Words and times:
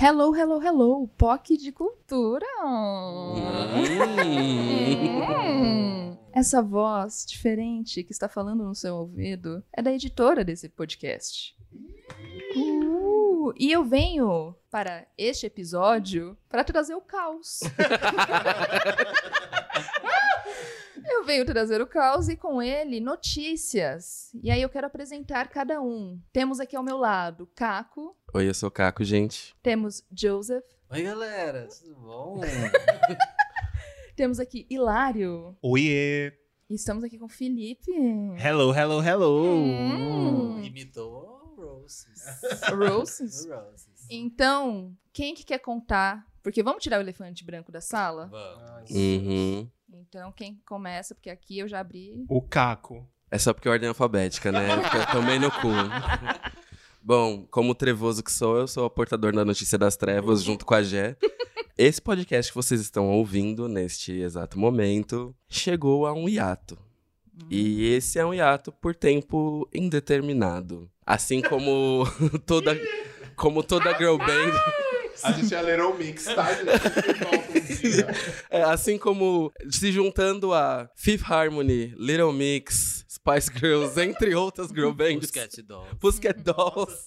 Hello, 0.00 0.32
hello, 0.32 0.62
hello, 0.62 1.08
POC 1.18 1.56
de 1.56 1.72
cultura. 1.72 2.46
Hum. 2.64 3.34
Essa 6.32 6.62
voz 6.62 7.26
diferente 7.26 8.04
que 8.04 8.12
está 8.12 8.28
falando 8.28 8.62
no 8.62 8.76
seu 8.76 8.94
ouvido 8.94 9.60
é 9.72 9.82
da 9.82 9.92
editora 9.92 10.44
desse 10.44 10.68
podcast. 10.68 11.52
Uh, 12.54 13.52
e 13.58 13.72
eu 13.72 13.84
venho 13.84 14.54
para 14.70 15.04
este 15.18 15.46
episódio 15.46 16.38
para 16.48 16.62
trazer 16.62 16.94
o 16.94 17.00
caos. 17.00 17.58
eu 21.18 21.24
venho 21.24 21.44
trazer 21.44 21.80
o 21.80 21.86
caos 21.86 22.28
e 22.28 22.36
com 22.36 22.62
ele 22.62 23.00
notícias. 23.00 24.30
E 24.40 24.52
aí 24.52 24.62
eu 24.62 24.68
quero 24.68 24.86
apresentar 24.86 25.48
cada 25.48 25.82
um. 25.82 26.20
Temos 26.32 26.60
aqui 26.60 26.76
ao 26.76 26.82
meu 26.82 26.96
lado 26.96 27.50
Caco. 27.56 28.16
Oi, 28.32 28.48
eu 28.48 28.54
sou 28.54 28.68
o 28.68 28.72
Caco, 28.72 29.02
gente. 29.02 29.56
Temos 29.60 30.04
Joseph. 30.12 30.64
Oi, 30.88 31.02
galera, 31.02 31.66
tudo 31.66 31.96
bom? 31.96 32.40
Temos 34.14 34.38
aqui 34.38 34.64
Hilário. 34.70 35.56
Oiê! 35.60 36.32
E 36.70 36.74
estamos 36.74 37.02
aqui 37.02 37.18
com 37.18 37.28
Felipe. 37.28 37.90
Hello, 38.38 38.72
hello, 38.72 39.02
hello! 39.02 39.44
Hum. 39.44 40.62
Imitou 40.62 41.52
Roses. 41.56 42.22
Roses. 42.70 43.46
Roses. 43.50 44.06
Então, 44.08 44.96
quem 45.12 45.34
que 45.34 45.44
quer 45.44 45.58
contar? 45.58 46.24
Porque 46.44 46.62
vamos 46.62 46.82
tirar 46.82 46.98
o 46.98 47.00
elefante 47.00 47.44
branco 47.44 47.72
da 47.72 47.80
sala? 47.80 48.26
Vamos. 48.26 48.90
Uhum. 48.90 49.68
Então, 50.00 50.30
quem 50.30 50.60
começa? 50.64 51.14
Porque 51.14 51.28
aqui 51.28 51.58
eu 51.58 51.66
já 51.66 51.80
abri. 51.80 52.24
O 52.28 52.40
Caco. 52.40 53.04
É 53.30 53.36
só 53.36 53.52
porque 53.52 53.68
é 53.68 53.70
ordem 53.70 53.88
alfabética, 53.88 54.52
né? 54.52 54.76
Porque 54.80 54.96
eu 54.96 55.06
tomei 55.06 55.38
no 55.38 55.50
cu. 55.50 55.68
Bom, 57.02 57.44
como 57.50 57.74
trevoso 57.74 58.22
que 58.22 58.30
sou, 58.32 58.58
eu 58.58 58.68
sou 58.68 58.86
o 58.86 58.90
portador 58.90 59.34
da 59.34 59.44
notícia 59.44 59.76
das 59.76 59.96
trevas 59.96 60.42
junto 60.42 60.64
com 60.64 60.74
a 60.74 60.82
Gé. 60.82 61.16
Esse 61.76 62.00
podcast 62.00 62.52
que 62.52 62.56
vocês 62.56 62.80
estão 62.80 63.08
ouvindo 63.10 63.68
neste 63.68 64.12
exato 64.12 64.58
momento 64.58 65.34
chegou 65.48 66.06
a 66.06 66.12
um 66.12 66.28
hiato. 66.28 66.78
E 67.50 67.86
esse 67.92 68.18
é 68.18 68.26
um 68.26 68.34
hiato 68.34 68.72
por 68.72 68.94
tempo 68.94 69.68
indeterminado. 69.72 70.90
Assim 71.06 71.40
como 71.42 72.04
toda, 72.46 72.76
como 73.36 73.62
toda 73.62 73.96
girl 73.96 74.16
band. 74.16 74.87
A 75.22 75.32
gente 75.32 75.54
é 75.54 75.62
Little 75.62 75.94
Mix, 75.96 76.24
tá, 76.24 76.52
gente? 76.54 76.68
É, 78.50 78.62
assim 78.62 78.96
como 78.98 79.52
se 79.70 79.90
juntando 79.92 80.52
a 80.52 80.88
Fifth 80.96 81.24
Harmony, 81.30 81.94
Little 81.96 82.32
Mix, 82.32 83.04
Spice 83.08 83.50
Girls, 83.58 84.00
entre 84.00 84.34
outras 84.34 84.68
girl 84.68 84.90
bands. 84.92 85.30
Pussycat 85.30 85.62
Dolls. 85.62 85.96
Pussycat 85.96 86.42
Dolls. 86.42 87.04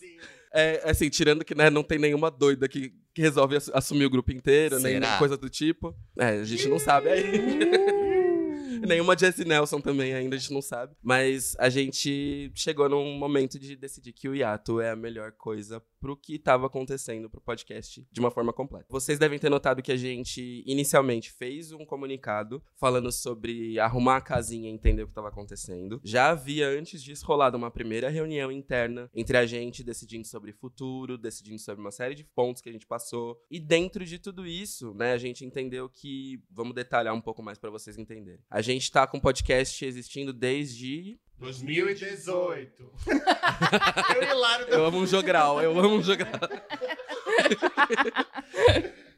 É, 0.53 0.81
assim, 0.89 1.09
tirando 1.09 1.45
que 1.45 1.55
né, 1.55 1.69
não 1.69 1.81
tem 1.83 1.97
nenhuma 1.97 2.29
doida 2.29 2.67
que, 2.67 2.93
que 3.13 3.21
resolve 3.21 3.55
assu- 3.55 3.71
assumir 3.73 4.05
o 4.05 4.09
grupo 4.09 4.31
inteiro, 4.31 4.79
nem 4.79 4.93
Será? 4.95 5.17
coisa 5.17 5.37
do 5.37 5.49
tipo. 5.49 5.95
É, 6.17 6.29
a 6.39 6.43
gente 6.43 6.67
não 6.67 6.77
sabe 6.79 7.09
aí. 7.09 7.23
Nenhuma 8.87 9.15
Jessie 9.17 9.45
Nelson 9.45 9.79
também 9.79 10.13
ainda, 10.13 10.35
a 10.35 10.39
gente 10.39 10.51
não 10.51 10.61
sabe. 10.61 10.95
Mas 11.03 11.55
a 11.59 11.69
gente 11.69 12.51
chegou 12.55 12.89
num 12.89 13.15
momento 13.17 13.59
de 13.59 13.75
decidir 13.75 14.11
que 14.11 14.27
o 14.27 14.35
hiato 14.35 14.81
é 14.81 14.89
a 14.89 14.95
melhor 14.95 15.31
coisa 15.33 15.81
pro 16.01 16.17
que 16.17 16.39
tava 16.39 16.65
acontecendo 16.65 17.29
pro 17.29 17.39
podcast 17.39 18.05
de 18.11 18.19
uma 18.19 18.31
forma 18.31 18.51
completa. 18.51 18.87
Vocês 18.89 19.19
devem 19.19 19.37
ter 19.37 19.49
notado 19.49 19.83
que 19.83 19.91
a 19.91 19.95
gente 19.95 20.63
inicialmente 20.65 21.31
fez 21.31 21.71
um 21.71 21.85
comunicado 21.85 22.61
falando 22.75 23.11
sobre 23.11 23.79
arrumar 23.79 24.17
a 24.17 24.21
casinha 24.21 24.67
e 24.67 24.73
entender 24.73 25.03
o 25.03 25.07
que 25.07 25.13
tava 25.13 25.27
acontecendo. 25.27 26.01
Já 26.03 26.31
havia 26.31 26.67
antes 26.67 27.03
disso 27.03 27.25
rolado 27.25 27.55
uma 27.55 27.69
primeira 27.69 28.09
reunião 28.09 28.51
interna 28.51 29.09
entre 29.13 29.37
a 29.37 29.45
gente 29.45 29.83
decidindo 29.83 30.27
sobre 30.27 30.51
futuro, 30.51 31.19
decidindo 31.19 31.59
sobre 31.59 31.81
uma 31.81 31.91
série 31.91 32.15
de 32.15 32.23
pontos 32.23 32.61
que 32.61 32.69
a 32.69 32.73
gente 32.73 32.87
passou. 32.87 33.39
E 33.49 33.59
dentro 33.59 34.03
de 34.03 34.17
tudo 34.17 34.47
isso, 34.47 34.95
né, 34.95 35.13
a 35.13 35.17
gente 35.19 35.45
entendeu 35.45 35.87
que 35.87 36.41
vamos 36.49 36.73
detalhar 36.73 37.13
um 37.13 37.21
pouco 37.21 37.43
mais 37.43 37.59
pra 37.59 37.69
vocês 37.69 37.99
entenderem. 37.99 38.41
A 38.49 38.61
gente 38.61 38.91
tá 38.91 39.05
com 39.05 39.17
o 39.17 39.21
podcast 39.21 39.85
existindo 39.85 40.33
desde 40.33 41.19
2018. 41.41 42.91
Eu 44.15 44.23
e 44.23 44.33
Lário 44.33 44.67
eu 44.67 44.85
amo 44.85 44.99
um 44.99 45.07
jogral, 45.07 45.59
eu 45.59 45.77
amo 45.77 45.95
um 45.95 46.03
jogral. 46.03 46.29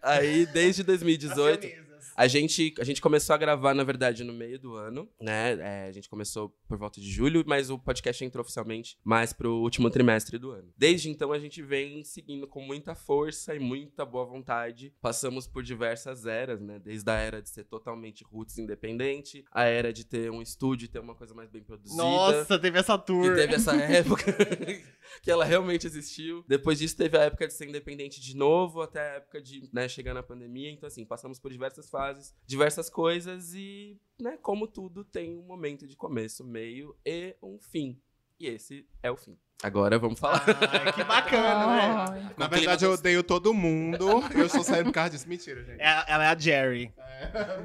Aí, 0.02 0.46
desde 0.46 0.84
2018, 0.84 1.83
a 2.16 2.28
gente, 2.28 2.74
a 2.80 2.84
gente 2.84 3.02
começou 3.02 3.34
a 3.34 3.38
gravar, 3.38 3.74
na 3.74 3.84
verdade, 3.84 4.24
no 4.24 4.34
meio 4.34 4.60
do 4.60 4.76
ano, 4.76 5.10
né? 5.20 5.54
É, 5.60 5.88
a 5.88 5.92
gente 5.92 6.10
começou 6.10 6.50
por 6.68 6.78
volta 6.78 7.00
de 7.00 7.10
julho, 7.10 7.44
mas 7.46 7.70
o 7.70 7.80
podcast 7.80 8.24
entrou 8.24 8.42
oficialmente 8.42 8.98
mais 9.04 9.34
pro 9.34 9.56
último 9.58 9.90
trimestre 9.90 10.38
do 10.38 10.52
ano. 10.52 10.72
Desde 10.78 11.10
então, 11.10 11.32
a 11.32 11.40
gente 11.40 11.62
vem 11.62 12.04
seguindo 12.04 12.48
com 12.48 12.62
muita 12.62 12.96
força 12.96 13.56
e 13.56 13.60
muita 13.60 14.06
boa 14.06 14.26
vontade. 14.26 14.94
Passamos 15.02 15.48
por 15.48 15.64
diversas 15.64 16.26
eras, 16.26 16.62
né? 16.62 16.80
Desde 16.80 17.10
a 17.10 17.16
era 17.16 17.42
de 17.42 17.50
ser 17.50 17.64
totalmente 17.66 18.24
roots 18.24 18.58
independente, 18.58 19.44
a 19.52 19.64
era 19.64 19.92
de 19.92 20.06
ter 20.06 20.32
um 20.32 20.42
estúdio 20.42 20.86
e 20.86 20.88
ter 20.88 21.00
uma 21.00 21.16
coisa 21.16 21.34
mais 21.34 21.50
bem 21.50 21.64
produzida. 21.64 22.02
Nossa, 22.02 22.60
teve 22.60 22.80
essa 22.80 22.98
tour. 22.98 23.30
Que 23.30 23.36
teve 23.36 23.56
essa 23.56 23.74
época 23.76 24.34
que 25.22 25.32
ela 25.32 25.46
realmente 25.46 25.88
existiu. 25.88 26.44
Depois 26.48 26.80
disso, 26.80 26.96
teve 26.96 27.18
a 27.18 27.24
época 27.24 27.48
de 27.48 27.54
ser 27.54 27.68
independente 27.68 28.22
de 28.22 28.36
novo, 28.36 28.82
até 28.82 29.00
a 29.00 29.16
época 29.16 29.42
de 29.42 29.70
né, 29.72 29.88
chegar 29.88 30.14
na 30.14 30.24
pandemia. 30.24 30.72
Então, 30.72 30.88
assim, 30.88 31.06
passamos 31.06 31.40
por 31.40 31.52
diversas 31.52 31.90
fases, 31.90 32.03
diversas 32.46 32.90
coisas 32.90 33.54
e, 33.54 33.98
né, 34.20 34.38
como 34.42 34.68
tudo, 34.68 35.04
tem 35.04 35.38
um 35.38 35.44
momento 35.44 35.88
de 35.88 35.96
começo, 35.96 36.44
meio 36.44 36.96
e 37.06 37.36
um 37.42 37.60
fim. 37.60 38.00
E 38.40 38.48
esse 38.48 38.86
é 39.02 39.10
o 39.12 39.16
fim. 39.18 39.38
Agora 39.62 39.98
vamos 39.98 40.20
falar. 40.20 40.44
Ai, 40.46 40.92
que 40.92 41.04
bacana, 41.06 42.12
né? 42.12 42.34
Na 42.38 42.48
verdade, 42.48 42.84
eu 42.84 42.92
odeio 42.92 43.24
todo 43.24 43.54
mundo. 43.54 44.22
Eu 44.36 44.46
estou 44.46 44.62
saindo 44.62 44.86
por 44.88 44.94
causa 44.94 45.12
disso. 45.12 45.28
Mentira, 45.30 45.64
gente. 45.64 45.80
É- 45.80 46.04
ela 46.08 46.26
é 46.26 46.28
a 46.28 46.38
Jerry. 46.38 46.94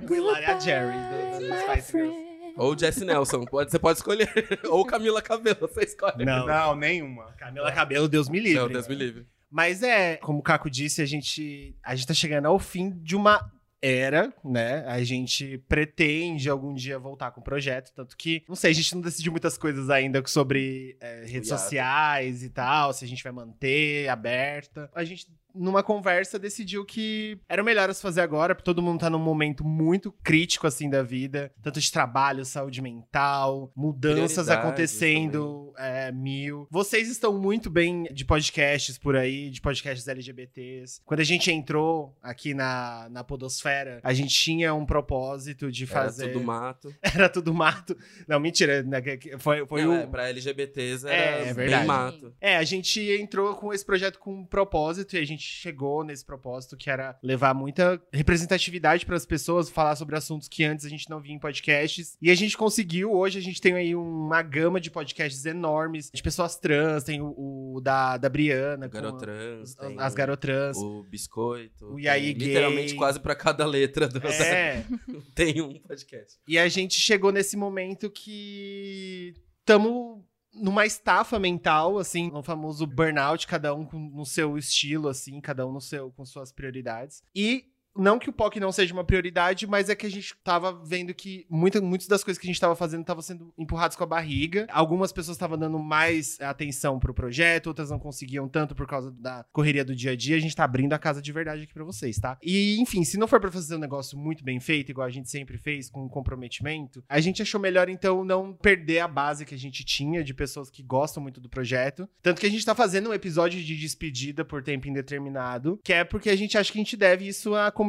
O 0.09 0.15
Hilário 0.15 0.45
é 0.47 0.53
a 0.53 0.59
Jerry 0.61 0.93
do, 0.97 1.41
do, 1.41 1.49
do 1.49 1.73
Spice 1.73 1.93
Girls. 1.93 2.29
Ou 2.57 2.77
Jesse 2.79 3.05
Nelson, 3.05 3.45
pode, 3.45 3.71
você 3.71 3.79
pode 3.79 3.99
escolher. 3.99 4.29
Ou 4.69 4.85
Camila 4.85 5.21
Cabelo, 5.23 5.59
você 5.61 5.85
escolhe. 5.85 6.25
Não, 6.25 6.47
Não, 6.47 6.77
nenhuma. 6.77 7.33
Camila 7.39 7.71
Cabelo, 7.73 8.09
Deus 8.09 8.29
me 8.29 8.39
livre. 8.39 8.61
Não, 8.61 8.69
Deus 8.69 8.87
me 8.89 8.95
livre. 8.95 9.27
Mas 9.51 9.83
é, 9.83 10.17
como 10.17 10.41
o 10.41 10.43
Caco 10.43 10.69
disse, 10.69 11.01
a 11.01 11.07
gente, 11.07 11.77
a 11.83 11.95
gente 11.95 12.07
tá 12.07 12.15
chegando 12.15 12.47
ao 12.47 12.59
fim 12.59 12.91
de 12.91 13.17
uma 13.17 13.51
era, 13.81 14.33
né? 14.45 14.85
A 14.87 15.03
gente 15.03 15.59
pretende 15.69 16.51
algum 16.51 16.75
dia 16.75 16.99
voltar 16.99 17.31
com 17.31 17.41
o 17.41 17.45
projeto, 17.45 17.93
tanto 17.95 18.17
que, 18.17 18.45
não 18.49 18.57
sei, 18.57 18.71
a 18.73 18.75
gente 18.75 18.95
não 18.95 19.01
decidiu 19.03 19.31
muitas 19.33 19.57
coisas 19.57 19.89
ainda 19.91 20.23
sobre 20.27 20.97
é, 21.01 21.25
redes 21.27 21.49
Hiato. 21.49 21.63
sociais 21.63 22.43
e 22.43 22.51
tal, 22.51 22.93
se 22.93 23.05
a 23.05 23.09
gente 23.09 23.23
vai 23.23 23.33
manter 23.33 24.09
aberta. 24.09 24.91
A 24.95 25.05
gente, 25.05 25.27
numa 25.55 25.83
conversa, 25.83 26.39
decidiu 26.39 26.85
que 26.85 27.39
era 27.49 27.63
o 27.63 27.65
melhor 27.65 27.89
a 27.91 27.95
se 27.95 28.03
fazer 28.03 28.21
agora, 28.21 28.55
porque 28.55 28.65
todo 28.65 28.83
mundo 28.83 29.01
tá 29.01 29.11
num 29.11 29.19
momento 29.19 29.65
muito 29.65 30.13
crítico, 30.23 30.67
assim, 30.67 30.89
da 30.89 31.03
vida, 31.03 31.53
tanto 31.63 31.81
de 31.81 31.91
trabalho, 31.91 32.45
saúde 32.45 32.81
mental, 32.83 33.73
mudanças 33.75 34.49
acontecendo, 34.49 35.73
é, 35.77 36.13
mil. 36.13 36.67
Vocês 36.71 37.09
estão 37.09 37.39
muito 37.39 37.71
bem 37.71 38.05
de 38.13 38.25
podcasts 38.25 38.99
por 38.99 39.17
aí, 39.17 39.51
de 39.51 39.61
podcasts 39.61 40.07
LGBTs. 40.07 41.01
Quando 41.05 41.21
a 41.21 41.25
gente 41.25 41.51
entrou 41.51 42.17
aqui 42.23 42.55
na, 42.55 43.09
na 43.11 43.25
Podosfera, 43.25 44.01
a 44.03 44.13
gente 44.13 44.35
tinha 44.35 44.75
um 44.75 44.85
propósito 44.87 45.71
de 45.71 45.85
Era 45.85 45.93
fazer. 45.93 46.33
tudo 46.33 46.45
mato. 46.45 46.95
Era 47.03 47.29
tudo 47.29 47.55
mato. 47.55 47.97
Não, 48.27 48.39
mentira. 48.41 48.83
né, 48.83 49.01
Foi, 49.39 49.67
foi 49.67 49.83
Não, 49.85 49.91
o. 49.91 49.95
é, 49.95 50.07
pra 50.07 50.29
LGBTs 50.29 51.07
era 51.07 51.15
É, 51.15 51.49
é 51.49 51.55
bem 51.55 51.85
mato. 51.85 52.35
É, 52.41 52.57
a 52.57 52.65
gente 52.65 53.01
entrou 53.01 53.55
com 53.55 53.73
esse 53.73 53.85
projeto 53.85 54.19
com 54.19 54.33
um 54.41 54.45
propósito 54.45 55.17
e 55.17 55.19
a 55.19 55.25
gente 55.25 55.38
chegou 55.43 56.05
nesse 56.05 56.25
propósito 56.25 56.77
que 56.77 56.91
era 56.91 57.19
levar 57.23 57.55
muita 57.55 58.01
representatividade 58.13 59.05
para 59.07 59.17
as 59.17 59.27
pessoas, 59.27 59.69
falar 59.71 59.97
sobre 59.97 60.17
assuntos 60.17 60.49
que 60.49 60.65
antes 60.65 60.85
a 60.85 60.89
gente 60.89 61.09
não 61.09 61.21
via 61.21 61.33
em 61.35 61.39
podcasts. 61.39 62.17
E 62.21 62.31
a 62.31 62.35
gente 62.35 62.57
conseguiu. 62.57 63.13
Hoje 63.13 63.39
a 63.39 63.43
gente 63.43 63.61
tem 63.61 63.75
aí 63.75 63.95
uma 63.95 64.43
gama 64.43 64.81
de 64.81 64.91
podcasts 64.91 65.45
enormes 65.45 66.11
de 66.13 66.23
pessoas 66.23 66.57
trans, 66.57 67.05
tem 67.05 67.21
o, 67.21 67.75
o 67.77 67.81
da, 67.81 68.17
da 68.17 68.29
Briana, 68.29 68.89
Garotrans, 68.89 69.71
as, 69.71 69.75
tem 69.75 69.97
as 69.99 70.15
garotrans. 70.15 70.77
o 70.77 71.03
Biscoito. 71.05 71.95
O 71.95 72.01
E 72.01 72.09
aí, 72.09 72.35
tem 72.35 72.49
Literalmente 72.49 72.89
gay. 72.89 72.97
quase 72.97 73.21
pra 73.21 73.35
cada 73.35 73.65
letra 73.67 74.09
do 74.09 74.19
É, 74.27 74.85
tem 75.35 75.61
um 75.61 75.75
podcast. 75.81 76.39
e 76.47 76.59
a 76.59 76.69
gente 76.69 76.99
chegou 76.99 77.33
nesse 77.33 77.57
momento 77.57 78.11
que 78.11 79.35
estamos 79.61 80.23
numa 80.55 80.87
estafa 80.87 81.39
mental, 81.39 81.99
assim, 81.99 82.31
no 82.31 82.43
famoso 82.43 82.87
burnout, 82.87 83.47
cada 83.47 83.75
um 83.75 83.85
com- 83.85 83.99
no 84.11 84.25
seu 84.25 84.57
estilo, 84.59 85.09
assim, 85.09 85.41
cada 85.41 85.67
um 85.67 85.73
no 85.73 85.81
seu, 85.81 86.11
com 86.13 86.25
suas 86.25 86.53
prioridades. 86.53 87.23
E 87.35 87.65
Não 87.99 88.19
que 88.19 88.31
o 88.31 88.33
POC 88.33 88.61
não 88.61 88.71
seja 88.71 88.95
uma 88.95 89.05
prioridade, 89.05 89.67
mas 89.67 89.89
é 89.89 89.97
que 89.97 90.07
a 90.07 90.11
gente 90.11 90.35
tava 90.45 90.73
vendo 90.73 91.13
que 91.13 91.45
muita, 91.51 91.81
muitas 91.81 92.07
das 92.07 92.23
coisas 92.23 92.41
que 92.41 92.47
a 92.47 92.51
gente 92.51 92.61
tava 92.61 92.77
fazendo 92.77 93.01
estavam 93.01 93.23
sendo 93.23 93.53
empurradas 93.59 93.97
com 93.97 94.05
a 94.05 94.07
barriga. 94.07 94.67
Algumas 94.71 95.13
pessoas 95.13 95.37
estavam 95.37 95.59
dando 95.59 95.79
mais 95.79 96.41
atenção 96.41 96.99
pro 97.01 97.13
projeto, 97.13 97.67
outras 97.67 97.91
não 97.91 97.99
conseguiam 97.99 98.49
tanto 98.49 98.75
por 98.75 98.87
causa 98.87 99.11
da 99.11 99.45
correria 99.53 99.85
do 99.85 99.97
dia 99.97 100.13
a 100.13 100.17
dia. 100.17 100.37
A 100.37 100.41
gente 100.41 100.55
tá 100.55 100.63
abrindo 100.63 100.93
a 100.93 100.99
casa 100.99 101.21
de 101.21 101.33
verdade 101.33 101.65
aqui 101.65 101.75
pra 101.75 101.85
vocês, 101.85 102.19
tá? 102.19 102.39
E, 102.41 102.81
enfim, 102.81 103.05
se 103.05 103.19
não 103.19 103.27
for 103.27 103.41
pra 103.41 103.51
fazer 103.51 103.75
um 103.75 103.81
negócio 103.81 104.17
muito 104.17 104.45
bem 104.45 104.61
feito, 104.61 104.91
igual 104.91 105.07
a 105.07 105.11
gente 105.11 105.29
sempre 105.29 105.59
fez, 105.59 105.91
com 105.91 106.09
comprometimento, 106.09 107.03
a 107.09 107.21
gente 107.21 107.43
achou 107.43 107.61
melhor, 107.61 107.89
então, 107.89 108.25
não 108.25 108.53
perder 108.53 109.01
a 109.01 109.09
base 109.09 109.45
que 109.45 109.55
a 109.55 109.59
gente 109.59 109.85
tinha 109.85 110.23
de 110.23 110.33
pessoas 110.33 110.71
que 110.71 110.85
gostam 110.85 111.21
muito 111.21 111.41
do 111.41 111.49
projeto. 111.49 112.09
Tanto 112.23 112.41
que 112.41 112.47
a 112.47 112.51
gente 112.51 112.65
tá 112.65 112.75
fazendo 112.75 113.11
um 113.11 113.15
episódio 113.15 113.61
de 113.61 113.77
despedida 113.77 114.45
por 114.45 114.63
tempo 114.63 114.89
indeterminado, 114.89 115.81
que 115.83 115.93
é 115.93 116.05
porque 116.05 116.31
a 116.31 116.37
gente 116.37 116.57
acha 116.57 116.73
que 116.73 116.79
a 116.79 116.83
gente 116.83 116.97
deve 116.97 117.27
isso 117.27 117.55
à 117.55 117.73
comunidade 117.73 117.88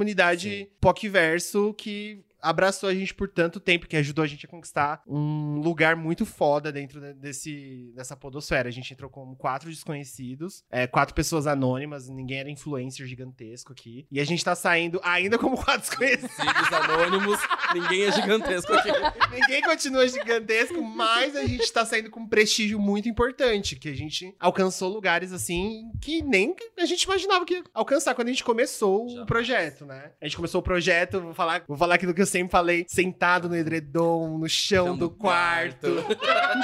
POCverso, 0.79 1.73
que 1.73 2.19
abraçou 2.41 2.89
a 2.89 2.94
gente 2.94 3.13
por 3.13 3.27
tanto 3.30 3.59
tempo, 3.59 3.88
que 3.88 3.97
ajudou 3.97 4.24
a 4.24 4.27
gente 4.27 4.45
a 4.45 4.50
conquistar 4.50 5.01
um 5.07 5.59
lugar 5.59 5.95
muito 5.95 6.25
foda 6.25 6.71
dentro 6.71 7.00
de- 7.01 7.13
desse, 7.13 7.91
dessa 7.95 8.15
podosfera. 8.15 8.68
A 8.69 8.71
gente 8.71 8.91
entrou 8.94 9.09
como 9.09 9.36
quatro 9.36 9.69
desconhecidos, 9.69 10.63
é, 10.71 10.88
quatro 10.88 11.13
pessoas 11.15 11.47
anônimas, 11.47 12.07
ninguém 12.09 12.39
era 12.39 12.50
influencer 12.50 13.06
gigantesco 13.06 13.71
aqui. 13.71 14.06
E 14.12 14.19
a 14.19 14.24
gente 14.25 14.44
tá 14.44 14.56
saindo 14.56 15.00
ainda 15.03 15.38
como 15.38 15.56
quatro 15.63 15.81
desconhecidos. 15.81 16.30
Anônimos, 16.71 17.39
ninguém 17.74 18.03
é 18.03 18.12
gigantesco 18.12 18.74
aqui. 18.74 18.89
Ninguém 19.31 19.62
continua 19.62 20.07
gigantesco, 20.07 20.81
mas 20.81 21.35
a 21.35 21.45
gente 21.45 21.71
tá 21.71 21.85
saindo 21.85 22.09
com 22.09 22.21
um 22.21 22.27
prestígio 22.27 22.80
muito 22.80 23.07
importante, 23.07 23.75
que 23.75 23.88
a 23.89 23.94
gente 23.95 24.35
alcançou 24.39 24.89
lugares 24.92 25.31
assim 25.31 25.92
que 26.01 26.21
nem 26.21 26.56
a 26.77 26.85
gente 26.85 27.03
imaginava 27.03 27.45
que 27.45 27.56
ia 27.56 27.63
alcançar 27.74 28.15
quando 28.15 28.27
a 28.27 28.31
gente 28.31 28.44
começou 28.44 29.07
o 29.21 29.25
projeto, 29.25 29.85
né? 29.85 30.12
A 30.21 30.25
gente 30.25 30.35
começou 30.35 30.59
o 30.59 30.63
projeto, 30.63 31.21
vou 31.21 31.33
falar, 31.33 31.63
vou 31.68 31.77
falar 31.77 31.95
aquilo 31.95 32.13
que 32.13 32.21
eu 32.21 32.25
sempre 32.29 32.51
falei, 32.51 32.85
sentado 32.87 33.49
no 33.49 33.55
edredom, 33.55 34.37
no 34.37 34.47
chão, 34.47 34.87
Chão 34.87 34.97
do 34.97 35.09
do 35.09 35.15
quarto. 35.15 35.87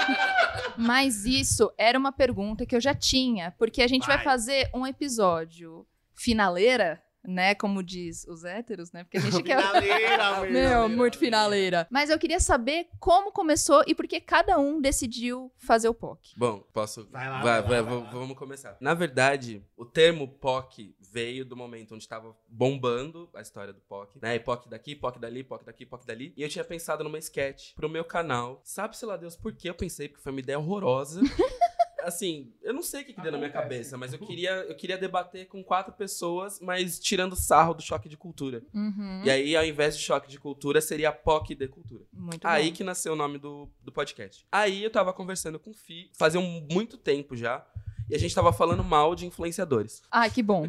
Mas 0.77 1.25
isso 1.25 1.71
era 1.77 1.97
uma 1.97 2.11
pergunta 2.11 2.65
que 2.65 2.75
eu 2.75 2.81
já 2.81 2.93
tinha, 2.93 3.51
porque 3.57 3.81
a 3.81 3.87
gente 3.87 4.05
vai, 4.05 4.17
Vai. 4.17 4.23
fazer 4.23 4.69
um 4.73 4.85
episódio 4.85 5.85
finaleira, 6.13 7.01
né? 7.27 7.55
Como 7.55 7.83
diz 7.83 8.25
os 8.27 8.43
héteros, 8.43 8.91
né? 8.91 9.03
Porque 9.03 9.17
a 9.17 9.21
gente 9.21 9.41
quer. 9.43 9.57
Finaleira, 9.57 10.41
Meu, 10.49 10.89
muito 10.89 11.17
finaleira. 11.17 11.87
Mas 11.89 12.09
eu 12.09 12.19
queria 12.19 12.39
saber 12.39 12.87
como 12.99 13.31
começou 13.31 13.83
e 13.87 13.95
por 13.95 14.07
que 14.07 14.19
cada 14.19 14.57
um 14.57 14.81
decidiu 14.81 15.51
fazer 15.57 15.89
o 15.89 15.93
POC. 15.93 16.33
Bom, 16.37 16.59
posso. 16.73 17.07
Vai 17.11 17.29
lá, 17.29 17.41
vai, 17.41 17.61
vai 17.61 17.81
lá, 17.81 17.89
vai, 17.89 18.01
vai. 18.01 18.11
Vamos 18.11 18.37
começar. 18.37 18.77
Na 18.79 18.93
verdade, 18.93 19.63
o 19.77 19.85
termo 19.85 20.27
POC 20.27 20.95
veio 20.99 21.45
do 21.45 21.55
momento 21.55 21.95
onde 21.95 22.07
tava 22.07 22.35
bombando 22.47 23.29
a 23.33 23.41
história 23.41 23.73
do 23.73 23.79
POC. 23.81 24.19
Né? 24.21 24.35
E 24.35 24.39
POC 24.39 24.69
daqui, 24.69 24.95
POC 24.95 25.19
dali, 25.19 25.43
POC 25.43 25.65
daqui, 25.65 25.85
POC 25.85 26.05
dali. 26.05 26.33
E 26.35 26.41
eu 26.41 26.49
tinha 26.49 26.63
pensado 26.63 27.03
numa 27.03 27.17
sketch 27.19 27.73
pro 27.73 27.89
meu 27.89 28.03
canal. 28.03 28.61
Sabe-se 28.63 29.05
lá 29.05 29.15
Deus 29.15 29.35
por 29.35 29.53
que 29.53 29.69
eu 29.69 29.73
pensei, 29.73 30.09
porque 30.09 30.21
foi 30.21 30.31
uma 30.31 30.41
ideia 30.41 30.59
horrorosa. 30.59 31.21
Assim, 32.05 32.53
eu 32.61 32.73
não 32.73 32.83
sei 32.83 33.01
o 33.01 33.05
que, 33.05 33.13
que 33.13 33.21
deu 33.21 33.31
na 33.31 33.37
minha 33.37 33.49
cabeça, 33.49 33.97
mas 33.97 34.13
eu 34.13 34.19
queria, 34.19 34.51
eu 34.67 34.75
queria 34.75 34.97
debater 34.97 35.47
com 35.47 35.63
quatro 35.63 35.91
pessoas, 35.93 36.59
mas 36.59 36.99
tirando 36.99 37.35
sarro 37.35 37.73
do 37.73 37.81
choque 37.81 38.07
de 38.07 38.15
cultura. 38.15 38.61
Uhum. 38.73 39.21
E 39.25 39.29
aí, 39.29 39.55
ao 39.55 39.65
invés 39.65 39.97
de 39.97 40.03
choque 40.03 40.29
de 40.29 40.39
cultura, 40.39 40.79
seria 40.81 41.11
POC 41.11 41.55
de 41.55 41.67
cultura. 41.67 42.03
Muito 42.13 42.45
Aí 42.47 42.69
bom. 42.69 42.75
que 42.75 42.83
nasceu 42.83 43.13
o 43.13 43.15
nome 43.15 43.37
do, 43.37 43.67
do 43.83 43.91
podcast. 43.91 44.45
Aí 44.51 44.83
eu 44.83 44.89
tava 44.91 45.11
conversando 45.13 45.59
com 45.59 45.71
o 45.71 45.73
Fi, 45.73 46.09
fazia 46.17 46.39
um- 46.39 46.67
muito 46.71 46.97
tempo 46.97 47.35
já, 47.35 47.65
e 48.09 48.15
a 48.15 48.19
gente 48.19 48.33
tava 48.33 48.51
falando 48.53 48.83
mal 48.83 49.15
de 49.15 49.25
influenciadores. 49.25 50.01
Ah, 50.11 50.29
que 50.29 50.41
bom. 50.43 50.65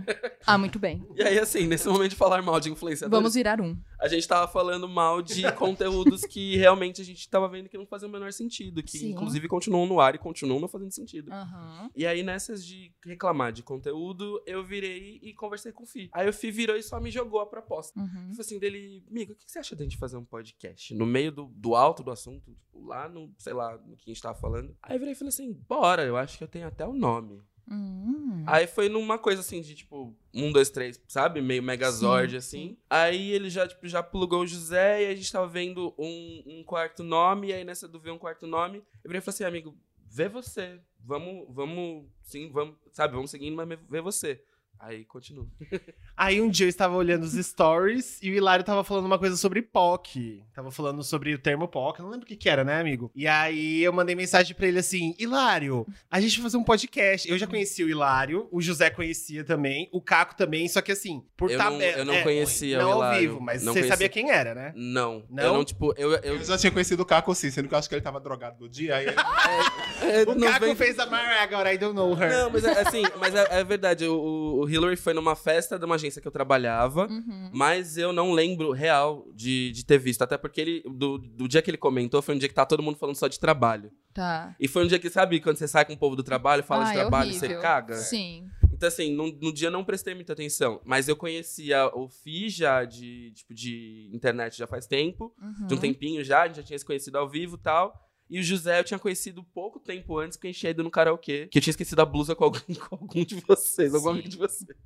Ah, 0.47 0.57
muito 0.57 0.79
bem. 0.79 1.07
E 1.15 1.23
aí, 1.23 1.39
assim, 1.39 1.67
nesse 1.67 1.89
momento 1.89 2.11
de 2.11 2.17
falar 2.17 2.41
mal 2.43 2.59
de 2.61 2.71
influenciadores, 2.71 3.19
Vamos 3.19 3.35
virar 3.35 3.61
um. 3.61 3.77
a 4.01 4.09
gente 4.09 4.27
tava 4.27 4.47
falando 4.51 4.89
mal 4.89 5.21
de 5.21 5.43
conteúdos 5.55 6.23
que 6.23 6.57
realmente 6.57 7.01
a 7.01 7.05
gente 7.05 7.29
tava 7.29 7.49
vendo 7.49 7.69
que 7.69 7.77
não 7.77 7.87
faziam 7.87 8.09
o 8.09 8.13
menor 8.13 8.33
sentido, 8.33 8.83
que 8.83 8.99
Sim. 8.99 9.11
inclusive 9.11 9.49
continuam 9.49 9.87
no 9.87 10.01
ar 10.01 10.15
e 10.15 10.19
continuam 10.19 10.61
não 10.61 10.69
fazendo 10.69 10.93
sentido. 10.93 11.33
Aham. 11.33 11.91
E 11.97 12.07
aí, 12.07 12.23
nessas 12.23 12.65
de 12.65 12.93
reclamar 13.05 13.53
de 13.53 13.63
conteúdo, 13.63 14.41
eu 14.47 14.65
virei 14.65 15.19
e 15.23 15.35
conversei 15.35 15.73
com 15.73 15.83
o 15.85 15.87
Fi. 15.87 16.09
Aí 16.13 16.29
o 16.29 16.33
Fi 16.33 16.51
virou 16.51 16.77
e 16.77 16.83
só 16.83 17.01
me 17.01 17.11
jogou 17.11 17.41
a 17.41 17.47
proposta. 17.47 17.99
Uhum. 17.99 18.09
Falei 18.09 18.41
assim, 18.41 18.59
dele, 18.59 19.05
amigo, 19.11 19.33
o 19.33 19.37
que 19.37 19.45
que 19.47 19.53
você 19.53 19.59
acha 19.59 19.75
da 19.77 19.85
gente 19.85 19.97
fazer 19.97 20.17
um 20.17 20.25
podcast? 20.25 20.95
No 20.95 21.07
meio 21.07 21.33
do, 21.33 21.45
do 21.55 21.75
alto 21.75 22.03
do 22.03 22.11
assunto, 22.11 22.53
tipo, 22.55 22.87
lá 22.87 23.09
no, 23.09 23.33
sei 23.39 23.53
lá, 23.53 23.77
no 23.79 23.97
que 23.97 24.11
a 24.11 24.13
gente 24.13 24.23
tava 24.23 24.39
falando. 24.39 24.77
Aí 24.83 24.95
eu 24.95 24.99
virei 24.99 25.13
e 25.13 25.17
falei 25.17 25.29
assim, 25.29 25.53
bora, 25.69 26.05
eu 26.05 26.17
acho 26.17 26.39
que 26.39 26.45
eu 26.45 26.49
tenho 26.49 26.67
até 26.67 26.87
o 26.87 26.93
nome. 26.93 27.26
Hum. 27.69 28.45
Aí 28.47 28.67
foi 28.67 28.89
numa 28.89 29.19
coisa 29.19 29.41
assim 29.41 29.61
de, 29.61 29.75
tipo, 29.75 30.15
um, 30.33 30.53
dois, 30.53 30.71
três, 30.71 31.01
sabe? 31.09 31.41
Meio 31.41 31.63
Megazord, 31.63 32.31
Sim, 32.33 32.37
assim. 32.37 32.69
sim. 32.69 32.77
Aí 32.89 33.33
ele 33.33 33.51
já, 33.51 33.67
tipo, 33.67 33.87
já 33.89 34.03
plugou 34.03 34.43
o 34.43 34.47
José 34.47 35.03
e 35.03 35.07
a 35.07 35.15
gente 35.15 35.31
tava 35.33 35.49
vendo 35.49 35.93
um, 35.99 36.43
um 36.47 36.65
quarto 36.65 37.03
nome. 37.03 37.49
E 37.49 37.53
aí 37.53 37.65
nessa 37.65 37.89
do 37.89 37.99
ver 37.99 38.13
um 38.13 38.19
quarto 38.19 38.47
nome, 38.47 38.79
eu 38.79 39.09
virei 39.09 39.19
e 39.19 39.21
falei 39.21 39.35
assim, 39.35 39.45
amigo, 39.45 39.77
vê 40.09 40.29
você. 40.29 40.81
Vamos, 41.01 41.47
vamos, 41.49 42.07
sim, 42.23 42.51
vamos, 42.51 42.77
sabe? 42.93 43.15
Vamos 43.15 43.31
seguindo, 43.31 43.57
mas 43.57 43.79
vê 43.89 44.01
você. 44.01 44.43
Aí 44.79 45.05
continua. 45.05 45.47
Aí 46.17 46.41
um 46.41 46.49
dia 46.49 46.67
eu 46.67 46.69
estava 46.71 46.95
olhando 46.97 47.25
os 47.25 47.33
stories 47.35 48.19
e 48.23 48.31
o 48.31 48.35
Hilário 48.35 48.65
tava 48.65 48.85
falando 48.85 49.07
uma 49.07 49.19
coisa 49.19 49.37
sobre 49.37 49.61
POC. 49.63 50.43
Tava 50.55 50.71
falando 50.71 51.03
sobre 51.03 51.35
o 51.35 51.39
termo 51.39 51.67
POC, 51.67 51.99
eu 51.99 52.05
não 52.05 52.11
lembro 52.13 52.25
o 52.25 52.29
que 52.29 52.37
que 52.37 52.49
era, 52.49 52.63
né, 52.63 52.81
amigo? 52.81 53.11
E 53.15 53.27
aí 53.27 53.83
eu 53.83 53.93
mandei 53.93 54.15
mensagem 54.15 54.55
pra 54.55 54.67
ele 54.67 54.79
assim: 54.79 55.15
Hilário, 55.19 55.87
a 56.11 56.21
gente 56.21 56.37
vai 56.39 56.45
fazer 56.45 56.57
um 56.57 56.63
podcast. 56.65 57.29
Eu 57.29 57.37
já 57.39 57.47
conhecia 57.47 57.85
o 57.85 57.89
Hilário, 57.89 58.49
o 58.53 58.61
José 58.61 58.91
conhecia 58.91 59.45
também, 59.45 59.89
o 59.93 60.01
Caco 60.01 60.37
também, 60.37 60.69
só 60.69 60.81
que 60.81 60.93
assim, 60.93 61.23
por 61.37 61.51
Eu 61.51 61.59
tá- 61.59 61.71
não- 61.71 61.81
é, 61.81 62.01
eu 62.01 62.05
não 62.05 62.15
é, 62.15 62.23
conhecia 62.23 62.79
o 62.79 62.83
Não 62.83 62.91
ao 62.93 62.99
Hilário, 62.99 63.21
vivo, 63.21 63.41
mas 63.41 63.63
não 63.63 63.73
você 63.73 63.81
conhecia. 63.81 63.93
sabia 63.97 64.09
quem 64.09 64.31
era, 64.31 64.55
né? 64.55 64.73
Não. 64.77 65.25
Não? 65.29 65.43
Eu 65.45 65.53
não, 65.55 65.65
tipo, 65.65 65.93
eu. 65.97 66.13
eu 66.15 66.37
Eu 66.37 66.45
já 66.45 66.57
tinha 66.59 66.71
conhecido 66.71 67.03
o 67.03 67.07
Caco 67.07 67.35
sim, 67.35 67.51
sendo 67.51 67.67
que 67.69 67.75
eu 67.75 67.79
acho 67.79 67.89
que 67.89 67.95
ele 67.95 68.03
tava 68.03 68.21
drogado 68.21 68.57
no 68.61 68.69
dia. 68.69 68.97
Aí 68.97 69.07
é, 70.03 70.23
O 70.31 70.35
não 70.35 70.49
Caco 70.49 70.67
vem- 70.67 70.75
fez 70.77 70.99
a 70.99 71.07
Mariah 71.07 71.43
agora, 71.43 71.73
I 71.73 71.79
don't 71.79 71.95
know 71.95 72.13
her. 72.13 72.31
Não, 72.31 72.51
mas 72.51 72.65
é 72.65 72.81
assim, 72.81 73.03
mas 73.19 73.35
é, 73.35 73.47
é 73.61 73.65
verdade. 73.65 74.07
O, 74.07 74.15
o, 74.61 74.66
o 74.67 74.71
Hillary 74.71 74.97
foi 74.97 75.15
numa 75.15 75.37
festa 75.37 75.79
de 75.79 75.85
uma 75.85 75.95
agência 75.95 76.21
que 76.21 76.27
eu 76.27 76.33
trabalhava. 76.33 77.07
Uhum. 77.09 77.51
Mas 77.53 77.97
eu 77.97 78.13
não 78.13 78.33
lembro 78.33 78.73
real 78.73 79.27
de, 79.35 79.71
de 79.73 79.85
ter 79.85 79.99
visto. 79.99 80.23
Até 80.23 80.37
porque 80.37 80.61
ele, 80.61 80.83
do, 80.87 81.19
do 81.19 81.47
dia 81.49 81.63
que 81.63 81.71
ele 81.71 81.77
comentou, 81.79 82.21
foi 82.21 82.35
um 82.35 82.39
dia 82.39 82.49
que 82.49 82.55
tá 82.55 82.67
todo 82.67 82.83
mundo 82.83 82.99
falando 82.99 83.17
só 83.17 83.29
de 83.29 83.39
trabalho. 83.39 83.91
Tá. 84.13 84.55
E 84.59 84.67
foi 84.67 84.85
um 84.85 84.89
dia 84.89 84.99
que, 84.99 85.09
sabe, 85.11 85.41
quando 85.41 85.57
você 85.57 85.69
sai 85.69 85.85
com 85.85 85.93
o 85.93 85.97
povo 85.99 86.17
do 86.17 86.23
trabalho, 86.23 86.63
fala 86.63 86.83
Ah, 86.83 86.87
de 86.87 86.91
é 86.99 87.01
trabalho, 87.01 87.33
você 87.33 87.45
horrível. 87.45 87.63
caga? 87.63 87.95
Sim. 87.97 88.49
Então, 88.73 88.89
assim, 88.89 89.15
no, 89.15 89.31
no 89.41 89.53
dia 89.53 89.69
eu 89.69 89.73
não 89.73 89.85
prestei 89.85 90.15
muita 90.15 90.33
atenção. 90.33 90.81
Mas 90.85 91.09
eu 91.09 91.17
conhecia 91.17 91.87
o 91.95 92.09
Fi 92.09 92.49
já 92.49 92.85
de, 92.85 93.31
tipo, 93.33 93.55
de 93.55 94.11
internet 94.13 94.57
já 94.57 94.67
faz 94.67 94.87
tempo. 94.87 95.35
Uhum. 95.41 95.67
De 95.67 95.75
um 95.75 95.79
tempinho 95.79 96.23
já, 96.25 96.43
a 96.43 96.47
gente 96.47 96.57
já 96.57 96.63
tinha 96.63 96.79
se 96.79 96.85
conhecido 96.85 97.17
ao 97.17 97.29
vivo 97.29 97.57
e 97.57 97.61
tal. 97.63 98.06
E 98.29 98.41
o 98.41 98.43
José 98.43 98.81
eu 98.81 98.85
tinha 98.85 98.99
conhecido 98.99 99.43
pouco 99.55 99.79
tempo 99.79 100.19
antes 100.19 100.37
que 100.37 100.47
a 100.47 100.51
gente 100.51 100.59
tinha 100.61 100.71
ido 100.71 100.83
no 100.83 100.91
karaokê. 100.91 101.47
Que 101.49 101.59
eu 101.59 101.63
tinha 101.63 101.71
esquecido 101.73 102.01
a 102.01 102.05
blusa 102.05 102.35
com 102.35 102.45
algum, 102.45 102.59
com 102.89 102.95
algum 102.97 103.25
de 103.25 103.37
vocês, 103.47 103.95
algum 103.95 104.09
Sim. 104.09 104.13
amigo 104.15 104.29
de 104.29 104.37
vocês. 104.37 104.77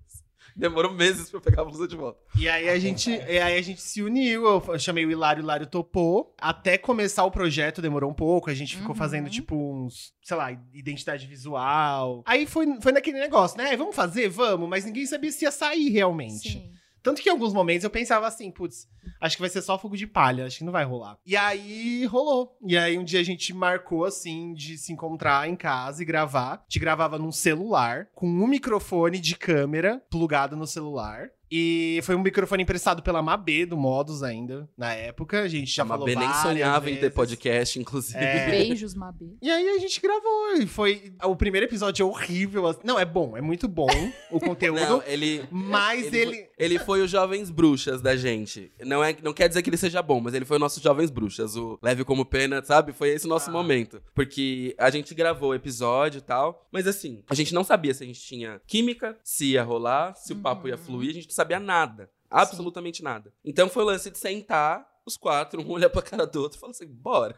Demorou 0.56 0.92
meses 0.92 1.31
pra 1.31 1.38
eu 1.38 1.40
pegar 1.40 1.62
a 1.62 1.64
blusa 1.64 1.87
de 1.87 1.94
volta. 1.94 2.20
E 2.37 2.48
aí 2.48 2.69
a 2.69 2.76
gente, 2.78 3.08
e 3.08 3.38
aí 3.38 3.56
a 3.56 3.62
gente 3.62 3.81
se 3.81 4.02
uniu, 4.02 4.44
eu 4.44 4.78
chamei 4.81 5.06
o 5.06 5.10
Hilário, 5.10 5.40
o 5.42 5.44
Hilário 5.46 5.66
topou. 5.66 6.34
Até 6.38 6.76
começar 6.76 7.25
o 7.25 7.31
projeto 7.31 7.81
demorou 7.81 8.10
um 8.10 8.14
pouco, 8.14 8.50
a 8.50 8.54
gente 8.54 8.75
ficou 8.76 8.90
Uhum. 8.90 8.96
fazendo 8.96 9.31
tipo 9.31 9.54
uns, 9.54 10.12
sei 10.22 10.37
lá, 10.37 10.50
identidade 10.75 11.25
visual. 11.26 12.22
Aí 12.26 12.46
foi, 12.46 12.66
foi 12.81 12.90
naquele 12.92 13.20
negócio, 13.20 13.56
né? 13.56 13.76
Vamos 13.76 13.94
fazer? 13.94 14.28
Vamos, 14.28 14.69
mas 14.69 14.84
ninguém 14.84 15.06
sabia 15.06 15.31
se 15.31 15.44
ia 15.44 15.52
sair 15.52 15.88
realmente. 15.90 16.50
Sim. 16.52 16.72
Tanto 17.02 17.23
que 17.23 17.29
em 17.29 17.32
alguns 17.32 17.52
momentos 17.52 17.85
eu 17.85 17.90
pensava 17.90 18.26
assim, 18.26 18.50
putz, 18.50 18.88
acho 19.21 19.37
que 19.37 19.42
vai 19.42 19.50
ser 19.50 19.62
só 19.62 19.78
fogo 19.78 19.97
de 19.97 20.07
palha, 20.07 20.47
acho 20.47 20.59
que 20.59 20.64
não 20.64 20.73
vai 20.73 20.85
rolar. 20.85 21.19
E 21.25 21.37
aí 21.37 22.04
rolou. 22.07 22.57
E 22.66 22.76
aí 22.76 22.99
um 22.99 23.04
dia 23.04 23.21
a 23.21 23.25
gente 23.25 23.52
marcou 23.54 24.04
assim 24.04 24.52
de 24.54 24.76
se 24.76 24.92
encontrar 24.92 25.49
em 25.49 25.57
casa 25.57 26.02
e 26.02 26.07
gravar. 26.07 26.54
A 26.54 26.62
gente 26.69 26.78
gravava 26.78 27.19
num 27.19 27.33
celular, 27.33 28.09
com 28.14 28.26
um 28.26 28.47
microfone 28.47 29.19
de 29.19 29.37
câmera 29.37 30.02
plugado 30.11 30.57
no 30.57 30.66
celular. 30.66 31.30
E 31.50 31.99
foi 32.04 32.14
um 32.14 32.23
microfone 32.23 32.62
emprestado 32.62 33.02
pela 33.02 33.21
Mabê, 33.23 33.66
do 33.66 33.76
Modus 33.76 34.23
ainda, 34.23 34.69
na 34.76 34.92
época. 34.92 35.42
A 35.42 35.49
gente 35.49 35.71
já 35.71 35.83
a 35.83 35.87
falou 35.87 36.07
Mabê 36.07 36.19
nem 36.19 36.33
sonhava 36.35 36.88
em 36.90 36.95
ter 36.95 37.00
vezes. 37.00 37.14
podcast, 37.14 37.78
inclusive. 37.78 38.19
É. 38.19 38.50
Beijos, 38.50 38.95
Mabê. 38.95 39.26
E 39.42 39.50
aí 39.50 39.69
a 39.69 39.78
gente 39.78 40.00
gravou 40.00 40.54
e 40.61 40.66
foi... 40.66 41.12
O 41.25 41.35
primeiro 41.35 41.66
episódio 41.66 42.02
é 42.04 42.07
horrível. 42.07 42.66
assim. 42.69 42.80
Não, 42.85 42.99
é 42.99 43.04
bom, 43.04 43.37
é 43.37 43.40
muito 43.40 43.66
bom 43.66 43.88
o 44.30 44.38
conteúdo. 44.40 44.80
Não, 44.80 45.02
ele, 45.07 45.45
mas 45.50 46.07
ele, 46.12 46.16
ele... 46.16 46.33
Foi, 46.37 46.49
ele 46.59 46.78
foi 46.78 47.02
o 47.02 47.09
Jovens 47.09 47.50
Bruxas 47.50 48.00
da 48.00 48.16
gente. 48.16 48.71
Não, 48.85 49.02
é, 49.02 49.16
não 49.23 49.33
quer 49.33 49.49
dizer 49.49 49.62
que 49.62 49.71
ele 49.71 49.76
seja 49.76 50.00
bom, 50.02 50.21
mas 50.21 50.35
ele 50.35 50.45
foi 50.45 50.57
o 50.57 50.61
nosso 50.61 50.80
Jovens 50.80 51.11
Bruxas. 51.11 51.57
O 51.57 51.78
Leve 51.83 52.04
Como 52.04 52.25
Pena, 52.25 52.62
sabe? 52.64 52.92
Foi 52.92 53.09
esse 53.11 53.26
o 53.26 53.28
nosso 53.28 53.50
Ah. 53.50 53.52
momento. 53.52 54.00
Porque 54.14 54.75
a 54.78 54.88
gente 54.90 55.14
gravou 55.14 55.50
o 55.50 55.54
episódio 55.54 56.19
e 56.19 56.23
tal. 56.23 56.66
Mas 56.71 56.87
assim, 56.87 57.23
a 57.28 57.35
gente 57.35 57.52
não 57.52 57.64
sabia 57.64 57.92
se 57.92 58.04
a 58.04 58.07
gente 58.07 58.21
tinha 58.21 58.61
química, 58.66 59.16
se 59.25 59.52
ia 59.52 59.62
rolar, 59.64 60.14
se 60.14 60.33
o 60.33 60.37
papo 60.37 60.69
ia 60.69 60.75
Uhum. 60.76 60.80
fluir. 60.80 61.11
A 61.11 61.14
gente 61.14 61.26
não 61.28 61.35
sabia 61.40 61.59
nada. 61.59 62.11
Absolutamente 62.30 63.02
nada. 63.02 63.32
Então 63.44 63.68
foi 63.68 63.82
o 63.82 63.87
lance 63.87 64.11
de 64.11 64.18
sentar 64.18 64.87
os 65.04 65.16
quatro, 65.16 65.62
um 65.62 65.70
olhar 65.73 65.90
pra 65.90 66.02
cara 66.02 66.26
do 66.26 66.42
outro 66.42 66.59
e 66.59 66.61
falar 66.61 66.70
assim, 66.70 66.87
bora. 66.87 67.35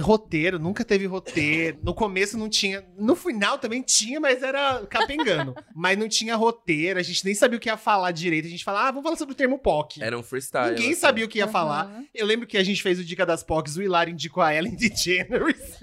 roteiro, 0.00 0.58
nunca 0.58 0.84
teve 0.84 1.06
roteiro. 1.06 1.78
No 1.82 1.94
começo 1.94 2.36
não 2.38 2.48
tinha. 2.48 2.86
No 2.96 3.16
final 3.16 3.58
também 3.58 3.82
tinha, 3.82 4.20
mas 4.20 4.42
era 4.42 4.86
capengando. 4.86 5.54
mas 5.74 5.98
não 5.98 6.08
tinha 6.08 6.36
roteiro, 6.36 7.00
a 7.00 7.02
gente 7.02 7.24
nem 7.24 7.34
sabia 7.34 7.56
o 7.56 7.60
que 7.60 7.68
ia 7.68 7.76
falar 7.76 8.12
direito. 8.12 8.46
A 8.46 8.50
gente 8.50 8.62
falava, 8.62 8.88
ah, 8.88 8.90
vamos 8.92 9.02
falar 9.04 9.16
sobre 9.16 9.32
o 9.32 9.36
termo 9.36 9.58
POC. 9.58 10.02
Era 10.02 10.16
um 10.16 10.22
freestyle. 10.22 10.74
Ninguém 10.74 10.92
assim. 10.92 11.00
sabia 11.00 11.24
o 11.24 11.28
que 11.28 11.38
ia 11.38 11.44
Aham. 11.44 11.52
falar. 11.52 12.04
Eu 12.14 12.26
lembro 12.26 12.46
que 12.46 12.58
a 12.58 12.62
gente 12.62 12.82
fez 12.82 12.98
o 13.00 13.04
Dica 13.04 13.26
das 13.26 13.42
POCs, 13.42 13.76
o 13.76 13.82
Hilário 13.82 14.12
indicou 14.12 14.42
a 14.42 14.54
Ellen 14.54 14.76
DeGeneres. 14.76 15.78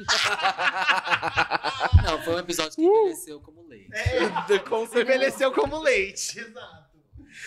Não, 2.06 2.22
foi 2.22 2.36
um 2.36 2.40
episódio 2.40 2.76
que 2.76 2.82
envelheceu 2.82 3.42
como 3.42 3.68
leite. 3.68 3.90
Com 4.70 4.86
certeza. 4.86 5.02
Envelheceu 5.02 5.52
como 5.52 5.80
leite. 5.80 6.40
Exato. 6.40 6.89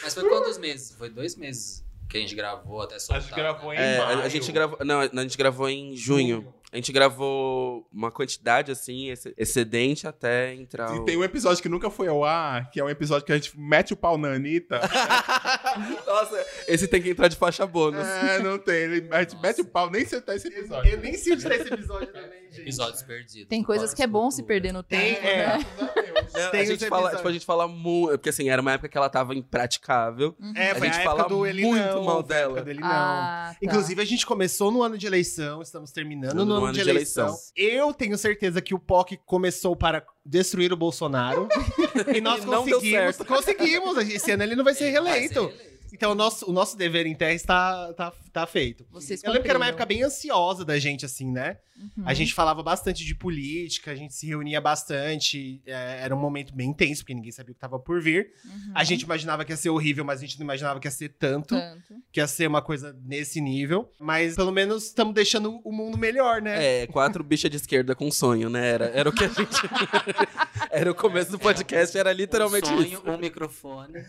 Mas 0.03 0.15
foi 0.15 0.29
quantos 0.29 0.59
meses? 0.59 0.95
Foi 0.97 1.09
dois 1.11 1.37
meses 1.37 1.85
que 2.09 2.17
a 2.17 2.21
gente 2.21 2.35
gravou 2.35 2.83
até 2.83 2.99
soltar. 2.99 3.19
A 3.19 3.21
gente 3.21 3.35
gravou 3.35 3.73
em 3.73 3.77
É, 3.79 3.99
a, 3.99 4.05
maio. 4.07 4.19
a 4.23 4.29
gente 4.29 4.53
gravou. 4.53 4.79
Não, 4.85 5.01
a 5.01 5.07
gente 5.23 5.39
gravou 5.39 5.69
em 5.69 5.97
junho. 5.97 6.53
A 6.71 6.77
gente 6.77 6.91
gravou 6.91 7.87
uma 7.93 8.11
quantidade, 8.11 8.73
assim, 8.73 9.09
ex- 9.11 9.27
excedente 9.37 10.07
até 10.09 10.55
entrar. 10.55 10.95
E 10.97 11.01
o- 11.01 11.05
tem 11.05 11.19
um 11.19 11.23
episódio 11.25 11.63
que 11.63 11.69
nunca 11.69 11.91
foi 11.91 12.09
ao 12.09 12.25
ar, 12.25 12.71
que 12.71 12.81
é 12.81 12.85
um 12.85 12.89
episódio 12.89 13.27
que 13.27 13.33
a 13.33 13.35
gente 13.35 13.59
mete 13.59 13.93
o 13.93 13.97
pau 13.97 14.17
na 14.17 14.29
Anitta. 14.33 14.81
Nossa, 16.07 16.47
esse 16.67 16.89
tem 16.89 17.03
que 17.03 17.11
entrar 17.11 17.29
de 17.29 17.37
faixa 17.37 17.67
bônus. 17.67 18.07
é, 18.07 18.39
não 18.39 18.59
tem. 18.59 18.75
Ele 18.75 19.01
mete, 19.03 19.35
Nossa. 19.35 19.47
mete 19.47 19.61
o 19.61 19.65
pau, 19.67 19.91
nem 19.91 20.05
sentar 20.07 20.35
esse 20.37 20.49
episódio. 20.49 20.91
Eu 20.91 20.99
nem 21.01 21.13
sei 21.15 21.35
onde 21.35 21.45
tá 21.47 21.55
esse 21.55 21.73
episódio 21.75 22.07
também, 22.13 22.43
gente. 22.51 22.61
Episódios 22.63 23.03
perdidos. 23.03 23.49
Tem 23.49 23.63
coisas 23.63 23.93
que 23.93 24.03
é 24.03 24.07
bom 24.07 24.31
se 24.31 24.43
perder 24.43 24.73
no 24.73 24.83
Tem, 24.83 25.15
tempo, 25.17 25.27
é. 25.27 25.47
né? 25.59 25.67
Tem 26.51 26.61
a 26.61 26.63
os 26.63 26.69
gente 26.69 26.87
fala, 26.89 27.15
tipo, 27.17 27.29
a 27.29 27.33
gente 27.33 27.47
fala 27.47 27.69
muito. 27.69 28.11
Porque 28.19 28.29
assim, 28.29 28.49
era 28.49 28.61
uma 28.61 28.73
época 28.73 28.89
que 28.89 28.97
ela 28.99 29.09
tava 29.09 29.35
impraticável. 29.35 30.35
É, 30.55 30.71
A 30.71 30.75
foi 30.75 30.89
a, 30.89 30.93
gente 30.93 31.01
época 31.01 31.17
fala 31.17 31.29
do 31.29 31.47
ele 31.47 31.63
muito 31.65 31.85
não, 31.85 32.05
mal 32.05 32.19
a 32.19 32.23
dela. 32.23 32.63
do 32.63 32.71
ele 32.71 32.81
não. 32.81 32.89
Ah, 32.89 33.51
tá. 33.53 33.57
Inclusive, 33.63 34.01
a 34.03 34.05
gente 34.05 34.27
começou 34.27 34.71
no 34.71 34.83
ano 34.83 34.99
de 34.99 35.07
eleição, 35.07 35.63
estamos 35.63 35.91
terminando 35.93 36.45
no, 36.45 36.55
ano, 36.57 36.73
de, 36.73 36.81
eleição. 36.81 37.27
eleição. 37.29 37.53
Eu 37.57 37.93
tenho 37.95 38.17
certeza 38.19 38.61
que 38.61 38.75
o 38.75 38.79
POC 38.79 39.19
começou 39.25 39.75
para 39.75 40.05
destruir 40.25 40.73
o 40.73 40.77
Bolsonaro. 40.77 41.49
e 42.15 42.21
nós 42.21 42.43
E 42.43 42.47
não 42.47 42.65
deu 42.65 42.75
conseguimos. 42.77 42.91
certo. 43.17 43.25
Conseguimos. 43.25 43.97
Esse 43.99 44.31
ano 44.33 44.43
ele 44.43 44.55
não 44.57 44.65
vai 44.65 44.75
ser 44.75 44.83
Vai 44.83 44.91
ser 44.91 44.91
reeleito. 44.91 45.72
Então, 45.93 46.13
o 46.13 46.15
nosso, 46.15 46.49
o 46.49 46.53
nosso 46.53 46.77
dever 46.77 47.07
em 47.07 47.15
terra 47.15 47.35
está, 47.35 47.93
tá, 47.93 48.13
tá 48.33 48.47
feito. 48.47 48.87
Vocês 48.91 49.23
Eu 49.23 49.31
lembro 49.31 49.45
que 49.45 49.51
era 49.51 49.59
uma 49.59 49.67
época 49.67 49.85
bem 49.85 50.03
ansiosa 50.03 50.65
da 50.65 50.79
gente, 50.79 51.05
assim, 51.05 51.31
né? 51.31 51.59
Uhum. 51.97 52.05
A 52.07 52.15
gente 52.15 52.33
falava 52.33 52.63
bastante 52.63 53.05
de 53.05 53.15
política, 53.15 53.91
a 53.91 53.95
gente 53.95 54.15
se 54.15 54.27
reunia 54.27 54.61
bastante. 54.61 55.61
é, 55.67 56.01
era 56.03 56.15
um 56.15 56.19
momento 56.19 56.55
bem 56.55 56.71
intenso, 56.71 57.03
porque 57.03 57.15
ninguém 57.15 57.33
sabia 57.33 57.53
o 57.53 57.55
que 57.55 57.59
estava 57.59 57.79
por 57.79 58.01
vir. 58.01 58.33
Uhum. 58.45 58.73
A 58.75 58.85
gente 58.85 59.03
imaginava 59.03 59.45
que 59.45 59.53
ia 59.53 59.57
ser 59.57 59.71
horrível, 59.71 60.05
mas 60.05 60.21
a 60.21 60.23
gente 60.23 60.39
não 60.39 60.45
imaginava 60.45 60.79
que 60.79 60.87
ia 60.87 60.91
ser 60.91 61.11
tanto, 61.11 61.55
Tanto. 61.55 61.95
que 62.11 62.21
ia 62.21 62.27
ser 62.27 62.47
uma 62.47 62.63
coisa 62.63 62.97
nesse 63.05 63.41
nível. 63.41 63.91
Mas 63.99 64.37
pelo 64.37 64.53
menos 64.53 64.87
estamos 64.87 65.15
deixando 65.15 65.61
o 65.65 65.73
mundo 65.73 65.99
melhor, 65.99 66.41
né? 66.41 66.83
É, 66.83 66.87
quatro 66.87 67.25
bichas 67.25 67.51
de 67.51 67.57
esquerda 67.57 67.95
com 67.95 68.11
sonho, 68.11 68.49
né? 68.49 68.67
Era, 68.69 68.87
era 68.87 69.09
o 69.09 69.13
que 69.13 69.25
a 69.25 69.29
gente. 69.29 69.61
era 70.71 70.91
o 70.91 70.95
começo 70.95 71.31
do 71.31 71.39
podcast, 71.39 71.97
era 71.97 72.13
literalmente 72.13 72.71
um 72.71 72.77
sonho, 72.77 72.87
isso. 72.87 73.11
um 73.11 73.19
microfone, 73.19 74.05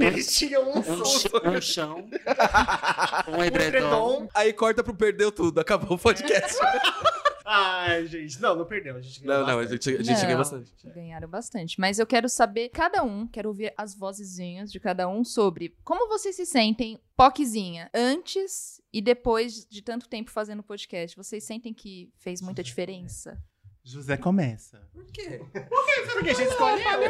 Eles 0.00 0.36
tinham 0.36 0.70
um 0.70 0.78
um, 0.78 1.04
som. 1.04 1.19
Um 1.44 1.60
chão, 1.60 2.08
um 3.28 3.36
um 3.36 3.44
edredom. 3.44 4.28
Aí 4.34 4.52
corta 4.52 4.82
pro 4.82 4.94
perdeu 4.94 5.32
tudo, 5.32 5.58
acabou 5.60 5.96
o 5.96 5.98
podcast. 5.98 6.58
Ai, 7.52 8.06
gente. 8.06 8.40
Não, 8.40 8.54
não 8.54 8.64
perdeu. 8.64 8.94
A 8.94 9.00
gente 9.00 9.20
ganhou 9.20 9.40
não, 9.40 9.46
não, 9.46 9.58
a 9.58 9.62
bastante. 9.62 9.84
gente, 9.84 10.00
a 10.00 10.04
gente 10.04 10.18
Não. 10.18 10.24
ganhou 10.24 10.38
bastante. 10.38 10.72
Ganharam 10.84 11.28
bastante. 11.28 11.80
Mas 11.80 11.98
eu 11.98 12.06
quero 12.06 12.28
saber, 12.28 12.68
cada 12.68 13.02
um, 13.02 13.26
quero 13.26 13.48
ouvir 13.48 13.74
as 13.76 13.92
vozezinhas 13.92 14.70
de 14.70 14.78
cada 14.78 15.08
um 15.08 15.24
sobre 15.24 15.76
como 15.82 16.08
vocês 16.08 16.36
se 16.36 16.46
sentem, 16.46 17.00
POCzinha, 17.16 17.90
antes 17.92 18.80
e 18.92 19.02
depois 19.02 19.66
de 19.68 19.82
tanto 19.82 20.08
tempo 20.08 20.30
fazendo 20.30 20.62
podcast. 20.62 21.16
Vocês 21.16 21.42
sentem 21.42 21.74
que 21.74 22.12
fez 22.18 22.40
muita 22.40 22.62
diferença? 22.62 23.36
José 23.82 24.16
começa. 24.16 24.88
Por 24.92 25.04
quê? 25.06 25.40
Porque 26.12 26.30
a 26.30 26.34
gente 26.34 26.50
escolheu. 26.50 27.00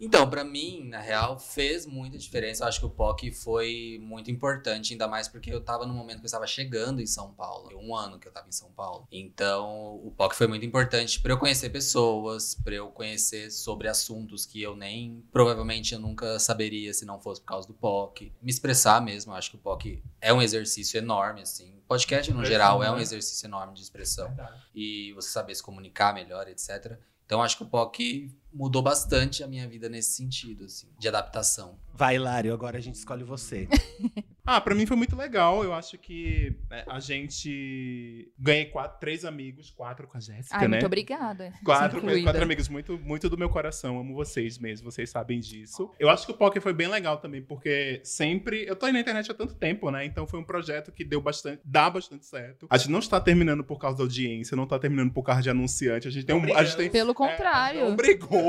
Então, 0.00 0.28
pra 0.28 0.44
mim, 0.44 0.88
na 0.88 1.00
real, 1.00 1.38
fez 1.38 1.84
muita 1.84 2.16
diferença. 2.16 2.62
Eu 2.64 2.68
acho 2.68 2.80
que 2.80 2.86
o 2.86 2.90
POC 2.90 3.32
foi 3.32 3.98
muito 4.00 4.30
importante, 4.30 4.92
ainda 4.92 5.08
mais 5.08 5.28
porque 5.28 5.52
eu 5.52 5.60
tava 5.60 5.84
no 5.84 5.92
momento 5.92 6.18
que 6.18 6.24
eu 6.24 6.26
estava 6.26 6.46
chegando 6.46 7.00
em 7.00 7.06
São 7.06 7.32
Paulo. 7.32 7.70
Um 7.76 7.94
ano 7.94 8.18
que 8.18 8.28
eu 8.28 8.32
tava 8.32 8.48
em 8.48 8.52
São 8.52 8.70
Paulo. 8.72 9.06
Então, 9.10 9.96
o 10.04 10.10
POC 10.16 10.36
foi 10.36 10.46
muito 10.46 10.64
importante 10.64 11.20
pra 11.20 11.32
eu 11.32 11.38
conhecer 11.38 11.70
pessoas, 11.70 12.54
pra 12.54 12.74
eu 12.74 12.88
conhecer 12.88 13.50
sobre 13.50 13.88
assuntos 13.88 14.46
que 14.46 14.62
eu 14.62 14.76
nem, 14.76 15.24
provavelmente, 15.32 15.94
eu 15.94 16.00
nunca 16.00 16.38
saberia 16.38 16.94
se 16.94 17.04
não 17.04 17.20
fosse 17.20 17.40
por 17.40 17.48
causa 17.48 17.66
do 17.66 17.74
POC. 17.74 18.32
Me 18.40 18.50
expressar 18.50 19.00
mesmo, 19.02 19.32
eu 19.32 19.36
acho 19.36 19.50
que 19.50 19.56
o 19.56 19.60
POC 19.60 20.02
é 20.20 20.32
um 20.32 20.40
exercício 20.40 20.98
enorme, 20.98 21.42
assim. 21.42 21.75
Podcast, 21.86 22.32
no 22.32 22.44
geral, 22.44 22.82
é 22.82 22.90
um 22.90 22.98
exercício 22.98 23.46
enorme 23.46 23.74
de 23.74 23.82
expressão. 23.82 24.34
E 24.74 25.12
você 25.14 25.28
saber 25.28 25.54
se 25.54 25.62
comunicar 25.62 26.12
melhor, 26.12 26.48
etc. 26.48 26.98
Então 27.24 27.42
acho 27.42 27.56
que 27.56 27.62
o 27.64 27.66
POC 27.66 28.30
mudou 28.56 28.82
bastante 28.82 29.44
a 29.44 29.46
minha 29.46 29.68
vida 29.68 29.88
nesse 29.88 30.12
sentido, 30.12 30.64
assim, 30.64 30.88
de 30.98 31.06
adaptação. 31.06 31.78
Vai, 31.92 32.18
Lário, 32.18 32.52
agora 32.52 32.78
a 32.78 32.80
gente 32.80 32.96
escolhe 32.96 33.22
você. 33.22 33.68
Ah, 34.48 34.60
pra 34.60 34.76
mim 34.76 34.86
foi 34.86 34.96
muito 34.96 35.16
legal. 35.16 35.64
Eu 35.64 35.74
acho 35.74 35.98
que 35.98 36.56
é, 36.70 36.84
a 36.86 37.00
gente 37.00 38.30
ganhei 38.38 38.66
quatro, 38.66 39.00
três 39.00 39.24
amigos, 39.24 39.70
quatro 39.70 40.06
com 40.06 40.16
a 40.16 40.20
Jéssica, 40.20 40.56
Ai, 40.56 40.68
né? 40.68 40.76
muito 40.76 40.86
obrigada. 40.86 41.52
Quatro, 41.64 42.00
quatro 42.22 42.42
amigos 42.44 42.68
muito, 42.68 42.96
muito 42.96 43.28
do 43.28 43.36
meu 43.36 43.48
coração. 43.48 43.98
Amo 43.98 44.14
vocês 44.14 44.56
mesmo, 44.56 44.88
vocês 44.88 45.10
sabem 45.10 45.40
disso. 45.40 45.90
Eu 45.98 46.08
acho 46.08 46.24
que 46.24 46.30
o 46.30 46.36
Poker 46.36 46.62
foi 46.62 46.72
bem 46.72 46.86
legal 46.86 47.16
também, 47.16 47.42
porque 47.42 48.00
sempre. 48.04 48.64
Eu 48.68 48.76
tô 48.76 48.86
aí 48.86 48.92
na 48.92 49.00
internet 49.00 49.28
há 49.28 49.34
tanto 49.34 49.54
tempo, 49.56 49.90
né? 49.90 50.04
Então 50.04 50.28
foi 50.28 50.38
um 50.38 50.44
projeto 50.44 50.92
que 50.92 51.02
deu 51.02 51.20
bastante. 51.20 51.60
dá 51.64 51.90
bastante 51.90 52.24
certo. 52.24 52.68
A 52.70 52.78
gente 52.78 52.92
não 52.92 53.00
está 53.00 53.20
terminando 53.20 53.64
por 53.64 53.80
causa 53.80 53.98
da 53.98 54.04
audiência, 54.04 54.56
não 54.56 54.62
está 54.62 54.78
terminando 54.78 55.12
por 55.12 55.24
causa 55.24 55.42
de 55.42 55.50
anunciante. 55.50 56.06
A 56.06 56.10
gente 56.12 56.24
tem 56.24 56.36
um. 56.36 56.56
A 56.56 56.62
gente 56.62 56.76
tem, 56.76 56.88
Pelo 56.88 57.10
é, 57.10 57.14
contrário. 57.14 57.80
não 57.80 57.96
brigou. 57.96 58.45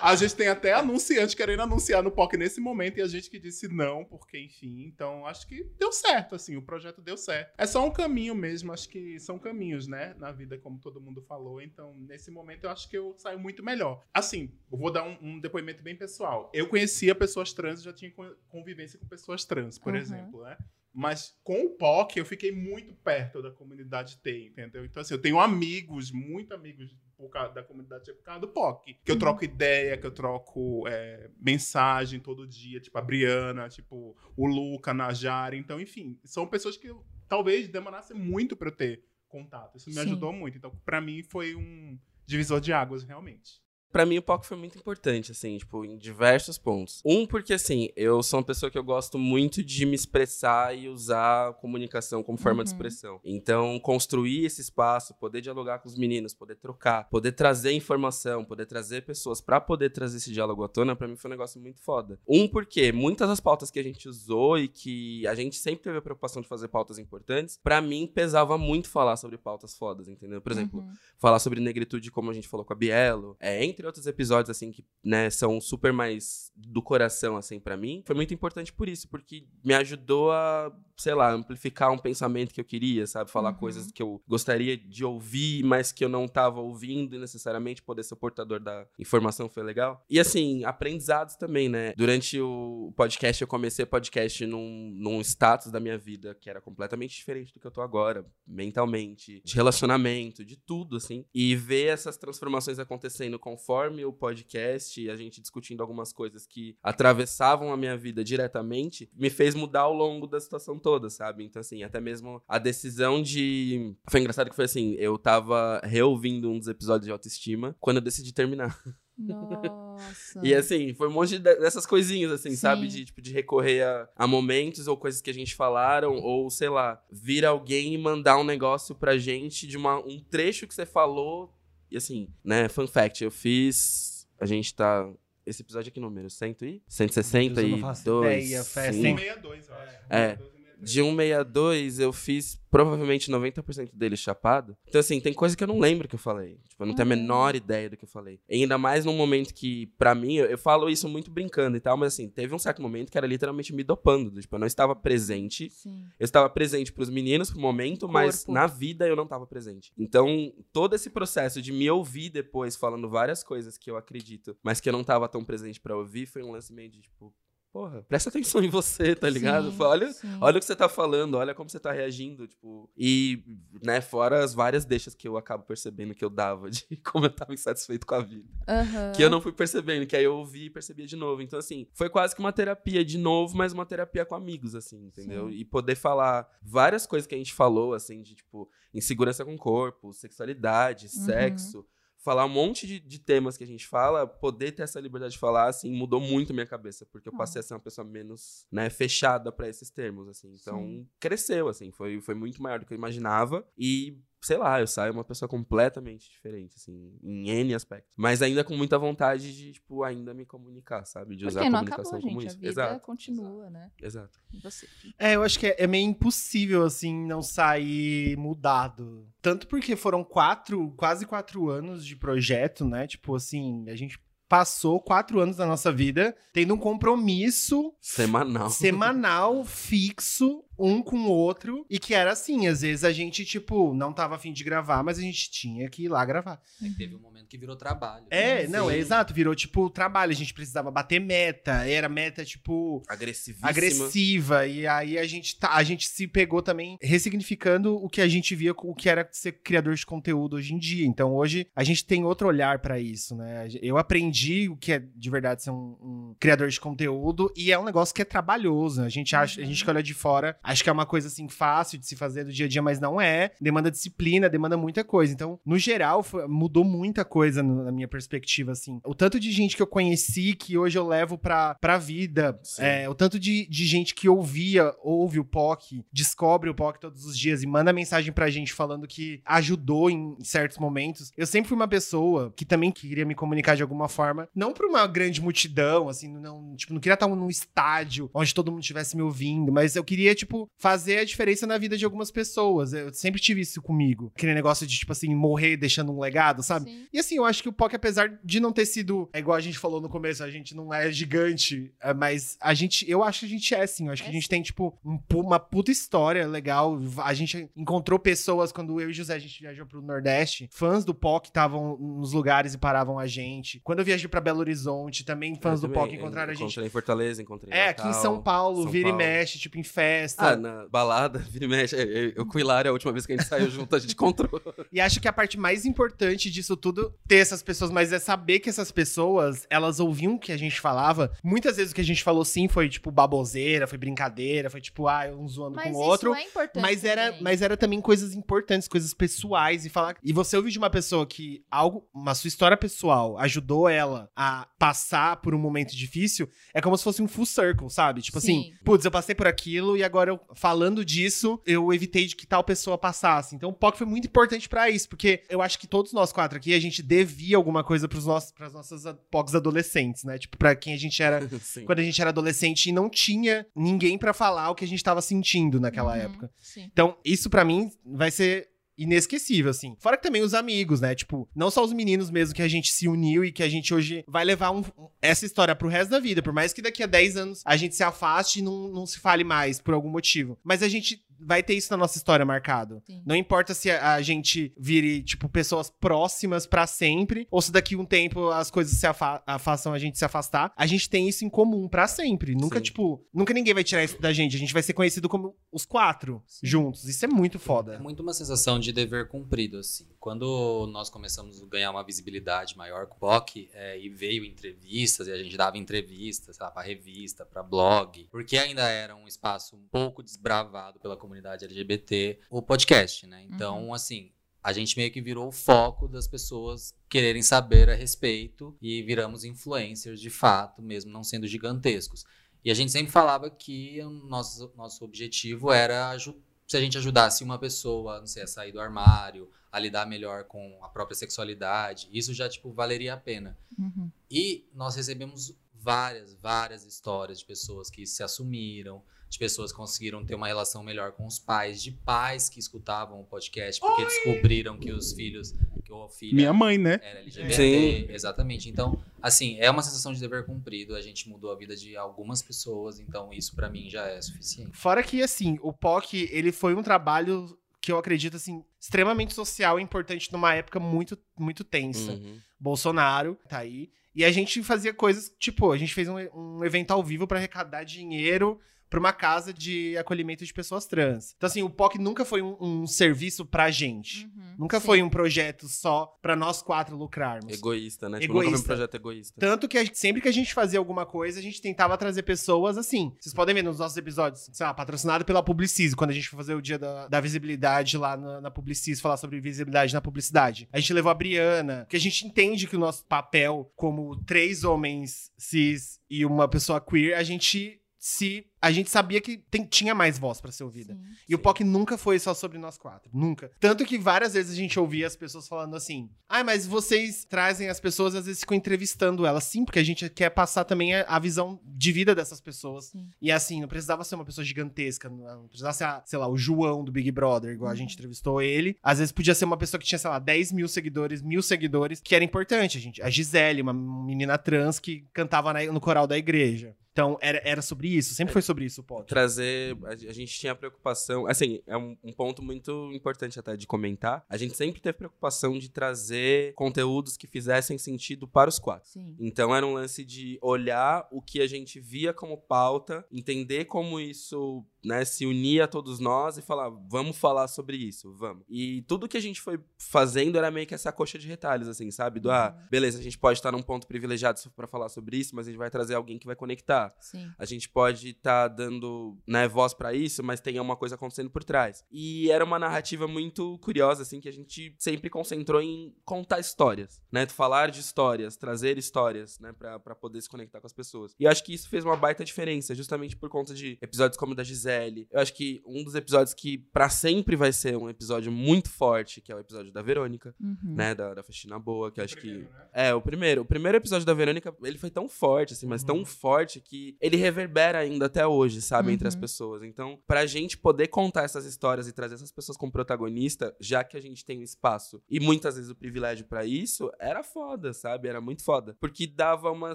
A 0.00 0.14
gente 0.16 0.34
tem 0.34 0.48
até 0.48 0.72
anunciante 0.72 1.36
querendo 1.36 1.62
anunciar 1.62 2.02
no 2.02 2.10
POC 2.10 2.36
nesse 2.36 2.60
momento 2.60 2.98
e 2.98 3.02
a 3.02 3.06
gente 3.06 3.30
que 3.30 3.38
disse 3.38 3.68
não, 3.68 4.04
porque, 4.04 4.38
enfim. 4.38 4.84
Então, 4.86 5.26
acho 5.26 5.46
que 5.46 5.64
deu 5.78 5.92
certo, 5.92 6.34
assim, 6.34 6.56
o 6.56 6.62
projeto 6.62 7.00
deu 7.00 7.16
certo. 7.16 7.52
É 7.58 7.66
só 7.66 7.84
um 7.86 7.90
caminho 7.90 8.34
mesmo, 8.34 8.72
acho 8.72 8.88
que 8.88 9.18
são 9.20 9.38
caminhos, 9.38 9.86
né, 9.86 10.14
na 10.18 10.32
vida, 10.32 10.58
como 10.58 10.78
todo 10.78 11.00
mundo 11.00 11.22
falou. 11.22 11.60
Então, 11.60 11.94
nesse 11.98 12.30
momento, 12.30 12.64
eu 12.64 12.70
acho 12.70 12.88
que 12.88 12.96
eu 12.96 13.14
saio 13.18 13.38
muito 13.38 13.62
melhor. 13.64 14.02
Assim, 14.12 14.52
eu 14.70 14.78
vou 14.78 14.90
dar 14.92 15.04
um, 15.04 15.16
um 15.20 15.40
depoimento 15.40 15.82
bem 15.82 15.96
pessoal. 15.96 16.50
Eu 16.54 16.68
conhecia 16.68 17.14
pessoas 17.14 17.52
trans, 17.52 17.82
já 17.82 17.92
tinha 17.92 18.10
con- 18.10 18.34
convivência 18.48 18.98
com 18.98 19.06
pessoas 19.06 19.44
trans, 19.44 19.78
por 19.78 19.92
Uhum. 19.94 19.98
exemplo, 20.00 20.42
né? 20.44 20.56
Mas 20.92 21.36
com 21.44 21.66
o 21.66 21.70
POC, 21.70 22.18
eu 22.18 22.24
fiquei 22.24 22.50
muito 22.50 22.92
perto 22.94 23.40
da 23.42 23.50
comunidade 23.50 24.16
T, 24.18 24.46
entendeu? 24.46 24.84
Então, 24.84 25.00
assim, 25.00 25.14
eu 25.14 25.20
tenho 25.20 25.38
amigos, 25.38 26.10
muito 26.10 26.52
amigos 26.54 26.96
por 27.18 27.28
causa 27.30 27.52
da 27.52 27.62
comunidade 27.64 28.12
por 28.14 28.22
causa 28.22 28.40
do 28.40 28.48
POC. 28.48 28.94
Que 29.04 29.10
eu 29.10 29.14
Uhum. 29.16 29.18
troco 29.18 29.44
ideia, 29.44 29.98
que 29.98 30.06
eu 30.06 30.10
troco 30.12 30.86
é, 30.86 31.28
mensagem 31.38 32.20
todo 32.20 32.46
dia, 32.46 32.80
tipo 32.80 32.96
a 32.96 33.02
Briana, 33.02 33.68
tipo 33.68 34.16
o 34.36 34.46
Luca, 34.46 34.92
a 34.92 34.94
Najara. 34.94 35.56
Então, 35.56 35.80
enfim, 35.80 36.18
são 36.24 36.46
pessoas 36.46 36.76
que 36.76 36.86
eu- 36.86 37.04
talvez 37.28 37.68
demorasse 37.68 38.14
muito 38.14 38.56
pra 38.56 38.68
eu 38.68 38.74
ter 38.74 39.04
contato. 39.26 39.76
Isso 39.76 39.90
me 39.90 39.94
Sim. 39.96 40.00
ajudou 40.02 40.32
muito. 40.32 40.56
Então, 40.56 40.70
pra 40.84 41.00
mim, 41.00 41.22
foi 41.24 41.54
um 41.56 41.98
divisor 42.24 42.60
de 42.60 42.72
águas, 42.72 43.02
realmente. 43.02 43.60
Pra 43.90 44.04
mim, 44.04 44.18
o 44.18 44.22
POC 44.22 44.44
foi 44.46 44.56
muito 44.56 44.76
importante, 44.78 45.32
assim, 45.32 45.56
tipo, 45.56 45.84
em 45.84 45.96
diversos 45.96 46.58
pontos. 46.58 47.00
Um, 47.04 47.26
porque, 47.26 47.54
assim, 47.54 47.88
eu 47.96 48.22
sou 48.22 48.38
uma 48.38 48.44
pessoa 48.44 48.70
que 48.70 48.76
eu 48.78 48.84
gosto 48.84 49.18
muito 49.18 49.62
de 49.64 49.86
me 49.86 49.94
expressar 49.94 50.76
e 50.76 50.88
usar 50.88 51.48
a 51.48 51.52
comunicação 51.54 52.22
como 52.22 52.36
forma 52.36 52.62
de 52.62 52.70
Uhum. 52.70 52.74
expressão. 52.76 53.20
Então, 53.24 53.78
construir 53.80 54.44
esse 54.44 54.60
espaço, 54.60 55.14
poder 55.14 55.40
dialogar 55.40 55.78
com 55.78 55.88
os 55.88 55.96
meninos, 55.96 56.34
poder 56.34 56.56
trocar, 56.56 57.08
poder 57.08 57.32
trazer 57.32 57.72
informação, 57.72 58.44
poder 58.44 58.66
trazer 58.66 59.02
pessoas 59.06 59.40
pra 59.40 59.58
poder 59.60 59.90
trazer 59.90 60.18
esse 60.18 60.30
diálogo 60.32 60.62
à 60.64 60.68
tona, 60.68 60.94
pra 60.94 61.08
mim 61.08 61.16
foi 61.16 61.30
um 61.30 61.32
negócio 61.32 61.60
muito 61.60 61.80
foda. 61.80 62.20
Um, 62.28 62.46
porque 62.46 62.92
muitas 62.92 63.28
das 63.28 63.40
pautas 63.40 63.70
que 63.70 63.78
a 63.78 63.82
gente 63.82 64.06
usou 64.08 64.58
e 64.58 64.68
que 64.68 65.26
a 65.26 65.34
gente 65.34 65.56
sempre 65.56 65.82
teve 65.84 65.96
a 65.98 66.02
preocupação 66.02 66.42
de 66.42 66.48
fazer 66.48 66.68
pautas 66.68 66.98
importantes, 66.98 67.58
pra 67.62 67.80
mim 67.80 68.06
pesava 68.06 68.58
muito 68.58 68.88
falar 68.90 69.16
sobre 69.16 69.38
pautas 69.38 69.76
fodas, 69.76 70.08
entendeu? 70.08 70.40
Por 70.42 70.52
exemplo, 70.52 70.80
Uhum. 70.80 70.92
falar 71.18 71.38
sobre 71.38 71.58
negritude, 71.60 72.10
como 72.10 72.30
a 72.30 72.34
gente 72.34 72.46
falou 72.48 72.66
com 72.66 72.72
a 72.74 72.76
Bielo, 72.76 73.36
é, 73.40 73.64
entre 73.78 73.86
outros 73.86 74.06
episódios, 74.08 74.50
assim, 74.50 74.72
que, 74.72 74.84
né, 75.04 75.30
são 75.30 75.60
super 75.60 75.92
mais 75.92 76.50
do 76.56 76.82
coração, 76.82 77.36
assim, 77.36 77.60
pra 77.60 77.76
mim, 77.76 78.02
foi 78.04 78.16
muito 78.16 78.34
importante 78.34 78.72
por 78.72 78.88
isso, 78.88 79.08
porque 79.08 79.46
me 79.64 79.72
ajudou 79.74 80.32
a, 80.32 80.76
sei 80.96 81.14
lá, 81.14 81.32
amplificar 81.32 81.92
um 81.92 81.98
pensamento 81.98 82.52
que 82.52 82.60
eu 82.60 82.64
queria, 82.64 83.06
sabe? 83.06 83.30
Falar 83.30 83.50
Uhum. 83.52 83.56
coisas 83.58 83.92
que 83.92 84.02
eu 84.02 84.20
gostaria 84.26 84.76
de 84.76 85.04
ouvir, 85.04 85.62
mas 85.62 85.92
que 85.92 86.04
eu 86.04 86.08
não 86.08 86.26
tava 86.26 86.60
ouvindo 86.60 87.14
e 87.14 87.18
necessariamente 87.20 87.80
poder 87.82 88.02
ser 88.02 88.14
o 88.14 88.16
portador 88.16 88.58
da 88.58 88.84
informação 88.98 89.48
foi 89.48 89.62
legal. 89.62 90.04
E, 90.10 90.18
assim, 90.18 90.64
aprendizados 90.64 91.36
também, 91.36 91.68
né? 91.68 91.92
Durante 91.96 92.40
o 92.40 92.92
podcast, 92.96 93.40
eu 93.40 93.46
comecei 93.48 93.86
podcast 93.86 94.44
num, 94.44 94.90
num 94.96 95.20
status 95.20 95.70
da 95.70 95.78
minha 95.78 95.96
vida 95.96 96.34
que 96.34 96.50
era 96.50 96.60
completamente 96.60 97.14
diferente 97.14 97.52
do 97.54 97.60
que 97.60 97.66
eu 97.66 97.70
tô 97.70 97.80
agora, 97.80 98.26
mentalmente, 98.46 99.40
de 99.44 99.54
relacionamento, 99.54 100.44
de 100.44 100.56
tudo, 100.56 100.96
assim. 100.96 101.24
E 101.32 101.54
ver 101.54 101.86
essas 101.86 102.16
transformações 102.16 102.78
acontecendo 102.80 103.38
conforme 103.38 103.67
conforme 103.68 104.02
o 104.02 104.12
podcast 104.14 104.98
e 104.98 105.10
a 105.10 105.14
gente 105.16 105.42
discutindo 105.42 105.82
algumas 105.82 106.10
coisas 106.10 106.46
que 106.46 106.74
atravessavam 106.82 107.70
a 107.70 107.76
minha 107.76 107.98
vida 107.98 108.24
diretamente, 108.24 109.10
me 109.14 109.28
fez 109.28 109.54
mudar 109.54 109.82
ao 109.82 109.92
longo 109.92 110.26
da 110.26 110.40
situação 110.40 110.78
toda, 110.78 111.10
sabe? 111.10 111.44
Então, 111.44 111.60
assim, 111.60 111.82
até 111.82 112.00
mesmo 112.00 112.42
a 112.48 112.58
decisão 112.58 113.20
de. 113.22 113.94
Foi 114.08 114.20
engraçado 114.20 114.48
que 114.48 114.56
foi 114.56 114.64
assim: 114.64 114.94
eu 114.94 115.18
tava 115.18 115.82
reouvindo 115.84 116.50
um 116.50 116.58
dos 116.58 116.68
episódios 116.68 117.04
de 117.04 117.12
autoestima 117.12 117.76
quando 117.78 117.98
eu 117.98 118.02
decidi 118.02 118.32
terminar. 118.32 118.74
Nossa. 119.18 120.40
E 120.44 120.54
assim, 120.54 120.94
foi 120.94 121.08
um 121.08 121.12
monte 121.12 121.40
de- 121.40 121.56
dessas 121.56 121.84
coisinhas, 121.84 122.30
assim, 122.30 122.50
Sim. 122.50 122.56
sabe? 122.56 122.86
De, 122.86 123.04
tipo, 123.06 123.20
de 123.20 123.32
recorrer 123.32 123.82
a, 123.82 124.08
a 124.14 124.26
momentos 124.28 124.86
ou 124.86 124.96
coisas 124.96 125.20
que 125.20 125.28
a 125.28 125.34
gente 125.34 125.56
falaram, 125.56 126.14
ou, 126.14 126.48
sei 126.50 126.68
lá, 126.68 127.02
vir 127.10 127.44
alguém 127.44 127.94
e 127.94 127.98
mandar 127.98 128.38
um 128.38 128.44
negócio 128.44 128.94
pra 128.94 129.18
gente 129.18 129.66
de 129.66 129.76
uma, 129.76 129.98
um 129.98 130.20
trecho 130.20 130.68
que 130.68 130.74
você 130.74 130.86
falou. 130.86 131.52
E 131.90 131.96
assim, 131.96 132.28
né, 132.44 132.68
fun 132.68 132.86
fact, 132.86 133.24
eu 133.24 133.30
fiz. 133.30 134.26
A 134.40 134.46
gente 134.46 134.74
tá. 134.74 135.10
Esse 135.46 135.62
episódio 135.62 135.88
aqui, 135.88 135.98
número 135.98 136.28
100 136.28 136.56
e? 136.60 136.82
162. 136.86 137.64
Eu 137.64 137.70
não 137.70 137.78
faço 137.78 138.24
ideia, 138.24 138.62
Fé, 138.64 138.92
sim. 138.92 139.02
sim. 139.02 139.16
162, 139.16 139.68
eu 139.68 139.74
acho. 139.74 139.96
É. 140.10 140.38
De 140.80 141.00
162, 141.02 141.98
eu 141.98 142.12
fiz 142.12 142.58
provavelmente 142.70 143.30
90% 143.30 143.90
dele 143.94 144.16
chapado. 144.16 144.76
Então, 144.86 145.00
assim, 145.00 145.20
tem 145.20 145.32
coisa 145.32 145.56
que 145.56 145.64
eu 145.64 145.68
não 145.68 145.78
lembro 145.78 146.06
que 146.06 146.14
eu 146.14 146.18
falei. 146.18 146.58
Tipo, 146.68 146.82
eu 146.82 146.86
não 146.86 146.94
tenho 146.94 147.08
a 147.08 147.14
Uhum. 147.14 147.20
menor 147.22 147.56
ideia 147.56 147.88
do 147.88 147.96
que 147.96 148.04
eu 148.04 148.08
falei. 148.08 148.38
E 148.48 148.56
ainda 148.62 148.76
mais 148.76 149.04
num 149.04 149.16
momento 149.16 149.54
que, 149.54 149.86
pra 149.98 150.14
mim, 150.14 150.34
eu, 150.34 150.46
eu 150.46 150.58
falo 150.58 150.88
isso 150.90 151.08
muito 151.08 151.30
brincando 151.30 151.76
e 151.76 151.80
tal, 151.80 151.96
mas 151.96 152.12
assim, 152.12 152.28
teve 152.28 152.54
um 152.54 152.58
certo 152.58 152.82
momento 152.82 153.10
que 153.10 153.16
era 153.18 153.26
literalmente 153.26 153.74
me 153.74 153.82
dopando. 153.82 154.30
do 154.30 154.40
Tipo, 154.40 154.56
eu 154.56 154.60
não 154.60 154.66
estava 154.66 154.94
presente. 154.94 155.70
Sim. 155.70 156.04
Eu 156.18 156.24
estava 156.24 156.48
presente 156.50 156.92
pros 156.92 157.08
meninos 157.10 157.50
pro 157.50 157.58
momento, 157.60 158.06
mas 158.08 158.44
Corpo. 158.44 158.52
na 158.52 158.66
vida 158.66 159.08
eu 159.08 159.16
não 159.16 159.24
estava 159.24 159.46
presente. 159.46 159.92
Então, 159.98 160.52
todo 160.72 160.94
esse 160.94 161.10
processo 161.10 161.60
de 161.62 161.72
me 161.72 161.90
ouvir 161.90 162.28
depois 162.30 162.76
falando 162.76 163.08
várias 163.08 163.42
coisas 163.42 163.78
que 163.78 163.90
eu 163.90 163.96
acredito, 163.96 164.56
mas 164.62 164.80
que 164.80 164.88
eu 164.88 164.92
não 164.92 165.00
estava 165.00 165.28
tão 165.28 165.42
presente 165.44 165.80
pra 165.80 165.96
ouvir, 165.96 166.26
foi 166.26 166.42
um 166.42 166.52
lance 166.52 166.72
meio 166.72 166.90
de 166.90 167.00
tipo, 167.00 167.34
porra, 167.78 168.02
presta 168.08 168.28
atenção 168.28 168.60
em 168.62 168.68
você, 168.68 169.14
tá 169.14 169.30
ligado? 169.30 169.70
Sim, 169.70 169.82
Olha, 169.82 170.12
sim. 170.12 170.38
Olha 170.40 170.56
o 170.56 170.60
que 170.60 170.66
você 170.66 170.74
tá 170.74 170.88
falando, 170.88 171.36
olha 171.36 171.54
como 171.54 171.70
você 171.70 171.78
tá 171.78 171.92
reagindo, 171.92 172.46
tipo. 172.48 172.90
E, 172.96 173.44
né, 173.82 174.00
fora 174.00 174.42
as 174.42 174.52
várias 174.52 174.84
deixas 174.84 175.14
que 175.14 175.28
eu 175.28 175.36
acabo 175.36 175.62
percebendo 175.64 176.12
que 176.14 176.24
eu 176.24 176.30
dava 176.30 176.68
de 176.70 176.84
como 177.12 177.26
eu 177.26 177.30
tava 177.30 177.54
insatisfeito 177.54 178.04
com 178.04 178.16
a 178.16 178.20
vida. 178.20 178.48
Aham. 178.66 179.12
Que 179.14 179.22
eu 179.22 179.30
não 179.30 179.40
fui 179.40 179.52
percebendo, 179.52 180.06
que 180.06 180.16
aí 180.16 180.24
eu 180.24 180.34
ouvi 180.36 180.64
e 180.64 180.70
percebia 180.70 181.06
de 181.06 181.14
novo. 181.14 181.40
Então, 181.40 181.58
assim, 181.58 181.86
foi 181.94 182.10
quase 182.10 182.34
que 182.34 182.40
uma 182.40 182.52
terapia 182.52 183.04
de 183.04 183.16
novo, 183.16 183.56
mas 183.56 183.72
uma 183.72 183.86
terapia 183.86 184.24
com 184.26 184.34
amigos, 184.34 184.74
assim, 184.74 185.06
entendeu? 185.06 185.48
Sim. 185.48 185.54
E 185.54 185.64
poder 185.64 185.94
falar 185.94 186.48
várias 186.60 187.06
coisas 187.06 187.26
que 187.28 187.34
a 187.34 187.38
gente 187.38 187.54
falou, 187.54 187.94
assim, 187.94 188.22
de, 188.22 188.34
tipo, 188.34 188.68
insegurança 188.92 189.44
com 189.44 189.54
o 189.54 189.58
corpo, 189.58 190.12
sexualidade, 190.12 191.06
Uhum. 191.06 191.24
sexo. 191.24 191.86
Falar 192.20 192.44
um 192.44 192.48
monte 192.48 192.86
de, 192.86 192.98
de 192.98 193.18
temas 193.20 193.56
que 193.56 193.64
a 193.64 193.66
gente 193.66 193.86
fala, 193.86 194.26
poder 194.26 194.72
ter 194.72 194.82
essa 194.82 195.00
liberdade 195.00 195.32
de 195.34 195.38
falar, 195.38 195.68
assim, 195.68 195.90
mudou 195.90 196.20
muito 196.20 196.52
minha 196.52 196.66
cabeça. 196.66 197.06
Porque 197.06 197.28
eu 197.28 197.32
Ah. 197.34 197.38
passei 197.38 197.60
a 197.60 197.62
ser 197.62 197.74
uma 197.74 197.80
pessoa 197.80 198.04
menos, 198.04 198.66
né, 198.72 198.90
fechada 198.90 199.52
pra 199.52 199.68
esses 199.68 199.88
termos, 199.88 200.28
assim. 200.28 200.52
Então, 200.60 200.78
Sim. 200.82 201.06
cresceu, 201.20 201.68
assim, 201.68 201.90
foi, 201.92 202.20
foi 202.20 202.34
muito 202.34 202.60
maior 202.62 202.80
do 202.80 202.86
que 202.86 202.92
eu 202.92 202.98
imaginava. 202.98 203.66
E, 203.78 204.18
sei 204.40 204.56
lá, 204.56 204.80
eu 204.80 204.86
saio 204.86 205.12
uma 205.12 205.24
pessoa 205.24 205.48
completamente 205.48 206.30
diferente, 206.30 206.74
assim, 206.76 207.12
em 207.22 207.50
N 207.50 207.74
aspectos. 207.74 208.12
Mas 208.16 208.40
ainda 208.42 208.62
com 208.62 208.76
muita 208.76 208.98
vontade 208.98 209.54
de, 209.56 209.72
tipo, 209.72 210.02
ainda 210.02 210.32
me 210.32 210.44
comunicar, 210.44 211.04
sabe? 211.04 211.36
De 211.36 211.46
usar 211.46 211.60
Porque 211.60 211.66
a 211.66 211.70
não 211.70 211.78
comunicação 211.80 212.18
acabou, 212.18 212.28
como 212.28 212.40
gente. 212.40 212.48
A 212.48 212.52
isso. 212.52 212.58
vida 212.58 212.68
Exato, 212.70 213.00
continua, 213.06 213.70
né? 213.70 213.90
exato. 214.00 214.38
E 214.52 214.60
você? 214.60 214.88
É, 215.18 215.34
eu 215.34 215.42
acho 215.42 215.58
que 215.58 215.66
é, 215.66 215.76
é 215.78 215.86
meio 215.86 216.08
impossível, 216.08 216.84
assim, 216.84 217.26
não 217.26 217.42
sair 217.42 218.36
mudado. 218.36 219.28
Tanto 219.42 219.66
porque 219.66 219.96
foram 219.96 220.22
quatro, 220.22 220.92
quase 220.96 221.26
quatro 221.26 221.68
anos 221.68 222.04
de 222.04 222.16
projeto, 222.16 222.84
né? 222.84 223.06
Tipo 223.06 223.34
assim, 223.34 223.88
a 223.88 223.96
gente 223.96 224.18
passou 224.48 225.00
quatro 225.00 225.40
anos 225.40 225.56
da 225.56 225.66
nossa 225.66 225.92
vida 225.92 226.34
tendo 226.52 226.72
um 226.74 226.78
compromisso 226.78 227.92
Semanal. 228.00 228.70
semanal, 228.70 229.64
fixo, 229.64 230.64
um 230.78 231.02
com 231.02 231.18
o 231.18 231.30
outro. 231.30 231.84
E 231.88 231.98
que 231.98 232.14
era 232.14 232.32
assim, 232.32 232.66
às 232.66 232.82
vezes 232.82 233.04
a 233.04 233.12
gente, 233.12 233.44
tipo, 233.44 233.92
não 233.94 234.12
tava 234.12 234.36
afim 234.36 234.52
de 234.52 234.62
gravar, 234.64 235.02
mas 235.02 235.18
a 235.18 235.22
gente 235.22 235.50
tinha 235.50 235.88
que 235.88 236.04
ir 236.04 236.08
lá 236.08 236.24
gravar. 236.24 236.60
Aí 236.82 236.90
teve 236.90 237.14
um 237.14 237.20
momento 237.20 237.46
que 237.48 237.58
virou 237.58 237.76
trabalho. 237.76 238.26
É, 238.30 238.62
né? 238.62 238.68
não, 238.68 238.90
é 238.90 238.96
exato, 238.96 239.34
virou 239.34 239.54
tipo 239.54 239.88
trabalho, 239.90 240.32
a 240.32 240.34
gente 240.34 240.54
precisava 240.54 240.90
bater 240.90 241.20
meta, 241.20 241.72
era 241.86 242.08
meta, 242.08 242.44
tipo, 242.44 243.02
Agressivíssima. 243.08 243.68
agressiva. 243.68 244.66
E 244.66 244.86
aí 244.86 245.18
a 245.18 245.26
gente, 245.26 245.58
tá, 245.58 245.74
a 245.74 245.82
gente 245.82 246.06
se 246.08 246.26
pegou 246.26 246.62
também 246.62 246.96
ressignificando 247.00 247.94
o 247.96 248.08
que 248.08 248.20
a 248.20 248.28
gente 248.28 248.54
via, 248.54 248.72
o 248.72 248.94
que 248.94 249.08
era 249.08 249.28
ser 249.32 249.52
criador 249.52 249.94
de 249.94 250.04
conteúdo 250.06 250.56
hoje 250.56 250.74
em 250.74 250.78
dia. 250.78 251.06
Então 251.06 251.34
hoje 251.34 251.66
a 251.74 251.84
gente 251.84 252.04
tem 252.04 252.24
outro 252.24 252.48
olhar 252.48 252.78
pra 252.80 252.98
isso, 252.98 253.34
né? 253.36 253.68
Eu 253.82 253.98
aprendi 253.98 254.68
o 254.68 254.76
que 254.76 254.92
é 254.92 254.98
de 254.98 255.30
verdade 255.30 255.62
ser 255.62 255.70
um, 255.70 255.96
um 256.00 256.36
criador 256.38 256.68
de 256.68 256.80
conteúdo 256.80 257.52
e 257.56 257.72
é 257.72 257.78
um 257.78 257.84
negócio 257.84 258.14
que 258.14 258.22
é 258.22 258.24
trabalhoso. 258.24 259.00
né? 259.00 259.06
A 259.06 259.10
gente 259.10 259.34
acha, 259.34 259.60
a 259.60 259.64
gente 259.64 259.82
que 259.84 259.90
olha 259.90 260.02
de 260.02 260.14
fora, 260.14 260.56
acha 260.72 260.82
que 260.84 260.90
é 260.90 260.92
uma 260.92 261.06
coisa 261.06 261.28
assim 261.28 261.48
fácil 261.48 261.98
de 261.98 262.06
se 262.06 262.16
fazer 262.16 262.44
do 262.44 262.52
dia 262.52 262.66
a 262.66 262.68
dia, 262.68 262.82
mas 262.82 263.00
não 263.00 263.20
é. 263.20 263.50
Demanda 263.60 263.90
disciplina, 263.90 264.48
demanda 264.48 264.76
muita 264.76 265.02
coisa. 265.04 265.32
Então, 265.32 265.58
no 265.64 265.78
geral, 265.78 266.22
foi- 266.22 266.46
mudou 266.46 266.84
muita 266.84 267.24
coisa 267.24 267.62
na 267.62 267.90
minha 267.92 268.08
perspectiva, 268.08 268.72
assim. 268.72 269.00
O 269.04 269.14
tanto 269.14 269.38
de 269.40 269.50
gente 269.52 269.76
que 269.76 269.82
eu 269.82 269.86
conheci 269.86 270.54
que 270.54 270.76
hoje 270.76 270.98
eu 270.98 271.06
levo 271.06 271.38
pra, 271.38 271.74
pra 271.80 271.98
vida, 271.98 272.58
é, 272.78 273.08
o 273.08 273.14
tanto 273.14 273.38
de, 273.38 273.66
de 273.68 273.86
gente 273.86 274.14
que 274.14 274.28
ouvia, 274.28 274.94
ouve 275.02 275.38
o 275.40 275.44
POC, 275.44 276.04
descobre 276.12 276.68
o 276.70 276.74
POC 276.74 277.00
todos 277.00 277.24
os 277.24 277.38
dias 277.38 277.62
e 277.62 277.66
manda 277.66 277.92
mensagem 277.92 278.32
pra 278.32 278.50
gente 278.50 278.72
falando 278.72 279.06
que 279.06 279.40
ajudou 279.44 280.10
em 280.10 280.36
certos 280.42 280.78
momentos. 280.78 281.32
Eu 281.36 281.46
sempre 281.46 281.68
fui 281.68 281.76
uma 281.76 281.88
pessoa 281.88 282.52
que 282.56 282.64
também 282.64 282.90
queria 282.90 283.24
me 283.24 283.34
comunicar 283.34 283.74
de 283.76 283.82
alguma 283.82 284.08
forma, 284.08 284.48
não 284.54 284.72
pra 284.72 284.86
uma 284.86 285.06
grande 285.06 285.40
multidão, 285.40 286.08
assim, 286.08 286.28
não, 286.28 286.74
tipo, 286.76 286.92
não 286.92 287.00
queria 287.00 287.14
estar 287.14 287.28
num 287.28 287.48
estádio 287.48 288.30
onde 288.34 288.54
todo 288.54 288.70
mundo 288.70 288.80
estivesse 288.80 289.16
me 289.16 289.22
ouvindo, 289.22 289.72
mas 289.72 289.94
eu 289.96 290.04
queria, 290.04 290.34
tipo, 290.34 290.57
fazer 290.78 291.18
a 291.18 291.24
diferença 291.24 291.66
na 291.66 291.76
vida 291.78 291.96
de 291.96 292.04
algumas 292.04 292.30
pessoas. 292.30 292.92
Eu 292.92 293.12
sempre 293.12 293.40
tive 293.40 293.60
isso 293.60 293.82
comigo. 293.82 294.32
Aquele 294.34 294.54
negócio 294.54 294.86
de, 294.86 294.98
tipo 294.98 295.12
assim, 295.12 295.34
morrer 295.34 295.76
deixando 295.76 296.12
um 296.12 296.18
legado, 296.20 296.62
sabe? 296.62 296.90
Sim. 296.90 297.06
E 297.12 297.18
assim, 297.18 297.36
eu 297.36 297.44
acho 297.44 297.62
que 297.62 297.68
o 297.68 297.72
POC, 297.72 297.96
apesar 297.96 298.38
de 298.42 298.60
não 298.60 298.72
ter 298.72 298.86
sido. 298.86 299.28
É 299.32 299.38
igual 299.38 299.56
a 299.56 299.60
gente 299.60 299.78
falou 299.78 300.00
no 300.00 300.08
começo, 300.08 300.42
a 300.42 300.50
gente 300.50 300.74
não 300.74 300.92
é 300.92 301.10
gigante, 301.12 301.92
é, 302.00 302.14
mas 302.14 302.56
a 302.60 302.72
gente. 302.74 303.08
Eu 303.10 303.22
acho 303.22 303.40
que 303.40 303.46
a 303.46 303.48
gente 303.48 303.74
é, 303.74 303.86
sim. 303.86 304.06
Eu 304.06 304.12
acho 304.12 304.22
que 304.22 304.28
É 304.28 304.30
a 304.30 304.34
gente 304.34 304.48
tem, 304.48 304.62
tipo, 304.62 304.98
um 305.04 305.18
uma 305.38 305.60
puta 305.60 305.90
história 305.90 306.46
legal. 306.46 306.98
A 307.18 307.32
gente 307.34 307.68
encontrou 307.76 308.18
pessoas 308.18 308.72
quando 308.72 309.00
eu 309.00 309.10
e 309.10 309.12
José 309.12 309.34
a 309.34 309.38
gente 309.38 309.60
viajou 309.60 309.86
pro 309.86 310.02
Nordeste. 310.02 310.68
Fãs 310.72 311.04
do 311.04 311.14
POC 311.14 311.48
estavam 311.48 311.96
nos 311.98 312.32
lugares 312.32 312.74
e 312.74 312.78
paravam 312.78 313.18
a 313.18 313.26
gente. 313.26 313.80
Quando 313.84 314.00
eu 314.00 314.04
viajei 314.04 314.28
pra 314.28 314.40
Belo 314.40 314.60
Horizonte, 314.60 315.24
também 315.24 315.54
fãs 315.54 315.82
Eu 315.82 315.88
do 315.88 315.94
também, 315.94 316.10
POC 316.10 316.16
encontraram 316.16 316.50
a 316.50 316.54
gente. 316.54 316.62
Encontrei 316.64 316.86
em 316.86 316.90
Fortaleza, 316.90 317.42
encontrei 317.42 317.72
em 317.72 317.76
É, 317.76 317.88
aqui 317.88 318.06
em 318.08 318.12
São 318.12 318.40
Paulo, 318.42 318.82
São 318.82 318.90
vira 318.90 319.08
Paulo. 319.10 319.22
e 319.22 319.26
mexe, 319.26 319.58
tipo, 319.58 319.78
em 319.78 319.82
festa. 319.82 320.47
Ah, 320.47 320.47
na 320.56 320.88
balada, 320.88 321.38
vira 321.50 321.64
e 321.64 321.68
mexe. 321.68 321.96
Eu, 321.96 322.32
eu 322.36 322.46
com 322.46 322.56
o 322.56 322.60
Hilário, 322.60 322.90
a 322.90 322.92
última 322.92 323.12
vez 323.12 323.26
que 323.26 323.32
a 323.32 323.36
gente 323.36 323.46
saiu 323.46 323.70
junto, 323.70 323.94
a 323.94 323.98
gente 323.98 324.12
encontrou. 324.14 324.60
E 324.92 325.00
acho 325.00 325.20
que 325.20 325.28
a 325.28 325.32
parte 325.32 325.58
mais 325.58 325.84
importante 325.84 326.50
disso 326.50 326.76
tudo, 326.76 327.14
ter 327.26 327.36
essas 327.36 327.62
pessoas, 327.62 327.90
mas 327.90 328.12
é 328.12 328.18
saber 328.18 328.60
que 328.60 328.68
essas 328.68 328.90
pessoas, 328.90 329.66
elas 329.70 330.00
ouviam 330.00 330.34
o 330.34 330.38
que 330.38 330.52
a 330.52 330.56
gente 330.56 330.80
falava. 330.80 331.32
Muitas 331.42 331.76
vezes 331.76 331.92
o 331.92 331.94
que 331.94 332.00
a 332.00 332.04
gente 332.04 332.22
falou 332.22 332.44
sim 332.44 332.68
foi, 332.68 332.88
tipo, 332.88 333.10
baboseira, 333.10 333.86
foi 333.86 333.98
brincadeira, 333.98 334.70
foi 334.70 334.80
tipo, 334.80 335.08
ah, 335.08 335.24
um 335.36 335.48
zoando 335.48 335.76
Mas 335.76 335.90
com 335.92 335.98
o 335.98 336.00
isso 336.00 336.10
outro. 336.10 336.34
é 336.34 336.42
importante. 336.42 336.82
Mas 336.82 337.04
era, 337.04 337.26
também. 337.26 337.42
mas 337.42 337.62
era 337.62 337.76
também 337.76 338.00
coisas 338.00 338.34
importantes, 338.34 338.88
coisas 338.88 339.12
pessoais 339.14 339.84
e 339.84 339.88
falar. 339.88 340.16
E 340.22 340.32
você 340.32 340.56
ouvir 340.56 340.70
de 340.70 340.78
uma 340.78 340.90
pessoa 340.90 341.26
que 341.26 341.64
algo, 341.70 342.06
uma 342.12 342.34
sua 342.34 342.48
história 342.48 342.76
pessoal 342.76 343.38
ajudou 343.38 343.88
ela 343.88 344.30
a 344.36 344.66
passar 344.78 345.36
por 345.36 345.54
um 345.54 345.58
momento 345.58 345.96
difícil, 345.96 346.48
é 346.72 346.80
como 346.80 346.96
se 346.96 347.04
fosse 347.04 347.22
um 347.22 347.28
full 347.28 347.46
circle, 347.46 347.90
sabe? 347.90 348.22
Tipo 348.22 348.38
assim, 348.38 348.62
Sim. 348.62 348.72
putz, 348.84 349.04
eu 349.04 349.10
passei 349.10 349.34
por 349.34 349.46
aquilo 349.46 349.96
e 349.96 350.04
agora 350.04 350.30
eu, 350.30 350.37
falando 350.54 351.04
disso, 351.04 351.60
eu 351.66 351.92
evitei 351.92 352.26
de 352.26 352.36
que 352.36 352.46
tal 352.46 352.62
pessoa 352.64 352.96
passasse. 352.98 353.54
Então 353.54 353.70
o 353.70 353.72
POC 353.72 353.98
foi 353.98 354.06
muito 354.06 354.26
importante 354.26 354.68
pra 354.68 354.88
isso, 354.90 355.08
porque 355.08 355.42
eu 355.48 355.60
acho 355.62 355.78
que 355.78 355.86
todos 355.86 356.12
nós 356.12 356.32
quatro 356.32 356.58
aqui 356.58 356.74
a 356.74 356.80
gente 356.80 357.02
devia 357.02 357.56
alguma 357.56 357.82
coisa 357.84 358.08
pros 358.08 358.26
nossos, 358.26 358.52
pras 358.52 358.72
nossas 358.72 359.02
POCs 359.30 359.54
adolescentes, 359.54 360.24
né? 360.24 360.38
Tipo, 360.38 360.56
pra 360.56 360.74
quem 360.74 360.94
a 360.94 360.98
gente 360.98 361.22
era 361.22 361.40
quando 361.86 361.98
a 361.98 362.02
gente 362.02 362.20
era 362.20 362.30
adolescente 362.30 362.86
e 362.86 362.92
não 362.92 363.08
tinha 363.08 363.66
ninguém 363.74 364.18
pra 364.18 364.32
falar 364.32 364.70
o 364.70 364.74
que 364.74 364.84
a 364.84 364.88
gente 364.88 365.02
tava 365.02 365.20
sentindo 365.22 365.80
naquela 365.80 366.14
Uhum, 366.14 366.20
época. 366.22 366.50
Sim. 366.58 366.88
Então, 366.92 367.16
isso 367.24 367.50
pra 367.50 367.64
mim 367.64 367.90
vai 368.04 368.30
ser 368.30 368.68
inesquecível, 368.98 369.70
assim. 369.70 369.96
Fora 370.00 370.16
que 370.16 370.22
também 370.22 370.42
os 370.42 370.52
amigos, 370.54 371.00
né? 371.00 371.14
Tipo, 371.14 371.48
não 371.54 371.70
só 371.70 371.84
os 371.84 371.92
meninos 371.92 372.30
mesmo 372.30 372.54
que 372.54 372.62
a 372.62 372.68
gente 372.68 372.92
se 372.92 373.06
uniu 373.08 373.44
e 373.44 373.52
que 373.52 373.62
a 373.62 373.68
gente 373.68 373.94
hoje 373.94 374.24
vai 374.26 374.44
levar 374.44 374.72
um- 374.72 374.82
essa 375.22 375.46
história 375.46 375.74
pro 375.74 375.88
resto 375.88 376.10
da 376.10 376.18
vida. 376.18 376.42
Por 376.42 376.52
mais 376.52 376.72
que 376.72 376.82
daqui 376.82 377.02
a 377.02 377.06
10 377.06 377.36
anos 377.36 377.62
a 377.64 377.76
gente 377.76 377.94
se 377.94 378.02
afaste 378.02 378.58
e 378.58 378.62
não, 378.62 378.88
não 378.88 379.06
se 379.06 379.18
fale 379.18 379.44
mais 379.44 379.80
por 379.80 379.94
algum 379.94 380.10
motivo. 380.10 380.58
Mas 380.64 380.82
a 380.82 380.88
gente 380.88 381.22
vai 381.40 381.62
ter 381.62 381.74
isso 381.74 381.90
na 381.90 381.96
nossa 381.96 382.16
história 382.16 382.44
marcado. 382.44 383.02
Sim. 383.06 383.22
Não 383.26 383.34
importa 383.36 383.74
se 383.74 383.90
a, 383.90 384.14
a 384.14 384.22
gente 384.22 384.72
vire, 384.78 385.22
tipo, 385.22 385.48
pessoas 385.48 385.90
próximas 385.90 386.66
pra 386.66 386.86
sempre, 386.86 387.46
ou 387.50 387.60
se 387.62 387.70
daqui 387.72 387.94
a 387.94 387.98
um 387.98 388.04
tempo 388.04 388.48
as 388.50 388.70
coisas 388.70 388.96
se 388.96 389.06
afa 389.06 389.42
façam 389.58 389.92
a 389.92 389.98
gente 389.98 390.18
se 390.18 390.24
afastar. 390.24 390.72
A 390.76 390.86
gente 390.86 391.08
tem 391.08 391.28
isso 391.28 391.44
em 391.44 391.48
comum 391.48 391.88
pra 391.88 392.06
sempre. 392.08 392.54
Nunca, 392.54 392.78
Sim. 392.78 392.84
tipo, 392.84 393.24
nunca 393.32 393.52
ninguém 393.54 393.74
vai 393.74 393.84
tirar 393.84 394.04
isso 394.04 394.20
da 394.20 394.32
gente. 394.32 394.56
A 394.56 394.58
gente 394.58 394.72
vai 394.72 394.82
ser 394.82 394.92
conhecido 394.92 395.28
como 395.28 395.56
os 395.72 395.84
quatro 395.84 396.42
Sim. 396.46 396.66
juntos. 396.66 397.04
Isso 397.04 397.24
é 397.24 397.28
muito 397.28 397.56
É 397.56 397.60
foda. 397.60 397.98
muito 397.98 398.22
uma 398.22 398.32
sensação 398.32 398.78
de 398.78 398.92
dever 398.92 399.28
cumprido, 399.28 399.78
assim. 399.78 400.06
Quando 400.18 400.88
nós 400.92 401.08
começamos 401.08 401.62
a 401.62 401.66
ganhar 401.66 401.90
uma 401.90 402.04
visibilidade 402.04 402.76
maior 402.76 403.06
com 403.06 403.16
o 403.16 403.18
POC, 403.18 403.68
é, 403.72 403.98
e 403.98 404.08
veio 404.08 404.44
entrevistas, 404.44 405.26
e 405.28 405.32
a 405.32 405.42
gente 405.42 405.56
dava 405.56 405.78
entrevistas, 405.78 406.56
sei 406.56 406.64
lá, 406.64 406.70
pra 406.70 406.82
revista, 406.82 407.44
pra 407.46 407.62
blog, 407.62 408.26
porque 408.30 408.56
ainda 408.58 408.82
era 408.88 409.14
um 409.14 409.26
espaço 409.26 409.76
um 409.76 409.86
pouco 409.90 410.22
desbravado 410.22 410.98
pela 410.98 411.16
comunidade 411.16 411.27
LGBT, 411.34 412.40
o 412.50 412.62
podcast, 412.62 413.26
né? 413.26 413.46
Então, 413.50 413.92
assim, 413.94 414.30
a 414.62 414.72
gente 414.72 414.96
meio 414.96 415.10
que 415.10 415.20
virou 415.20 415.48
o 415.48 415.52
foco 415.52 416.08
das 416.08 416.26
pessoas 416.26 416.94
quererem 417.08 417.42
saber 417.42 417.88
a 417.88 417.94
respeito 417.94 418.76
e 418.82 419.02
viramos 419.02 419.44
influencers 419.44 420.20
de 420.20 420.30
fato, 420.30 420.82
mesmo 420.82 421.10
não 421.10 421.24
sendo 421.24 421.46
gigantescos. 421.46 422.24
E 422.64 422.70
a 422.70 422.74
gente 422.74 422.92
sempre 422.92 423.10
falava 423.10 423.48
que 423.48 424.00
o 424.02 424.10
nosso, 424.10 424.72
nosso 424.76 425.04
objetivo 425.04 425.72
era 425.72 426.16
se 426.18 426.76
a 426.76 426.80
gente 426.80 426.98
ajudasse 426.98 427.42
uma 427.42 427.58
pessoa, 427.58 428.20
não 428.20 428.26
sei, 428.26 428.42
a 428.42 428.46
sair 428.46 428.72
do 428.72 428.80
armário, 428.80 429.48
a 429.72 429.78
lidar 429.78 430.06
melhor 430.06 430.44
com 430.44 430.78
a 430.82 430.88
própria 430.88 431.16
sexualidade, 431.16 432.08
isso 432.12 432.34
já, 432.34 432.48
tipo, 432.48 432.70
valeria 432.72 433.14
a 433.14 433.16
pena. 433.16 433.56
Uhum. 433.78 434.10
E 434.30 434.68
nós 434.74 434.96
recebemos 434.96 435.54
várias, 435.80 436.34
várias 436.34 436.84
histórias 436.84 437.38
de 437.38 437.44
pessoas 437.44 437.90
que 437.90 438.06
se 438.06 438.22
assumiram, 438.22 439.02
de 439.28 439.38
pessoas 439.38 439.70
que 439.70 439.76
conseguiram 439.76 440.24
ter 440.24 440.34
uma 440.34 440.46
relação 440.46 440.82
melhor 440.82 441.12
com 441.12 441.26
os 441.26 441.38
pais, 441.38 441.82
de 441.82 441.92
pais 441.92 442.48
que 442.48 442.58
escutavam 442.58 443.20
o 443.20 443.24
podcast 443.24 443.80
porque 443.80 444.04
descobriram 444.04 444.78
que 444.78 444.90
os 444.90 445.12
filhos, 445.12 445.54
que 445.84 445.92
o 445.92 446.08
filho 446.08 446.34
Minha 446.34 446.52
mãe, 446.52 446.78
né? 446.78 446.98
era 447.02 447.20
LGBT, 447.20 447.54
Sim. 447.54 448.06
exatamente. 448.12 448.68
Então, 448.70 448.98
assim, 449.20 449.58
é 449.58 449.70
uma 449.70 449.82
sensação 449.82 450.12
de 450.12 450.20
dever 450.20 450.46
cumprido. 450.46 450.94
A 450.94 451.02
gente 451.02 451.28
mudou 451.28 451.52
a 451.52 451.56
vida 451.56 451.76
de 451.76 451.96
algumas 451.96 452.42
pessoas, 452.42 452.98
então 452.98 453.32
isso 453.32 453.54
pra 453.54 453.68
mim 453.68 453.88
já 453.90 454.06
é 454.06 454.20
suficiente. 454.20 454.76
Fora 454.76 455.02
que, 455.02 455.22
assim, 455.22 455.58
o 455.62 455.72
POC, 455.72 456.28
ele 456.32 456.50
foi 456.50 456.74
um 456.74 456.82
trabalho 456.82 457.58
que 457.80 457.92
eu 457.92 457.98
acredito, 457.98 458.36
assim, 458.36 458.64
extremamente 458.80 459.34
social 459.34 459.78
e 459.78 459.82
importante 459.82 460.32
numa 460.32 460.54
época 460.54 460.80
muito, 460.80 461.18
muito 461.38 461.64
tensa. 461.64 462.12
Uhum. 462.12 462.38
Bolsonaro 462.58 463.38
tá 463.48 463.58
aí. 463.58 463.90
E 464.18 464.24
a 464.24 464.32
gente 464.32 464.64
fazia 464.64 464.92
coisas, 464.92 465.32
tipo, 465.38 465.70
a 465.70 465.78
gente 465.78 465.94
fez 465.94 466.08
um, 466.08 466.16
um 466.34 466.64
evento 466.64 466.90
ao 466.90 467.04
vivo 467.04 467.24
pra 467.24 467.38
arrecadar 467.38 467.84
dinheiro 467.84 468.58
pra 468.88 468.98
uma 468.98 469.12
casa 469.12 469.52
de 469.52 469.96
acolhimento 469.98 470.44
de 470.44 470.52
pessoas 470.52 470.86
trans. 470.86 471.34
Então, 471.36 471.46
assim, 471.46 471.62
o 471.62 471.70
POC 471.70 471.98
nunca 471.98 472.24
foi 472.24 472.40
um, 472.42 472.56
um 472.60 472.86
serviço 472.86 473.44
pra 473.44 473.70
gente. 473.70 474.26
Uhum. 474.26 474.54
Nunca 474.60 474.80
Sim. 474.80 474.86
foi 474.86 475.02
um 475.02 475.08
projeto 475.08 475.68
só 475.68 476.06
pra 476.20 476.34
nós 476.34 476.62
quatro 476.62 476.96
lucrarmos. 476.96 477.52
Egoísta, 477.52 478.08
né? 478.08 478.18
Tipo, 478.18 478.32
nunca 478.34 478.44
foi 478.44 478.46
um 478.46 478.54
Egoísta. 478.54 478.66
projeto 478.66 478.94
egoísta. 478.94 479.34
Tanto 479.40 479.68
que 479.68 479.78
a 479.78 479.84
gente- 479.84 479.98
sempre 479.98 480.20
que 480.20 480.28
a 480.28 480.32
gente 480.32 480.52
fazia 480.54 480.78
alguma 480.78 481.06
coisa, 481.06 481.38
a 481.38 481.42
gente 481.42 481.60
tentava 481.60 481.96
trazer 481.96 482.22
pessoas 482.22 482.76
assim. 482.78 483.12
Vocês 483.20 483.34
podem 483.34 483.54
ver 483.54 483.62
nos 483.62 483.78
nossos 483.78 483.96
episódios, 483.96 484.48
sei 484.52 484.66
lá, 484.66 484.74
patrocinado 484.74 485.24
pela 485.24 485.42
Publicis, 485.42 485.94
quando 485.94 486.10
a 486.10 486.14
gente 486.14 486.28
foi 486.28 486.36
fazer 486.36 486.54
o 486.54 486.62
dia 486.62 486.78
da, 486.78 487.06
da 487.08 487.20
visibilidade 487.20 487.96
lá 487.96 488.16
na, 488.16 488.40
na 488.40 488.50
Publicis, 488.50 489.00
falar 489.00 489.16
sobre 489.16 489.40
visibilidade 489.40 489.94
na 489.94 490.00
publicidade. 490.00 490.68
A 490.72 490.80
gente 490.80 490.92
levou 490.92 491.10
a 491.10 491.14
Briana, 491.14 491.86
que 491.88 491.96
a 491.96 492.00
gente 492.00 492.26
entende 492.26 492.66
que 492.66 492.76
o 492.76 492.80
nosso 492.80 493.04
papel 493.04 493.70
como 493.76 494.16
três 494.24 494.64
homens 494.64 495.30
cis 495.38 495.98
e 496.10 496.24
uma 496.24 496.48
pessoa 496.48 496.80
queer, 496.80 497.14
a 497.16 497.22
gente 497.22 497.80
se. 497.98 498.46
A 498.60 498.70
gente 498.72 498.90
sabia 498.90 499.20
que 499.20 499.38
tem- 499.50 499.64
tinha 499.64 499.94
mais 499.94 500.18
voz 500.18 500.40
pra 500.40 500.50
ser 500.50 500.64
ouvida. 500.64 500.94
Sim. 500.94 501.00
E 501.28 501.34
o 501.34 501.38
POC 501.38 501.62
nunca 501.64 501.96
foi 501.96 502.18
só 502.18 502.34
sobre 502.34 502.58
nós 502.58 502.76
quatro. 502.76 503.10
Nunca. 503.14 503.50
Tanto 503.60 503.84
que 503.84 503.96
várias 503.98 504.34
vezes 504.34 504.52
a 504.52 504.56
gente 504.56 504.78
ouvia 504.80 505.06
as 505.06 505.14
pessoas 505.16 505.46
falando 505.46 505.76
assim: 505.76 506.10
ai, 506.28 506.42
mas 506.42 506.66
vocês 506.66 507.24
trazem 507.24 507.68
as 507.68 507.78
pessoas, 507.80 508.14
às 508.14 508.26
vezes 508.26 508.40
ficam 508.40 508.56
entrevistando 508.56 509.24
elas. 509.26 509.44
Sim, 509.44 509.64
porque 509.64 509.78
a 509.78 509.84
gente 509.84 510.08
quer 510.10 510.30
passar 510.30 510.64
também 510.64 510.94
a, 510.94 511.02
a 511.02 511.18
visão 511.18 511.60
de 511.64 511.92
vida 511.92 512.14
dessas 512.14 512.40
pessoas. 512.40 512.86
Sim. 512.86 513.08
E 513.22 513.30
assim, 513.30 513.60
não 513.60 513.68
precisava 513.68 514.02
ser 514.04 514.14
uma 514.16 514.24
pessoa 514.24 514.44
gigantesca, 514.44 515.08
não 515.08 515.46
precisava 515.48 515.72
ser, 515.72 515.84
a- 515.84 516.02
sei 516.04 516.18
lá, 516.18 516.28
o 516.28 516.36
João 516.36 516.82
do 516.84 516.90
Big 516.92 517.10
Brother, 517.12 517.52
igual 517.52 517.70
a 517.70 517.74
gente 517.74 517.94
entrevistou 517.94 518.42
ele. 518.42 518.76
Às 518.82 518.98
vezes 518.98 519.12
podia 519.12 519.34
ser 519.34 519.44
uma 519.44 519.56
pessoa 519.56 519.80
que 519.80 519.86
tinha, 519.86 519.98
sei 519.98 520.10
lá, 520.10 520.18
10 520.18 520.50
mil 520.52 520.66
seguidores, 520.68 521.22
mil 521.22 521.42
seguidores, 521.42 522.00
que 522.00 522.14
era 522.14 522.24
importante, 522.24 522.76
a 522.76 522.80
gente. 522.80 523.00
A 523.02 523.08
Gisele, 523.10 523.62
uma 523.62 523.72
menina 523.72 524.36
trans 524.36 524.78
que 524.78 525.04
cantava 525.12 525.52
na- 525.52 525.64
no 525.72 525.80
coral 525.80 526.06
da 526.06 526.18
igreja. 526.18 526.74
Então, 526.92 527.16
era, 527.20 527.40
era 527.44 527.62
sobre 527.62 527.86
isso, 527.96 528.12
sempre 528.12 528.32
foi 528.32 528.42
sobre 528.48 528.64
isso 528.64 528.80
o 528.80 528.84
POC. 528.84 529.06
trazer. 529.06 529.76
A, 529.84 529.90
a 529.90 530.12
gente 530.12 530.38
tinha 530.38 530.54
preocupação. 530.54 531.26
Assim, 531.26 531.60
é 531.66 531.76
um, 531.76 531.96
um 532.02 532.12
ponto 532.12 532.42
muito 532.42 532.90
importante 532.92 533.38
até 533.38 533.56
de 533.56 533.66
comentar. 533.66 534.24
A 534.28 534.36
gente 534.36 534.56
sempre 534.56 534.80
teve 534.80 534.96
preocupação 534.96 535.58
de 535.58 535.70
trazer 535.70 536.54
conteúdos 536.54 537.16
que 537.16 537.26
fizessem 537.26 537.76
sentido 537.78 538.26
para 538.26 538.48
os 538.48 538.58
quatro. 538.58 538.88
Sim. 538.88 539.14
Então 539.18 539.54
era 539.54 539.66
um 539.66 539.74
lance 539.74 540.04
de 540.04 540.38
olhar 540.40 541.06
o 541.10 541.20
que 541.20 541.40
a 541.40 541.46
gente 541.46 541.78
via 541.78 542.12
como 542.12 542.38
pauta, 542.38 543.04
entender 543.12 543.66
como 543.66 544.00
isso 544.00 544.64
né, 544.84 545.04
se 545.04 545.26
unia 545.26 545.64
a 545.64 545.68
todos 545.68 545.98
nós 545.98 546.38
e 546.38 546.42
falar, 546.42 546.70
vamos 546.70 547.16
falar 547.16 547.48
sobre 547.48 547.76
isso, 547.76 548.12
vamos. 548.14 548.44
E 548.48 548.82
tudo 548.82 549.08
que 549.08 549.16
a 549.16 549.20
gente 549.20 549.40
foi 549.40 549.58
fazendo 549.78 550.38
era 550.38 550.50
meio 550.50 550.66
que 550.66 550.74
essa 550.74 550.92
coxa 550.92 551.18
de 551.18 551.26
retalhos, 551.26 551.68
assim, 551.68 551.90
sabe? 551.90 552.20
Do, 552.20 552.30
ah, 552.30 552.50
beleza, 552.70 552.98
a 552.98 553.02
gente 553.02 553.18
pode 553.18 553.38
estar 553.38 553.52
num 553.52 553.62
ponto 553.62 553.86
privilegiado 553.86 554.38
para 554.54 554.66
falar 554.66 554.88
sobre 554.88 555.16
isso, 555.16 555.34
mas 555.34 555.46
a 555.46 555.50
gente 555.50 555.58
vai 555.58 555.70
trazer 555.70 555.94
alguém 555.94 556.18
que 556.18 556.26
vai 556.26 556.36
conectar. 556.36 556.94
Sim. 557.00 557.30
A 557.38 557.44
gente 557.44 557.68
pode 557.68 558.10
estar 558.10 558.48
dando 558.48 559.18
né, 559.26 559.48
voz 559.48 559.74
pra 559.74 559.92
isso, 559.92 560.22
mas 560.22 560.40
tem 560.40 560.58
uma 560.60 560.76
coisa 560.76 560.94
acontecendo 560.94 561.30
por 561.30 561.44
trás. 561.44 561.84
E 561.90 562.30
era 562.30 562.44
uma 562.44 562.58
narrativa 562.58 563.06
muito 563.06 563.58
curiosa, 563.58 564.02
assim, 564.02 564.20
que 564.20 564.28
a 564.28 564.32
gente 564.32 564.74
sempre 564.78 565.10
concentrou 565.10 565.60
em 565.60 565.94
contar 566.04 566.38
histórias, 566.38 567.02
né? 567.10 567.26
Falar 567.26 567.70
de 567.70 567.80
histórias, 567.80 568.36
trazer 568.36 568.78
histórias, 568.78 569.38
né? 569.38 569.52
Pra, 569.52 569.78
pra 569.78 569.94
poder 569.94 570.20
se 570.20 570.28
conectar 570.28 570.60
com 570.60 570.66
as 570.66 570.72
pessoas. 570.72 571.14
E 571.18 571.24
eu 571.24 571.30
acho 571.30 571.44
que 571.44 571.52
isso 571.52 571.68
fez 571.68 571.84
uma 571.84 571.96
baita 571.96 572.24
diferença, 572.24 572.74
justamente 572.74 573.16
por 573.16 573.28
conta 573.28 573.54
de 573.54 573.78
episódios 573.80 574.16
como 574.16 574.32
o 574.32 574.34
da 574.34 574.44
Gisele. 574.44 574.67
Eu 575.10 575.20
acho 575.20 575.32
que 575.34 575.62
um 575.66 575.82
dos 575.84 575.94
episódios 575.94 576.34
que 576.34 576.58
pra 576.58 576.88
sempre 576.88 577.36
vai 577.36 577.52
ser 577.52 577.76
um 577.76 577.88
episódio 577.88 578.30
muito 578.30 578.68
forte, 578.70 579.20
que 579.20 579.32
é 579.32 579.34
o 579.34 579.38
episódio 579.38 579.72
da 579.72 579.82
Verônica, 579.82 580.34
Uhum. 580.40 580.56
né? 580.74 580.94
Da, 580.94 581.14
da 581.14 581.22
Festina 581.22 581.58
Boa, 581.58 581.90
que 581.90 582.00
eu 582.00 582.04
acho 582.04 582.16
que. 582.16 582.46
É, 582.72 582.94
o 582.94 583.00
primeiro. 583.00 583.42
O 583.42 583.44
primeiro 583.44 583.76
episódio 583.78 584.06
da 584.06 584.14
Verônica, 584.14 584.54
ele 584.62 584.78
foi 584.78 584.90
tão 584.90 585.08
forte, 585.08 585.52
assim, 585.54 585.66
mas 585.66 585.82
tão 585.84 586.04
forte 586.04 586.60
que 586.60 586.96
ele 587.00 587.16
reverbera 587.16 587.78
ainda 587.78 588.06
até 588.06 588.26
hoje, 588.26 588.60
sabe, 588.62 588.92
entre 588.92 589.08
as 589.08 589.14
Uhum. 589.14 589.20
pessoas. 589.20 589.62
Então, 589.62 589.98
pra 590.06 590.26
gente 590.26 590.56
poder 590.58 590.88
contar 590.88 591.22
essas 591.24 591.44
histórias 591.44 591.88
e 591.88 591.92
trazer 591.92 592.14
essas 592.14 592.30
pessoas 592.32 592.56
como 592.56 592.70
protagonista, 592.72 593.54
já 593.60 593.82
que 593.84 593.96
a 593.96 594.00
gente 594.00 594.24
tem 594.24 594.38
o 594.38 594.42
espaço 594.42 595.02
e 595.08 595.18
muitas 595.20 595.56
vezes 595.56 595.70
o 595.70 595.74
privilégio 595.74 596.26
pra 596.26 596.44
isso, 596.44 596.90
era 597.00 597.22
foda, 597.22 597.72
sabe? 597.72 598.08
Era 598.08 598.20
muito 598.20 598.42
foda. 598.44 598.76
Porque 598.80 599.06
dava 599.06 599.50
uma 599.50 599.74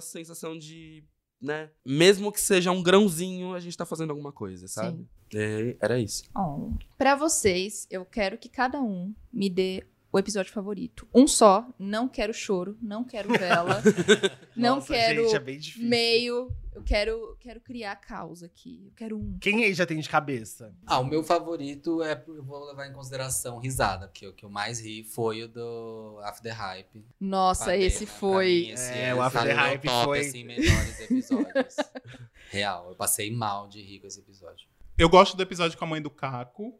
sensação 0.00 0.56
de. 0.58 1.04
Né? 1.44 1.68
Mesmo 1.84 2.32
que 2.32 2.40
seja 2.40 2.72
um 2.72 2.82
grãozinho, 2.82 3.54
a 3.54 3.60
gente 3.60 3.76
tá 3.76 3.84
fazendo 3.84 4.10
alguma 4.10 4.32
coisa, 4.32 4.66
sabe? 4.66 5.06
É, 5.34 5.76
era 5.78 5.98
isso. 5.98 6.24
Oh. 6.34 6.70
Pra 6.96 7.14
vocês, 7.14 7.86
eu 7.90 8.02
quero 8.06 8.38
que 8.38 8.48
cada 8.48 8.80
um 8.80 9.12
me 9.30 9.50
dê 9.50 9.84
o 10.14 10.18
episódio 10.18 10.52
favorito. 10.52 11.08
Um 11.12 11.26
só. 11.26 11.66
Não 11.76 12.08
quero 12.08 12.32
choro, 12.32 12.78
não 12.80 13.02
quero 13.02 13.30
vela, 13.36 13.82
não 14.54 14.76
Nossa, 14.76 14.92
quero 14.94 15.24
Gente, 15.24 15.34
é 15.34 15.38
bem 15.40 15.58
difícil. 15.58 15.88
meio. 15.88 16.52
Eu 16.72 16.82
quero, 16.82 17.36
quero 17.40 17.60
criar 17.60 17.96
causa 17.96 18.46
aqui. 18.46 18.82
Eu 18.86 18.92
quero 18.96 19.16
um. 19.18 19.36
Quem 19.40 19.64
aí 19.64 19.74
já 19.74 19.84
tem 19.86 19.98
de 19.98 20.08
cabeça? 20.08 20.72
Ah, 20.86 20.98
o 21.00 21.04
meu 21.04 21.22
favorito 21.24 22.02
é, 22.02 22.20
eu 22.28 22.42
vou 22.44 22.64
levar 22.66 22.86
em 22.88 22.92
consideração 22.92 23.58
risada, 23.58 24.06
porque 24.08 24.26
o 24.26 24.32
que 24.32 24.44
eu 24.44 24.50
mais 24.50 24.80
ri 24.80 25.02
foi 25.04 25.42
o 25.42 25.48
do 25.48 26.20
After 26.22 26.42
the 26.52 26.56
Hype. 26.56 27.04
Nossa, 27.20 27.66
Patena. 27.66 27.84
esse 27.84 28.06
foi. 28.06 28.46
mim, 28.66 28.70
esse 28.70 28.92
É, 28.92 29.08
é, 29.08 29.14
o 29.14 29.20
After 29.22 29.54
Hype 29.56 29.82
top, 29.86 30.04
foi- 30.04 30.20
assim, 30.20 30.44
melhores 30.44 31.00
episódios. 31.00 31.76
Real, 32.50 32.88
eu 32.88 32.94
passei 32.94 33.32
mal 33.32 33.66
de 33.68 33.80
rir 33.82 33.98
com 34.00 34.06
esse 34.06 34.20
episódio. 34.20 34.68
Eu 34.96 35.08
gosto 35.08 35.36
do 35.36 35.42
episódio 35.42 35.76
com 35.76 35.84
a 35.84 35.88
mãe 35.88 36.00
do 36.02 36.10
Caco. 36.10 36.78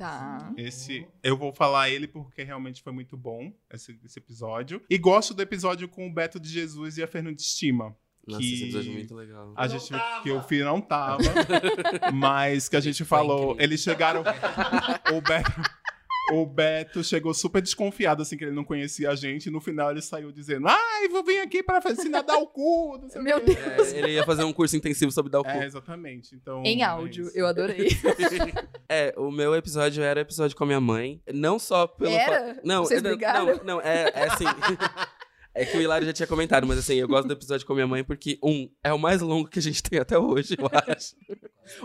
Tá. 0.00 0.50
Esse, 0.56 1.06
eu 1.22 1.36
vou 1.36 1.52
falar 1.52 1.90
ele 1.90 2.08
porque 2.08 2.42
realmente 2.42 2.82
foi 2.82 2.90
muito 2.90 3.18
bom 3.18 3.52
esse, 3.70 4.00
esse 4.02 4.18
episódio. 4.18 4.80
E 4.88 4.96
gosto 4.96 5.34
do 5.34 5.42
episódio 5.42 5.86
com 5.88 6.06
o 6.08 6.12
Beto 6.12 6.40
de 6.40 6.48
Jesus 6.48 6.96
e 6.96 7.02
a 7.02 7.06
Fernanda 7.06 7.36
Estima. 7.38 7.94
Nossa, 8.26 8.40
Que- 8.40 8.54
esse 8.54 8.62
episódio 8.64 8.90
é 8.92 8.94
muito 8.94 9.14
legal. 9.14 9.52
A 9.54 9.68
gente, 9.68 9.92
que 10.22 10.30
o 10.30 10.42
filho 10.42 10.64
não 10.64 10.80
tava, 10.80 11.22
mas 12.14 12.66
que 12.68 12.76
a 12.76 12.80
gente 12.80 13.04
falou. 13.04 13.50
incrível. 13.52 13.62
Eles 13.64 13.80
chegaram. 13.82 14.22
o 15.12 15.20
Beto. 15.20 15.52
O 16.32 16.46
Beto 16.46 17.02
chegou 17.04 17.32
super 17.34 17.60
desconfiado, 17.62 18.22
assim, 18.22 18.36
que 18.36 18.44
ele 18.44 18.52
não 18.54 18.64
conhecia 18.64 19.10
a 19.10 19.14
gente. 19.14 19.46
E 19.46 19.50
no 19.50 19.60
final 19.60 19.90
ele 19.90 20.00
saiu 20.02 20.30
dizendo: 20.32 20.66
Ai, 20.68 21.08
vou 21.08 21.24
vir 21.24 21.40
aqui 21.40 21.62
pra 21.62 21.80
ensinar 21.90 22.20
a 22.20 22.22
dar 22.22 22.36
o 22.38 22.46
cu. 22.46 22.98
Não 23.02 23.08
sei 23.08 23.20
o 23.20 23.24
Meu 23.24 23.40
quê." 23.40 23.54
Deus. 23.54 23.92
É, 23.92 23.98
ele 23.98 24.12
ia 24.12 24.24
fazer 24.24 24.44
um 24.44 24.52
curso 24.52 24.76
intensivo 24.76 25.10
sobre 25.12 25.30
dar 25.30 25.40
o 25.40 25.44
cu. 25.44 25.50
É, 25.50 25.66
exatamente. 25.66 26.34
Então, 26.34 26.62
Em 26.64 26.82
é 26.82 26.84
áudio, 26.84 27.24
isso. 27.26 27.36
eu 27.38 27.46
adorei. 27.46 27.88
É, 28.92 29.14
o 29.16 29.30
meu 29.30 29.54
episódio 29.54 30.02
era 30.02 30.18
o 30.18 30.22
episódio 30.22 30.56
com 30.56 30.64
a 30.64 30.66
minha 30.66 30.80
mãe. 30.80 31.22
Não 31.32 31.58
só 31.60 31.86
pelo. 31.86 32.10
Era? 32.12 32.54
fa- 32.56 32.60
Não, 32.64 32.84
Vocês 32.84 33.00
é, 33.00 33.02
não, 33.04 33.10
brigaram? 33.10 33.46
Não, 33.46 33.64
não, 33.64 33.80
é, 33.80 34.10
é 34.12 34.24
assim. 34.24 34.44
É 35.60 35.66
que 35.66 35.76
o 35.76 35.80
Hilário 35.82 36.06
já 36.06 36.12
tinha 36.12 36.26
comentado, 36.26 36.66
mas 36.66 36.78
assim, 36.78 36.94
eu 36.94 37.06
gosto 37.06 37.26
do 37.28 37.34
episódio 37.34 37.66
com 37.66 37.72
a 37.72 37.76
minha 37.76 37.86
mãe 37.86 38.02
porque, 38.02 38.38
um, 38.42 38.70
é 38.82 38.92
o 38.92 38.98
mais 38.98 39.20
longo 39.20 39.48
que 39.48 39.58
a 39.58 39.62
gente 39.62 39.82
tem 39.82 39.98
até 39.98 40.18
hoje, 40.18 40.56
eu 40.58 40.66
acho. 40.72 41.14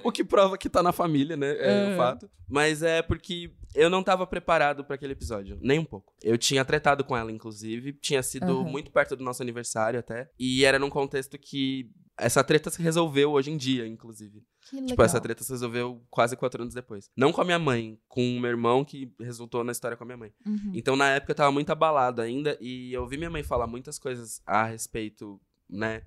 O 0.04 0.12
que 0.12 0.24
prova 0.24 0.58
que 0.58 0.70
tá 0.70 0.82
na 0.82 0.92
família, 0.94 1.36
né? 1.36 1.56
É 1.60 1.94
o 1.94 1.98
fato. 1.98 2.30
Mas 2.48 2.82
é 2.82 3.02
porque 3.02 3.52
eu 3.76 3.90
não 3.90 4.02
tava 4.02 4.26
preparado 4.26 4.86
pra 4.86 4.96
aquele 4.96 5.12
episódio, 5.14 5.58
nem 5.62 5.78
um 5.80 5.84
pouco. 5.86 6.14
Eu 6.24 6.38
tinha 6.38 6.64
tretado 6.64 7.04
com 7.04 7.18
ela, 7.18 7.32
inclusive. 7.32 7.92
Tinha 7.94 8.24
sido 8.24 8.60
Uhum. 8.60 8.64
muito 8.64 8.92
perto 8.92 9.16
do 9.16 9.24
nosso 9.24 9.44
aniversário 9.44 10.00
até. 10.00 10.30
E 10.40 10.64
era 10.64 10.80
num 10.80 10.90
contexto 10.90 11.38
que 11.38 11.90
essa 12.18 12.44
treta 12.46 12.70
se 12.70 12.82
resolveu 12.82 13.32
hoje 13.32 13.52
em 13.52 13.58
dia, 13.58 13.86
inclusive. 13.86 14.42
Que 14.70 14.76
legal. 14.76 14.88
Tipo, 14.90 15.04
essa 15.04 15.22
treta 15.22 15.44
se 15.44 15.52
resolveu 15.52 16.02
quase 16.10 16.36
quatro 16.36 16.62
anos 16.62 16.74
depois. 16.74 17.10
Não 17.16 17.32
com 17.32 17.42
a 17.42 17.46
minha 17.46 17.60
mãe, 17.60 18.00
com 18.08 18.36
o 18.36 18.40
meu 18.40 18.50
irmão, 18.50 18.84
que 18.84 19.14
resultou 19.20 19.64
na 19.64 19.72
história 19.72 19.96
com 19.96 20.04
a 20.04 20.08
minha 20.08 20.18
mãe. 20.18 20.34
Uhum. 20.46 20.72
Então, 20.74 20.96
na 20.96 21.10
época, 21.10 21.32
eu 21.32 21.36
tava 21.36 21.52
muito 21.52 21.70
abalado 21.70 22.22
ainda. 22.22 22.58
E 22.60 22.92
eu 22.94 23.02
ouvi 23.04 23.18
minha 23.18 23.30
mãe 23.30 23.44
falar 23.44 23.68
muitas 23.68 24.00
coisas 24.00 24.42
a 24.46 24.64
respeito, 24.66 25.40
né? 25.70 26.02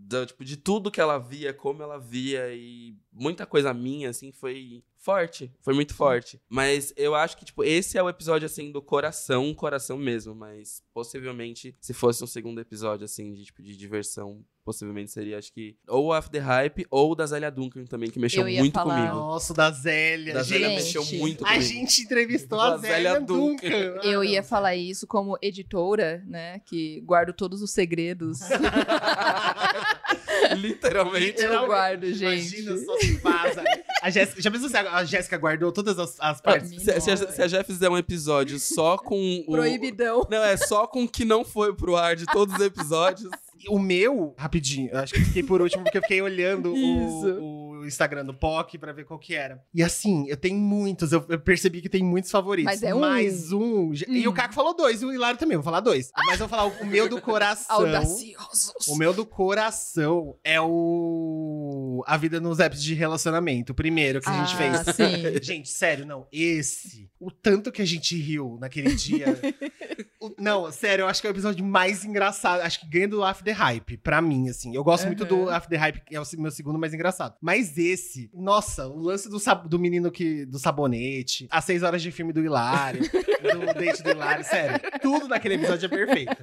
do- 0.00 0.24
tipo, 0.26 0.44
de 0.44 0.56
tudo 0.56 0.92
que 0.92 1.00
ela 1.00 1.18
via, 1.18 1.52
como 1.52 1.82
ela 1.82 1.98
via. 1.98 2.54
E 2.54 2.96
muita 3.12 3.46
coisa 3.46 3.72
minha, 3.74 4.10
assim, 4.10 4.32
foi 4.32 4.82
forte. 4.96 5.50
Foi 5.60 5.74
muito 5.74 5.94
forte. 5.94 6.40
Mas 6.48 6.92
eu 6.96 7.14
acho 7.14 7.36
que, 7.36 7.44
tipo, 7.44 7.62
esse 7.64 7.96
é 7.96 8.02
o 8.02 8.08
episódio, 8.08 8.46
assim, 8.46 8.70
do 8.72 8.82
coração, 8.82 9.54
coração 9.54 9.96
mesmo. 9.96 10.34
Mas, 10.34 10.82
possivelmente, 10.92 11.74
se 11.80 11.94
fosse 11.94 12.22
um 12.22 12.26
segundo 12.26 12.60
episódio, 12.60 13.04
assim, 13.04 13.32
de, 13.32 13.44
tipo, 13.46 13.62
de 13.62 13.76
diversão, 13.76 14.44
possivelmente 14.64 15.10
seria, 15.10 15.38
acho 15.38 15.52
que, 15.52 15.76
ou 15.88 16.06
o 16.06 16.12
After 16.12 16.40
the 16.40 16.46
Hype, 16.46 16.86
ou 16.90 17.12
o 17.12 17.14
da 17.14 17.24
Zélia 17.26 17.50
Duncan 17.50 17.84
também, 17.84 18.10
que 18.10 18.18
mexeu 18.18 18.44
muito 18.44 18.74
falar. 18.74 18.96
comigo. 18.96 19.14
Nossa, 19.14 19.54
da 19.54 19.70
Zélia. 19.70 20.34
Da 20.34 20.42
Zélia 20.42 20.68
gente, 20.68 20.76
mexeu 20.84 21.04
muito 21.18 21.44
a 21.44 21.48
comigo. 21.48 21.64
gente 21.64 22.02
entrevistou 22.02 22.58
Da 22.58 22.74
a 22.74 22.76
Zélia, 22.76 23.12
Zélia 23.14 23.20
Duncan. 23.20 23.68
Duncan. 23.68 24.00
Eu 24.08 24.22
ia 24.22 24.42
falar 24.42 24.76
isso 24.76 25.06
como 25.06 25.38
editora, 25.40 26.22
né? 26.26 26.58
Que 26.66 27.00
guardo 27.00 27.32
todos 27.32 27.62
os 27.62 27.70
segredos. 27.70 28.40
Literalmente. 30.56 31.42
Eu 31.42 31.66
guardo, 31.66 32.06
gente. 32.12 32.60
Imagina 32.60 32.76
só 32.78 32.98
se 32.98 33.12
vaza. 33.18 33.64
A 34.02 34.10
Jéssica, 34.10 34.42
já 34.42 34.50
pensou 34.50 34.68
se 34.68 34.76
a 34.76 34.92
a 34.94 35.04
Jéssica 35.04 35.36
guardou 35.36 35.72
todas 35.72 35.98
as, 35.98 36.16
as 36.20 36.40
partes? 36.40 36.70
mim, 36.70 36.78
Se, 36.78 37.00
se 37.00 37.10
a, 37.10 37.16
se 37.16 37.42
a 37.42 37.46
Jeff 37.46 37.64
fizer 37.64 37.88
um 37.88 37.98
episódio 37.98 38.58
só 38.58 38.96
com 38.96 39.44
o. 39.46 39.52
Proibidão. 39.52 40.26
Não, 40.30 40.42
é 40.42 40.56
só 40.56 40.86
com 40.86 41.04
o 41.04 41.08
que 41.08 41.24
não 41.24 41.44
foi 41.44 41.74
pro 41.74 41.96
ar 41.96 42.16
de 42.16 42.26
todos 42.26 42.54
os 42.54 42.60
episódios. 42.60 43.30
O 43.68 43.78
meu, 43.78 44.34
rapidinho, 44.38 44.96
acho 44.96 45.12
que 45.12 45.20
eu 45.20 45.24
fiquei 45.24 45.42
por 45.42 45.60
último 45.60 45.82
porque 45.82 45.98
eu 45.98 46.02
fiquei 46.02 46.22
olhando 46.22 46.74
Isso. 46.76 47.40
o, 47.40 47.67
o 47.67 47.67
Instagram 47.88 48.24
do 48.24 48.34
POC 48.34 48.78
pra 48.78 48.92
ver 48.92 49.04
qual 49.04 49.18
que 49.18 49.34
era. 49.34 49.62
E 49.74 49.82
assim, 49.82 50.26
eu 50.28 50.36
tenho 50.36 50.56
muitos, 50.58 51.12
eu, 51.12 51.24
eu 51.28 51.38
percebi 51.40 51.80
que 51.80 51.88
tem 51.88 52.02
muitos 52.04 52.30
favoritos. 52.30 52.70
Mas 52.72 52.82
é 52.82 52.94
um. 52.94 53.00
Mais 53.00 53.52
um. 53.52 53.92
E 54.06 54.26
Hum. 54.26 54.30
o 54.30 54.34
Caco 54.34 54.54
falou 54.54 54.74
dois, 54.74 55.02
e 55.02 55.04
o 55.06 55.12
Hilário 55.12 55.38
também, 55.38 55.56
vou 55.56 55.64
falar 55.64 55.80
dois. 55.80 56.10
Mas 56.26 56.40
eu 56.40 56.46
vou 56.46 56.48
falar 56.48 56.66
o 56.66 56.86
meu 56.86 57.08
do 57.08 57.20
coração. 57.20 57.76
Audaciosos. 57.76 58.86
O 58.88 58.96
meu 58.96 59.12
do 59.12 59.24
coração 59.26 60.36
é 60.44 60.60
o. 60.60 62.02
A 62.06 62.16
vida 62.16 62.40
nos 62.40 62.60
apps 62.60 62.82
de 62.82 62.94
relacionamento. 62.94 63.72
O 63.72 63.74
primeiro 63.74 64.20
que 64.20 64.28
a 64.28 64.44
gente 64.44 64.56
fez. 64.56 64.74
Ah, 64.88 64.92
sim. 64.92 65.38
Gente, 65.42 65.68
sério, 65.68 66.04
não. 66.06 66.26
Esse. 66.32 67.10
O 67.20 67.30
tanto 67.30 67.72
que 67.72 67.82
a 67.82 67.84
gente 67.84 68.16
riu 68.16 68.56
naquele 68.60 68.94
dia. 68.94 69.26
não, 70.38 70.70
sério, 70.72 71.02
eu 71.04 71.08
acho 71.08 71.20
que 71.20 71.26
é 71.26 71.30
o 71.30 71.32
episódio 71.32 71.64
mais 71.64 72.04
engraçado. 72.04 72.60
Acho 72.60 72.80
que 72.80 72.86
ganha 72.88 73.08
do 73.08 73.22
After 73.24 73.44
the 73.44 73.52
Hype, 73.52 73.96
pra 73.98 74.20
mim, 74.20 74.48
assim. 74.48 74.74
Eu 74.74 74.82
gosto 74.82 75.06
muito 75.06 75.24
do 75.24 75.36
Uhum. 75.36 75.48
After 75.48 75.70
the 75.70 75.76
Hype, 75.76 76.00
que 76.04 76.16
é 76.16 76.20
o 76.20 76.24
meu 76.38 76.50
segundo 76.50 76.78
mais 76.78 76.92
engraçado. 76.92 77.36
Mas 77.40 77.78
esse, 77.78 78.30
nossa, 78.34 78.86
o 78.88 78.98
lance 79.00 79.28
do, 79.28 79.38
sab- 79.38 79.68
do 79.68 79.78
menino 79.78 80.10
que, 80.10 80.44
do 80.46 80.58
sabonete, 80.58 81.46
as 81.50 81.64
seis 81.64 81.82
horas 81.82 82.02
de 82.02 82.10
filme 82.10 82.32
do 82.32 82.42
Hilário, 82.42 83.00
do 83.08 83.74
date 83.74 84.02
do 84.02 84.10
Hilário, 84.10 84.44
sério. 84.44 84.80
Tudo 85.00 85.28
naquele 85.28 85.54
episódio 85.54 85.86
é 85.86 85.88
perfeito. 85.88 86.36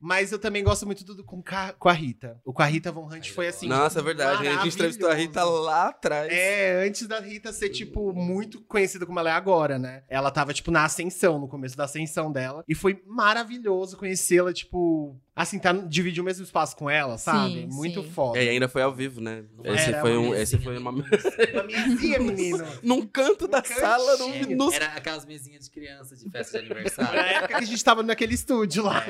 Mas 0.00 0.30
eu 0.32 0.38
também 0.38 0.62
gosto 0.62 0.86
muito 0.86 1.04
do 1.04 1.24
com, 1.24 1.42
Ca- 1.42 1.72
com 1.78 1.88
a 1.88 1.92
Rita. 1.92 2.40
O 2.44 2.52
com 2.52 2.62
a 2.62 2.66
Rita 2.66 2.92
Von 2.92 3.06
Hunt 3.12 3.30
foi 3.30 3.48
assim. 3.48 3.66
Nossa, 3.68 3.98
é 3.98 4.02
verdade. 4.02 4.46
A 4.46 4.62
gente 4.62 4.74
entrevistou 4.74 5.10
a 5.10 5.14
Rita 5.14 5.42
lá 5.44 5.88
atrás. 5.88 6.32
É, 6.32 6.86
antes 6.86 7.06
da 7.06 7.18
Rita 7.20 7.52
ser, 7.52 7.68
tipo, 7.70 8.12
muito 8.12 8.60
conhecida 8.62 9.04
como 9.04 9.18
ela 9.18 9.30
é 9.30 9.32
agora, 9.32 9.78
né? 9.78 10.02
Ela 10.08 10.30
tava, 10.30 10.52
tipo, 10.54 10.70
na 10.70 10.84
ascensão, 10.84 11.38
no 11.38 11.48
começo 11.48 11.76
da 11.76 11.84
ascensão 11.84 12.30
dela. 12.30 12.64
E 12.68 12.74
foi 12.74 12.94
maravilhoso 13.04 13.96
conhecê-la, 13.96 14.52
tipo, 14.52 15.20
assim, 15.34 15.58
tá, 15.58 15.72
dividir 15.72 16.20
o 16.20 16.24
mesmo 16.24 16.44
espaço 16.44 16.76
com 16.76 16.88
ela, 16.88 17.18
sabe? 17.18 17.62
Sim, 17.62 17.66
muito 17.66 18.02
sim. 18.02 18.10
foda. 18.10 18.38
É, 18.38 18.44
e 18.44 18.48
ainda 18.48 18.68
foi 18.68 18.82
ao 18.82 18.94
vivo, 18.94 19.20
né? 19.20 19.44
Esse 19.64 19.88
Era 19.88 20.00
foi 20.00 20.16
uma 20.16 20.28
um. 20.28 20.34
Esse 20.34 20.56
mesinha, 20.56 20.62
foi 20.62 20.78
uma. 20.78 20.90
Uma 20.90 21.62
mesinha, 21.64 22.18
menino. 22.20 22.64
Num 22.82 23.06
canto 23.06 23.46
da 23.46 23.60
cantinho. 23.60 23.80
sala, 23.80 24.16
num, 24.16 24.56
no 24.56 24.72
Era 24.72 24.86
aquelas 24.86 25.26
mesinhas 25.26 25.64
de 25.64 25.70
criança 25.70 26.16
de 26.16 26.30
festa 26.30 26.62
de 26.62 26.68
Na 26.68 26.74
aniversário. 26.74 27.20
época 27.20 27.48
que 27.48 27.64
a 27.64 27.66
gente 27.66 27.84
tava 27.84 28.02
naquele 28.02 28.34
estúdio 28.34 28.84
lá. 28.84 29.04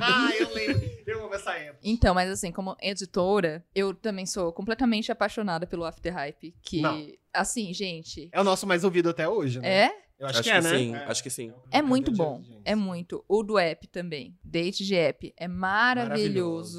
ah, 0.00 0.30
eu 0.38 0.52
lembro. 0.52 0.90
Eu 1.06 1.24
amo 1.24 1.34
essa 1.34 1.52
época. 1.54 1.80
Então, 1.82 2.14
mas 2.14 2.30
assim, 2.30 2.52
como 2.52 2.76
editora, 2.80 3.64
eu 3.74 3.94
também 3.94 4.26
sou 4.26 4.52
completamente 4.52 5.10
apaixonada 5.10 5.66
pelo 5.66 5.84
After 5.84 6.12
Hype. 6.12 6.54
Que, 6.62 6.80
Não. 6.80 7.06
assim, 7.32 7.72
gente. 7.74 8.28
É 8.32 8.40
o 8.40 8.44
nosso 8.44 8.66
mais 8.66 8.84
ouvido 8.84 9.08
até 9.10 9.28
hoje, 9.28 9.60
né? 9.60 9.86
É? 9.86 10.09
Eu 10.20 10.26
Acho, 10.26 10.40
acho, 10.40 10.42
que, 10.42 10.50
é, 10.50 10.60
né? 10.60 10.78
sim, 10.78 10.94
acho 10.94 11.22
que 11.22 11.30
sim. 11.30 11.50
É 11.70 11.80
muito 11.80 12.10
Cadê, 12.12 12.18
bom. 12.22 12.42
É 12.62 12.74
muito. 12.74 13.24
O 13.26 13.42
do 13.42 13.58
app 13.58 13.88
também. 13.88 14.38
Date 14.44 14.84
de 14.84 14.94
app 14.94 15.32
é 15.34 15.48
maravilhoso. 15.48 16.10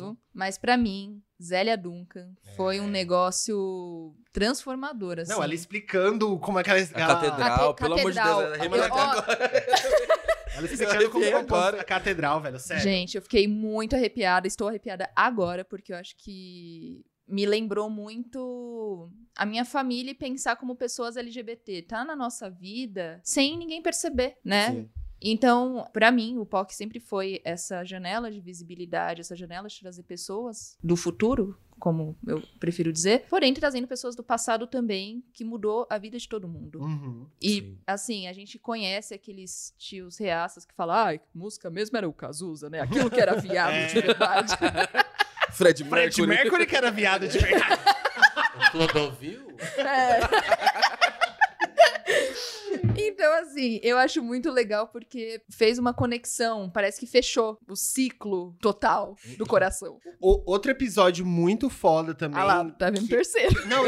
Maravilhoso. 0.02 0.18
Mas 0.32 0.60
pra 0.60 0.78
mim, 0.78 1.24
Zélia 1.42 1.76
Duncan 1.76 2.30
foi 2.56 2.80
um 2.80 2.88
negócio 2.88 4.16
transformador, 4.32 5.18
assim. 5.20 5.32
Não, 5.32 5.44
ela 5.44 5.56
explicando 5.56 6.38
como 6.38 6.60
é 6.60 6.64
que 6.64 6.70
ela... 6.70 6.80
A 6.80 7.00
ela- 7.02 7.16
catedral, 7.16 7.74
Cate- 7.74 7.82
pelo 7.82 7.94
amor 8.00 8.12
de 8.12 8.22
Deus, 8.22 8.28
catedral. 8.28 8.66
ela 8.66 8.78
Eu- 8.78 8.84
agora. 8.84 9.52
Ela 10.54 10.66
explicando 10.66 11.10
como 11.10 11.24
compõe 11.26 11.40
agora. 11.40 11.82
a 11.82 11.84
catedral, 11.84 12.42
velho, 12.42 12.60
sério. 12.60 12.84
Gente, 12.84 13.16
eu 13.16 13.22
fiquei 13.22 13.48
muito 13.48 13.96
arrepiada. 13.96 14.46
Estou 14.48 14.68
arrepiada 14.68 15.10
agora, 15.16 15.64
porque 15.64 15.94
eu 15.94 15.98
acho 15.98 16.14
que 16.18 17.06
me 17.32 17.46
lembrou 17.46 17.90
muito 17.90 19.10
a 19.36 19.46
minha 19.46 19.64
família 19.66 20.12
e 20.12 20.16
pensar 20.16 20.56
como 20.58 20.76
pessoas 20.76 21.16
LGBT. 21.18 21.84
Tá 21.84 22.04
na 22.06 22.16
nossa 22.16 22.50
vida 22.50 23.20
sem 23.24 23.58
ninguém 23.58 23.82
perceber, 23.82 24.38
né? 24.44 24.72
Sim. 24.72 24.90
Então, 25.24 25.88
pra 25.94 26.10
mim, 26.12 26.40
o 26.40 26.46
POC 26.48 26.74
sempre 26.74 27.00
foi 27.00 27.40
essa 27.46 27.84
janela 27.86 28.32
de 28.32 28.42
visibilidade, 28.42 29.22
essa 29.22 29.36
janela 29.36 29.68
de 29.68 29.80
trazer 29.80 30.02
pessoas 30.02 30.76
do 30.84 30.96
futuro, 30.96 31.56
como 31.80 32.18
eu 32.26 32.42
prefiro 32.60 32.92
dizer, 32.92 33.28
porém 33.30 33.54
trazendo 33.54 33.88
pessoas 33.88 34.16
do 34.16 34.24
passado 34.24 34.66
também, 34.66 35.24
que 35.32 35.44
mudou 35.44 35.86
a 35.92 36.00
vida 36.00 36.18
de 36.18 36.28
todo 36.28 36.48
mundo. 36.48 36.80
Uhum. 36.82 37.28
E, 37.40 37.50
Sim. 37.52 37.78
assim, 37.86 38.28
a 38.28 38.34
gente 38.34 38.58
conhece 38.58 39.14
aqueles 39.14 39.76
tios 39.78 40.18
reaças 40.18 40.66
que 40.66 40.74
falam, 40.74 40.96
ai, 40.96 41.22
música 41.36 41.70
mesmo 41.70 41.96
era 41.98 42.10
o 42.10 42.14
Cazuza, 42.14 42.68
né? 42.68 42.80
Aquilo 42.80 43.08
que 43.12 43.22
era 43.22 43.36
viado 43.40 43.74
É. 43.76 43.86
de 43.88 44.02
verdade. 44.02 44.54
Fred 45.52 45.78
Fred 45.78 45.86
Mercury. 45.90 46.28
Mercury 46.28 46.66
que 46.66 46.76
era 46.76 46.92
viado 46.92 47.28
de 47.28 47.38
verdade. 47.38 47.80
O 48.56 48.72
Clodovil? 48.72 49.56
Então, 53.22 53.34
assim, 53.40 53.80
eu 53.84 54.00
acho 54.00 54.24
muito 54.24 54.50
legal 54.50 54.88
porque 54.88 55.42
fez 55.48 55.78
uma 55.78 55.94
conexão, 55.94 56.68
parece 56.72 57.00
que 57.00 57.06
fechou 57.06 57.56
o 57.70 57.76
ciclo 57.76 58.56
total 58.60 59.16
do 59.38 59.46
coração. 59.46 60.00
O- 60.20 60.42
outro 60.52 60.72
episódio 60.72 61.24
muito 61.24 61.70
foda 61.70 62.16
também. 62.16 62.40
Ah 62.42 62.46
lá, 62.46 62.66
tá 62.72 62.90
vendo 62.90 63.02
que- 63.04 63.10
terceiro. 63.10 63.52
Não, 63.70 63.84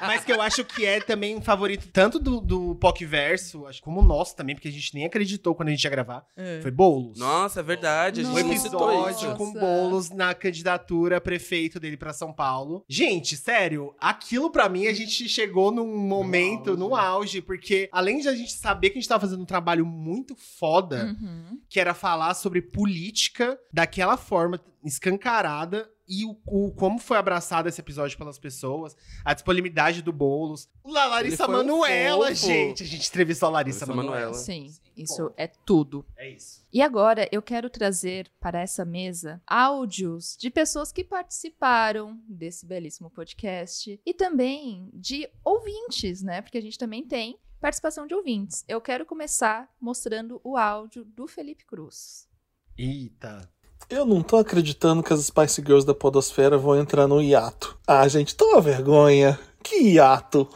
mas 0.00 0.24
que 0.24 0.32
eu 0.32 0.40
acho 0.40 0.64
que 0.64 0.86
é 0.86 1.00
também 1.00 1.36
um 1.36 1.42
favorito 1.42 1.86
tanto 1.92 2.18
do, 2.18 2.40
do 2.40 2.74
POC 2.76 3.04
Verso, 3.04 3.66
acho 3.66 3.82
como 3.82 4.00
o 4.00 4.04
nosso 4.04 4.34
também, 4.34 4.54
porque 4.54 4.68
a 4.68 4.72
gente 4.72 4.94
nem 4.94 5.04
acreditou 5.04 5.54
quando 5.54 5.68
a 5.68 5.72
gente 5.72 5.84
ia 5.84 5.90
gravar. 5.90 6.24
Foi 6.62 6.70
Boulos. 6.70 7.18
Nossa, 7.18 7.60
é 7.60 7.62
verdade. 7.62 8.22
A 8.22 8.24
gente 8.24 8.42
Nossa. 8.42 8.58
citou 8.58 8.90
episódio 8.90 9.36
com 9.36 9.46
Nossa. 9.48 9.58
Boulos 9.60 10.10
na 10.10 10.34
candidatura 10.34 11.18
a 11.18 11.20
prefeito 11.20 11.78
dele 11.78 11.98
pra 11.98 12.14
São 12.14 12.32
Paulo. 12.32 12.82
Gente, 12.88 13.36
sério, 13.36 13.94
aquilo 14.00 14.50
pra 14.50 14.66
mim 14.66 14.86
a 14.86 14.94
gente 14.94 15.28
chegou 15.28 15.70
num 15.70 15.94
momento, 15.98 16.74
no 16.74 16.96
auge, 16.96 17.42
porque 17.42 17.88
além 17.92 18.20
de 18.20 18.28
a 18.28 18.34
gente 18.34 18.52
saber 18.52 18.77
que 18.80 18.98
a 18.98 19.00
gente 19.00 19.08
tava 19.08 19.20
fazendo 19.20 19.42
um 19.42 19.46
trabalho 19.46 19.84
muito 19.86 20.34
foda, 20.36 21.06
Uhum. 21.20 21.60
que 21.68 21.78
era 21.80 21.94
falar 21.94 22.34
sobre 22.34 22.62
política 22.62 23.58
daquela 23.72 24.16
forma 24.16 24.60
escancarada 24.84 25.90
e 26.10 26.24
o, 26.24 26.38
o- 26.46 26.72
como 26.72 26.98
foi 26.98 27.18
abraçado 27.18 27.68
esse 27.68 27.80
episódio 27.80 28.16
pelas 28.16 28.38
pessoas, 28.38 28.96
a 29.24 29.34
disponibilidade 29.34 30.00
do 30.00 30.10
Boulos. 30.12 30.66
La 30.84 31.04
Larissa 31.06 31.46
um 31.46 31.52
Manuela, 31.52 32.28
fofo. 32.28 32.46
gente. 32.46 32.82
A 32.82 32.86
gente 32.86 33.08
entrevistou 33.08 33.48
a 33.48 33.52
Larissa, 33.52 33.84
Larissa 33.84 33.94
Manuela. 34.02 34.32
Sim, 34.34 34.68
Sim. 34.70 34.80
isso 34.96 35.30
é 35.36 35.46
tudo. 35.46 36.06
É 36.16 36.30
isso. 36.30 36.62
E 36.72 36.80
agora 36.80 37.28
eu 37.30 37.42
quero 37.42 37.68
trazer 37.68 38.30
para 38.40 38.60
essa 38.60 38.86
mesa 38.86 39.42
áudios 39.46 40.34
de 40.38 40.48
pessoas 40.48 40.90
que 40.90 41.04
participaram 41.04 42.18
desse 42.26 42.64
belíssimo 42.64 43.10
podcast 43.10 44.00
e 44.06 44.14
também 44.14 44.88
de 44.94 45.28
ouvintes, 45.44 46.22
né? 46.22 46.40
Porque 46.40 46.56
a 46.56 46.62
gente 46.62 46.78
também 46.78 47.04
tem 47.06 47.38
participação 47.60 48.06
de 48.06 48.14
ouvintes. 48.14 48.64
Eu 48.68 48.80
quero 48.80 49.04
começar 49.04 49.68
mostrando 49.80 50.40
o 50.44 50.56
áudio 50.56 51.04
do 51.04 51.26
Felipe 51.26 51.64
Cruz. 51.64 52.28
Eita. 52.76 53.48
Eu 53.90 54.04
não 54.04 54.22
tô 54.22 54.36
acreditando 54.36 55.02
que 55.02 55.12
as 55.12 55.24
Spice 55.24 55.62
Girls 55.62 55.86
da 55.86 55.94
Podosfera 55.94 56.58
vão 56.58 56.76
entrar 56.76 57.06
no 57.06 57.22
hiato. 57.22 57.78
Ah, 57.86 58.06
gente, 58.06 58.36
toma 58.36 58.60
vergonha. 58.60 59.38
Que 59.62 59.76
hiato. 59.76 60.48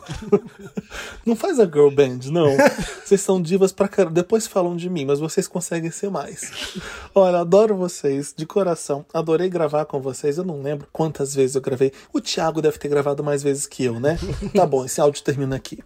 não 1.27 1.35
faz 1.35 1.59
a 1.59 1.65
girl 1.65 1.91
band, 1.91 2.21
não. 2.31 2.47
Vocês 3.05 3.21
são 3.21 3.43
divas 3.43 3.73
pra 3.73 3.89
caramba. 3.89 4.15
Depois 4.15 4.47
falam 4.47 4.77
de 4.77 4.89
mim, 4.89 5.05
mas 5.05 5.19
vocês 5.19 5.49
conseguem 5.49 5.91
ser 5.91 6.11
mais. 6.11 6.81
Olha, 7.15 7.41
adoro 7.41 7.77
vocês, 7.77 8.33
de 8.35 8.47
coração. 8.47 9.05
Adorei 9.13 9.49
gravar 9.51 9.85
com 9.85 10.01
vocês. 10.01 10.39
Eu 10.39 10.45
não 10.45 10.63
lembro 10.63 10.87
quantas 10.93 11.35
vezes 11.35 11.57
eu 11.57 11.63
gravei. 11.63 11.93
O 12.13 12.21
Thiago 12.21 12.63
deve 12.63 12.79
ter 12.79 12.89
gravado 12.89 13.23
mais 13.25 13.43
vezes 13.43 13.67
que 13.67 13.85
eu, 13.85 13.99
né? 13.99 14.19
Tá 14.55 14.65
bom, 14.65 14.85
esse 14.85 15.01
áudio 15.01 15.23
termina 15.23 15.57
aqui. 15.57 15.79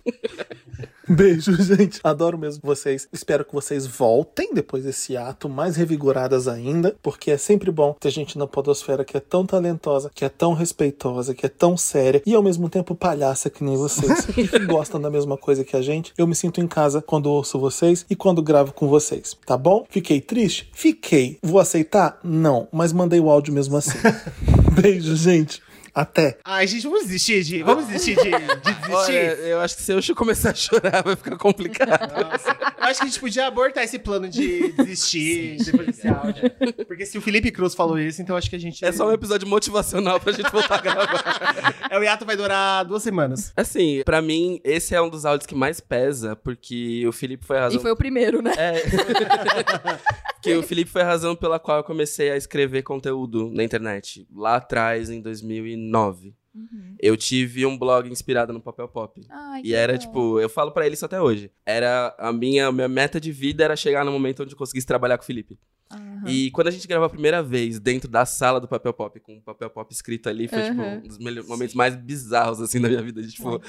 Beijo, 1.09 1.55
gente. 1.63 2.01
Adoro 2.03 2.37
mesmo 2.37 2.61
vocês. 2.65 3.09
Espero 3.13 3.45
que 3.45 3.55
vocês 3.55 3.87
voltem 3.87 4.53
depois 4.53 4.83
desse 4.83 5.17
ato, 5.17 5.49
mais 5.49 5.77
revigoradas 5.77 6.49
ainda, 6.49 6.97
porque 7.01 7.31
é 7.31 7.39
sempre 7.39 7.71
bom 7.71 7.95
ter 7.99 8.11
gente 8.11 8.37
na 8.37 8.47
Podosfera 8.47 9.05
que 9.05 9.17
é 9.17 9.21
tão 9.21 9.47
talentosa, 9.47 10.11
que 10.13 10.25
é 10.25 10.29
tão 10.29 10.53
respeitosa, 10.53 11.33
que 11.33 11.47
é 11.47 11.49
tão 11.49 11.77
séria 11.77 12.23
e 12.27 12.35
ao 12.35 12.43
mesmo 12.43 12.69
tempo 12.69 12.95
palhaça 12.95 13.49
que 13.49 13.63
nem 13.63 13.77
vocês, 13.77 14.27
e 14.37 14.49
que 14.49 14.59
gostam 14.67 15.01
da 15.01 15.09
mesma 15.09 15.37
coisa 15.37 15.65
que 15.65 15.77
a 15.77 15.83
gente. 15.83 16.13
Eu 16.19 16.27
me 16.27 16.35
sinto 16.35 16.61
em 16.61 16.67
casa 16.67 17.01
quando 17.01 17.31
ouço 17.31 17.59
vocês 17.59 18.05
e 18.11 18.17
quando 18.17 18.43
gravo 18.43 18.73
com 18.73 18.89
vocês, 18.89 19.37
tá 19.47 19.57
bom? 19.57 19.87
Fiquei 19.89 20.21
triste? 20.21 20.69
Fiquei. 20.73 21.39
Vou 21.41 21.61
aceitar? 21.61 22.19
Não, 22.25 22.67
mas 22.73 22.93
mandei 22.93 23.21
o 23.21 23.31
áudio 23.31 23.55
mesmo 23.55 23.77
assim. 23.77 23.99
Beijo, 24.75 25.15
gente. 25.15 25.63
Até. 25.97 26.37
Ai, 26.45 26.67
gente, 26.67 26.83
vamos 26.83 27.05
desistir 27.05 27.43
de. 27.43 27.63
Vamos 27.63 27.87
desistir 27.87 28.17
de, 28.17 28.31
de 28.31 28.75
desistir. 28.75 28.93
Olha, 28.93 29.17
eu 29.17 29.61
acho 29.63 29.77
que 29.77 29.83
se 29.83 29.93
eu 29.93 30.01
começar 30.15 30.51
a 30.51 30.55
chorar 30.55 31.03
vai 31.03 31.17
ficar 31.17 31.39
complicado. 31.39 32.23
Nossa. 32.23 32.51
Eu 32.51 32.85
acho 32.85 32.99
que 33.01 33.05
a 33.05 33.09
gente 33.09 33.19
podia 33.19 33.47
abortar 33.47 33.83
esse 33.83 33.99
plano 33.99 34.29
de 34.29 34.73
desistir 34.73 35.57
depois 35.65 35.87
desse 35.87 36.07
áudio. 36.07 36.51
Porque 36.87 37.07
se 37.07 37.17
o 37.17 37.23
Felipe 37.23 37.51
Cruz 37.51 37.75
falou 37.75 37.99
isso, 37.99 38.21
então 38.21 38.37
acho 38.37 38.51
que 38.51 38.57
a 38.57 38.59
gente. 38.59 38.85
É 38.85 38.93
só 38.93 39.09
um 39.09 39.13
episódio 39.13 39.49
motivacional 39.49 40.21
pra 40.21 40.33
gente 40.35 40.51
voltar 40.53 40.75
a 40.75 40.83
gravar. 40.83 41.77
É, 41.89 41.99
o 41.99 42.03
hiato 42.03 42.27
vai 42.27 42.37
durar 42.37 42.85
duas 42.85 43.03
semanas. 43.03 43.53
Assim, 43.57 44.03
pra 44.05 44.21
mim, 44.21 44.61
esse 44.65 44.95
é 44.95 45.01
um 45.01 45.09
dos 45.09 45.25
áudios 45.25 45.47
que 45.47 45.55
mais 45.55 45.79
pesa, 45.81 46.35
porque 46.35 47.07
o 47.07 47.13
Felipe 47.13 47.47
foi 47.47 47.59
a 47.59 47.61
razão. 47.63 47.79
E 47.79 47.83
foi 47.83 47.93
o 47.93 47.97
primeiro, 47.97 48.43
né? 48.43 48.53
É. 48.57 48.83
que 50.43 50.55
o 50.55 50.63
Felipe 50.63 50.91
foi 50.91 51.03
a 51.03 51.07
razão 51.07 51.35
pela 51.35 51.59
qual 51.59 51.79
eu 51.79 51.85
comecei 51.85 52.31
a 52.31 52.37
escrever 52.37 52.83
conteúdo 52.83 53.51
na 53.53 53.65
internet. 53.65 54.27
Lá 54.35 54.57
atrás, 54.57 55.11
em 55.11 55.21
2009. 55.21 56.35
Uhum. 56.55 56.97
Eu 56.99 57.17
tive 57.17 57.67
um 57.67 57.77
blog 57.77 58.09
inspirado 58.11 58.53
no 58.53 58.61
papel 58.61 58.89
pop. 58.89 59.21
Ai, 59.29 59.61
E 59.63 59.75
era, 59.75 59.93
legal. 59.93 60.07
tipo, 60.07 60.41
eu 60.41 60.49
falo 60.49 60.71
pra 60.73 60.87
ele 60.87 60.95
isso 60.95 61.05
até 61.05 61.21
hoje. 61.21 61.51
Era 61.67 62.15
a 62.19 62.33
minha, 62.33 62.73
minha 62.73 62.89
meta 62.89 63.21
de 63.21 63.31
vida 63.31 63.63
era 63.63 63.77
chegar 63.77 64.05
no 64.05 64.13
momento 64.13 64.43
onde 64.43 64.53
eu 64.55 64.59
conseguisse 64.59 64.87
trabalhar 64.87 65.19
com 65.19 65.25
o 65.25 65.27
Felipe. 65.27 65.59
Aham. 65.91 66.23
E 66.27 66.51
quando 66.51 66.67
a 66.69 66.71
gente 66.71 66.87
gravou 66.89 67.07
a 67.07 67.11
primeira 67.11 67.43
vez 67.43 67.79
dentro 67.79 68.09
da 68.11 68.27
sala 68.27 68.61
do 68.61 68.67
papel 68.67 68.93
pop, 68.93 69.21
com 69.21 69.37
o 69.37 69.41
papel 69.41 69.71
pop 69.71 69.93
escrito 69.93 70.29
ali, 70.29 70.49
foi, 70.49 70.63
tipo, 70.63 70.81
Aham. 70.83 71.01
um 71.05 71.09
dos 71.09 71.47
momentos 71.47 71.75
mais 71.75 71.95
bizarros, 71.95 72.61
assim, 72.61 72.81
da 72.81 72.89
minha 72.89 73.03
vida. 73.03 73.23
De, 73.23 73.31
tipo, 73.33 73.51
Ai, 73.51 73.61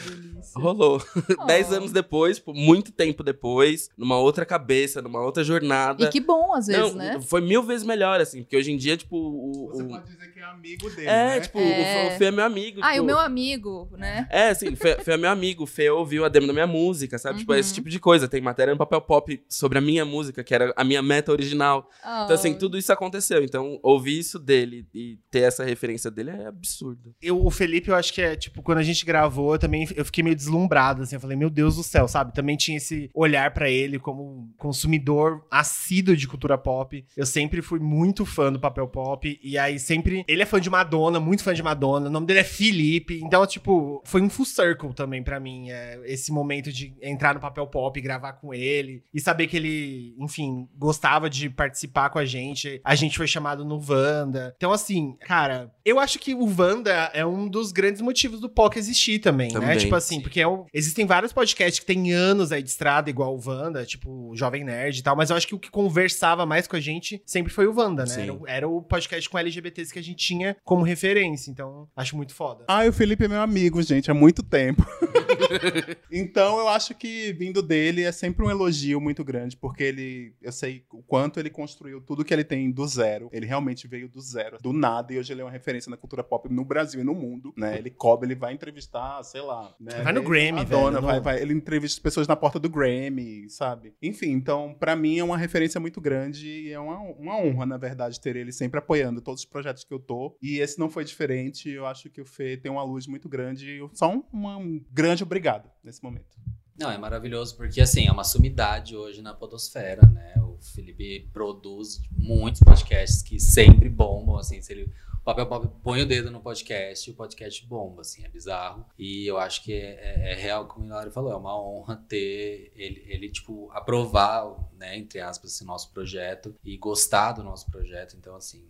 rolou. 0.55 1.01
Dez 1.45 1.71
Oh. 1.71 1.75
anos 1.75 1.91
depois, 1.91 2.37
tipo, 2.37 2.53
muito 2.53 2.91
tempo 2.91 3.21
depois, 3.23 3.89
numa 3.97 4.17
outra 4.17 4.45
cabeça, 4.45 5.01
numa 5.01 5.21
outra 5.21 5.43
jornada. 5.43 6.05
E 6.05 6.09
que 6.09 6.19
bom, 6.19 6.53
às 6.55 6.65
vezes, 6.67 6.81
Não, 6.93 6.97
né? 6.97 7.19
foi 7.21 7.41
mil 7.41 7.61
vezes 7.61 7.85
melhor, 7.85 8.19
assim, 8.19 8.41
porque 8.41 8.57
hoje 8.57 8.71
em 8.71 8.77
dia, 8.77 8.97
tipo, 8.97 9.15
o. 9.15 9.67
Você 9.71 9.83
o- 9.83 9.87
pode 9.87 10.05
dizer 10.05 10.31
que 10.33 10.39
é 10.39 10.43
amigo 10.43 10.89
dele, 10.89 11.07
é, 11.07 11.25
né? 11.35 11.39
tipo, 11.41 11.59
É. 11.59 12.07
O, 12.07 12.17
Fê 12.17 12.25
é 12.25 12.31
meu 12.31 12.45
amigo. 12.45 12.79
Ah, 12.81 12.89
e 12.89 12.93
tipo, 12.93 13.03
o 13.03 13.05
meu 13.05 13.19
amigo, 13.19 13.89
né? 13.97 14.27
É, 14.31 14.49
assim, 14.49 14.75
Fê, 14.75 14.95
Fê 15.03 15.11
é 15.11 15.17
meu 15.17 15.29
amigo. 15.29 15.63
O 15.63 15.67
Fê 15.67 15.89
ouviu 15.89 16.25
a 16.25 16.29
demo 16.29 16.47
da 16.47 16.53
minha 16.53 16.67
música, 16.67 17.17
sabe? 17.19 17.39
Tipo, 17.39 17.51
Uhum. 17.53 17.59
esse 17.59 17.73
tipo 17.73 17.89
de 17.89 17.99
coisa. 17.99 18.27
Tem 18.27 18.41
matéria 18.41 18.73
no 18.73 18.77
papel 18.77 19.01
pop 19.01 19.39
sobre 19.47 19.77
a 19.77 19.81
minha 19.81 20.03
música, 20.05 20.43
que 20.43 20.53
era 20.55 20.73
a 20.75 20.83
minha 20.83 21.01
meta 21.01 21.31
original. 21.31 21.89
Então, 22.23 22.35
assim, 22.35 22.53
tudo 22.53 22.77
isso 22.77 22.91
aconteceu. 22.91 23.43
Então, 23.43 23.79
ouvir 23.83 24.17
isso 24.17 24.39
dele 24.39 24.87
e 24.93 25.19
ter 25.29 25.41
essa 25.41 25.63
referência 25.63 26.09
dele 26.09 26.31
é 26.31 26.47
absurdo. 26.47 27.13
Eu, 27.21 27.45
o 27.45 27.51
Felipe, 27.51 27.89
eu 27.89 27.95
acho 27.95 28.13
que 28.13 28.21
é, 28.21 28.35
tipo, 28.35 28.61
quando 28.61 28.77
a 28.77 28.83
gente 28.83 29.05
gravou, 29.05 29.53
eu 29.53 29.59
também 29.59 29.87
eu 29.95 30.05
fiquei 30.05 30.23
meio 30.23 30.35
deslumbrado, 30.35 31.03
assim. 31.03 31.15
Eu 31.15 31.19
falei, 31.19 31.35
meu 31.35 31.49
Deus 31.49 31.75
do 31.75 31.83
céu, 31.83 32.07
sabe? 32.07 32.33
Também 32.33 32.55
tinha 32.55 32.77
esse 32.77 33.09
olhar 33.13 33.53
pra 33.53 33.69
ele 33.69 33.99
como 33.99 34.49
consumidor 34.57 35.45
assíduo 35.51 36.15
de 36.15 36.27
cultura 36.27 36.57
pop. 36.57 37.05
Eu 37.15 37.25
sempre 37.25 37.61
fui 37.61 37.79
muito 37.79 38.25
fã 38.25 38.51
do 38.51 38.59
papel 38.59 38.87
pop. 38.87 39.39
E 39.43 39.57
aí, 39.57 39.77
sempre. 39.79 40.23
Ele 40.27 40.41
é 40.41 40.45
fã 40.45 40.61
de 40.61 40.69
Madonna, 40.69 41.19
muito 41.19 41.43
fã 41.43 41.53
de 41.53 41.63
Madonna. 41.63 42.07
O 42.07 42.11
nome 42.11 42.25
dele 42.25 42.39
é 42.39 42.45
Felipe. 42.45 43.19
Então, 43.21 43.45
tipo, 43.45 44.01
foi 44.05 44.21
um 44.21 44.29
full 44.29 44.45
circle 44.45 44.93
também 44.93 45.21
pra 45.21 45.39
mim. 45.39 45.69
é, 45.69 45.99
esse 46.05 46.31
momento 46.31 46.71
de 46.71 46.95
entrar 47.01 47.33
no 47.33 47.41
papel 47.41 47.67
pop, 47.67 47.99
gravar 47.99 48.33
com 48.33 48.53
ele. 48.53 49.03
E 49.13 49.19
saber 49.19 49.47
que 49.47 49.57
ele, 49.57 50.15
enfim, 50.19 50.67
gostava 50.77 51.29
de 51.29 51.49
participar 51.49 51.96
com 52.09 52.19
a 52.19 52.25
gente. 52.25 52.79
A 52.83 52.95
gente 52.95 53.17
foi 53.17 53.27
chamado 53.27 53.65
no 53.65 53.81
Wanda. 53.87 54.53
Então, 54.57 54.71
assim, 54.71 55.15
cara, 55.21 55.71
eu 55.89 55.99
acho 55.99 56.19
que 56.19 56.33
o 56.33 56.45
Wanda 56.45 56.91
é 57.13 57.25
um 57.25 57.47
dos 57.47 57.71
grandes 57.71 58.01
motivos 58.01 58.39
do 58.39 58.49
POC 58.49 58.77
existir 58.77 59.19
também, 59.19 59.47
né? 59.51 59.59
Também, 59.59 59.77
Tipo 59.77 59.95
assim, 59.95 60.15
sim. 60.15 60.21
porque 60.21 60.41
é 60.41 60.47
um- 60.47 60.65
existem 60.73 61.05
vários 61.05 61.31
podcasts 61.31 61.79
que 61.79 61.85
tem 61.85 62.11
anos 62.13 62.51
aí 62.51 62.61
de 62.61 62.69
estrada, 62.69 63.09
igual 63.09 63.35
o 63.35 63.41
Wanda, 63.43 63.85
tipo 63.85 64.29
o 64.31 64.35
Jovem 64.35 64.63
Nerd 64.63 64.99
e 64.99 65.03
tal, 65.03 65.15
mas 65.15 65.29
eu 65.29 65.35
acho 65.35 65.47
que 65.47 65.55
o 65.55 65.59
que 65.59 65.69
conversava 65.71 66.45
mais 66.45 66.67
com 66.67 66.75
a 66.75 66.79
gente 66.79 67.21
sempre 67.25 67.51
foi 67.53 67.67
o 67.67 67.73
Wanda, 67.75 68.03
né? 68.03 68.09
Sim. 68.09 68.21
Era, 68.23 68.33
o- 68.33 68.47
era 68.47 68.67
o 68.69 68.81
podcast 68.81 69.29
com 69.29 69.37
LGBTs 69.37 69.91
que 69.93 69.99
a 69.99 70.03
gente 70.03 70.17
tinha 70.17 70.55
como 70.63 70.83
referência. 70.83 71.49
Então, 71.51 71.87
acho 71.95 72.15
muito 72.17 72.33
foda. 72.33 72.65
Ah, 72.67 72.85
o 72.85 72.91
Felipe 72.93 73.25
é 73.25 73.27
meu 73.27 73.41
amigo, 73.41 73.81
gente, 73.81 74.11
há 74.11 74.13
muito 74.13 74.43
tempo. 74.43 74.85
então 76.11 76.59
eu 76.59 76.67
acho 76.67 76.93
que 76.95 77.31
vindo 77.33 77.61
dele 77.61 78.03
é 78.03 78.11
sempre 78.11 78.45
um 78.45 78.49
elogio 78.49 78.99
muito 78.99 79.23
grande, 79.23 79.55
porque 79.55 79.83
ele, 79.83 80.33
eu 80.41 80.51
sei 80.51 80.83
o 80.91 81.01
quanto 81.03 81.39
ele 81.39 81.49
construiu 81.49 82.01
tudo 82.01 82.23
que 82.25 82.33
ele 82.33 82.43
tem 82.43 82.71
do 82.71 82.85
zero. 82.87 83.29
Ele 83.31 83.45
realmente 83.45 83.87
veio 83.87 84.09
do 84.09 84.19
zero, 84.21 84.57
do 84.61 84.73
nada, 84.73 85.13
e 85.13 85.19
hoje 85.19 85.31
ele 85.33 85.41
é 85.41 85.43
uma 85.43 85.51
referência 85.51 85.76
na 85.85 85.97
cultura 85.97 86.23
pop 86.23 86.51
no 86.51 86.65
Brasil 86.65 87.01
e 87.01 87.03
no 87.03 87.13
mundo, 87.13 87.53
né? 87.55 87.77
Ele 87.77 87.89
cobre, 87.89 88.27
ele 88.27 88.35
vai 88.35 88.53
entrevistar, 88.53 89.21
sei 89.23 89.41
lá. 89.41 89.75
Né? 89.79 90.01
Vai 90.01 90.13
no 90.13 90.23
Grammy, 90.23 90.51
Madonna, 90.53 90.99
velho, 90.99 91.05
vai, 91.05 91.19
vai, 91.19 91.41
ele 91.41 91.53
entrevista 91.53 92.01
pessoas 92.01 92.27
na 92.27 92.35
porta 92.35 92.59
do 92.59 92.69
Grammy, 92.69 93.49
sabe? 93.49 93.93
Enfim, 94.01 94.31
então, 94.31 94.75
pra 94.79 94.95
mim 94.95 95.19
é 95.19 95.23
uma 95.23 95.37
referência 95.37 95.79
muito 95.79 96.01
grande 96.01 96.47
e 96.47 96.71
é 96.71 96.79
uma, 96.79 96.99
uma 96.99 97.37
honra, 97.37 97.65
na 97.65 97.77
verdade, 97.77 98.19
ter 98.19 98.35
ele 98.35 98.51
sempre 98.51 98.79
apoiando 98.79 99.21
todos 99.21 99.41
os 99.41 99.45
projetos 99.45 99.83
que 99.83 99.93
eu 99.93 99.99
tô. 99.99 100.37
E 100.41 100.59
esse 100.59 100.79
não 100.79 100.89
foi 100.89 101.03
diferente. 101.03 101.69
Eu 101.69 101.85
acho 101.85 102.09
que 102.09 102.21
o 102.21 102.25
Fê 102.25 102.57
tem 102.57 102.71
uma 102.71 102.83
luz 102.83 103.07
muito 103.07 103.27
grande. 103.27 103.69
e 103.69 103.89
Só 103.93 104.11
um, 104.11 104.23
um 104.33 104.85
grande 104.91 105.23
obrigado 105.23 105.69
nesse 105.83 106.03
momento. 106.03 106.37
Não, 106.79 106.91
é 106.91 106.97
maravilhoso 106.97 107.57
porque, 107.57 107.81
assim, 107.81 108.07
é 108.07 108.11
uma 108.11 108.23
sumidade 108.23 108.95
hoje 108.95 109.19
na 109.19 109.33
podosfera, 109.33 110.05
né? 110.05 110.35
O 110.43 110.59
Felipe 110.61 111.27
produz 111.33 111.99
muitos 112.11 112.61
podcasts 112.61 113.23
que 113.23 113.39
sempre 113.39 113.89
bombam, 113.89 114.37
assim, 114.37 114.61
se 114.61 114.73
ele... 114.73 114.91
Papel 115.27 115.45
Pop 115.45 115.67
põe 115.83 116.01
o 116.01 116.05
dedo 116.05 116.31
no 116.31 116.39
podcast 116.39 117.09
e 117.09 117.11
o 117.11 117.15
podcast 117.17 117.67
bomba, 117.67 117.99
assim, 117.99 118.23
é 118.23 118.29
bizarro. 118.29 118.85
E 118.97 119.29
eu 119.29 119.37
acho 119.37 119.61
que 119.61 119.73
é, 119.73 120.23
é- 120.23 120.31
é 120.31 120.35
real, 120.35 120.65
como 120.69 120.85
o 120.85 120.87
Hilário 120.87 121.11
falou, 121.11 121.33
é 121.33 121.35
uma 121.35 121.61
honra 121.61 121.97
ter 122.07 122.71
ele, 122.73 123.03
ele, 123.05 123.29
tipo, 123.29 123.69
aprovar, 123.73 124.45
né, 124.71 124.97
entre 124.97 125.19
aspas, 125.19 125.51
esse 125.51 125.65
nosso 125.65 125.91
projeto 125.91 126.55
e 126.63 126.77
gostar 126.77 127.33
do 127.33 127.43
nosso 127.43 127.69
projeto. 127.69 128.15
Então, 128.15 128.37
assim, 128.37 128.65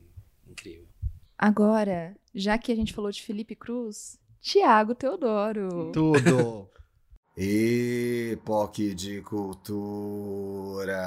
incrível. 0.47 0.87
Agora, 1.37 2.15
já 2.33 2.57
que 2.57 2.71
a 2.71 2.75
gente 2.75 2.91
falou 2.91 3.11
de 3.11 3.21
Felipe 3.21 3.55
Cruz, 3.55 4.19
Tiago 4.41 4.95
Teodoro. 4.95 5.91
Tudo. 5.91 6.67
E 7.39 8.35
POC 8.43 8.95
de 8.95 9.21
cultura. 9.21 10.97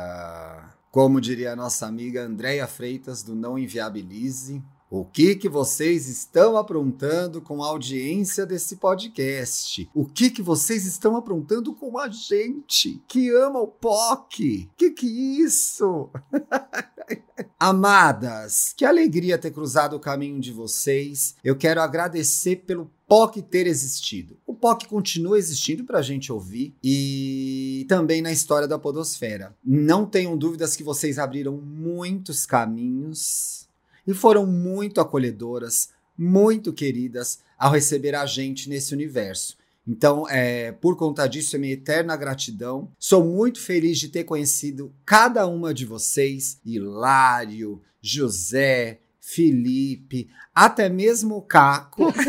Como 0.92 1.20
diria 1.20 1.54
a 1.54 1.56
nossa 1.56 1.88
amiga 1.88 2.22
Andréia 2.22 2.68
Freitas 2.68 3.24
do 3.24 3.34
Não 3.34 3.58
Inviabilize, 3.58 4.62
o 4.90 5.04
que 5.04 5.36
que 5.36 5.48
vocês 5.48 6.08
estão 6.08 6.56
aprontando 6.56 7.40
com 7.40 7.62
a 7.62 7.68
audiência 7.68 8.44
desse 8.44 8.74
podcast? 8.74 9.88
O 9.94 10.04
que 10.04 10.30
que 10.30 10.42
vocês 10.42 10.84
estão 10.84 11.14
aprontando 11.16 11.72
com 11.72 11.96
a 11.96 12.08
gente 12.08 13.00
que 13.06 13.30
ama 13.30 13.60
o 13.60 13.68
POC? 13.68 14.68
Que 14.76 14.90
que 14.90 15.06
é 15.06 15.44
isso? 15.44 16.10
Amadas, 17.58 18.74
que 18.76 18.84
alegria 18.84 19.38
ter 19.38 19.52
cruzado 19.52 19.94
o 19.94 20.00
caminho 20.00 20.40
de 20.40 20.50
vocês. 20.50 21.36
Eu 21.44 21.56
quero 21.56 21.80
agradecer 21.80 22.56
pelo 22.66 22.90
POC 23.06 23.42
ter 23.42 23.68
existido. 23.68 24.38
O 24.44 24.54
POC 24.54 24.88
continua 24.88 25.38
existindo 25.38 25.84
para 25.84 26.00
a 26.00 26.02
gente 26.02 26.32
ouvir 26.32 26.74
e 26.82 27.86
também 27.88 28.20
na 28.20 28.32
história 28.32 28.66
da 28.66 28.78
Podosfera. 28.78 29.54
Não 29.64 30.04
tenham 30.04 30.36
dúvidas 30.36 30.74
que 30.74 30.82
vocês 30.82 31.16
abriram 31.16 31.56
muitos 31.56 32.44
caminhos 32.44 33.69
e 34.06 34.14
foram 34.14 34.46
muito 34.46 35.00
acolhedoras, 35.00 35.90
muito 36.16 36.72
queridas 36.72 37.40
ao 37.58 37.72
receber 37.72 38.14
a 38.14 38.24
gente 38.26 38.68
nesse 38.68 38.94
universo. 38.94 39.58
Então, 39.86 40.28
é, 40.28 40.72
por 40.72 40.96
conta 40.96 41.26
disso, 41.26 41.56
é 41.56 41.58
minha 41.58 41.72
eterna 41.72 42.16
gratidão. 42.16 42.92
Sou 42.98 43.24
muito 43.24 43.60
feliz 43.60 43.98
de 43.98 44.08
ter 44.08 44.24
conhecido 44.24 44.92
cada 45.04 45.46
uma 45.46 45.74
de 45.74 45.84
vocês, 45.84 46.60
Hilário, 46.64 47.82
José, 48.00 49.00
Felipe, 49.20 50.28
até 50.54 50.88
mesmo 50.88 51.36
o 51.36 51.42
Caco. 51.42 52.12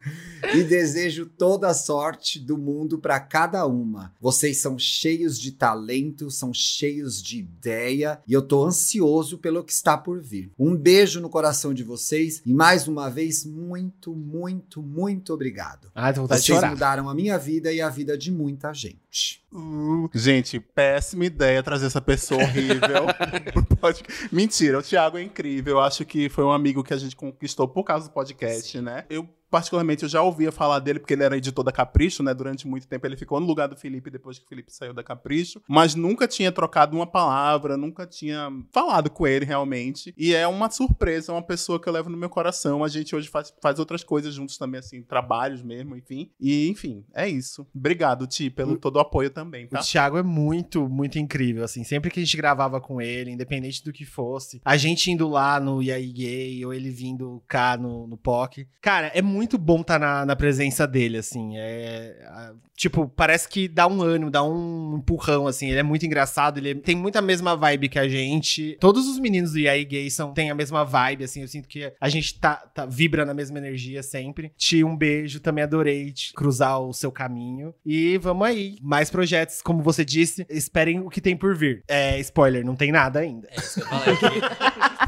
e 0.54 0.62
desejo 0.62 1.26
toda 1.26 1.68
a 1.68 1.74
sorte 1.74 2.38
do 2.38 2.56
mundo 2.56 2.98
para 2.98 3.18
cada 3.20 3.66
uma. 3.66 4.12
Vocês 4.20 4.58
são 4.58 4.78
cheios 4.78 5.38
de 5.38 5.52
talento, 5.52 6.30
são 6.30 6.52
cheios 6.52 7.22
de 7.22 7.38
ideia 7.38 8.20
e 8.26 8.32
eu 8.32 8.42
tô 8.42 8.64
ansioso 8.64 9.38
pelo 9.38 9.62
que 9.62 9.72
está 9.72 9.96
por 9.96 10.20
vir. 10.20 10.50
Um 10.58 10.74
beijo 10.74 11.20
no 11.20 11.28
coração 11.28 11.74
de 11.74 11.84
vocês 11.84 12.42
e 12.44 12.52
mais 12.52 12.88
uma 12.88 13.10
vez 13.10 13.44
muito, 13.44 14.14
muito, 14.14 14.82
muito 14.82 15.32
obrigado. 15.32 15.90
Ah, 15.94 16.12
tô 16.12 16.22
de 16.22 16.28
Vocês 16.28 16.44
chorar. 16.44 16.70
mudaram 16.70 17.08
a 17.08 17.14
minha 17.14 17.38
vida 17.38 17.72
e 17.72 17.80
a 17.80 17.88
vida 17.88 18.16
de 18.16 18.30
muita 18.30 18.72
gente. 18.72 19.42
Uh, 19.52 20.08
gente, 20.14 20.60
péssima 20.60 21.24
ideia 21.24 21.62
trazer 21.62 21.86
essa 21.86 22.00
pessoa 22.00 22.42
horrível. 22.42 23.06
pro 23.52 23.76
podcast. 23.76 24.28
Mentira, 24.32 24.78
o 24.78 24.82
Thiago 24.82 25.18
é 25.18 25.22
incrível. 25.22 25.74
Eu 25.74 25.80
acho 25.80 26.04
que 26.04 26.28
foi 26.28 26.44
um 26.44 26.52
amigo 26.52 26.84
que 26.84 26.94
a 26.94 26.96
gente 26.96 27.16
conquistou 27.16 27.66
por 27.68 27.84
causa 27.84 28.08
do 28.08 28.12
podcast, 28.12 28.80
né? 28.80 29.04
Eu, 29.10 29.28
particularmente, 29.50 30.04
eu 30.04 30.08
já 30.08 30.22
ouvia 30.22 30.52
falar 30.52 30.78
dele 30.78 31.00
porque 31.00 31.14
ele 31.14 31.24
era 31.24 31.36
editor 31.36 31.64
da 31.64 31.72
Capricho, 31.72 32.22
né? 32.22 32.32
Durante 32.32 32.66
muito 32.66 32.86
tempo 32.86 33.06
ele 33.06 33.16
ficou 33.16 33.40
no 33.40 33.46
lugar 33.46 33.66
do 33.66 33.76
Felipe 33.76 34.10
depois 34.10 34.38
que 34.38 34.44
o 34.44 34.48
Felipe 34.48 34.72
saiu 34.72 34.94
da 34.94 35.02
Capricho. 35.02 35.60
Mas 35.68 35.94
nunca 35.94 36.28
tinha 36.28 36.52
trocado 36.52 36.96
uma 36.96 37.06
palavra, 37.06 37.76
nunca 37.76 38.06
tinha 38.06 38.50
falado 38.72 39.10
com 39.10 39.26
ele 39.26 39.44
realmente. 39.44 40.14
E 40.16 40.34
é 40.34 40.46
uma 40.46 40.70
surpresa, 40.70 41.32
uma 41.32 41.42
pessoa 41.42 41.80
que 41.80 41.88
eu 41.88 41.92
levo 41.92 42.08
no 42.08 42.16
meu 42.16 42.28
coração. 42.28 42.84
A 42.84 42.88
gente 42.88 43.14
hoje 43.14 43.28
faz, 43.28 43.52
faz 43.60 43.78
outras 43.78 44.04
coisas 44.04 44.34
juntos 44.34 44.56
também, 44.56 44.78
assim, 44.78 45.02
trabalhos 45.02 45.62
mesmo, 45.62 45.96
enfim. 45.96 46.30
E, 46.40 46.68
enfim, 46.68 47.04
é 47.14 47.28
isso. 47.28 47.66
Obrigado, 47.74 48.26
Ti, 48.26 48.50
pelo 48.50 48.76
todo 48.76 48.96
o 48.96 49.00
apoio 49.00 49.30
também, 49.30 49.66
O 49.66 49.68
tá? 49.68 49.80
Thiago 49.80 50.16
é 50.16 50.22
muito, 50.22 50.88
muito 50.88 51.18
incrível, 51.18 51.64
assim. 51.64 51.82
Sempre 51.82 52.10
que 52.10 52.20
a 52.20 52.24
gente 52.24 52.36
gravava 52.36 52.80
com 52.80 53.00
ele, 53.00 53.30
independente 53.30 53.82
do 53.82 53.92
que 53.92 54.04
fosse, 54.04 54.60
a 54.64 54.76
gente 54.76 55.10
indo 55.10 55.28
lá 55.28 55.58
no 55.58 55.82
Yai 55.82 56.06
Gay 56.06 56.64
ou 56.64 56.72
ele 56.72 56.90
vindo 56.90 57.42
cá 57.48 57.76
no, 57.76 58.06
no 58.06 58.16
POC. 58.16 58.68
Cara, 58.80 59.08
é 59.08 59.22
muito 59.22 59.39
bom 59.58 59.80
estar 59.80 59.98
na, 59.98 60.24
na 60.26 60.36
presença 60.36 60.86
dele, 60.86 61.18
assim. 61.18 61.56
É, 61.56 62.16
a- 62.26 62.52
tipo, 62.76 63.06
parece 63.08 63.46
que 63.48 63.68
dá 63.68 63.86
um 63.86 64.00
ânimo, 64.02 64.30
dá 64.30 64.42
um 64.42 64.96
empurrão, 64.96 65.46
assim. 65.46 65.68
Ele 65.68 65.78
é 65.80 65.82
muito 65.82 66.06
engraçado, 66.06 66.58
ele 66.58 66.74
tem 66.76 66.96
muita 66.96 67.20
mesma 67.20 67.54
vibe 67.56 67.88
que 67.88 67.98
a 67.98 68.08
gente. 68.08 68.76
Todos 68.80 69.06
os 69.06 69.18
meninos 69.18 69.52
do 69.52 69.58
Yai 69.58 69.84
Gay 69.84 70.10
são, 70.10 70.32
têm 70.32 70.50
a 70.50 70.54
mesma 70.54 70.84
vibe, 70.84 71.24
assim. 71.24 71.42
Eu 71.42 71.48
sinto 71.48 71.68
que 71.68 71.92
a 72.00 72.08
gente 72.08 72.38
tá, 72.38 72.56
tá- 72.56 72.86
vibra 72.86 73.24
na 73.26 73.34
mesma 73.34 73.58
energia 73.58 74.02
sempre. 74.02 74.52
Ti, 74.56 74.82
um 74.82 74.96
beijo. 74.96 75.40
Também 75.40 75.62
adorei 75.64 76.10
te 76.12 76.32
cruzar 76.32 76.80
o 76.80 76.92
seu 76.92 77.12
caminho. 77.12 77.74
E 77.84 78.16
vamos 78.18 78.46
aí. 78.46 78.76
Mais 78.82 79.10
projetos, 79.10 79.60
como 79.62 79.82
você 79.82 80.04
disse. 80.04 80.46
Esperem 80.48 81.00
o 81.00 81.10
que 81.10 81.20
tem 81.20 81.36
por 81.36 81.54
vir. 81.54 81.82
É, 81.86 82.18
spoiler, 82.20 82.64
não 82.64 82.74
tem 82.76 82.90
nada 82.90 83.20
ainda. 83.20 83.48
É 83.50 83.56
isso 83.58 83.74
que 83.74 83.80
eu 83.80 83.86
falei. 83.86 84.16
Queria, 84.16 84.40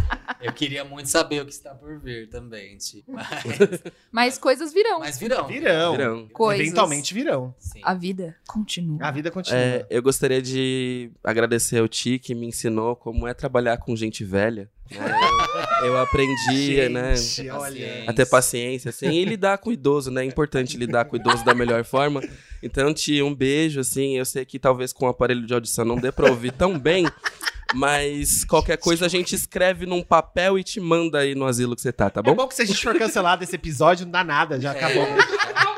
eu 0.43 0.53
queria 0.53 0.85
muito 0.85 1.07
saber 1.09 1.41
o 1.43 1.47
que 1.47 1.53
está 1.53 1.75
por 1.75 1.99
vir 1.99 2.29
também, 2.29 2.77
Ti. 2.77 3.05
Mas, 3.09 3.83
Mas 4.11 4.39
coisas 4.39 4.73
virão. 4.73 5.01
mas 5.01 5.19
virão. 5.19 5.47
Virão. 5.47 5.93
Virão. 5.93 6.29
Coisas. 6.29 6.67
Eventualmente 6.67 7.15
virão. 7.15 7.55
Sim. 7.59 7.81
A 7.83 7.95
vida 7.95 8.37
continua. 8.47 8.99
A 9.07 9.11
vida 9.11 9.31
continua. 9.31 9.59
É, 9.61 9.87
eu 9.91 10.03
gostaria 10.03 10.41
de 10.43 11.11
agradecer 11.23 11.79
ao 11.79 11.89
Ti 11.89 12.19
que 12.19 12.35
me 12.35 12.47
ensinou 12.47 12.95
como 12.97 13.27
é 13.27 13.35
trabalhar 13.35 13.77
com 13.79 13.95
gente 13.97 14.25
velha. 14.25 14.69
né? 14.91 15.21
Eu, 15.81 15.87
eu 15.89 15.99
aprendi, 16.01 16.89
né? 16.89 17.17
Gente, 17.17 17.51
olha. 17.51 18.05
A 18.07 18.13
ter 18.13 18.27
paciência, 18.27 18.91
assim, 18.91 19.11
e 19.11 19.25
lidar 19.25 19.59
com 19.59 19.71
o 19.71 19.73
idoso, 19.73 20.11
né? 20.11 20.23
É 20.23 20.25
importante 20.25 20.77
lidar 20.77 21.05
com 21.07 21.17
o 21.17 21.19
idoso 21.19 21.45
da 21.45 21.55
melhor 21.55 21.85
forma. 21.85 22.21
Então, 22.63 22.93
Ti, 22.95 23.23
um 23.23 23.35
beijo, 23.35 23.81
assim. 23.81 24.17
Eu 24.17 24.25
sei 24.25 24.45
que 24.45 24.59
talvez 24.59 24.93
com 24.93 25.07
o 25.07 25.09
aparelho 25.09 25.47
de 25.47 25.53
audição 25.55 25.85
não 25.85 25.97
dê 25.97 26.13
pra 26.13 26.29
ouvir 26.31 26.53
tão 26.53 26.79
bem, 26.79 27.07
mas 27.75 28.45
qualquer 28.45 28.77
coisa 28.77 29.07
a 29.07 29.09
gente 29.09 29.35
escreve 29.35 29.87
num 29.87 30.03
papel 30.03 30.59
e 30.59 30.65
te 30.65 30.81
manda 30.81 31.19
aí 31.21 31.35
no 31.35 31.47
asilo 31.47 31.75
que 31.75 31.83
você 31.83 31.93
tá, 31.93 32.11
tá 32.11 32.21
É 32.21 32.23
bom? 32.23 32.35
bom 32.35 32.47
que 32.49 32.55
se 32.55 32.63
a 32.63 32.65
gente 32.65 32.83
for 32.83 32.97
cancelado 32.97 33.43
esse 33.45 33.55
episódio, 33.57 34.05
não 34.07 34.13
dá 34.13 34.25
nada, 34.25 34.61
já 34.61 34.73
acabou. 34.73 35.07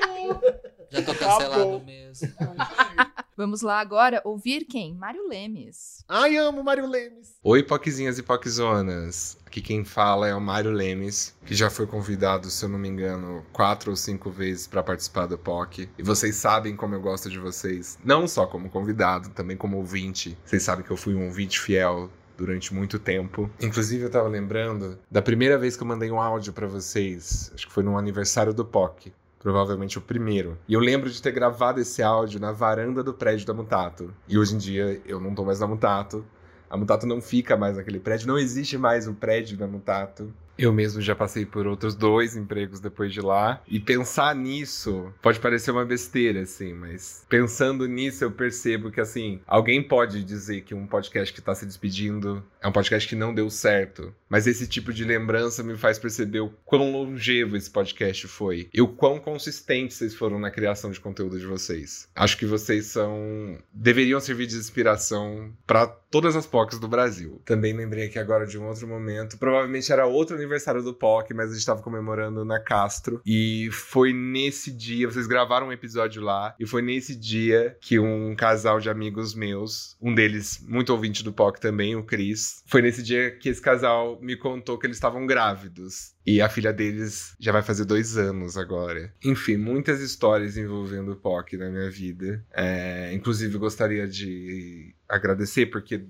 Já 0.95 1.03
tô 1.03 1.13
cancelado 1.15 1.55
Acabou. 1.55 1.85
mesmo. 1.85 2.29
Vamos 3.37 3.63
lá 3.63 3.81
agora 3.81 4.23
ouvir 4.25 4.65
quem? 4.65 4.95
Mário 4.95 5.27
Lemes. 5.29 6.05
Ai, 6.09 6.37
amo 6.37 6.63
Mário 6.63 6.87
Lemes. 6.87 7.35
Oi, 7.43 7.65
Poquezinhas 7.65 8.17
e 8.17 8.23
Poquezonas. 8.23 9.37
Aqui 9.45 9.61
quem 9.61 9.85
fala 9.85 10.29
é 10.29 10.35
o 10.35 10.41
Mário 10.41 10.71
Lemes, 10.71 11.35
que 11.45 11.53
já 11.53 11.69
foi 11.69 11.85
convidado, 11.85 12.49
se 12.49 12.65
eu 12.65 12.69
não 12.69 12.79
me 12.79 12.89
engano, 12.89 13.45
quatro 13.53 13.91
ou 13.91 13.97
cinco 13.97 14.31
vezes 14.31 14.69
para 14.69 14.85
participar 14.85 15.27
do 15.27 15.37
POC. 15.37 15.89
E 15.99 16.03
vocês 16.05 16.37
sabem 16.37 16.77
como 16.77 16.95
eu 16.95 17.01
gosto 17.01 17.29
de 17.29 17.41
vocês, 17.41 17.99
não 18.05 18.29
só 18.29 18.47
como 18.47 18.71
convidado, 18.71 19.29
também 19.31 19.57
como 19.57 19.79
ouvinte. 19.79 20.39
Vocês 20.45 20.63
sabem 20.63 20.85
que 20.85 20.93
eu 20.93 20.97
fui 20.97 21.15
um 21.17 21.25
ouvinte 21.25 21.59
fiel 21.59 22.09
durante 22.37 22.73
muito 22.73 23.01
tempo. 23.01 23.51
Inclusive, 23.61 24.05
eu 24.05 24.11
tava 24.11 24.29
lembrando 24.29 24.97
da 25.11 25.21
primeira 25.23 25.59
vez 25.59 25.77
que 25.77 25.83
eu 25.83 25.87
mandei 25.89 26.11
um 26.11 26.21
áudio 26.21 26.53
para 26.53 26.69
vocês, 26.69 27.51
acho 27.53 27.67
que 27.67 27.73
foi 27.73 27.83
no 27.83 27.99
aniversário 27.99 28.55
do 28.55 28.65
POC. 28.65 29.13
Provavelmente 29.45 29.99
o 29.99 30.01
primeiro. 30.01 30.57
E 30.67 30.73
eu 30.73 30.81
lembro 30.81 31.11
de 31.11 31.21
ter 31.21 31.31
gravado 31.31 31.79
esse 31.79 32.03
áudio 32.03 32.41
na 32.41 32.51
varanda 32.51 33.05
do 33.05 33.13
prédio 33.13 33.47
da 33.47 33.53
Mutato. 33.53 34.11
E 34.27 34.39
hoje 34.39 34.55
em 34.55 34.59
dia 34.59 35.03
eu 35.05 35.21
não 35.21 35.35
tô 35.35 35.45
mais 35.45 35.61
na 35.61 35.67
Mutato. 35.67 36.25
A 36.71 36.79
Mutato 36.79 37.07
não 37.07 37.21
fica 37.21 37.55
mais 37.55 37.77
naquele 37.77 38.01
prédio, 38.01 38.27
não 38.27 38.39
existe 38.39 38.79
mais 38.79 39.07
o 39.07 39.13
prédio 39.13 39.59
da 39.59 39.67
Mutato. 39.67 40.33
Eu 40.57 40.73
mesmo 40.73 41.01
já 41.01 41.15
passei 41.15 41.45
por 41.45 41.67
outros 41.67 41.95
dois 41.95 42.37
empregos 42.37 42.81
depois 42.81 43.13
de 43.13 43.21
lá. 43.21 43.63
E 43.67 43.81
pensar 43.81 44.35
nisso 44.35 45.13
pode 45.21 45.41
parecer 45.41 45.71
uma 45.71 45.85
besteira, 45.85 46.43
assim, 46.43 46.73
mas 46.73 47.25
pensando 47.29 47.87
nisso 47.87 48.25
eu 48.25 48.31
percebo 48.31 48.91
que, 48.91 49.01
assim, 49.01 49.41
alguém 49.47 49.83
pode 49.83 50.23
dizer 50.23 50.63
que 50.63 50.75
um 50.75 50.87
podcast 50.87 51.33
que 51.33 51.41
tá 51.41 51.55
se 51.55 51.67
despedindo 51.67 52.43
é 52.61 52.69
um 52.69 52.73
podcast 52.73 53.09
que 53.09 53.17
não 53.17 53.35
deu 53.35 53.51
certo. 53.51 54.15
Mas 54.29 54.47
esse 54.47 54.67
tipo 54.67 54.93
de 54.93 55.05
lembrança 55.05 55.63
me 55.63 55.77
faz 55.77 55.99
perceber 55.99 56.41
o 56.41 56.51
quão 56.65 56.93
longevo 56.93 57.57
esse 57.57 57.71
podcast 57.71 58.27
foi. 58.27 58.69
E 58.73 58.81
o 58.81 58.89
quão 58.89 59.19
consistentes 59.19 59.97
vocês 59.97 60.15
foram 60.15 60.39
na 60.39 60.51
criação 60.51 60.91
de 60.91 61.01
conteúdo 61.01 61.39
de 61.39 61.47
vocês. 61.47 62.09
Acho 62.15 62.37
que 62.37 62.47
vocês 62.47 62.87
são. 62.87 63.59
deveriam 63.73 64.21
servir 64.21 64.47
de 64.47 64.57
inspiração 64.57 65.53
para 65.67 65.87
todas 65.87 66.37
as 66.37 66.47
POCs 66.47 66.79
do 66.79 66.89
Brasil. 66.89 67.41
Também 67.45 67.73
lembrei 67.73 68.07
aqui 68.07 68.19
agora 68.19 68.47
de 68.47 68.59
um 68.59 68.67
outro 68.67 68.87
momento. 68.87 69.37
Provavelmente 69.37 69.93
era 69.93 70.07
outro 70.07 70.37
aniversário 70.45 70.83
do 70.83 70.95
POC, 70.95 71.35
mas 71.35 71.51
a 71.51 71.55
gente 71.55 71.67
tava 71.67 71.83
comemorando 71.83 72.45
na 72.45 72.61
Castro. 72.61 73.21
E 73.25 73.69
foi 73.73 74.13
nesse 74.13 74.71
dia, 74.71 75.11
vocês 75.11 75.27
gravaram 75.27 75.69
um 75.69 75.73
episódio 75.73 76.23
lá, 76.23 76.55
e 76.59 76.67
foi 76.67 76.83
nesse 76.83 77.15
dia 77.15 77.77
que 77.81 77.99
um 77.99 78.35
casal 78.37 78.81
de 78.81 78.89
amigos 78.89 79.35
meus, 79.35 79.97
um 80.01 80.15
deles 80.15 80.65
muito 80.67 80.91
ouvinte 80.91 81.25
do 81.25 81.33
POC 81.33 81.61
também, 81.61 81.97
o 81.97 82.05
Cris, 82.05 82.63
foi 82.67 82.83
nesse 82.83 83.03
dia 83.03 83.31
que 83.31 83.49
esse 83.49 83.61
casal 83.61 84.19
me 84.21 84.37
contou 84.37 84.79
que 84.79 84.87
eles 84.87 84.97
estavam 84.97 85.27
grávidos. 85.27 86.15
E 86.27 86.41
a 86.41 86.49
filha 86.49 86.73
deles 86.73 87.35
já 87.39 87.53
vai 87.53 87.63
fazer 87.63 87.85
dois 87.85 88.17
anos 88.17 88.57
agora. 88.57 89.13
Enfim, 89.23 89.57
muitas 89.59 90.01
histórias 90.01 90.57
envolvendo 90.57 91.13
o 91.13 91.17
POC 91.17 91.59
na 91.59 91.69
minha 91.69 91.91
vida. 91.91 92.43
É, 92.51 93.13
inclusive, 93.13 93.59
gostaria 93.59 94.09
de 94.09 94.95
agradecer, 95.07 95.67
porque 95.67 96.07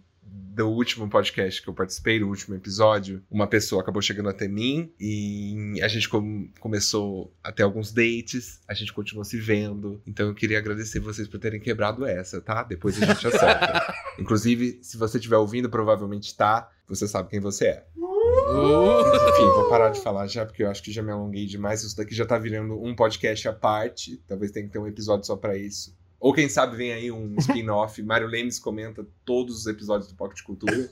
do 0.54 0.68
último 0.68 1.08
podcast 1.08 1.60
que 1.60 1.68
eu 1.68 1.74
participei, 1.74 2.20
do 2.20 2.28
último 2.28 2.54
episódio, 2.54 3.22
uma 3.30 3.46
pessoa 3.46 3.82
acabou 3.82 4.00
chegando 4.00 4.28
até 4.28 4.46
mim 4.46 4.92
e 5.00 5.80
a 5.82 5.88
gente 5.88 6.08
com- 6.08 6.48
começou 6.60 7.34
a 7.42 7.50
ter 7.50 7.64
alguns 7.64 7.92
dates, 7.92 8.60
a 8.68 8.74
gente 8.74 8.92
continuou 8.92 9.24
se 9.24 9.38
vendo. 9.38 10.00
Então 10.06 10.28
eu 10.28 10.34
queria 10.34 10.58
agradecer 10.58 11.00
vocês 11.00 11.26
por 11.26 11.40
terem 11.40 11.60
quebrado 11.60 12.06
essa, 12.06 12.40
tá? 12.40 12.62
Depois 12.62 13.02
a 13.02 13.06
gente 13.06 13.26
acerta. 13.26 13.94
Inclusive, 14.18 14.78
se 14.80 14.96
você 14.96 15.18
estiver 15.18 15.36
ouvindo, 15.36 15.68
provavelmente 15.68 16.36
tá, 16.36 16.70
você 16.86 17.08
sabe 17.08 17.30
quem 17.30 17.40
você 17.40 17.66
é. 17.66 17.86
Enfim, 17.96 19.46
vou 19.54 19.68
parar 19.68 19.90
de 19.90 20.00
falar 20.00 20.26
já, 20.28 20.46
porque 20.46 20.62
eu 20.62 20.70
acho 20.70 20.82
que 20.82 20.92
já 20.92 21.02
me 21.02 21.10
alonguei 21.10 21.46
demais. 21.46 21.82
Isso 21.82 21.96
daqui 21.96 22.14
já 22.14 22.24
tá 22.26 22.38
virando 22.38 22.80
um 22.80 22.94
podcast 22.94 23.48
à 23.48 23.52
parte. 23.52 24.22
Talvez 24.28 24.52
tenha 24.52 24.66
que 24.66 24.72
ter 24.72 24.78
um 24.78 24.86
episódio 24.86 25.26
só 25.26 25.34
pra 25.36 25.56
isso. 25.56 25.96
Ou 26.18 26.32
quem 26.32 26.48
sabe 26.48 26.76
vem 26.76 26.92
aí 26.92 27.10
um 27.10 27.34
spin-off. 27.38 28.00
Mário 28.04 28.26
Lemes 28.26 28.58
comenta 28.58 29.06
todos 29.24 29.58
os 29.58 29.66
episódios 29.66 30.08
do 30.08 30.16
Pocket 30.16 30.42
Cultura. 30.42 30.90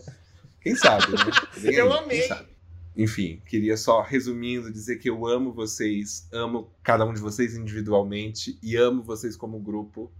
Quem 0.61 0.77
sabe, 0.77 1.13
né? 1.13 1.19
Vem 1.57 1.75
Eu 1.75 1.93
aí, 1.93 1.99
amei. 1.99 2.19
Quem 2.21 2.29
sabe? 2.29 2.53
Enfim, 2.97 3.41
queria 3.47 3.77
só, 3.77 4.03
resumindo, 4.03 4.71
dizer 4.71 4.99
que 4.99 5.09
eu 5.09 5.27
amo 5.27 5.53
vocês, 5.53 6.29
amo 6.31 6.71
cada 6.83 7.07
um 7.07 7.15
de 7.15 7.21
vocês 7.21 7.57
individualmente 7.57 8.59
e 8.63 8.77
amo 8.77 9.03
vocês 9.03 9.35
como 9.35 9.59
grupo 9.59 10.13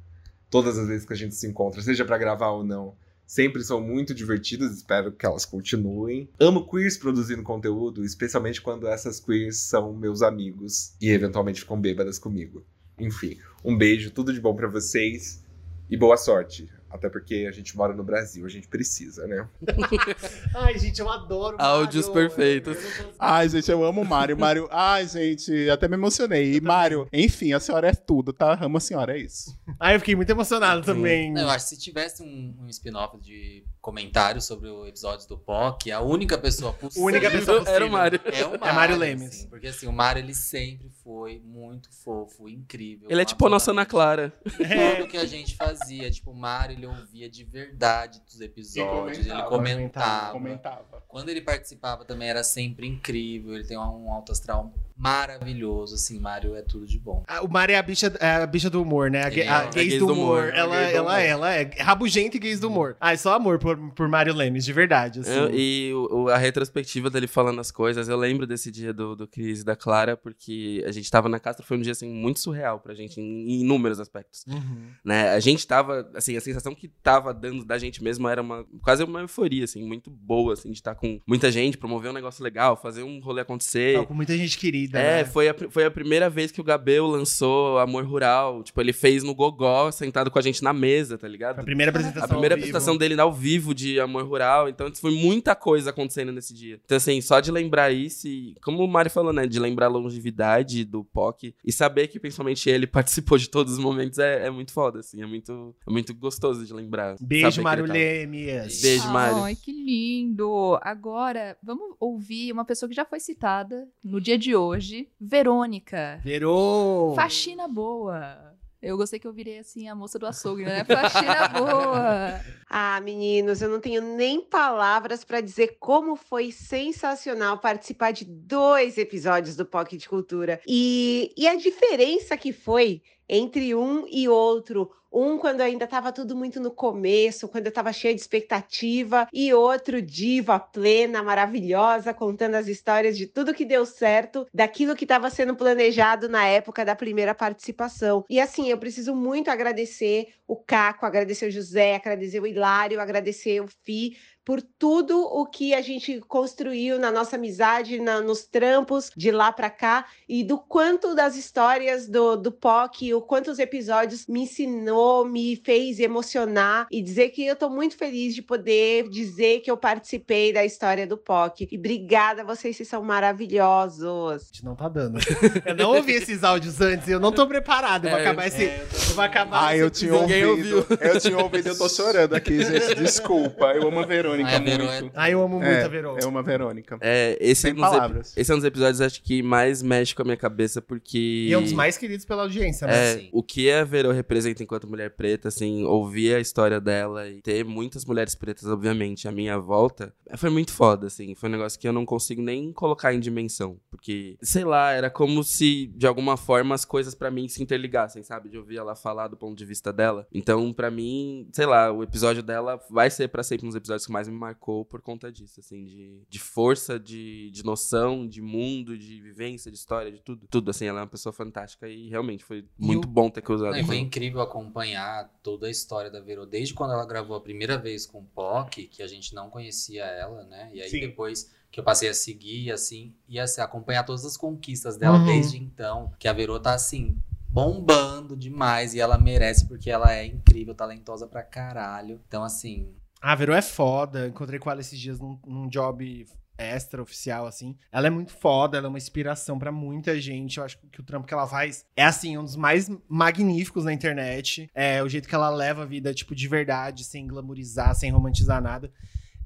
todas 0.49 0.79
as 0.79 0.89
vezes 0.89 1.07
que 1.07 1.13
a 1.13 1.17
gente 1.17 1.35
se 1.35 1.47
encontra, 1.47 1.83
seja 1.83 2.05
pra 2.05 2.19
gravar 2.19 2.51
ou 2.51 2.65
não. 2.65 2.95
Sempre 3.27 3.63
são 3.63 3.81
muito 3.81 4.15
divertidas, 4.15 4.77
espero 4.77 5.13
que 5.13 5.25
elas 5.25 5.47
continuem. 5.47 6.29
Amo 6.39 6.69
queers 6.69 6.99
produzindo 6.99 7.43
conteúdo, 7.43 8.05
especialmente 8.05 8.61
quando 8.61 8.87
essas 8.87 9.19
queers 9.19 9.57
são 9.57 9.95
meus 9.95 10.21
amigos 10.21 10.95
e 11.01 11.09
eventualmente 11.09 11.61
ficam 11.61 11.81
bêbadas 11.81 12.19
comigo. 12.19 12.63
Enfim, 13.03 13.37
um 13.65 13.77
beijo, 13.77 14.13
tudo 14.13 14.33
de 14.33 14.41
bom 14.41 14.55
pra 14.55 14.69
vocês 14.69 15.45
e 15.91 15.97
boa 15.97 16.17
sorte. 16.17 16.69
Até 16.89 17.09
porque 17.09 17.47
a 17.49 17.51
gente 17.51 17.75
mora 17.75 17.95
no 17.95 18.05
Brasil, 18.05 18.45
a 18.45 18.49
gente 18.49 18.69
precisa, 18.69 19.27
né? 19.27 19.49
Ai, 20.55 20.79
gente, 20.79 21.01
eu 21.01 21.09
adoro. 21.09 21.57
Áudios 21.59 22.07
Mário. 22.07 22.29
perfeitos. 22.29 22.77
Ai, 23.19 23.49
gente, 23.49 23.71
eu 23.71 23.83
amo 23.83 24.03
o 24.03 24.05
Mário. 24.05 24.39
Mário, 24.39 24.69
ai, 24.71 25.09
gente, 25.09 25.71
até 25.71 25.89
me 25.89 25.95
emocionei. 25.95 26.55
E 26.55 26.61
Mário, 26.61 27.09
enfim, 27.11 27.55
a 27.55 27.61
senhora 27.61 27.89
é 27.89 27.95
tudo, 27.95 28.31
tá? 28.33 28.59
Amo 28.63 28.77
a 28.77 28.81
senhora, 28.81 29.17
é 29.17 29.23
isso. 29.23 29.59
Ai, 29.81 29.97
eu 29.97 30.01
fiquei 30.01 30.15
muito 30.15 30.31
emocionado 30.31 30.83
também. 30.83 31.33
Não, 31.33 31.43
eu 31.43 31.49
acho 31.49 31.65
que 31.65 31.75
se 31.75 31.81
tivesse 31.81 32.23
um, 32.23 32.55
um 32.61 32.69
spin-off 32.69 33.19
de 33.19 33.65
comentários 33.83 34.45
sobre 34.47 34.69
o 34.69 34.87
episódio 34.87 35.29
do 35.29 35.37
POC, 35.37 35.91
a 35.91 36.01
única 36.01 36.39
pessoa 36.39 36.73
possível 36.79 37.05
Única 37.09 37.29
pessoa 37.31 37.59
possível. 37.59 37.75
Era 37.75 37.87
o 37.87 37.91
Mário. 37.91 38.21
é 38.25 38.47
o 38.47 38.51
Mário. 38.53 38.65
É 38.65 38.73
Mário 38.73 38.97
Lemes. 38.97 39.29
assim, 39.29 39.49
porque 39.49 39.67
assim, 39.67 39.87
o 39.89 39.93
Mário 39.93 40.21
ele 40.21 40.33
sempre 40.35 40.89
foi 41.03 41.43
muito 41.45 41.91
fofo, 41.93 42.49
incrível. 42.49 43.09
Ele 43.11 43.21
é 43.21 43.25
tipo 43.25 43.45
a 43.45 43.51
nossa 43.51 43.73
Ana 43.73 43.85
Clara. 43.85 44.33
É. 44.61 44.95
Tudo 44.97 45.09
que 45.09 45.17
a 45.17 45.27
gente 45.27 45.57
fazia, 45.57 46.09
tipo, 46.11 46.31
o 46.31 46.35
Mário 46.37 46.77
ele 46.77 46.87
ouvia 46.87 47.29
de 47.29 47.43
verdade 47.45 48.21
dos 48.25 48.41
episódios, 48.41 49.19
ele 49.27 49.43
comentava, 49.43 49.51
comentava. 49.51 50.33
Comentava. 50.33 51.03
Quando 51.09 51.29
ele 51.29 51.41
participava 51.41 52.05
também 52.05 52.29
era 52.29 52.45
sempre 52.45 52.87
incrível, 52.87 53.55
ele 53.55 53.65
tem 53.65 53.77
um 53.77 54.11
alto 54.13 54.31
astral 54.31 54.73
maravilhoso, 54.97 55.95
assim, 55.97 56.19
Mário 56.21 56.55
é 56.55 56.63
tudo 56.63 56.87
de 56.87 56.99
bom. 56.99 57.23
Ah, 57.27 57.43
O 57.43 57.49
Mário 57.49 57.75
é 57.75 57.79
a 57.79 57.83
bicha, 57.83 58.13
é 58.21 58.31
a 58.37 58.47
bicha 58.47 58.71
do 58.71 58.81
humor, 58.83 59.11
né? 59.11 59.23
A, 59.23 59.27
a 59.27 59.29
é. 59.29 59.31
gays 59.31 59.49
É 59.49 59.67
do 59.67 59.75
gays 59.75 59.99
do 59.99 60.13
humor. 60.13 60.45
humor. 60.45 60.55
Ela, 60.55 60.77
É 60.77 60.81
gays 60.81 60.93
do 60.93 60.97
ela, 60.99 61.11
humor. 61.13 61.21
ela 61.21 61.55
é 61.55 61.71
rabugenta 61.81 62.37
e 62.37 62.41
gays 62.41 62.61
do 62.61 62.69
humor. 62.69 62.97
Ah, 63.01 63.13
é 63.13 63.17
só 63.17 63.35
amor 63.35 63.59
por, 63.59 63.72
por 63.95 64.09
Mário 64.09 64.35
Lemes, 64.35 64.65
de 64.65 64.73
verdade. 64.73 65.21
Assim. 65.21 65.33
Eu- 65.33 65.51
e 65.55 65.93
o- 65.95 66.29
a 66.29 66.37
retrospectiva 66.37 67.11
dele 67.11 67.27
falando 67.27 67.61
as 67.61 67.71
coisas, 67.71 68.09
eu 68.09 68.17
lembro 68.17 68.47
desse 68.47 68.71
dia 68.71 68.93
do, 68.93 69.15
do 69.17 69.27
Cris 69.27 69.61
e 69.61 69.65
da 69.65 69.75
Clara, 69.77 70.17
porque 70.17 70.83
a 70.87 70.93
gente 70.93 71.11
tava 71.11 71.29
na 71.29 71.39
Castro, 71.41 71.65
foi 71.67 71.77
um 71.77 71.81
dia 71.81 71.93
assim, 71.93 72.09
muito 72.09 72.41
surreal 72.41 72.79
pra 72.81 72.95
gente, 72.95 73.21
em, 73.21 73.25
em 73.51 73.61
inúmeros 73.63 74.01
aspectos. 74.01 74.45
Uhum. 74.47 74.89
Né? 75.05 75.31
A 75.31 75.41
gente 75.41 75.67
tava, 75.67 76.11
assim, 76.15 76.37
a 76.37 76.41
sensação 76.41 76.75
que 76.75 76.89
tava 76.89 77.33
dando 77.35 77.65
da 77.65 77.79
gente 77.79 78.03
mesmo 78.03 78.29
era 78.29 78.41
uma 78.43 78.65
quase 78.83 79.03
uma 79.05 79.21
euforia, 79.21 79.65
assim, 79.65 79.83
muito 79.85 80.11
boa, 80.11 80.53
assim, 80.55 80.71
de 80.71 80.79
estar 80.79 80.95
com 80.95 81.21
muita 81.27 81.51
gente, 81.51 81.79
promover 81.79 82.11
um 82.11 82.15
negócio 82.15 82.43
legal, 82.43 82.77
fazer 82.77 83.03
um 83.03 83.21
rolê 83.21 83.41
acontecer. 83.43 83.95
Tava 83.95 84.07
com 84.07 84.15
muita 84.15 84.37
gente 84.37 84.59
querida. 84.59 84.99
É, 84.99 85.19
né? 85.19 85.25
foi 85.25 85.49
a, 85.49 85.55
foi 85.71 85.85
a 85.85 85.91
primeira 85.91 86.29
vez 86.31 86.51
que 86.51 86.61
o 86.61 86.65
Gabel 86.65 87.07
lançou 87.07 87.79
Amor 87.79 88.05
Rural. 88.05 88.63
Tipo, 88.63 88.81
ele 88.81 88.93
fez 88.93 89.23
no 89.23 89.35
Gogó, 89.35 89.91
sentado 89.91 90.31
com 90.31 90.39
a 90.39 90.43
gente 90.43 90.63
na 90.63 90.73
mesa, 90.73 91.17
tá 91.19 91.29
ligado? 91.29 91.61
A 91.61 91.63
primeira 91.65 91.91
apresentação. 91.91 92.25
A 92.25 92.29
primeira 92.29 92.55
ao 92.55 92.57
vivo. 92.59 92.65
apresentação 92.71 92.97
dele 92.97 93.21
ao 93.21 93.33
vivo 93.33 93.62
de 93.73 94.01
Amor 94.01 94.25
Rural. 94.25 94.69
Então, 94.69 94.93
foi 94.95 95.15
muita 95.15 95.55
coisa 95.55 95.91
acontecendo 95.91 96.33
nesse 96.33 96.53
dia. 96.53 96.81
Então, 96.85 96.97
assim, 96.97 97.21
só 97.21 97.39
de 97.39 97.53
lembrar 97.53 97.93
isso 97.93 98.27
e, 98.27 98.57
como 98.63 98.83
o 98.83 98.89
Mari 98.89 99.09
falou, 99.09 99.33
né? 99.33 99.47
De 99.47 99.61
lembrar 99.61 99.87
a 99.87 99.91
longevidade 99.91 100.85
do 100.85 101.05
POC 101.05 101.55
e 101.65 101.73
saber 101.73 102.09
que 102.09 102.19
principalmente 102.19 102.69
ele 102.69 102.87
participou 102.87 103.39
de 103.39 103.49
todos 103.49 103.75
os 103.75 103.79
momentos 103.79 104.19
é, 104.19 104.47
é 104.47 104.51
muito 104.51 104.73
foda, 104.73 104.99
assim. 104.99 105.23
É 105.23 105.27
muito, 105.27 105.75
é 105.87 105.91
muito 105.91 106.13
gostoso 106.15 106.67
de 106.67 106.73
lembrar. 106.73 107.17
Beijo, 107.21 107.59
que 107.59 107.61
Mário. 107.61 107.87
Lemes. 107.87 108.83
Beijo, 108.83 109.09
Mário. 109.09 109.43
Ai, 109.43 109.55
que 109.55 109.73
lindo! 109.73 110.79
Agora, 110.83 111.57
vamos 111.63 111.95
ouvir 112.01 112.53
uma 112.53 112.65
pessoa 112.65 112.89
que 112.89 112.95
já 112.95 113.05
foi 113.05 113.21
citada 113.21 113.89
no 114.03 114.21
dia 114.21 114.39
de 114.39 114.57
hoje, 114.57 115.09
Verônica. 115.21 116.21
Verô. 116.25 117.13
Faxina 117.15 117.69
boa. 117.69 118.52
Eu 118.83 118.97
gostei 118.97 119.21
que 119.21 119.27
eu 119.29 119.33
virei 119.33 119.61
assim 119.61 119.89
a 119.89 119.95
moça 119.95 120.19
do 120.19 120.27
açougue, 120.27 120.65
né? 120.65 120.85
Faxina 120.85 121.49
boa. 121.49 122.41
Ah, 122.75 122.99
meninos, 123.03 123.61
eu 123.61 123.69
não 123.69 123.79
tenho 123.79 124.01
nem 124.01 124.41
palavras 124.41 125.25
para 125.25 125.43
dizer 125.43 125.77
como 125.79 126.17
foi 126.17 126.51
sensacional 126.51 127.59
participar 127.59 128.13
de 128.13 128.25
dois 128.25 128.97
episódios 128.97 129.55
do 129.57 129.67
POC 129.67 129.99
de 129.99 130.09
Cultura. 130.09 130.59
E, 130.67 131.35
e 131.37 131.47
a 131.47 131.55
diferença 131.55 132.35
que 132.35 132.51
foi 132.51 133.03
entre 133.29 133.75
um 133.75 134.07
e 134.09 134.29
outro. 134.29 134.91
Um 135.13 135.37
quando 135.37 135.61
ainda 135.61 135.85
estava 135.85 136.11
tudo 136.11 136.35
muito 136.35 136.59
no 136.59 136.71
começo, 136.71 137.47
quando 137.47 137.67
eu 137.67 137.71
estava 137.71 137.93
cheia 137.93 138.15
de 138.15 138.21
expectativa, 138.21 139.29
e 139.31 139.53
outro 139.53 140.01
diva 140.01 140.59
plena, 140.59 141.23
maravilhosa, 141.23 142.15
contando 142.15 142.55
as 142.55 142.67
histórias 142.67 143.17
de 143.19 143.27
tudo 143.27 143.53
que 143.53 143.67
deu 143.67 143.85
certo, 143.85 144.47
daquilo 144.55 144.97
que 144.97 145.05
estava 145.05 145.29
sendo 145.29 145.55
planejado 145.55 146.31
na 146.31 146.47
época 146.47 146.83
da 146.83 146.97
primeira 146.97 147.35
participação. 147.35 148.25
E 148.31 148.41
assim, 148.41 148.71
eu 148.71 148.79
preciso 148.79 149.15
muito 149.15 149.51
agradecer 149.51 150.29
o 150.47 150.57
Caco, 150.57 151.05
agradecer 151.05 151.47
o 151.47 151.51
José, 151.51 151.97
agradecer 151.97 152.41
o 152.41 152.47
Hilário, 152.47 152.99
agradecer 152.99 153.61
o 153.61 153.69
Fi 153.69 154.17
por 154.45 154.61
tudo 154.61 155.21
o 155.21 155.47
que 155.47 155.73
a 155.75 155.81
gente 155.81 156.21
construiu 156.27 156.99
na 156.99 157.11
nossa 157.13 157.37
amizade, 157.37 158.01
na- 158.01 158.21
nos 158.21 158.45
trampos 158.45 159.11
de 159.17 159.31
lá 159.31 159.53
para 159.53 159.71
cá 159.71 160.07
e 160.29 160.43
do 160.43 160.59
quanto 160.59 161.15
das 161.15 161.37
histórias 161.37 162.09
do, 162.09 162.37
do 162.37 162.51
POC, 162.51 163.15
o 163.15 163.21
quanto 163.21 163.51
os 163.51 163.59
episódios 163.59 164.27
me 164.27 164.41
ensinou, 164.43 165.25
me 165.25 165.55
fez 165.57 166.01
emocionar 166.01 166.87
e 166.91 167.01
dizer 167.01 167.31
que 167.31 167.45
eu 167.47 167.55
tô 167.55 167.71
muito 167.71 167.97
feliz 167.97 168.35
de 168.35 168.43
poder 168.43 169.09
dizer 169.09 169.61
que 169.61 169.71
eu 169.71 169.77
participei 169.77 170.53
da 170.53 170.65
história 170.65 171.07
do 171.07 171.17
POC. 171.17 171.69
E 171.71 171.79
obrigada, 171.79 172.43
vocês, 172.45 172.77
vocês 172.77 172.89
são 172.89 173.03
maravilhosos. 173.03 174.33
A 174.33 174.39
gente 174.39 174.65
não 174.65 174.75
tá 174.75 174.89
dando. 174.89 175.19
Eu 175.65 175.75
não 175.77 175.95
ouvi 175.95 176.13
esses 176.13 176.43
áudios 176.43 176.81
antes, 176.81 177.09
eu 177.09 177.21
não 177.21 177.31
tô 177.33 177.47
preparado. 177.47 178.05
Eu 178.07 178.11
vou 178.11 178.19
É, 178.19 178.23
acabar 178.23 178.47
esse. 178.47 178.65
eu 178.65 179.15
vou 179.15 179.25
acabar 179.25 179.67
Ah, 179.69 179.75
esse 179.75 179.83
eu 179.85 179.91
tinha 179.91 180.13
Ninguém 180.21 180.45
ouvido. 180.45 180.87
Eu 181.01 181.21
tinha 181.21 181.39
ouvido, 181.39 181.69
eu 181.69 181.79
tô 181.79 181.89
chorando 181.89 182.35
aqui, 182.35 182.63
gente. 182.65 182.95
Desculpa. 183.01 183.67
Eu 183.73 183.87
amo 183.89 184.01
a 184.01 184.07
Verônica 184.07 184.32
Ah, 184.45 184.57
a 184.57 184.59
Verô 184.59 184.85
é- 184.85 185.01
muito. 185.01 185.13
Ah, 185.17 185.31
eu 185.31 185.43
amo 185.43 185.57
muito 185.57 185.67
É, 185.69 185.85
a 185.85 185.89
Verô. 185.89 186.19
Eu 186.19 186.29
amo 186.29 186.39
a 186.39 186.43
Verônica. 186.43 186.99
É, 187.01 187.37
esse, 187.41 187.67
é 187.69 187.71
Sem 187.71 187.73
um 187.73 187.75
dos 187.77 187.85
epi- 187.85 187.93
palavras. 187.97 188.37
esse 188.37 188.51
é 188.51 188.55
um 188.55 188.59
dos 188.59 188.65
episódios, 188.67 189.01
acho 189.01 189.23
que 189.23 189.43
mais 189.43 189.83
mexe 189.83 190.15
com 190.15 190.23
a 190.23 190.25
minha 190.25 190.37
cabeça, 190.37 190.81
porque. 190.81 191.47
E 191.49 191.53
é 191.53 191.59
um 191.59 191.63
dos 191.63 191.73
mais 191.73 191.97
queridos 191.99 192.25
pela 192.25 192.43
audiência, 192.43 192.87
né? 192.87 193.13
É, 193.13 193.19
Sim. 193.19 193.29
o 193.33 193.43
que 193.43 193.71
a 193.71 193.85
Verô 193.85 194.11
representa 194.13 194.63
enquanto 194.63 194.89
mulher 194.89 195.11
preta, 195.11 195.49
assim, 195.49 195.85
ouvir 195.85 196.35
a 196.35 196.41
história 196.41 196.81
dela 196.81 197.29
e 197.29 197.41
ter 197.43 197.65
muitas 197.65 198.05
mulheres 198.05 198.35
pretas, 198.35 198.67
obviamente, 198.69 199.27
à 199.29 199.33
minha 199.33 199.59
volta, 199.59 200.15
foi 200.37 200.51
muito 200.51 200.73
foda, 200.73 201.07
assim. 201.07 201.35
Foi 201.35 201.49
um 201.49 201.53
negócio 201.53 201.79
que 201.79 201.87
eu 201.89 201.93
não 201.93 202.05
consigo 202.07 202.43
nem 202.43 202.73
colocar 202.73 203.13
em 203.15 203.21
dimensão. 203.21 203.79
Porque, 203.91 204.37
sei 204.43 204.65
lá, 204.65 204.93
era 204.93 205.11
como 205.11 205.43
se, 205.45 205.87
de 205.95 206.07
alguma 206.07 206.37
forma, 206.37 206.75
as 206.75 206.85
coisas 206.85 207.15
pra 207.15 207.31
mim 207.31 207.49
se 207.49 207.63
interligassem, 207.63 208.23
sabe? 208.23 208.49
De 208.49 208.59
ouvir 208.59 208.77
ela 208.79 208.95
falar 208.95 209.29
do 209.29 209.37
ponto 209.37 209.57
de 209.57 209.65
vista 209.65 209.93
dela. 209.93 210.27
Então, 210.33 210.73
pra 210.73 210.91
mim, 210.91 211.49
sei 211.53 211.67
lá, 211.67 211.93
o 211.93 212.03
episódio 212.03 212.43
dela 212.43 212.81
vai 212.91 213.11
ser 213.11 213.29
pra 213.29 213.43
sempre 213.43 213.67
um 213.67 213.69
dos 213.69 213.77
episódios 213.77 214.07
que 214.07 214.13
mais 214.13 214.22
me 214.29 214.37
marcou 214.37 214.85
por 214.85 215.01
conta 215.01 215.31
disso, 215.31 215.61
assim, 215.61 215.85
de, 215.85 216.23
de 216.29 216.39
força, 216.39 216.99
de, 216.99 217.51
de 217.51 217.65
noção, 217.65 218.27
de 218.27 218.41
mundo, 218.41 218.97
de 218.97 219.21
vivência, 219.21 219.71
de 219.71 219.77
história, 219.77 220.11
de 220.11 220.21
tudo. 220.21 220.47
Tudo, 220.51 220.71
assim, 220.71 220.87
ela 220.87 221.01
é 221.01 221.03
uma 221.03 221.09
pessoa 221.09 221.33
fantástica 221.33 221.89
e 221.89 222.09
realmente 222.09 222.45
foi 222.45 222.65
muito 222.79 223.09
bom 223.09 223.31
ter 223.31 223.43
que 223.43 223.53
usar. 223.53 223.71
Não, 223.71 223.79
e 223.79 223.85
foi 223.85 223.99
incrível 223.99 224.41
acompanhar 224.41 225.31
toda 225.43 225.67
a 225.67 225.71
história 225.71 226.11
da 226.11 226.21
Verô, 226.21 226.47
desde 226.47 226.75
quando 226.75 226.93
ela 226.93 227.07
gravou 227.07 227.37
a 227.37 227.41
primeira 227.41 227.79
vez 227.79 228.07
com 228.07 228.19
o 228.19 228.25
POC, 228.25 228.87
que 228.87 229.03
a 229.03 229.07
gente 229.07 229.35
não 229.35 229.51
conhecia 229.51 230.05
ela, 230.05 230.45
né? 230.45 230.71
E 230.73 230.83
aí 230.83 230.91
Sim. 230.91 231.01
depois 231.01 231.51
que 231.71 231.81
eu 231.81 231.85
passei 231.85 232.09
a 232.09 232.15
seguir, 232.15 232.71
assim, 232.71 233.15
e 233.27 233.41
assim, 233.41 233.61
acompanhar 233.63 234.05
todas 234.05 234.25
as 234.27 234.37
conquistas 234.37 234.99
dela 234.99 235.19
Uhum. 235.19 235.25
desde 235.25 235.57
então, 235.57 236.13
que 236.19 236.29
a 236.29 236.33
Verô 236.33 236.61
tá 236.61 236.75
assim, 236.75 237.17
bombando 237.49 238.37
demais, 238.37 238.95
e 238.95 239.01
ela 239.01 239.19
merece, 239.19 239.67
porque 239.67 239.91
ela 239.91 240.13
é 240.13 240.27
incrível, 240.27 240.75
talentosa 240.75 241.27
pra 241.27 241.43
caralho. 241.43 242.21
Então, 242.29 242.45
assim, 242.45 242.95
A 243.23 243.37
Verô 243.37 243.55
é 243.55 243.63
foda. 243.63 244.27
Encontrei 244.27 244.59
com 244.59 244.69
ela 244.69 244.81
esses 244.81 244.99
dias 244.99 245.21
num, 245.21 245.39
num 245.47 245.69
job 245.69 246.27
extra 246.59 247.01
oficial, 247.01 247.47
assim. 247.47 247.77
Ela 247.91 248.09
é 248.09 248.11
muito 248.11 248.33
foda, 248.33 248.77
ela 248.77 248.87
é 248.87 248.89
uma 248.89 248.99
inspiração 248.99 249.59
pra 249.59 249.71
muita 249.71 250.21
gente. 250.21 250.59
Eu 250.59 250.65
acho 250.65 250.79
que 250.91 251.01
o 251.01 251.05
trampo 251.05 251.27
que 251.27 251.33
ela 251.33 251.47
faz 251.47 251.87
é, 251.97 252.05
assim, 252.05 252.37
um 252.37 252.43
dos 252.43 252.57
mais 252.57 252.91
magníficos 253.09 253.85
na 253.85 253.93
internet. 253.93 254.69
É 254.75 255.03
o 255.03 255.09
jeito 255.09 255.29
que 255.29 255.35
ela 255.35 255.51
leva 255.51 255.83
a 255.83 255.87
vida, 255.87 256.13
tipo, 256.13 256.35
de 256.35 256.49
verdade, 256.49 257.05
sem 257.05 257.27
glamourizar, 257.27 257.95
sem 257.95 258.11
romantizar 258.11 258.61
nada. 258.61 258.93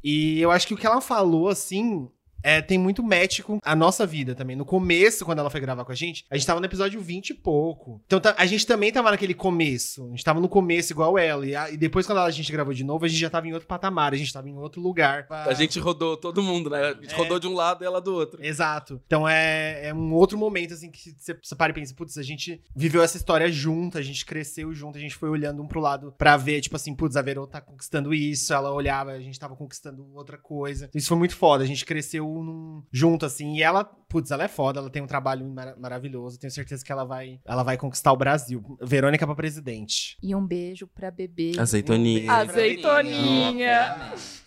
E 0.03 0.41
eu 0.41 0.51
acho 0.51 0.66
que 0.66 0.74
o 0.74 0.77
que 0.77 0.87
ela 0.87 1.01
falou, 1.01 1.49
assim. 1.49 2.09
É, 2.43 2.61
tem 2.62 2.78
muito 2.78 3.03
match 3.03 3.41
com 3.41 3.59
a 3.62 3.74
nossa 3.74 4.07
vida 4.07 4.34
também. 4.34 4.55
No 4.57 4.64
começo, 4.64 5.24
quando 5.24 5.39
ela 5.41 5.51
foi 5.51 5.61
gravar 5.61 5.84
com 5.84 5.93
a 5.93 5.95
gente, 5.95 6.24
a 6.30 6.37
gente 6.37 6.47
tava 6.47 6.61
no 6.61 6.66
episódio 6.66 7.01
20 7.01 7.30
e 7.30 7.34
pouco. 7.34 8.01
Então 8.07 8.20
tá- 8.20 8.34
a 8.39 8.47
gente 8.47 8.66
também 8.66 8.93
tava 8.93 9.11
naquele 9.11 9.34
começo. 9.34 10.05
A 10.07 10.11
gente 10.11 10.24
tava 10.24 10.41
no 10.41 10.49
começo 10.49 10.93
igual 10.93 11.18
ela. 11.18 11.47
E, 11.47 11.55
a- 11.57 11.70
e 11.70 11.76
depois, 11.76 12.07
quando 12.07 12.18
a 12.18 12.30
gente 12.30 12.51
gravou 12.53 12.72
de 12.74 12.84
novo, 12.84 13.05
a 13.05 13.09
gente 13.09 13.18
já 13.20 13.30
tava 13.30 13.49
em 13.49 13.53
outro 13.53 13.66
patamar, 13.68 14.12
a 14.12 14.16
gente 14.16 14.32
tava 14.32 14.49
em 14.49 14.57
outro 14.57 14.80
lugar. 14.80 15.26
A 15.30 15.55
gente 15.55 15.78
rodou 15.78 16.16
todo 16.16 16.43
mundo, 16.43 16.70
né? 16.70 16.80
A 16.91 16.95
gente 16.95 17.14
É. 17.14 17.16
rodou 17.16 17.39
de 17.39 17.47
um 17.47 17.55
lado 17.55 17.82
e 17.82 17.87
ela 17.87 18.01
do 18.01 18.14
outro. 18.14 18.45
Exato. 18.45 19.01
Então 19.07 19.28
é, 19.28 19.89
é 19.89 19.95
um 19.95 20.12
outro 20.14 20.39
momento, 20.39 20.74
assim, 20.74 20.91
que 20.91 21.14
você, 21.18 21.34
você 21.43 21.55
para 21.55 21.70
e 21.70 21.74
pensa, 21.74 21.95
putz, 21.95 22.16
a 22.18 22.22
gente 22.22 22.61
viveu 22.74 23.03
essa 23.03 23.16
história 23.16 23.51
junto, 23.51 23.99
a 23.99 24.03
gente 24.03 24.24
cresceu 24.24 24.72
junto, 24.72 24.97
a 24.99 25.01
gente 25.01 25.14
foi 25.14 25.28
olhando 25.28 25.62
um 25.62 25.66
pro 25.66 25.80
lado 25.80 26.14
pra 26.16 26.37
ver, 26.37 26.61
tipo 26.61 26.76
assim, 26.76 26.95
putz, 26.95 27.16
a 27.16 27.22
Verô 27.22 27.47
tá 27.47 27.61
conquistando 27.61 28.12
isso, 28.14 28.53
ela 28.53 28.72
olhava, 28.72 29.12
a 29.12 29.20
gente 29.20 29.39
tava 29.39 29.57
conquistando 29.57 30.07
outra 30.14 30.39
coisa. 30.39 30.89
Isso 30.95 31.09
foi 31.09 31.16
muito 31.16 31.34
foda, 31.37 31.64
a 31.64 31.66
gente 31.66 31.84
cresceu 31.84 32.26
num- 32.43 32.83
junto, 32.93 33.24
assim, 33.27 33.57
e 33.57 33.62
ela, 33.62 33.85
putz, 33.85 34.31
ela 34.31 34.45
é 34.45 34.49
foda, 34.49 34.81
ela 34.81 34.91
tem 34.91 35.03
um 35.03 35.07
trabalho 35.07 35.47
mara- 35.49 35.77
maravilhoso, 35.79 36.39
tenho 36.39 36.51
certeza 36.51 36.85
que 36.85 36.93
ela 36.93 37.05
vai, 37.05 37.41
ela 37.45 37.62
vai 37.62 37.77
conquistar 37.77 38.12
o 38.12 38.16
Brasil. 38.16 38.62
Verônica 38.83 39.27
pra 39.27 39.35
presidente. 39.35 40.16
E 40.22 40.35
um 40.35 40.47
beijo 40.47 40.87
pra 40.87 41.11
bebê. 41.11 41.53
Azeitoninha. 41.59 42.33
Azeitoninha. 42.33 43.91
obviamente. 43.93 44.47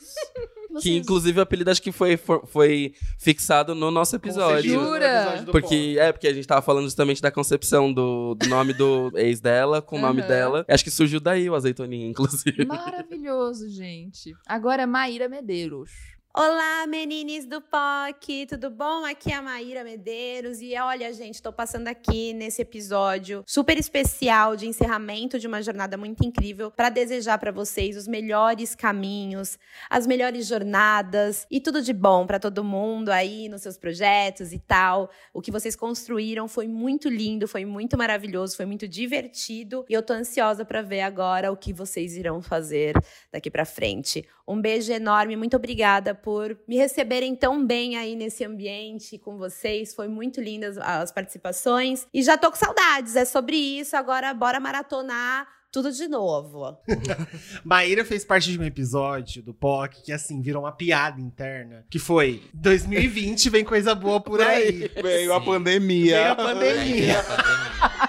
Que 0.69 0.73
Vocês- 0.73 0.95
inclusive 0.97 1.39
o 1.39 1.41
apelido 1.41 1.71
acho 1.71 1.81
que 1.81 1.91
foi, 1.91 2.15
foi 2.45 2.93
fixado 3.17 3.73
no 3.73 3.89
nosso 3.89 4.15
episódio. 4.15 4.71
Jura? 4.73 5.43
Porque, 5.51 5.95
é, 5.99 6.11
porque 6.11 6.27
a 6.27 6.33
gente 6.33 6.47
tava 6.47 6.61
falando 6.61 6.83
justamente 6.85 7.19
da 7.21 7.31
concepção 7.31 7.91
do, 7.91 8.35
do 8.35 8.47
nome 8.47 8.73
do 8.73 9.11
ex 9.15 9.39
dela 9.39 9.81
com 9.81 9.97
o 9.97 10.01
nome 10.01 10.19
Aham. 10.21 10.27
dela. 10.27 10.65
Acho 10.69 10.83
que 10.83 10.91
surgiu 10.91 11.19
daí 11.19 11.49
o 11.49 11.55
azeitoninha, 11.55 12.05
inclusive. 12.07 12.65
Maravilhoso, 12.65 13.67
gente. 13.69 14.31
Agora, 14.45 14.85
Maíra 14.85 15.27
Medeiros. 15.27 15.89
Olá, 16.31 16.85
menines 16.85 17.47
do 17.47 17.59
POC, 17.59 18.45
tudo 18.47 18.69
bom? 18.69 19.03
Aqui 19.03 19.31
é 19.31 19.35
a 19.35 19.41
Maíra 19.41 19.83
Medeiros 19.83 20.61
e 20.61 20.77
olha, 20.77 21.11
gente, 21.11 21.41
tô 21.41 21.51
passando 21.51 21.87
aqui 21.87 22.33
nesse 22.33 22.61
episódio 22.61 23.43
super 23.47 23.79
especial 23.79 24.55
de 24.55 24.67
encerramento 24.67 25.39
de 25.39 25.47
uma 25.47 25.59
jornada 25.59 25.97
muito 25.97 26.23
incrível 26.23 26.69
para 26.69 26.91
desejar 26.91 27.39
para 27.39 27.51
vocês 27.51 27.97
os 27.97 28.07
melhores 28.07 28.75
caminhos, 28.75 29.57
as 29.89 30.05
melhores 30.05 30.45
jornadas 30.45 31.47
e 31.49 31.59
tudo 31.59 31.81
de 31.81 31.93
bom 31.93 32.27
para 32.27 32.39
todo 32.39 32.63
mundo 32.63 33.09
aí 33.09 33.49
nos 33.49 33.63
seus 33.63 33.75
projetos 33.75 34.53
e 34.53 34.59
tal. 34.59 35.09
O 35.33 35.41
que 35.41 35.49
vocês 35.49 35.75
construíram 35.75 36.47
foi 36.47 36.67
muito 36.67 37.09
lindo, 37.09 37.47
foi 37.47 37.65
muito 37.65 37.97
maravilhoso, 37.97 38.55
foi 38.55 38.67
muito 38.67 38.87
divertido 38.87 39.83
e 39.89 39.93
eu 39.93 40.03
tô 40.03 40.13
ansiosa 40.13 40.63
para 40.63 40.83
ver 40.83 41.01
agora 41.01 41.51
o 41.51 41.57
que 41.57 41.73
vocês 41.73 42.15
irão 42.15 42.39
fazer 42.39 42.93
daqui 43.31 43.49
para 43.49 43.65
frente. 43.65 44.23
Um 44.49 44.59
beijo 44.59 44.91
enorme, 44.91 45.35
muito 45.35 45.55
obrigada 45.55 46.15
por 46.15 46.57
me 46.67 46.75
receberem 46.75 47.35
tão 47.35 47.63
bem 47.63 47.97
aí 47.97 48.15
nesse 48.15 48.43
ambiente 48.43 49.19
com 49.19 49.37
vocês. 49.37 49.93
Foi 49.93 50.07
muito 50.07 50.41
lindas 50.41 50.75
as 50.79 51.11
participações. 51.11 52.07
E 52.11 52.23
já 52.23 52.35
tô 52.35 52.49
com 52.49 52.57
saudades, 52.57 53.15
é 53.15 53.25
sobre 53.25 53.55
isso. 53.55 53.95
Agora 53.95 54.33
bora 54.33 54.59
maratonar 54.59 55.47
tudo 55.71 55.91
de 55.91 56.07
novo. 56.07 56.79
Maíra 57.63 58.03
fez 58.03 58.25
parte 58.25 58.51
de 58.51 58.59
um 58.59 58.63
episódio 58.63 59.43
do 59.43 59.53
POC 59.53 60.01
que, 60.03 60.11
assim, 60.11 60.41
virou 60.41 60.63
uma 60.63 60.71
piada 60.71 61.21
interna. 61.21 61.85
Que 61.87 61.99
foi: 61.99 62.41
2020 62.55 63.51
vem 63.51 63.63
coisa 63.63 63.93
boa 63.93 64.19
por 64.19 64.41
aí. 64.41 64.89
Veio 65.01 65.31
a 65.31 65.39
pandemia. 65.39 66.17
Veio 66.17 66.31
a 66.31 66.35
pandemia. 66.35 67.19
A 67.19 68.07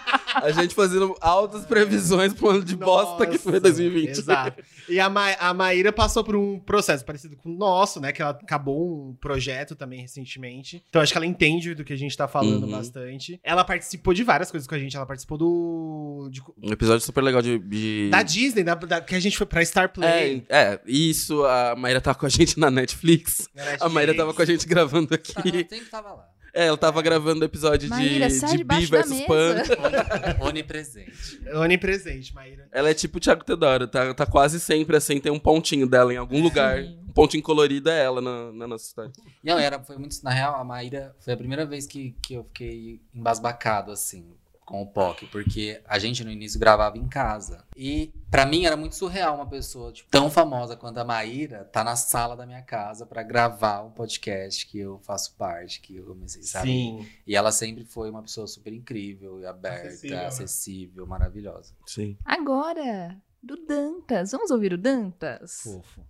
gente 0.52 0.74
fazendo 0.74 1.14
altas 1.20 1.64
previsões 1.64 2.32
pro 2.32 2.50
ano 2.50 2.64
de 2.64 2.76
bosta 2.76 3.26
que 3.26 3.38
foi 3.38 3.52
Nossa, 3.52 3.62
2020. 3.62 4.08
Exato. 4.08 4.62
E 4.88 4.98
a, 5.00 5.08
Ma 5.08 5.32
a 5.34 5.54
Maíra 5.54 5.92
passou 5.92 6.22
por 6.24 6.34
um 6.36 6.58
processo 6.58 7.04
parecido 7.04 7.36
com 7.36 7.48
o 7.50 7.56
nosso, 7.56 8.00
né? 8.00 8.12
Que 8.12 8.22
ela 8.22 8.32
acabou 8.32 9.08
um 9.10 9.14
projeto 9.14 9.74
também 9.76 10.00
recentemente. 10.00 10.84
Então 10.88 11.00
acho 11.02 11.12
que 11.12 11.18
ela 11.18 11.26
entende 11.26 11.74
do 11.74 11.84
que 11.84 11.92
a 11.92 11.96
gente 11.96 12.16
tá 12.16 12.26
falando 12.28 12.64
Uhum. 12.64 12.70
bastante. 12.72 13.40
Ela 13.44 13.64
participou 13.64 14.12
de 14.14 14.22
várias 14.24 14.50
coisas 14.50 14.66
com 14.66 14.74
a 14.74 14.78
gente. 14.78 14.96
Ela 14.96 15.06
participou 15.06 15.38
do. 15.38 16.28
de- 16.30 16.42
Um 16.62 16.72
episódio 16.72 17.04
super 17.04 17.22
legal 17.22 17.40
de. 17.42 17.58
de... 17.58 18.08
da 18.10 18.22
Disney, 18.22 18.62
da, 18.64 18.74
da- 18.74 19.00
que 19.00 19.14
a 19.14 19.20
gente 19.20 19.36
foi 19.36 19.46
pra 19.46 19.64
Star 19.64 19.84
É, 19.84 19.88
Play. 19.88 20.44
é, 20.48 20.80
isso, 20.86 21.44
a 21.44 21.74
Maíra 21.76 22.00
tá 22.00 22.14
com 22.14 22.26
a 22.26 22.28
gente 22.28 22.58
na 22.58 22.70
Netflix. 22.70 23.48
A 23.80 23.88
Maíra 23.88 24.14
tava 24.14 24.34
com 24.34 24.42
a 24.42 24.44
gente 24.44 24.66
gravando 24.66 25.14
aqui. 25.14 25.32
Tá, 25.32 25.42
tem 25.42 25.64
que 25.64 25.90
tava 25.90 26.08
lá. 26.12 26.24
É, 26.60 26.66
ela 26.66 26.76
tava 26.76 27.00
gravando 27.00 27.40
o 27.40 27.44
episódio 27.44 27.88
Maíra, 27.88 28.28
de, 28.28 28.34
sai 28.34 28.50
de 28.50 28.56
debaixo 28.58 28.82
Bi 28.84 28.90
da 28.90 28.96
versus 28.98 29.16
mesa. 29.16 29.26
Pan. 29.26 30.44
Onipresente. 30.44 31.40
Onipresente, 31.54 32.34
Maíra. 32.34 32.68
Ela 32.70 32.90
é 32.90 32.94
tipo 32.94 33.16
o 33.16 33.20
Thiago 33.20 33.42
Teodoro, 33.42 33.88
tá, 33.88 34.12
tá 34.12 34.26
quase 34.26 34.60
sempre 34.60 34.94
assim, 34.94 35.18
tem 35.18 35.32
um 35.32 35.38
pontinho 35.38 35.86
dela 35.86 36.12
em 36.12 36.18
algum 36.18 36.42
lugar. 36.42 36.82
Sim. 36.82 37.00
Um 37.08 37.12
pontinho 37.12 37.42
colorido 37.42 37.88
é 37.88 38.04
ela 38.04 38.20
na, 38.20 38.52
na 38.52 38.68
nossa 38.68 38.84
história. 38.84 39.10
Não, 39.42 39.58
era, 39.58 39.82
foi 39.82 39.96
muito. 39.96 40.22
Na 40.22 40.30
real, 40.30 40.54
a 40.54 40.62
Maíra 40.62 41.16
foi 41.20 41.32
a 41.32 41.36
primeira 41.36 41.64
vez 41.64 41.86
que, 41.86 42.14
que 42.22 42.34
eu 42.34 42.44
fiquei 42.44 43.00
embasbacado, 43.14 43.90
assim, 43.90 44.26
com 44.70 44.82
o 44.82 44.86
POC, 44.86 45.26
porque 45.26 45.82
a 45.84 45.98
gente 45.98 46.22
no 46.22 46.30
início 46.30 46.60
gravava 46.60 46.96
em 46.96 47.08
casa. 47.08 47.64
E 47.76 48.14
pra 48.30 48.46
mim 48.46 48.64
era 48.64 48.76
muito 48.76 48.94
surreal 48.94 49.34
uma 49.34 49.46
pessoa 49.46 49.92
tipo, 49.92 50.08
tão 50.08 50.30
famosa 50.30 50.76
quanto 50.76 50.98
a 50.98 51.04
Maíra 51.04 51.64
tá 51.64 51.82
na 51.82 51.96
sala 51.96 52.36
da 52.36 52.46
minha 52.46 52.62
casa 52.62 53.04
pra 53.04 53.24
gravar 53.24 53.82
um 53.82 53.90
podcast 53.90 54.64
que 54.68 54.78
eu 54.78 55.00
faço 55.00 55.34
parte, 55.34 55.80
que 55.80 55.96
eu 55.96 56.06
comecei, 56.06 56.44
sabe? 56.44 56.68
Sim. 56.68 57.08
E 57.26 57.34
ela 57.34 57.50
sempre 57.50 57.84
foi 57.84 58.08
uma 58.10 58.22
pessoa 58.22 58.46
super 58.46 58.72
incrível 58.72 59.40
e 59.40 59.46
aberta, 59.46 59.88
Acessível, 59.88 60.26
acessível, 60.26 61.04
né? 61.04 61.10
maravilhosa. 61.10 61.74
Sim, 61.84 62.16
Agora, 62.24 63.20
do 63.42 63.56
Dantas. 63.66 64.30
Vamos 64.30 64.52
ouvir 64.52 64.72
o 64.72 64.78
Dantas? 64.78 65.62
Fofo. 65.64 66.00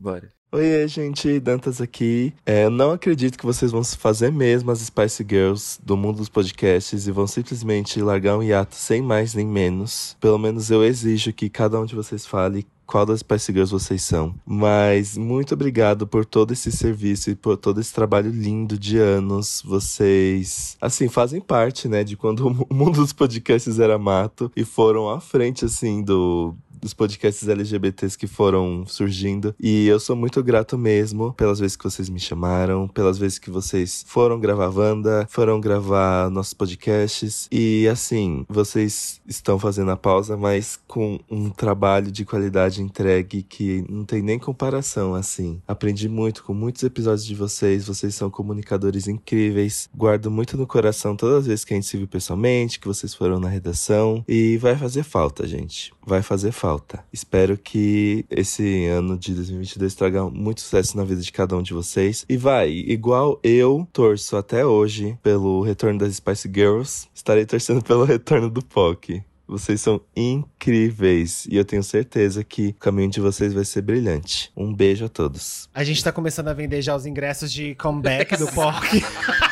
Bora. 0.00 0.30
Oiê, 0.52 0.88
gente, 0.88 1.38
Dantas 1.38 1.80
aqui. 1.80 2.34
É, 2.44 2.68
não 2.68 2.90
acredito 2.90 3.38
que 3.38 3.46
vocês 3.46 3.70
vão 3.70 3.84
fazer 3.84 4.32
mesmo 4.32 4.72
as 4.72 4.80
Spice 4.80 5.24
Girls 5.28 5.78
do 5.80 5.96
mundo 5.96 6.16
dos 6.16 6.28
podcasts 6.28 7.06
e 7.06 7.12
vão 7.12 7.28
simplesmente 7.28 8.02
largar 8.02 8.36
um 8.36 8.42
hiato 8.42 8.74
sem 8.74 9.00
mais 9.00 9.32
nem 9.32 9.46
menos. 9.46 10.16
Pelo 10.20 10.38
menos 10.38 10.68
eu 10.68 10.82
exijo 10.82 11.32
que 11.32 11.48
cada 11.48 11.80
um 11.80 11.86
de 11.86 11.94
vocês 11.94 12.26
fale 12.26 12.66
qual 12.84 13.06
das 13.06 13.20
Spice 13.20 13.52
Girls 13.52 13.70
vocês 13.72 14.02
são. 14.02 14.34
Mas 14.44 15.16
muito 15.16 15.54
obrigado 15.54 16.04
por 16.04 16.24
todo 16.24 16.52
esse 16.52 16.72
serviço 16.72 17.30
e 17.30 17.36
por 17.36 17.56
todo 17.56 17.80
esse 17.80 17.94
trabalho 17.94 18.32
lindo 18.32 18.76
de 18.76 18.98
anos. 18.98 19.62
Vocês, 19.64 20.76
assim, 20.80 21.08
fazem 21.08 21.40
parte, 21.40 21.86
né, 21.86 22.02
de 22.02 22.16
quando 22.16 22.48
o 22.48 22.66
mundo 22.74 23.00
dos 23.00 23.12
podcasts 23.12 23.78
era 23.78 23.96
mato 23.96 24.50
e 24.56 24.64
foram 24.64 25.08
à 25.08 25.20
frente, 25.20 25.64
assim, 25.64 26.02
do 26.02 26.56
dos 26.80 26.94
podcasts 26.94 27.48
LGBTs 27.48 28.16
que 28.16 28.26
foram 28.26 28.84
surgindo. 28.86 29.54
E 29.60 29.86
eu 29.86 30.00
sou 30.00 30.16
muito 30.16 30.42
grato 30.42 30.78
mesmo 30.78 31.32
pelas 31.34 31.58
vezes 31.58 31.76
que 31.76 31.84
vocês 31.84 32.08
me 32.08 32.20
chamaram, 32.20 32.88
pelas 32.88 33.18
vezes 33.18 33.38
que 33.38 33.50
vocês 33.50 34.04
foram 34.06 34.40
gravar 34.40 34.68
Wanda, 34.68 35.26
foram 35.30 35.60
gravar 35.60 36.30
nossos 36.30 36.54
podcasts. 36.54 37.48
E 37.50 37.86
assim, 37.88 38.44
vocês 38.48 39.20
estão 39.26 39.58
fazendo 39.58 39.90
a 39.90 39.96
pausa, 39.96 40.36
mas 40.36 40.78
com 40.86 41.18
um 41.30 41.50
trabalho 41.50 42.10
de 42.10 42.24
qualidade 42.24 42.82
entregue 42.82 43.42
que 43.42 43.84
não 43.88 44.04
tem 44.04 44.22
nem 44.22 44.38
comparação, 44.38 45.14
assim. 45.14 45.60
Aprendi 45.66 46.08
muito 46.08 46.44
com 46.44 46.54
muitos 46.54 46.82
episódios 46.82 47.24
de 47.26 47.34
vocês, 47.34 47.86
vocês 47.86 48.14
são 48.14 48.30
comunicadores 48.30 49.06
incríveis. 49.08 49.88
Guardo 49.94 50.30
muito 50.30 50.56
no 50.56 50.66
coração 50.66 51.16
todas 51.16 51.40
as 51.40 51.46
vezes 51.46 51.64
que 51.64 51.74
a 51.74 51.76
gente 51.76 51.86
se 51.86 51.96
viu 51.96 52.08
pessoalmente, 52.08 52.78
que 52.80 52.86
vocês 52.86 53.14
foram 53.14 53.38
na 53.38 53.48
redação. 53.48 54.24
E 54.26 54.56
vai 54.58 54.76
fazer 54.76 55.02
falta, 55.02 55.46
gente. 55.46 55.92
Vai 56.06 56.22
fazer 56.22 56.52
falta. 56.52 56.69
Espero 57.12 57.56
que 57.56 58.24
esse 58.30 58.86
ano 58.86 59.18
de 59.18 59.34
2022 59.34 59.94
traga 59.94 60.24
muito 60.28 60.60
sucesso 60.60 60.96
na 60.96 61.04
vida 61.04 61.20
de 61.20 61.32
cada 61.32 61.56
um 61.56 61.62
de 61.62 61.72
vocês. 61.72 62.24
E 62.28 62.36
vai, 62.36 62.70
igual 62.70 63.38
eu 63.42 63.88
torço 63.92 64.36
até 64.36 64.64
hoje 64.64 65.18
pelo 65.22 65.62
retorno 65.62 65.98
das 65.98 66.16
Spice 66.16 66.50
Girls, 66.52 67.08
estarei 67.14 67.44
torcendo 67.46 67.82
pelo 67.82 68.04
retorno 68.04 68.48
do 68.48 68.64
POC. 68.64 69.22
Vocês 69.50 69.80
são 69.80 70.00
incríveis 70.14 71.44
e 71.50 71.56
eu 71.56 71.64
tenho 71.64 71.82
certeza 71.82 72.44
que 72.44 72.68
o 72.68 72.74
caminho 72.74 73.10
de 73.10 73.20
vocês 73.20 73.52
vai 73.52 73.64
ser 73.64 73.82
brilhante. 73.82 74.52
Um 74.56 74.72
beijo 74.72 75.04
a 75.04 75.08
todos. 75.08 75.68
A 75.74 75.82
gente 75.82 76.04
tá 76.04 76.12
começando 76.12 76.46
a 76.46 76.54
vender 76.54 76.80
já 76.82 76.94
os 76.94 77.04
ingressos 77.04 77.52
de 77.52 77.74
comeback 77.74 78.36
do 78.36 78.46
POC. 78.46 79.02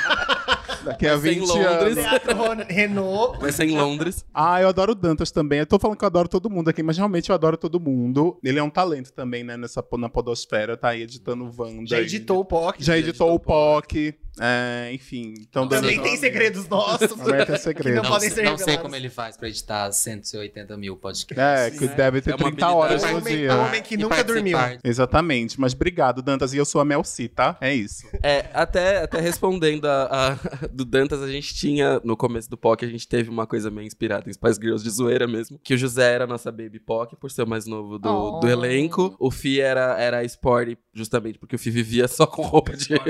Daqui 0.88 1.06
a 1.06 1.16
Vai 1.16 1.20
ser 1.20 1.36
em 1.36 1.40
20 1.40 1.48
Londres. 1.48 1.98
anos. 1.98 2.10
Teatro 2.10 2.36
Ron- 2.36 2.64
Renault. 2.68 3.38
Vai 3.40 3.52
ser 3.52 3.64
em 3.64 3.76
Londres. 3.76 4.24
Ah, 4.32 4.60
eu 4.62 4.68
adoro 4.68 4.92
o 4.92 4.94
Dantas 4.94 5.30
também. 5.30 5.58
Eu 5.60 5.66
tô 5.66 5.78
falando 5.78 5.96
que 5.98 6.04
eu 6.04 6.06
adoro 6.06 6.28
todo 6.28 6.48
mundo 6.50 6.68
aqui, 6.68 6.82
mas 6.82 6.96
realmente 6.96 7.28
eu 7.30 7.34
adoro 7.34 7.56
todo 7.56 7.78
mundo. 7.78 8.38
Ele 8.42 8.58
é 8.58 8.62
um 8.62 8.70
talento 8.70 9.12
também, 9.12 9.44
né? 9.44 9.56
Nessa, 9.56 9.84
na 9.98 10.08
podosfera, 10.08 10.76
tá 10.76 10.88
aí 10.88 11.02
editando 11.02 11.50
Wanda. 11.58 11.86
Já 11.86 12.00
editou 12.00 12.40
o 12.40 12.44
POC. 12.44 12.82
Já 12.82 12.96
editou 12.98 13.34
o 13.34 13.38
POC. 13.38 14.14
É, 14.40 14.90
enfim. 14.92 15.34
Então, 15.40 15.68
Também 15.68 15.96
Dantas- 15.96 16.10
tem 16.10 16.16
segredos 16.18 16.68
nossos. 16.68 17.08
Também 17.12 17.44
tem 17.44 17.54
que 17.54 17.58
segredo. 17.58 17.96
não 17.96 18.02
Não, 18.04 18.10
podem 18.10 18.30
ser 18.30 18.42
não 18.42 18.58
sei 18.58 18.76
como 18.78 18.94
ele 18.96 19.08
faz 19.08 19.36
pra 19.36 19.48
editar 19.48 19.90
180 19.92 20.76
mil 20.76 20.96
podcasts. 20.96 21.38
É, 21.38 21.70
que 21.70 21.86
deve 21.94 22.20
ter 22.20 22.32
É 22.32 22.34
uma 22.36 22.44
30 22.50 22.68
horas 22.70 23.02
É 23.02 23.06
um 23.06 23.10
por 23.12 23.20
homem, 23.22 23.36
dia. 23.36 23.48
é 23.50 23.54
um 23.54 23.66
homem 23.66 23.82
que 23.82 23.94
E 23.94 23.96
nunca 23.98 24.22
dormiu. 24.24 24.58
Exatamente. 24.82 25.60
Mas 25.60 25.72
obrigado, 25.74 26.22
Dantas. 26.22 26.52
E 26.52 26.56
eu 26.56 26.64
sou 26.64 26.80
a 26.80 26.84
Mel 26.84 27.04
C, 27.04 27.28
tá? 27.28 27.56
É 27.60 27.74
isso. 27.74 28.06
É, 28.22 28.46
até, 28.52 29.02
até 29.02 29.20
respondendo 29.20 29.86
a, 29.86 30.32
a- 30.32 30.66
do 30.72 30.84
Dantas, 30.84 31.22
a 31.22 31.30
gente 31.30 31.54
tinha, 31.54 32.00
no 32.04 32.16
começo 32.16 32.48
do 32.50 32.56
POC, 32.56 32.84
a 32.84 32.88
gente 32.88 33.06
teve 33.06 33.30
uma 33.30 33.46
coisa 33.46 33.70
meio 33.70 33.86
inspirada 33.86 34.28
em 34.28 34.32
Spice 34.32 34.58
Girls 34.60 34.82
de 34.84 34.90
zoeira 34.90 35.26
mesmo. 35.26 35.58
Que 35.62 35.74
o 35.74 35.78
José 35.78 36.12
era 36.14 36.24
a 36.24 36.26
nossa 36.26 36.50
baby 36.50 36.78
POC, 36.80 37.16
por 37.16 37.30
ser 37.30 37.42
o 37.42 37.46
mais 37.46 37.66
novo 37.66 37.98
do, 37.98 38.08
Oh. 38.08 38.40
do 38.40 38.48
elenco. 38.48 39.14
O 39.18 39.30
Fi 39.30 39.60
era, 39.60 39.98
era 40.00 40.18
a 40.18 40.24
Sporty, 40.24 40.76
justamente 40.98 41.38
porque 41.38 41.56
o 41.56 41.58
Fi 41.58 41.70
vivia 41.70 42.06
só 42.06 42.26
com 42.26 42.42
roupa 42.42 42.76
de... 42.76 42.88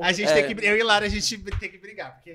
A 0.00 0.12
gente 0.12 0.28
É. 0.30 0.42
tem 0.42 0.54
que. 0.54 0.64
Eu 0.64 0.76
e 0.76 0.82
Lara, 0.84 1.06
a 1.06 1.08
gente 1.08 1.36
tem 1.58 1.68
que 1.70 1.78
brigar. 1.78 2.14
Porque... 2.14 2.30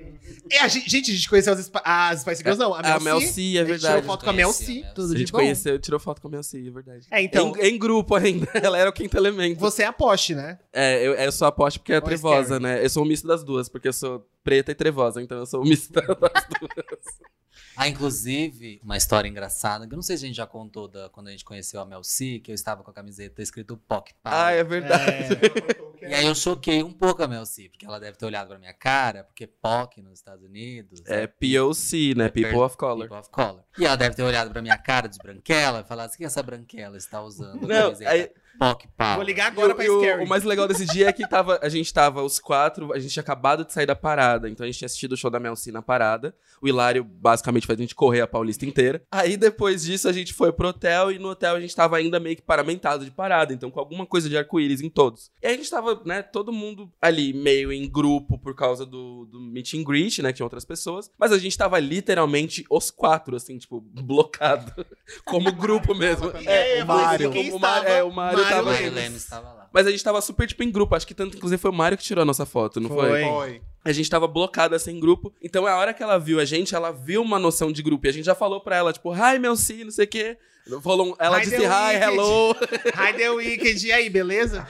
É, 0.50 0.60
a 0.60 0.68
gente, 0.68 0.90
gente, 0.90 1.10
a 1.10 1.14
gente 1.14 1.28
conheceu 1.30 1.52
as, 1.54 1.60
Sp- 1.64 1.80
as 1.82 2.20
Spice 2.20 2.42
Girls, 2.42 2.58
não. 2.60 2.74
A 2.74 2.82
Mel, 2.82 2.96
A 2.96 3.00
Mel 3.00 3.20
C. 3.22 3.26
C, 3.28 3.40
é 3.40 3.60
A 3.60 3.64
gente 3.64 3.66
verdade. 3.68 3.94
tirou 3.94 4.02
foto 4.02 4.24
com 4.24 4.30
a 4.30 4.32
Mel 4.34 4.52
C. 4.52 4.84
Tudo 4.94 5.10
A 5.10 5.14
de 5.14 5.20
gente 5.20 5.32
bom? 5.32 5.38
conheceu, 5.38 5.78
tirou 5.78 5.98
foto 5.98 6.20
com 6.20 6.28
a 6.28 6.30
Mel 6.30 6.42
C, 6.42 6.58
é 6.66 6.70
verdade. 6.70 7.06
É, 7.10 7.22
então. 7.22 7.54
Em, 7.58 7.68
em 7.68 7.78
grupo 7.78 8.14
ainda, 8.16 8.46
ela 8.62 8.76
era 8.76 8.90
o 8.90 8.92
quinto 8.92 9.16
elemento. 9.16 9.58
Você 9.60 9.82
é 9.82 9.86
a 9.86 9.92
poste, 9.94 10.34
né? 10.34 10.58
É, 10.74 11.06
eu, 11.06 11.14
eu 11.14 11.32
sou 11.32 11.48
a 11.48 11.52
poste 11.52 11.78
porque 11.78 11.94
é 11.94 11.96
Ou 11.96 12.02
trevosa, 12.02 12.60
né? 12.60 12.84
Eu 12.84 12.90
sou 12.90 13.02
um 13.02 13.06
misto 13.06 13.26
das 13.26 13.42
duas, 13.42 13.66
porque 13.68 13.88
eu 13.88 13.92
sou 13.94 14.28
preta 14.42 14.70
e 14.70 14.74
trevosa, 14.74 15.22
então 15.22 15.38
eu 15.38 15.46
sou 15.46 15.62
um 15.62 15.64
misto 15.64 15.90
das 15.96 16.06
duas. 16.60 17.18
Ah, 17.76 17.88
inclusive, 17.88 18.80
uma 18.82 18.96
história 18.96 19.28
engraçada, 19.28 19.86
que 19.86 19.92
eu 19.92 19.96
não 19.96 20.02
sei 20.02 20.16
se 20.16 20.24
a 20.24 20.28
gente 20.28 20.36
já 20.36 20.46
contou 20.46 20.88
da, 20.88 21.08
quando 21.08 21.28
a 21.28 21.30
gente 21.30 21.44
conheceu 21.44 21.80
a 21.80 21.86
Mel 21.86 22.04
C, 22.04 22.40
que 22.40 22.50
eu 22.50 22.54
estava 22.54 22.82
com 22.82 22.90
a 22.90 22.94
camiseta 22.94 23.42
escrito 23.42 23.76
POC 23.76 24.14
Power. 24.22 24.38
Ah, 24.38 24.50
é 24.52 24.64
verdade. 24.64 25.34
É, 25.34 25.84
E 26.06 26.12
aí 26.12 26.26
eu 26.26 26.34
choquei 26.34 26.82
um 26.82 26.92
pouco 26.92 27.22
a 27.22 27.26
Mel 27.26 27.46
C, 27.46 27.70
porque 27.70 27.86
ela 27.86 27.98
deve 27.98 28.18
ter 28.18 28.26
olhado 28.26 28.48
pra 28.48 28.58
minha 28.58 28.74
cara, 28.74 29.24
porque 29.24 29.46
POC 29.46 30.02
nos 30.02 30.18
Estados 30.18 30.44
Unidos 30.44 31.00
É 31.06 31.26
POC, 31.26 32.14
né? 32.14 32.28
People 32.28 32.58
of 32.58 32.76
Color. 32.76 33.08
People 33.08 33.18
of 33.20 33.30
Color. 33.30 33.62
E 33.78 33.86
ela 33.86 33.96
deve 33.96 34.14
ter 34.14 34.22
olhado 34.22 34.50
pra 34.50 34.60
minha 34.60 34.76
cara 34.76 35.08
de 35.08 35.18
branquela 35.18 35.80
e 35.80 35.84
falado 35.84 36.08
assim, 36.08 36.16
o 36.16 36.18
que 36.18 36.24
essa 36.24 36.42
branquela 36.42 36.98
está 36.98 37.22
usando? 37.22 37.66
Não, 37.66 37.84
camiseta 37.84 38.10
aí-. 38.10 38.30
Vou 39.16 39.22
ligar 39.24 39.48
agora 39.48 39.72
o- 39.72 39.76
pra 39.76 39.84
o, 39.90 40.00
Scary. 40.00 40.24
o 40.24 40.28
mais 40.28 40.44
legal 40.44 40.68
desse 40.68 40.86
dia 40.86 41.08
é 41.08 41.12
que 41.12 41.26
tava, 41.28 41.58
a 41.62 41.68
gente 41.68 41.92
tava 41.92 42.22
os 42.22 42.38
quatro, 42.38 42.92
a 42.92 42.98
gente 42.98 43.12
tinha 43.12 43.22
acabado 43.22 43.64
de 43.64 43.72
sair 43.72 43.86
da 43.86 43.96
parada, 43.96 44.48
então 44.48 44.64
a 44.64 44.66
gente 44.66 44.78
tinha 44.78 44.86
assistido 44.86 45.12
o 45.12 45.16
show 45.16 45.30
da 45.30 45.40
Mel 45.40 45.56
C 45.56 45.72
na 45.72 45.82
parada. 45.82 46.34
O 46.62 46.68
Hilário 46.68 47.02
basicamente 47.04 47.66
fez 47.66 47.78
a 47.78 47.82
gente 47.82 47.94
correr 47.94 48.20
a 48.20 48.26
Paulista 48.26 48.64
inteira. 48.64 49.02
Aí 49.10 49.36
depois 49.36 49.82
disso 49.82 50.08
a 50.08 50.12
gente 50.12 50.32
foi 50.32 50.52
pro 50.52 50.68
hotel 50.68 51.10
e 51.10 51.18
no 51.18 51.28
hotel 51.30 51.56
a 51.56 51.60
gente 51.60 51.74
tava 51.74 51.96
ainda 51.96 52.18
meio 52.20 52.36
que 52.36 52.42
paramentado 52.42 53.04
de 53.04 53.10
parada, 53.10 53.52
então 53.52 53.70
com 53.70 53.80
alguma 53.80 54.06
coisa 54.06 54.28
de 54.28 54.36
arco-íris 54.38 54.80
em 54.80 54.88
todos. 54.88 55.30
E 55.42 55.46
aí 55.46 55.54
a 55.54 55.56
gente 55.56 55.68
tava, 55.70 56.00
né, 56.04 56.22
todo 56.22 56.52
mundo 56.52 56.90
ali 57.02 57.32
meio 57.32 57.72
em 57.72 57.88
grupo 57.90 58.38
por 58.38 58.54
causa 58.54 58.86
do, 58.86 59.26
do 59.26 59.40
meet 59.40 59.74
and 59.74 59.82
greet, 59.84 60.22
né, 60.22 60.30
que 60.32 60.36
tinha 60.36 60.46
outras 60.46 60.64
pessoas, 60.64 61.10
mas 61.18 61.32
a 61.32 61.38
gente 61.38 61.56
tava 61.58 61.78
literalmente 61.80 62.64
os 62.70 62.90
quatro, 62.90 63.36
assim, 63.36 63.58
tipo, 63.58 63.80
blocado, 64.02 64.86
como 65.24 65.52
grupo 65.52 65.94
mesmo. 65.94 66.32
É, 66.46 66.82
o 66.82 66.86
Mário. 66.86 67.30
quem 67.30 67.52
o 67.52 67.58
Mário, 67.58 67.88
é, 67.88 68.02
o 68.02 68.12
Mário, 68.12 68.43
Mário 68.44 68.56
tava... 68.56 68.70
Mário 68.70 68.86
Lemos. 68.86 69.02
Lemos 69.02 69.22
estava 69.22 69.52
lá. 69.52 69.68
Mas 69.72 69.86
a 69.86 69.90
gente 69.90 70.04
tava 70.04 70.20
super, 70.20 70.46
tipo, 70.46 70.62
em 70.62 70.70
grupo. 70.70 70.94
Acho 70.94 71.06
que 71.06 71.14
tanto, 71.14 71.36
inclusive, 71.36 71.60
foi 71.60 71.70
o 71.70 71.74
Mário 71.74 71.98
que 71.98 72.04
tirou 72.04 72.22
a 72.22 72.24
nossa 72.24 72.46
foto, 72.46 72.80
não 72.80 72.88
foi? 72.88 73.08
Foi. 73.08 73.24
Foi. 73.24 73.62
A 73.84 73.92
gente 73.92 74.08
tava 74.08 74.26
blocado 74.26 74.74
assim 74.74 74.92
em 74.92 75.00
grupo. 75.00 75.34
Então, 75.42 75.66
a 75.66 75.76
hora 75.76 75.92
que 75.92 76.02
ela 76.02 76.18
viu 76.18 76.40
a 76.40 76.44
gente, 76.44 76.74
ela 76.74 76.90
viu 76.90 77.20
uma 77.20 77.38
noção 77.38 77.72
de 77.72 77.82
grupo. 77.82 78.06
E 78.06 78.08
a 78.08 78.12
gente 78.12 78.24
já 78.24 78.34
falou 78.34 78.60
pra 78.60 78.76
ela, 78.76 78.92
tipo, 78.92 79.12
hi, 79.12 79.38
meu 79.38 79.56
sim, 79.56 79.84
não 79.84 79.90
sei 79.90 80.04
o 80.04 80.08
quê. 80.08 80.38
Rolou 80.82 81.14
ela 81.18 81.38
Hi, 81.38 81.42
disse 81.42 81.56
hi, 81.56 81.58
Wicked." 81.58 82.02
hello. 82.02 82.54
Hi 82.96 83.12
The 83.16 83.30
Wicked, 83.30 83.86
e 83.86 83.92
aí, 83.92 84.08
beleza? 84.08 84.66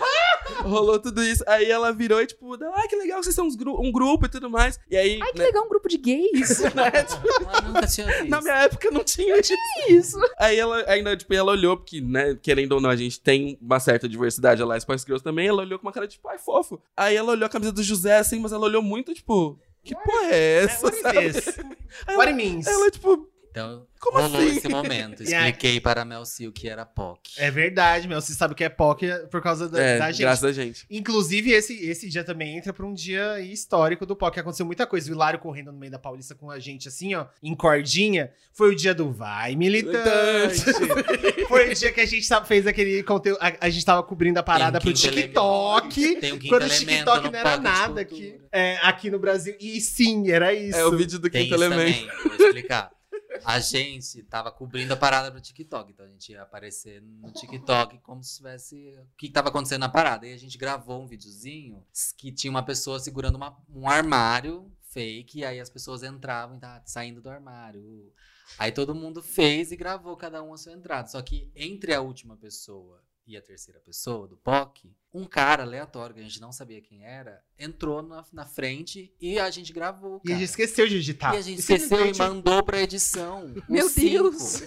Rolou 0.63 0.99
tudo 0.99 1.23
isso. 1.23 1.43
Aí 1.47 1.71
ela 1.71 1.93
virou 1.93 2.21
e, 2.21 2.27
tipo, 2.27 2.53
ai, 2.75 2.89
que 2.89 2.97
legal, 2.97 3.23
vocês 3.23 3.35
são 3.35 3.49
gru- 3.57 3.81
um 3.81 3.93
grupo 3.93 4.27
e 4.27 4.29
tudo 4.29 4.51
mais. 4.51 4.79
E 4.91 4.97
aí, 4.97 5.19
Ai, 5.23 5.33
que 5.33 5.39
né, 5.39 5.45
legal, 5.47 5.65
um 5.65 5.69
grupo 5.69 5.89
de 5.89 5.97
gays. 5.97 6.59
né, 6.75 6.91
tipo, 6.91 7.63
nunca 7.69 7.87
tinha 7.87 8.07
visto. 8.09 8.29
na 8.29 8.41
minha 8.41 8.55
época 8.55 8.91
não 8.91 9.05
tinha 9.05 9.39
isso. 9.39 9.55
Isso. 9.89 10.19
Aí 10.39 10.59
ela 10.59 10.85
ainda, 10.89 11.17
tipo, 11.17 11.33
ela 11.33 11.53
olhou, 11.53 11.77
porque, 11.77 12.01
né, 12.01 12.37
querendo 12.43 12.73
ou 12.73 12.81
não, 12.81 12.91
a 12.91 12.97
gente 12.97 13.21
tem 13.21 13.59
uma 13.61 13.79
certa 13.81 14.09
diversidade 14.09 14.63
lá, 14.63 14.79
Spice 14.79 15.05
Girls 15.05 15.23
também, 15.23 15.47
ela 15.49 15.63
olhou 15.63 15.79
com 15.79 15.87
uma 15.87 15.93
cara 15.93 16.07
de, 16.07 16.15
tipo, 16.15 16.29
ai, 16.29 16.39
fofo. 16.39 16.81
Aí 16.97 17.15
ela 17.17 17.33
olhou 17.33 17.47
a 17.47 17.51
camisa 17.51 17.73
do 17.73 17.83
José, 17.83 18.19
assim, 18.19 18.39
mas 18.41 18.53
ela 18.53 18.65
olhou 18.67 18.83
muito, 18.83 19.15
tipo, 19.15 19.59
que 19.83 19.95
porra 19.95 20.27
é 20.33 20.65
essa, 20.65 20.87
What 20.87 20.97
is 20.97 21.03
sabe? 21.03 21.33
this? 21.33 21.59
Aí 22.07 22.17
What 22.17 22.31
ela, 22.31 22.31
it 22.31 22.35
means? 22.35 22.67
ela, 22.67 22.91
tipo, 22.91 23.29
Então, 23.55 23.87
Como 24.01 24.19
rolou 24.19 24.41
assim? 24.41 24.57
esse 24.57 24.69
momento. 24.69 25.23
Expliquei 25.23 25.81
para 25.81 26.03
a 26.03 26.05
Mel 26.05 26.25
C 26.25 26.49
o 26.49 26.53
que 26.53 26.69
era 26.69 26.85
POC. 26.85 27.35
É 27.37 27.53
verdade, 27.53 28.09
meu. 28.09 28.21
Você 28.21 28.35
sabe 28.35 28.53
o 28.53 28.57
que 28.57 28.65
é 28.65 28.69
POC 28.69 29.07
por 29.31 29.41
causa 29.41 29.69
da, 29.69 29.81
é, 29.81 29.97
da 29.97 30.11
gente. 30.11 30.23
graças 30.23 30.43
a 30.43 30.53
gente. 30.53 30.85
Inclusive, 30.91 31.53
esse, 31.53 31.73
esse 31.87 32.09
dia 32.09 32.25
também 32.25 32.59
entra 32.59 32.73
pra 32.73 32.85
um 32.85 32.93
dia 32.93 33.39
histórico 33.39 34.05
do 34.05 34.17
POC. 34.17 34.41
Aconteceu 34.41 34.67
muita 34.67 34.89
coisa. 34.89 35.09
O 35.09 35.15
Hilário 35.15 35.39
correndo 35.39 35.71
no 35.71 35.79
meio 35.79 35.93
da 35.93 36.01
Paulista 36.01 36.35
com 36.35 36.51
a 36.51 36.59
gente, 36.59 36.89
assim, 36.89 37.15
ó, 37.15 37.27
em 37.41 37.55
cordinha. 37.55 38.33
Foi 38.53 38.73
o 38.73 38.75
dia 38.75 38.93
do 38.93 39.13
Vai 39.13 39.55
Militante. 39.55 40.65
Foi 41.47 41.71
o 41.71 41.75
dia 41.75 41.93
que 41.93 42.01
a 42.01 42.07
gente 42.07 42.27
fez 42.47 42.67
aquele 42.67 43.05
conteúdo. 43.05 43.39
A, 43.41 43.67
a 43.67 43.71
gente 43.71 43.85
tava 43.85 44.03
cobrindo 44.03 44.41
a 44.41 44.43
parada 44.43 44.79
um 44.79 44.81
pro 44.81 44.93
TikTok. 44.93 46.17
Tem 46.17 46.33
um 46.33 46.39
Quando 46.41 46.65
o 46.65 46.69
TikTok 46.69 47.31
não 47.31 47.39
era 47.39 47.57
nada 47.57 48.01
aqui, 48.01 48.35
é, 48.51 48.79
aqui 48.83 49.13
no 49.13 49.21
Brasil. 49.21 49.55
E 49.61 49.81
sim, 49.81 50.29
era 50.33 50.53
isso. 50.53 50.77
É 50.77 50.85
o 50.85 50.97
vídeo 50.97 51.21
do 51.21 51.31
quinto 51.31 51.55
elemento. 51.55 52.09
também, 52.09 52.37
vou 52.37 52.47
explicar. 52.49 52.91
A 53.45 53.59
gente 53.61 54.23
tava 54.25 54.51
cobrindo 54.53 54.93
a 54.93 54.97
parada 54.97 55.31
pro 55.31 55.41
TikTok, 55.41 55.91
então 55.93 56.07
a 56.07 56.09
gente 56.09 56.33
ia 56.33 56.43
aparecer 56.43 57.01
no 57.03 57.33
TikTok 57.33 57.99
como 57.99 58.23
se 58.23 58.37
tivesse 58.37 58.97
o 58.99 59.17
que 59.17 59.29
tava 59.31 59.49
acontecendo 59.49 59.81
na 59.81 59.89
parada. 59.89 60.27
E 60.27 60.33
a 60.33 60.37
gente 60.39 60.57
gravou 60.59 61.03
um 61.03 61.07
videozinho 61.07 61.85
que 62.17 62.31
tinha 62.31 62.51
uma 62.51 62.63
pessoa 62.65 62.99
segurando 63.01 63.37
uma- 63.37 63.57
um 63.69 63.89
armário 63.89 64.71
fake, 64.91 65.41
e 65.41 65.45
aí 65.45 65.59
as 65.59 65.69
pessoas 65.69 66.03
entravam 66.03 66.57
e 66.57 66.61
tá 66.61 66.83
saindo 66.87 67.21
do 67.21 67.29
armário. 67.29 68.13
Aí 68.59 68.71
todo 68.71 68.95
mundo 68.95 69.23
fez 69.23 69.73
e 69.73 69.77
gravou 69.77 70.17
cada 70.17 70.43
um 70.43 70.53
a 70.53 70.57
sua 70.57 70.73
entrada. 70.73 71.09
Só 71.09 71.21
que 71.21 71.51
entre 71.57 71.93
a 71.93 72.01
última 72.01 72.37
pessoa 72.37 73.03
e 73.27 73.37
a 73.37 73.43
terceira 73.43 73.81
pessoa 73.81 74.29
do 74.29 74.37
POC, 74.37 74.95
um 75.13 75.25
cara 75.25 75.63
aleatório 75.63 76.15
que 76.15 76.21
a 76.21 76.25
gente 76.25 76.41
não 76.41 76.53
sabia 76.53 76.81
quem 76.81 77.05
era, 77.05 77.43
entrou 77.59 78.03
na, 78.03 78.25
na 78.33 78.45
frente 78.45 79.15
e 79.21 79.39
a 79.39 79.51
gente 79.51 79.73
gravou. 79.73 80.21
E 80.25 80.29
a 80.29 80.31
cara. 80.31 80.39
gente 80.41 80.49
esqueceu 80.51 80.87
de 80.87 80.97
digitar. 80.97 81.35
E 81.35 81.39
a 81.39 81.41
gente 81.41 81.59
esqueceu 81.61 82.07
e 82.07 82.17
mandou 82.17 82.63
pra 82.63 82.83
edição. 82.83 83.55
Meu. 83.69 83.93
Deus. 83.95 84.63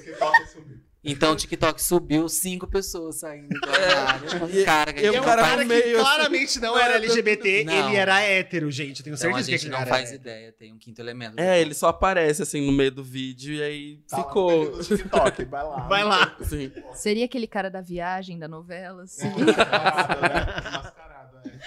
Então 1.09 1.31
o 1.31 1.35
TikTok 1.35 1.81
subiu 1.81 2.27
cinco 2.27 2.67
pessoas 2.67 3.19
saindo 3.19 3.47
do 3.47 3.69
É, 3.69 3.93
armário. 3.93 4.43
Um 4.61 4.65
cara 4.65 4.91
que 4.93 5.01
e 5.01 5.05
É 5.05 5.21
um 5.21 5.23
cara 5.23 5.57
que 5.57 5.63
meio, 5.65 5.83
assim. 5.83 5.93
claramente 6.03 6.59
não 6.59 6.77
era 6.77 6.95
LGBT, 6.95 7.63
Não. 7.63 7.73
ele 7.87 7.95
era 7.95 8.21
hétero, 8.21 8.69
gente. 8.69 8.99
Eu 8.99 9.03
tenho 9.05 9.15
Então 9.15 9.29
a 9.29 9.33
certeza 9.35 9.45
que 9.51 9.57
gente 9.57 9.67
ele 9.73 9.79
não 9.79 9.87
faz 9.87 10.11
ideia, 10.11 10.51
tem 10.51 10.73
um 10.73 10.77
quinto 10.77 10.99
elemento. 11.01 11.39
É, 11.39 11.61
ele 11.61 11.73
só 11.73 11.87
aparece, 11.87 12.43
assim, 12.43 12.65
no 12.65 12.73
meio 12.73 12.91
do 12.91 13.03
vídeo 13.03 13.53
e 13.53 13.63
aí 13.63 13.97
Tá 14.09 14.17
lá 14.17 14.23
ficou. 14.25 14.71
no 14.77 14.83
TikTok, 14.83 15.45
vai 15.45 15.63
lá. 15.63 15.87
Vai 15.87 16.03
lá. 16.03 16.35
Assim. 16.39 16.71
Seria 16.93 17.25
aquele 17.25 17.47
cara 17.47 17.69
da 17.69 17.79
viagem, 17.81 18.37
da 18.37 18.47
novela, 18.47 19.03
assim. 19.03 19.29
Mascarado, 19.29 20.21
né? 20.21 20.71
Mascarado, 20.71 21.37
é. 21.45 21.59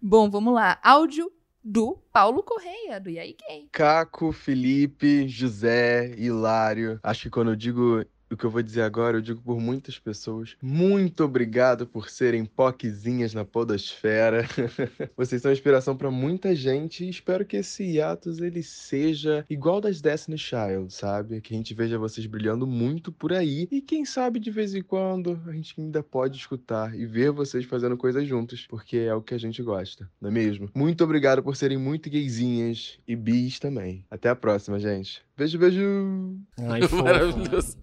Bom, 0.00 0.30
vamos 0.30 0.54
lá. 0.54 0.78
Áudio 0.82 1.30
do 1.64 1.96
Paulo 2.12 2.42
Correia, 2.42 3.00
do 3.00 3.10
E 3.10 3.18
aí 3.18 3.34
Gay. 3.48 3.70
Caco, 3.72 4.30
Felipe, 4.32 5.28
José, 5.28 6.14
Hilário. 6.16 7.00
Acho 7.02 7.22
que 7.24 7.30
quando 7.30 7.50
eu 7.50 7.56
digo 7.56 8.04
o 8.34 8.36
que 8.36 8.44
eu 8.44 8.50
vou 8.50 8.62
dizer 8.62 8.82
agora, 8.82 9.16
eu 9.16 9.22
digo 9.22 9.40
por 9.40 9.60
muitas 9.60 9.98
pessoas. 9.98 10.56
Muito 10.60 11.24
obrigado 11.24 11.86
por 11.86 12.10
serem 12.10 12.44
poquezinhas 12.44 13.32
na 13.32 13.44
podosfera. 13.44 14.44
Vocês 15.16 15.40
são 15.40 15.52
inspiração 15.52 15.96
pra 15.96 16.10
muita 16.10 16.54
gente 16.54 17.04
e 17.04 17.08
espero 17.08 17.44
que 17.44 17.56
esse 17.56 17.84
hiatus 17.84 18.40
ele 18.40 18.62
seja 18.62 19.44
igual 19.48 19.80
das 19.80 20.00
Destiny 20.00 20.36
Child, 20.36 20.92
sabe? 20.92 21.40
Que 21.40 21.54
a 21.54 21.56
gente 21.56 21.74
veja 21.74 21.98
vocês 21.98 22.26
brilhando 22.26 22.66
muito 22.66 23.12
por 23.12 23.32
aí 23.32 23.68
e 23.70 23.80
quem 23.80 24.04
sabe 24.04 24.40
de 24.40 24.50
vez 24.50 24.74
em 24.74 24.82
quando 24.82 25.40
a 25.46 25.52
gente 25.52 25.80
ainda 25.80 26.02
pode 26.02 26.36
escutar 26.36 26.94
e 26.94 27.06
ver 27.06 27.30
vocês 27.30 27.64
fazendo 27.64 27.96
coisas 27.96 28.26
juntos, 28.26 28.66
porque 28.68 28.96
é 28.98 29.14
o 29.14 29.22
que 29.22 29.34
a 29.34 29.38
gente 29.38 29.62
gosta, 29.62 30.10
não 30.20 30.30
é 30.30 30.32
mesmo? 30.32 30.68
Muito 30.74 31.04
obrigado 31.04 31.42
por 31.42 31.56
serem 31.56 31.78
muito 31.78 32.10
gayzinhas 32.10 32.98
e 33.06 33.14
bis 33.14 33.58
também. 33.58 34.04
Até 34.10 34.28
a 34.28 34.36
próxima, 34.36 34.78
gente. 34.78 35.22
Beijo, 35.36 35.58
beijo. 35.58 36.38
Ai. 36.58 36.80
Maravilhoso. 37.02 37.76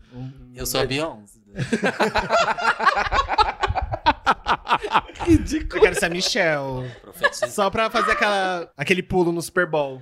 Eu 0.56 0.66
sou 0.66 0.82
a 0.82 0.86
Beyoncé. 0.86 1.40
Eu 5.28 5.82
quero 5.82 5.96
ser 5.96 6.06
a 6.06 6.10
Michelle. 6.10 6.90
Profetiza. 7.02 7.48
Só 7.48 7.70
pra 7.70 7.90
fazer 7.90 8.12
aquela, 8.12 8.72
aquele 8.76 9.04
pulo 9.04 9.32
no 9.32 9.42
Super 9.42 9.66
Bowl. 9.66 10.02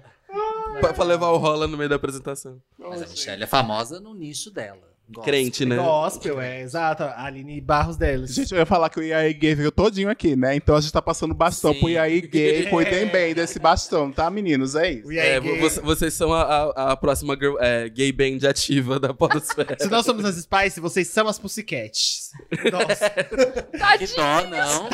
Pra, 0.80 0.94
pra 0.94 1.04
levar 1.04 1.30
o 1.30 1.38
rola 1.38 1.68
no 1.68 1.78
meio 1.78 1.90
da 1.90 1.96
apresentação. 1.96 2.62
Mas 2.78 3.02
a 3.02 3.08
Michelle 3.08 3.44
é 3.44 3.48
famosa 3.48 4.00
no 4.00 4.14
nicho 4.14 4.52
dela. 4.52 4.89
Gospel. 5.12 5.24
Crente, 5.24 5.66
né? 5.66 5.76
Gospel, 5.76 6.40
é, 6.40 6.62
exato. 6.62 7.02
A 7.04 7.26
Aline 7.26 7.60
Barros 7.60 7.98
deles. 7.98 8.32
Gente, 8.34 8.52
eu 8.54 8.60
ia 8.60 8.66
falar 8.66 8.90
que 8.92 9.00
o 9.00 9.04
IAI 9.04 9.34
Gay 9.34 9.56
veio 9.56 9.72
todinho 9.72 10.08
aqui, 10.10 10.36
né? 10.36 10.56
Então 10.56 10.76
a 10.76 10.82
gente 10.82 10.94
tá 10.94 11.02
passando 11.02 11.34
bastão 11.34 11.74
Sim. 11.74 11.80
pro 11.80 11.90
IAI 11.90 12.22
Gay. 12.22 12.68
Cuidem 12.70 13.08
bem 13.08 13.34
desse 13.34 13.58
bastão, 13.58 14.12
tá, 14.12 14.30
meninos? 14.30 14.76
É 14.76 14.92
isso. 14.92 15.12
É, 15.12 15.40
vocês 15.82 16.14
são 16.14 16.32
a, 16.32 16.44
a- 16.44 16.92
a 16.92 16.98
próxima 16.98 17.36
girl- 17.36 17.58
é, 17.60 17.90
gay 17.90 18.12
band 18.12 18.48
ativa 18.48 19.00
da 19.00 19.12
podosfera. 19.14 19.76
Se 19.80 19.88
nós 19.90 20.06
somos 20.06 20.24
as 20.26 20.36
Spice, 20.36 20.80
vocês 20.80 21.08
são 21.08 21.28
as 21.28 21.40
Pussycats. 21.40 22.30
Nossa. 22.72 23.10
Que 24.00 24.08
dó, 24.16 24.42
não. 24.46 24.90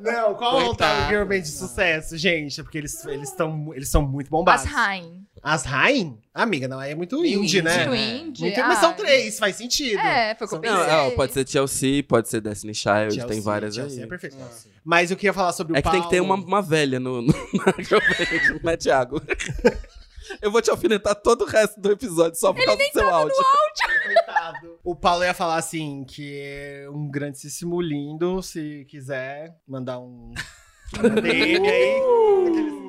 Não, 0.00 0.34
qual 0.34 0.60
é 0.60 0.64
o 0.64 1.08
girl 1.08 1.24
band 1.26 1.40
de 1.40 1.48
sucesso, 1.48 2.16
gente? 2.16 2.60
É 2.60 2.62
porque 2.62 2.78
eles, 2.78 3.04
eles, 3.06 3.30
tão, 3.32 3.72
eles 3.74 3.88
são 3.88 4.02
muito 4.06 4.30
bombados. 4.30 4.64
As 4.64 4.70
Rain. 4.70 5.24
As 5.48 5.64
Rain? 5.64 6.18
Amiga, 6.34 6.68
não, 6.68 6.78
aí 6.78 6.92
é 6.92 6.94
muito 6.94 7.18
Meio 7.22 7.42
indie, 7.42 7.62
né? 7.62 7.72
indie, 7.72 7.88
Muito 7.88 7.90
né? 7.90 8.16
indie. 8.18 8.42
Muito, 8.42 8.60
ah, 8.60 8.68
mas 8.68 8.78
são 8.80 8.92
três, 8.92 9.38
faz 9.38 9.56
sentido. 9.56 9.98
É, 9.98 10.34
foi 10.34 10.46
o 10.46 10.50
que 10.50 10.56
eu 10.56 10.60
Não, 10.60 10.82
é, 10.82 11.10
pode 11.12 11.32
ser 11.32 11.48
Chelsea, 11.48 12.04
pode 12.04 12.28
ser 12.28 12.42
Destiny 12.42 12.74
Child, 12.74 13.14
Chelsea, 13.14 13.26
tem 13.26 13.40
várias 13.40 13.74
Chelsea 13.74 14.00
aí. 14.00 14.04
é 14.04 14.06
perfeito. 14.06 14.36
Mas 14.84 15.10
eu 15.10 15.16
queria 15.16 15.32
falar 15.32 15.54
sobre 15.54 15.72
o 15.72 15.76
É 15.76 15.80
que 15.80 15.90
tem 15.90 16.02
que 16.02 16.10
ter 16.10 16.20
uma, 16.20 16.34
Paulo. 16.34 16.46
uma 16.46 16.60
velha 16.60 17.00
no, 17.00 17.22
no, 17.22 17.32
band, 17.32 18.60
né, 18.62 18.76
Thiago? 18.76 19.22
Eu 20.42 20.52
vou 20.52 20.60
te 20.60 20.70
alfinetar 20.70 21.14
todo 21.14 21.42
o 21.42 21.46
resto 21.46 21.80
do 21.80 21.90
episódio 21.90 22.38
só 22.38 22.52
por 22.52 22.62
causa 22.62 22.82
do 22.82 22.92
seu 22.92 23.08
áudio. 23.08 23.34
Coitado. 24.04 24.78
O 24.84 24.94
Paulo 24.94 25.24
ia 25.24 25.32
falar 25.32 25.56
assim, 25.56 26.04
que 26.04 26.38
é 26.38 26.86
um 26.90 27.08
grandíssimo 27.10 27.80
lindo, 27.80 28.42
se 28.42 28.84
quiser 28.90 29.56
mandar 29.66 29.98
um... 29.98 30.34
um 31.02 31.22
DM 31.22 31.66
aí. 31.66 32.87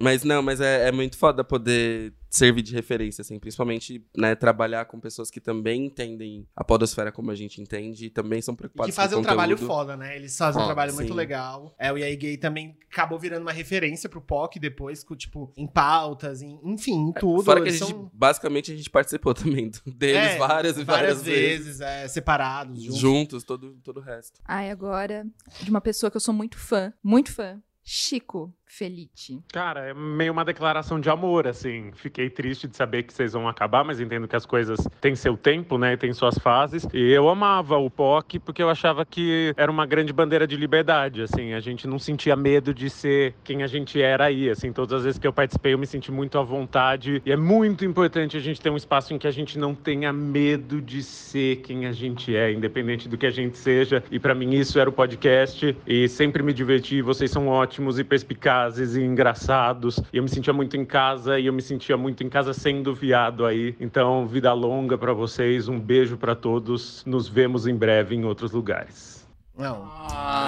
Mas 0.00 0.24
não, 0.24 0.42
mas 0.42 0.60
é, 0.60 0.88
é 0.88 0.92
muito 0.92 1.16
foda 1.18 1.44
poder 1.44 2.14
servir 2.30 2.62
de 2.62 2.72
referência, 2.72 3.22
assim, 3.22 3.38
principalmente, 3.40 4.02
né, 4.16 4.34
trabalhar 4.36 4.84
com 4.84 5.00
pessoas 5.00 5.30
que 5.32 5.40
também 5.40 5.86
entendem 5.86 6.46
a 6.54 6.62
podosfera 6.62 7.10
como 7.10 7.30
a 7.30 7.34
gente 7.34 7.60
entende 7.60 8.06
e 8.06 8.10
também 8.10 8.40
são 8.40 8.54
E 8.54 8.56
preocupadas 8.56 8.94
que 8.94 8.96
fazem 8.96 9.16
com 9.16 9.20
um 9.20 9.24
trabalho 9.24 9.56
conteúdo. 9.56 9.66
foda, 9.74 9.96
né? 9.96 10.16
Eles 10.16 10.36
fazem 10.38 10.52
um 10.60 10.62
Foda, 10.64 10.66
trabalho 10.66 10.94
muito 10.94 11.08
sim. 11.08 11.14
legal. 11.14 11.74
É, 11.78 11.92
o 11.92 11.98
EA 11.98 12.14
Gay 12.16 12.36
também 12.36 12.78
acabou 12.90 13.18
virando 13.18 13.42
uma 13.42 13.52
referência 13.52 14.08
pro 14.08 14.20
POC 14.22 14.58
depois, 14.60 15.02
com, 15.04 15.16
tipo, 15.16 15.52
em 15.56 15.66
pautas, 15.66 16.40
em, 16.40 16.58
enfim, 16.64 17.08
em 17.08 17.12
tudo. 17.12 17.42
Fora 17.44 17.60
que 17.60 17.68
a 17.68 17.72
gente, 17.72 17.84
são- 17.90 18.10
basicamente, 18.14 18.72
a 18.72 18.76
gente 18.76 18.88
participou 18.88 19.34
também 19.34 19.68
do- 19.70 19.80
deles 19.92 20.30
É, 20.30 20.38
várias 20.38 20.78
e 20.78 20.84
várias, 20.84 21.22
vezes. 21.22 21.80
é, 21.80 22.06
separados, 22.08 22.80
juntos. 22.80 22.98
Juntos, 23.00 23.44
todo, 23.44 23.72
todo 23.82 23.98
o 23.98 24.02
resto. 24.02 24.40
Ai, 24.46 24.70
agora, 24.70 25.26
de 25.60 25.68
uma 25.68 25.80
pessoa 25.80 26.10
que 26.10 26.16
eu 26.16 26.20
sou 26.20 26.32
muito 26.32 26.56
fã, 26.56 26.92
muito 27.02 27.32
fã. 27.32 27.60
Chico 27.82 28.54
Felite. 28.70 29.42
Cara, 29.52 29.80
é 29.80 29.92
meio 29.94 30.32
uma 30.32 30.44
declaração 30.44 31.00
de 31.00 31.10
amor, 31.10 31.48
assim. 31.48 31.90
Fiquei 31.92 32.30
triste 32.30 32.68
de 32.68 32.76
saber 32.76 33.02
que 33.02 33.12
vocês 33.12 33.32
vão 33.32 33.48
acabar, 33.48 33.84
mas 33.84 34.00
entendo 34.00 34.28
que 34.28 34.36
as 34.36 34.46
coisas 34.46 34.78
têm 35.00 35.16
seu 35.16 35.36
tempo, 35.36 35.76
né? 35.76 35.96
Tem 35.96 36.12
suas 36.12 36.38
fases. 36.38 36.86
E 36.94 37.10
eu 37.10 37.28
amava 37.28 37.76
o 37.78 37.90
POC 37.90 38.38
porque 38.38 38.62
eu 38.62 38.70
achava 38.70 39.04
que 39.04 39.52
era 39.56 39.70
uma 39.70 39.84
grande 39.84 40.12
bandeira 40.12 40.46
de 40.46 40.56
liberdade, 40.56 41.20
assim. 41.20 41.52
A 41.52 41.58
gente 41.58 41.88
não 41.88 41.98
sentia 41.98 42.36
medo 42.36 42.72
de 42.72 42.88
ser 42.88 43.34
quem 43.42 43.64
a 43.64 43.66
gente 43.66 44.00
era 44.00 44.26
aí, 44.26 44.48
assim. 44.48 44.72
Todas 44.72 44.98
as 44.98 45.04
vezes 45.04 45.18
que 45.18 45.26
eu 45.26 45.32
participei, 45.32 45.74
eu 45.74 45.78
me 45.78 45.86
senti 45.86 46.12
muito 46.12 46.38
à 46.38 46.42
vontade. 46.42 47.20
E 47.26 47.32
é 47.32 47.36
muito 47.36 47.84
importante 47.84 48.36
a 48.36 48.40
gente 48.40 48.60
ter 48.60 48.70
um 48.70 48.76
espaço 48.76 49.12
em 49.12 49.18
que 49.18 49.26
a 49.26 49.32
gente 49.32 49.58
não 49.58 49.74
tenha 49.74 50.12
medo 50.12 50.80
de 50.80 51.02
ser 51.02 51.56
quem 51.56 51.86
a 51.86 51.92
gente 51.92 52.36
é, 52.36 52.52
independente 52.52 53.08
do 53.08 53.18
que 53.18 53.26
a 53.26 53.30
gente 53.30 53.58
seja. 53.58 54.02
E 54.12 54.20
para 54.20 54.32
mim 54.32 54.54
isso 54.54 54.78
era 54.78 54.88
o 54.88 54.92
podcast. 54.92 55.76
E 55.84 56.08
sempre 56.08 56.40
me 56.40 56.52
diverti. 56.52 57.02
Vocês 57.02 57.32
são 57.32 57.48
ótimos 57.48 57.98
e 57.98 58.04
perspicazes 58.04 58.59
e 58.68 59.02
engraçados. 59.02 60.00
E 60.12 60.16
eu 60.16 60.22
me 60.22 60.28
sentia 60.28 60.52
muito 60.52 60.76
em 60.76 60.84
casa 60.84 61.38
e 61.38 61.46
eu 61.46 61.52
me 61.52 61.62
sentia 61.62 61.96
muito 61.96 62.22
em 62.22 62.28
casa 62.28 62.52
sendo 62.52 62.94
viado 62.94 63.46
aí. 63.46 63.74
Então, 63.80 64.26
vida 64.26 64.52
longa 64.52 64.98
para 64.98 65.12
vocês, 65.12 65.68
um 65.68 65.78
beijo 65.78 66.16
para 66.16 66.34
todos. 66.34 67.04
Nos 67.04 67.28
vemos 67.28 67.66
em 67.66 67.74
breve 67.74 68.14
em 68.14 68.24
outros 68.24 68.52
lugares. 68.52 69.19
Não. 69.60 69.86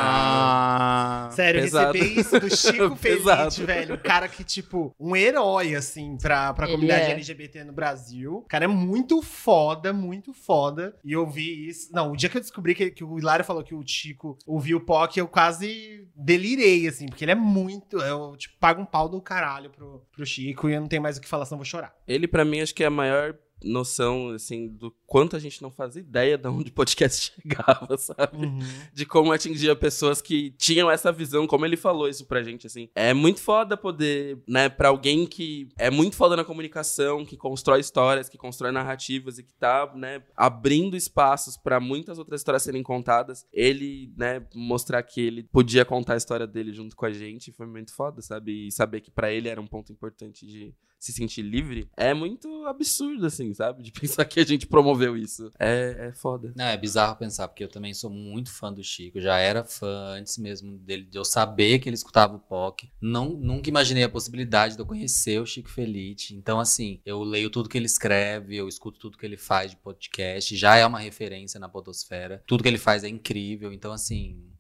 Ah, 0.05 1.29
Sério, 1.33 1.61
pesado. 1.63 1.93
receber 1.93 2.21
isso 2.21 2.41
do 2.41 2.57
Chico. 2.57 2.97
Felite, 2.97 3.65
velho. 3.65 3.95
Um 3.95 3.99
cara 3.99 4.29
que, 4.29 4.43
tipo, 4.43 4.95
um 4.99 5.15
herói, 5.15 5.75
assim, 5.75 6.17
pra, 6.17 6.53
pra 6.55 6.67
Ele 6.67 6.75
comunidade 6.75 7.03
é. 7.03 7.13
LGBT 7.13 7.65
no 7.65 7.73
Brasil. 7.73 8.37
O 8.37 8.43
cara 8.43 8.65
é 8.65 8.69
muito 8.69 9.21
foda, 9.23 9.93
muito 9.93 10.33
foda. 10.33 10.97
E 11.05 11.13
eu 11.13 11.27
vi 11.27 11.69
isso. 11.69 11.93
Não, 11.93 12.13
o 12.13 12.17
dia 12.17 12.29
que 12.29 12.37
eu 12.37 12.41
descobri 12.41 12.75
que, 12.75 12.91
que 12.91 13.05
o 13.05 13.19
Hilário 13.19 13.45
falou 13.45 13.63
que 13.63 13.75
o 13.75 13.83
Chico 13.87 14.39
ouviu 14.47 14.79
o 14.79 14.81
POC, 14.81 15.19
eu 15.19 15.29
quase 15.29 16.07
delirei, 16.17 16.89
assim, 16.89 17.07
porque 17.07 17.25
ele 17.25 17.33
é 17.33 17.37
muito. 17.37 17.99
Eu, 17.99 18.37
tipo, 18.37 18.57
pago 18.59 18.81
um 18.81 18.87
pau 18.87 19.09
do 19.09 19.21
caralho 19.21 19.71
pro, 19.71 20.03
pro 20.13 20.27
Chico 20.27 20.69
e 20.69 20.75
eu 20.75 20.81
não 20.81 20.89
tenho 20.89 21.03
mais 21.03 21.17
o 21.19 21.21
que 21.21 21.29
falar, 21.29 21.45
senão 21.45 21.57
eu 21.57 21.65
vou 21.65 21.67
chorar. 21.67 21.95
Ele, 22.07 22.27
pra 22.27 22.45
mim, 22.45 22.61
acho 22.61 22.75
que 22.75 22.83
é 22.83 22.87
a 22.87 22.91
maior 22.91 23.35
noção, 23.65 24.31
assim, 24.31 24.69
do 24.69 24.91
quanto 25.07 25.37
a 25.37 25.39
gente 25.39 25.63
não 25.63 25.71
fazia 25.71 26.01
ideia 26.01 26.37
de 26.37 26.49
onde 26.49 26.71
o 26.71 26.75
podcast 26.75 27.33
chegava, 27.43 27.97
sabe? 27.97 28.47
Uhum. 28.47 28.59
De 28.93 29.07
como 29.07 29.33
atingia 29.33 29.77
pessoas 29.77 30.21
que 30.21 30.51
tinham 30.53 30.91
essa 30.91 31.13
visão, 31.13 31.47
como 31.47 31.65
ele 31.65 31.77
falou 31.77 32.09
isso 32.09 32.27
pra 32.27 32.43
gente, 32.43 32.67
assim. 32.67 32.89
É 32.95 33.15
muito 33.15 33.41
foda 33.41 33.77
poder, 33.77 34.39
né, 34.49 34.69
pra 34.69 34.89
alguém 34.89 35.27
que 35.27 35.69
é 35.79 35.91
muito 35.91 36.17
foda 36.17 36.37
na 36.37 36.45
comunicação, 36.45 37.25
que 37.25 37.37
constrói 37.37 37.81
histórias, 37.81 38.29
que 38.29 38.39
constrói 38.39 38.73
narrativas 38.73 39.39
e 39.39 39.43
que 39.43 39.55
tá, 39.55 39.91
né, 39.95 40.23
abrindo 40.37 40.97
espaços 40.97 41.57
pra 41.57 41.79
muitas 41.81 42.19
outras 42.19 42.41
histórias 42.41 42.63
serem 42.63 42.83
contadas, 42.83 43.47
ele, 43.53 44.13
né, 44.17 44.45
mostrar 44.55 45.03
que 45.03 45.21
ele 45.21 45.43
podia 45.45 45.85
contar 45.85 46.15
a 46.15 46.17
história 46.17 46.47
dele 46.47 46.73
junto 46.73 46.97
com 46.97 47.07
a 47.07 47.13
gente 47.13 47.53
foi 47.53 47.67
muito 47.67 47.95
foda, 47.95 48.21
sabe? 48.21 48.67
E 48.67 48.73
saber 48.73 49.01
que 49.01 49.11
pra 49.11 49.33
ele 49.33 49.49
era 49.49 49.61
um 49.61 49.67
ponto 49.67 49.93
importante 49.93 50.47
de 50.47 50.75
se 51.03 51.13
sentir 51.13 51.43
livre 51.43 51.89
é 51.97 52.15
muito 52.15 52.65
absurdo, 52.67 53.27
assim, 53.27 53.53
sabe? 53.53 53.83
De 53.83 53.91
pensar 54.01 54.25
que 54.25 54.39
a 54.39 54.47
gente 54.47 54.69
promoveu 54.69 55.17
isso. 55.17 55.51
É, 55.59 56.09
é 56.09 56.13
foda. 56.13 56.53
Não, 56.55 56.65
é 56.65 56.77
bizarro 56.77 57.17
pensar, 57.17 57.49
porque 57.49 57.65
eu 57.65 57.69
também 57.69 57.93
sou 57.93 58.09
muito 58.09 58.53
fã 58.53 58.73
do 58.73 58.85
Chico. 58.85 59.21
Já 59.21 59.37
era 59.37 59.65
fã 59.65 60.15
antes 60.17 60.39
mesmo 60.39 60.79
dele, 60.79 61.03
de 61.03 61.19
eu 61.19 61.25
saber 61.25 61.81
que 61.81 61.89
ele 61.89 61.97
escutava 61.97 62.37
o 62.37 62.39
POC. 62.39 62.89
Não, 63.01 63.31
nunca 63.31 63.69
imaginei 63.69 64.05
a 64.05 64.09
possibilidade 64.09 64.77
de 64.77 64.81
eu 64.81 64.87
conhecer 64.87 65.41
o 65.41 65.47
Chico 65.47 65.69
Felite. 65.69 66.37
Então, 66.37 66.61
assim, 66.61 67.01
eu 67.05 67.21
leio 67.25 67.51
tudo 67.51 67.69
que 67.69 67.77
ele 67.77 67.87
escreve, 67.87 68.55
eu 68.55 68.69
escuto 68.69 69.01
tudo 69.01 69.19
que 69.19 69.27
ele 69.27 69.37
faz 69.37 69.73
de 69.73 69.79
podcast. 69.79 70.55
Já 70.55 70.77
é 70.77 70.87
uma 70.87 71.01
referência 71.01 71.59
na 71.59 71.69
podosfera. 71.69 72.45
Tudo 72.47 72.63
que 72.63 72.69
ele 72.69 72.79
faz 72.79 73.03
é 73.03 73.09
incrível. 73.09 73.73
Então, 73.73 73.93
assim, 73.93 74.52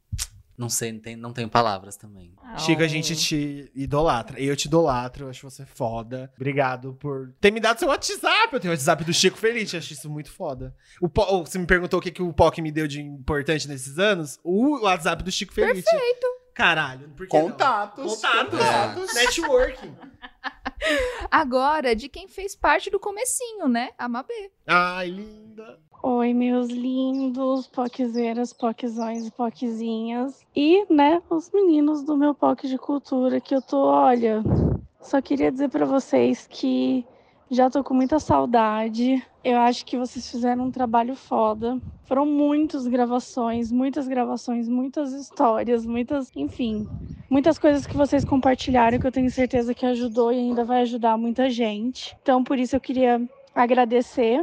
não 0.62 0.68
sei, 0.68 0.92
não 0.92 1.00
tenho, 1.00 1.18
não 1.18 1.32
tenho 1.32 1.48
palavras 1.48 1.96
também. 1.96 2.32
Chico, 2.58 2.82
a 2.82 2.86
gente 2.86 3.16
te 3.16 3.70
idolatra. 3.74 4.40
Eu 4.40 4.54
te 4.56 4.66
idolatro, 4.66 5.24
eu 5.24 5.30
acho 5.30 5.50
você 5.50 5.66
foda. 5.66 6.32
Obrigado 6.36 6.94
por 6.94 7.32
ter 7.40 7.50
me 7.50 7.58
dado 7.60 7.78
seu 7.78 7.88
WhatsApp. 7.88 8.52
Eu 8.52 8.60
tenho 8.60 8.72
o 8.72 8.74
WhatsApp 8.74 9.04
do 9.04 9.12
Chico 9.12 9.36
Feliz, 9.36 9.72
eu 9.72 9.78
acho 9.78 9.92
isso 9.92 10.08
muito 10.08 10.30
foda. 10.30 10.74
O 11.00 11.08
Po- 11.08 11.26
oh, 11.28 11.44
você 11.44 11.58
me 11.58 11.66
perguntou 11.66 11.98
o 11.98 12.02
que, 12.02 12.10
que 12.10 12.22
o 12.22 12.32
POC 12.32 12.62
me 12.62 12.70
deu 12.70 12.86
de 12.86 13.00
importante 13.00 13.66
nesses 13.68 13.98
anos? 13.98 14.38
O 14.44 14.80
WhatsApp 14.84 15.22
do 15.22 15.30
Chico 15.32 15.52
Feliz. 15.52 15.84
Perfeito. 15.84 16.26
Caralho, 16.54 17.08
por 17.10 17.26
que 17.26 17.36
não? 17.36 17.50
Contatos. 17.50 18.14
Contatos. 18.14 18.58
Contatos. 18.58 19.14
Networking. 19.14 19.94
Agora, 21.30 21.94
de 21.94 22.08
quem 22.08 22.28
fez 22.28 22.54
parte 22.54 22.90
do 22.90 22.98
comecinho, 23.00 23.68
né? 23.68 23.90
A 23.96 24.08
Mabê. 24.08 24.50
Ai, 24.66 25.08
linda. 25.08 25.78
Oi, 26.02 26.34
meus 26.34 26.68
lindos 26.68 27.68
poquezeiras, 27.68 28.52
poquezões 28.52 29.24
e 29.24 29.30
poquezinhas. 29.30 30.44
E, 30.54 30.84
né, 30.92 31.22
os 31.30 31.48
meninos 31.52 32.02
do 32.02 32.16
meu 32.16 32.34
POC 32.34 32.66
de 32.66 32.76
cultura, 32.76 33.40
que 33.40 33.54
eu 33.54 33.62
tô, 33.62 33.84
olha, 33.84 34.42
só 35.00 35.22
queria 35.22 35.52
dizer 35.52 35.68
pra 35.70 35.86
vocês 35.86 36.46
que 36.50 37.06
já 37.52 37.68
tô 37.68 37.84
com 37.84 37.92
muita 37.92 38.18
saudade. 38.18 39.22
Eu 39.44 39.58
acho 39.58 39.84
que 39.84 39.98
vocês 39.98 40.28
fizeram 40.30 40.64
um 40.64 40.70
trabalho 40.70 41.14
foda. 41.14 41.78
Foram 42.04 42.24
muitas 42.24 42.86
gravações, 42.86 43.70
muitas 43.70 44.08
gravações, 44.08 44.68
muitas 44.68 45.12
histórias, 45.12 45.84
muitas, 45.84 46.30
enfim, 46.34 46.88
muitas 47.28 47.58
coisas 47.58 47.86
que 47.86 47.94
vocês 47.94 48.24
compartilharam 48.24 48.98
que 48.98 49.06
eu 49.06 49.12
tenho 49.12 49.30
certeza 49.30 49.74
que 49.74 49.84
ajudou 49.84 50.32
e 50.32 50.38
ainda 50.38 50.64
vai 50.64 50.80
ajudar 50.80 51.18
muita 51.18 51.50
gente. 51.50 52.16
Então, 52.22 52.42
por 52.42 52.58
isso 52.58 52.74
eu 52.74 52.80
queria 52.80 53.20
agradecer 53.54 54.42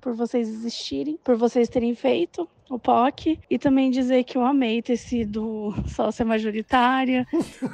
por 0.00 0.14
vocês 0.14 0.48
existirem, 0.48 1.16
por 1.22 1.36
vocês 1.36 1.68
terem 1.68 1.94
feito 1.94 2.48
o 2.68 2.78
POC 2.78 3.38
e 3.50 3.58
também 3.58 3.90
dizer 3.90 4.24
que 4.24 4.36
eu 4.36 4.44
amei 4.44 4.82
ter 4.82 4.96
sido 4.96 5.74
sócia 5.88 6.24
majoritária, 6.24 7.26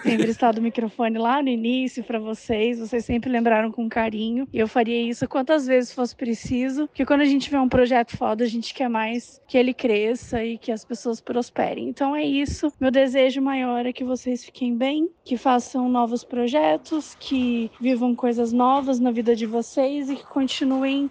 ter 0.03 0.14
emprestado 0.14 0.59
o 0.59 0.62
microfone 0.62 1.18
lá 1.18 1.42
no 1.42 1.49
início 1.49 2.05
para 2.05 2.18
vocês, 2.18 2.78
vocês 2.78 3.05
sempre 3.05 3.30
lembraram 3.30 3.70
com 3.70 3.88
carinho 3.88 4.49
e 4.53 4.59
eu 4.59 4.68
faria 4.68 5.01
isso 5.03 5.28
quantas 5.28 5.66
vezes 5.66 5.92
fosse 5.92 6.14
preciso, 6.14 6.86
porque 6.88 7.05
quando 7.05 7.22
a 7.22 7.26
gente 7.26 7.51
vê 7.51 7.59
um 7.59 7.68
projeto 7.68 8.16
foda, 8.16 8.45
a 8.45 8.49
gente 8.49 8.74
quer 8.74 8.88
mais 8.88 9.40
que 9.47 9.59
ele 9.59 9.74
cresça 9.74 10.45
e 10.45 10.59
que 10.59 10.70
as 10.70 10.84
pessoas 10.84 11.20
prosperem. 11.20 11.88
Então 11.88 12.14
é 12.14 12.24
isso, 12.24 12.72
meu 12.80 12.90
desejo 12.90 13.40
maior 13.40 13.86
é 13.86 13.92
que 13.92 14.05
vocês 14.05 14.45
fiquem 14.45 14.76
bem, 14.76 15.09
que 15.24 15.36
façam 15.36 15.88
novos 15.88 16.24
projetos, 16.24 17.16
que 17.18 17.70
vivam 17.80 18.14
coisas 18.14 18.53
novas 18.53 19.01
na 19.01 19.11
vida 19.11 19.34
de 19.34 19.47
vocês 19.47 20.11
e 20.11 20.16
que 20.16 20.24
continuem 20.24 21.11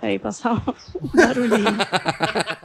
Peraí, 0.00 0.18
passar 0.18 0.54
um 0.54 1.08
barulhinho. 1.14 1.76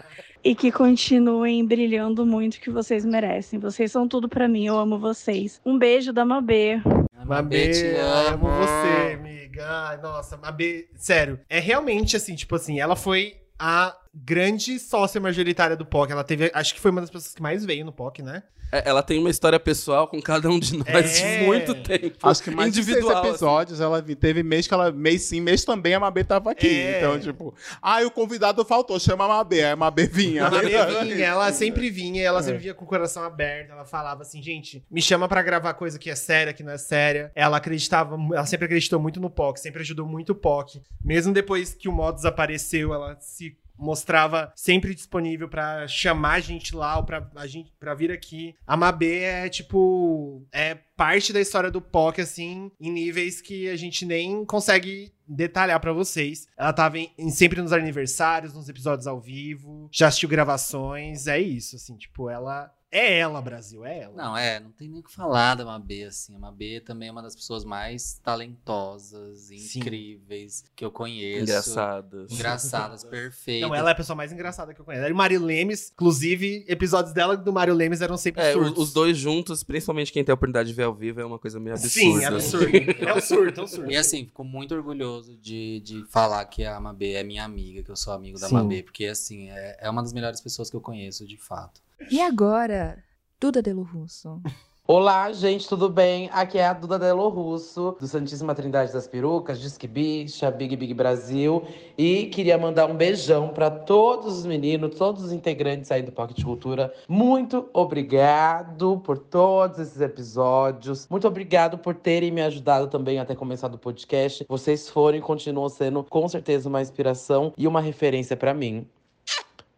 e 0.44 0.54
que 0.54 0.72
continuem 0.72 1.66
brilhando 1.66 2.26
muito 2.26 2.60
que 2.60 2.70
vocês 2.70 3.06
merecem. 3.06 3.60
Vocês 3.60 3.92
são 3.92 4.08
tudo 4.08 4.28
pra 4.28 4.48
mim, 4.48 4.66
eu 4.66 4.78
amo 4.78 5.00
vocês. 5.00 5.62
Um 5.66 5.78
beijo 5.78 6.12
da 6.12 6.26
Mabê. 6.26 6.82
Mabê, 7.26 7.72
te 7.72 7.86
amo 7.96 8.48
amo. 8.48 8.58
você, 8.58 9.14
amiga. 9.14 9.66
Ai, 9.66 9.98
nossa, 10.02 10.36
Mabê, 10.36 10.90
sério, 10.96 11.40
é 11.50 11.60
realmente 11.60 12.18
assim, 12.18 12.36
tipo 12.36 12.56
assim, 12.56 12.80
ela 12.80 12.96
foi 12.96 13.38
a 13.58 13.96
grande 14.14 14.80
sócia 14.80 15.20
majoritária 15.20 15.76
do 15.76 15.86
POC. 15.86 16.12
Ela 16.12 16.24
teve, 16.24 16.52
acho 16.54 16.74
que 16.74 16.80
foi 16.80 16.92
uma 16.92 17.02
das 17.02 17.10
pessoas 17.10 17.34
que 17.34 17.42
mais 17.42 17.66
veio 17.66 17.86
no 17.86 17.92
POC, 17.92 18.22
né? 18.22 18.44
É, 18.72 18.90
Ela 18.90 19.04
tem 19.04 19.20
uma 19.20 19.30
história 19.30 19.60
pessoal 19.60 20.08
com 20.08 20.20
cada 20.20 20.50
um 20.50 20.58
de 20.60 20.76
nós 20.78 21.22
É. 21.22 21.40
de 21.42 21.46
muito 21.46 21.76
tempo. 21.84 22.18
Acho 22.28 22.42
que 22.42 22.50
mais 22.50 22.74
de 22.74 22.84
seis 22.84 22.88
individual. 22.98 23.20
assim. 23.22 23.30
episódios 23.30 23.80
ela 23.80 24.02
vi- 24.02 24.16
teve 24.16 24.42
mês 24.42 24.66
que 24.68 24.74
ela, 24.74 24.92
mês 24.92 25.22
sim, 25.24 25.40
mês 25.42 25.64
também 25.64 25.94
a 25.94 26.00
Mabê 26.00 26.24
tava 26.24 26.50
aqui. 26.52 26.68
É. 26.68 26.98
Então, 26.98 27.20
tipo, 27.20 27.54
ah, 27.80 28.02
o 28.02 28.10
convidado 28.10 28.66
faltou, 28.66 29.00
chama 29.00 29.26
a 29.26 29.28
Mabê. 29.28 29.64
Aí 29.64 29.72
a 29.72 29.76
Mabê 29.76 30.08
vinha. 30.08 30.48
A 30.48 30.52
Mabê 30.52 30.70
vinha, 31.06 31.26
ela 31.26 31.52
sempre 31.54 31.90
vinha, 31.92 32.24
ela 32.24 32.42
sempre 32.42 32.60
vinha 32.62 32.74
com 32.74 32.84
o 32.84 32.88
coração 32.88 33.24
aberto. 33.24 33.72
Ela 33.72 33.86
falava 33.86 34.24
assim, 34.24 34.42
gente, 34.42 34.84
me 34.90 35.02
chama 35.04 35.28
pra 35.28 35.44
gravar 35.44 35.76
coisa 35.76 36.00
que 36.00 36.10
é 36.10 36.16
séria, 36.16 36.52
que 36.54 36.64
não 36.64 36.72
é 36.72 36.78
séria. 36.80 37.32
Ela 37.36 37.58
acreditava, 37.58 38.16
ela 38.34 38.46
sempre 38.48 38.66
acreditou 38.66 39.00
muito 39.00 39.20
no 39.20 39.30
POC, 39.30 39.60
sempre 39.60 39.82
ajudou 39.82 40.08
muito 40.08 40.32
o 40.32 40.36
POC. 40.36 40.82
Mesmo 41.04 41.32
depois 41.32 41.76
que 41.76 41.88
o 41.88 41.92
mod 41.92 42.16
desapareceu, 42.16 42.92
ela 42.92 43.16
se 43.20 43.56
mostrava 43.78 44.52
sempre 44.56 44.94
disponível 44.94 45.48
pra 45.50 45.88
chamar 45.88 46.34
a 46.34 46.40
gente 46.40 46.76
lá 46.76 46.98
ou 46.98 47.04
pra, 47.04 47.30
a 47.36 47.48
gente, 47.48 47.72
pra 47.80 47.94
vir 47.94 48.12
aqui. 48.12 48.56
A 48.66 48.78
Mabê 48.78 49.20
é, 49.24 49.50
tipo, 49.50 50.46
é 50.52 50.76
parte 50.96 51.34
da 51.34 51.42
história 51.42 51.72
do 51.72 51.82
POC, 51.82 52.22
assim, 52.22 52.72
em 52.80 52.92
níveis 52.92 53.42
que 53.42 53.68
a 53.70 53.76
gente 53.76 54.06
nem 54.06 54.46
consegue 54.46 55.12
detalhar 55.28 55.80
pra 55.80 55.92
vocês. 55.94 56.48
Ela 56.58 56.74
tava 56.74 57.00
em- 57.00 57.12
em- 57.18 57.30
sempre 57.32 57.62
nos 57.62 57.74
aniversários, 57.74 58.54
nos 58.54 58.70
episódios 58.70 59.08
ao 59.08 59.20
vivo, 59.20 59.90
já 59.92 60.08
assistiu 60.08 60.30
gravações, 60.30 61.28
é 61.28 61.40
isso, 61.40 61.76
assim, 61.76 61.96
tipo, 61.98 62.30
ela... 62.30 62.72
É 62.96 63.18
ela, 63.18 63.42
Brasil, 63.42 63.84
é 63.84 64.02
ela. 64.04 64.16
Não, 64.16 64.38
é, 64.38 64.60
não 64.60 64.70
tem 64.72 64.88
nem 64.88 65.00
o 65.00 65.04
que 65.04 65.12
falar 65.12 65.56
da 65.56 65.66
Mabê, 65.66 66.04
assim. 66.04 66.36
A 66.36 66.40
Mabê 66.40 66.80
também 66.80 67.10
é 67.10 67.12
uma 67.12 67.24
das 67.24 67.36
pessoas 67.36 67.66
mais 67.66 68.20
talentosas, 68.24 69.40
Sim. 69.40 69.80
incríveis 69.80 70.64
que 70.76 70.86
eu 70.86 70.92
conheço. 70.92 71.42
Engraçadas. 71.42 72.32
Engraçadas, 72.32 73.04
perfeitas. 73.10 73.68
Não, 73.68 73.76
ela 73.76 73.90
é 73.90 73.94
a 73.94 73.96
pessoa 73.96 74.16
mais 74.16 74.32
engraçada 74.32 74.76
que 74.76 74.80
eu 74.80 74.86
conheço. 74.86 75.08
E 75.08 75.12
o 75.12 75.16
Mário 75.16 75.44
Lemes, 75.44 75.92
inclusive, 75.92 76.64
episódios 76.68 77.16
dela 77.16 77.34
e 77.34 77.38
do 77.38 77.52
Mário 77.52 77.74
Lemes 77.74 78.00
eram 78.00 78.16
sempre 78.16 78.44
É, 78.44 78.54
surtos. 78.54 78.74
os, 78.74 78.78
os 78.90 78.94
dois 78.94 79.18
juntos, 79.18 79.64
principalmente 79.64 80.12
quem 80.12 80.24
tem 80.24 80.32
a 80.32 80.36
oportunidade 80.36 80.70
de 80.70 80.76
ver 80.76 80.84
ao 80.84 80.94
vivo, 80.94 81.20
é 81.20 81.26
uma 81.26 81.40
coisa 81.40 81.60
meio 81.60 81.76
absurda. 81.76 81.90
Sim, 82.00 82.24
é 82.24 82.28
absurdo. 82.28 82.68
é 83.08 83.14
um 83.16 83.22
surto, 83.22 83.60
é 83.60 83.64
um 83.64 83.68
surto. 83.68 83.92
E 83.92 83.98
assim, 83.98 84.26
fico 84.26 84.44
muito 84.44 84.76
orgulhoso 84.76 85.36
de, 85.38 85.80
de 85.80 86.06
falar 86.10 86.46
que 86.46 86.64
a 86.64 86.80
Mabê 86.80 87.14
é 87.14 87.24
minha 87.24 87.44
amiga, 87.44 87.82
que 87.82 87.90
eu 87.90 87.96
sou 87.96 88.14
amigo 88.14 88.40
da 88.40 88.50
Sim. 88.50 88.54
Mabê, 88.54 88.84
porque 88.84 89.06
assim, 89.06 89.50
é, 89.50 89.78
é 89.82 89.90
uma 89.90 90.04
das 90.04 90.14
melhores 90.14 90.40
pessoas 90.40 90.70
que 90.70 90.76
eu 90.76 90.82
conheço, 90.82 91.26
de 91.26 91.38
fato. 91.38 91.82
E 92.12 92.22
agora, 92.22 93.04
Duda 93.40 93.62
Delo 93.62 93.84
Russo. 93.84 94.42
Olá, 94.86 95.32
gente, 95.32 95.68
tudo 95.68 95.90
bem? 95.90 96.30
Aqui 96.34 96.58
é 96.58 96.68
a 96.68 96.74
Duda 96.74 97.00
Delo 97.00 97.30
Russo, 97.30 97.96
do 98.00 98.06
Santíssima 98.06 98.54
Trindade 98.54 98.92
das 98.92 99.08
Perucas, 99.08 99.60
Disque 99.62 99.88
Bicha, 99.88 100.52
Big 100.52 100.76
Big 100.76 100.94
Brasil. 100.94 101.64
E 101.98 102.26
queria 102.26 102.58
mandar 102.58 102.88
um 102.88 102.96
beijão 102.96 103.48
para 103.48 103.72
todos 103.72 104.40
os 104.40 104.46
meninos, 104.46 104.98
todos 104.98 105.24
os 105.24 105.32
integrantes 105.32 105.90
aí 105.90 106.02
do 106.02 106.12
Pocket 106.12 106.44
Cultura. 106.44 106.94
Muito 107.08 107.70
obrigado 107.72 109.00
por 109.06 109.18
todos 109.18 109.80
esses 109.80 110.02
episódios. 110.02 111.08
Muito 111.10 111.28
obrigado 111.28 111.78
por 111.78 111.96
terem 111.96 112.30
me 112.30 112.42
ajudado 112.42 112.88
também 112.88 113.20
a 113.20 113.26
ter 113.26 113.38
começado 113.38 113.76
o 113.76 113.80
podcast. 113.80 114.46
Vocês 114.50 114.90
foram 114.90 115.18
e 115.18 115.22
continuam 115.22 115.70
sendo, 115.70 116.04
com 116.04 116.28
certeza, 116.28 116.68
uma 116.68 116.82
inspiração 116.82 117.54
e 117.58 117.66
uma 117.66 117.80
referência 117.80 118.36
para 118.36 118.54
mim. 118.54 118.86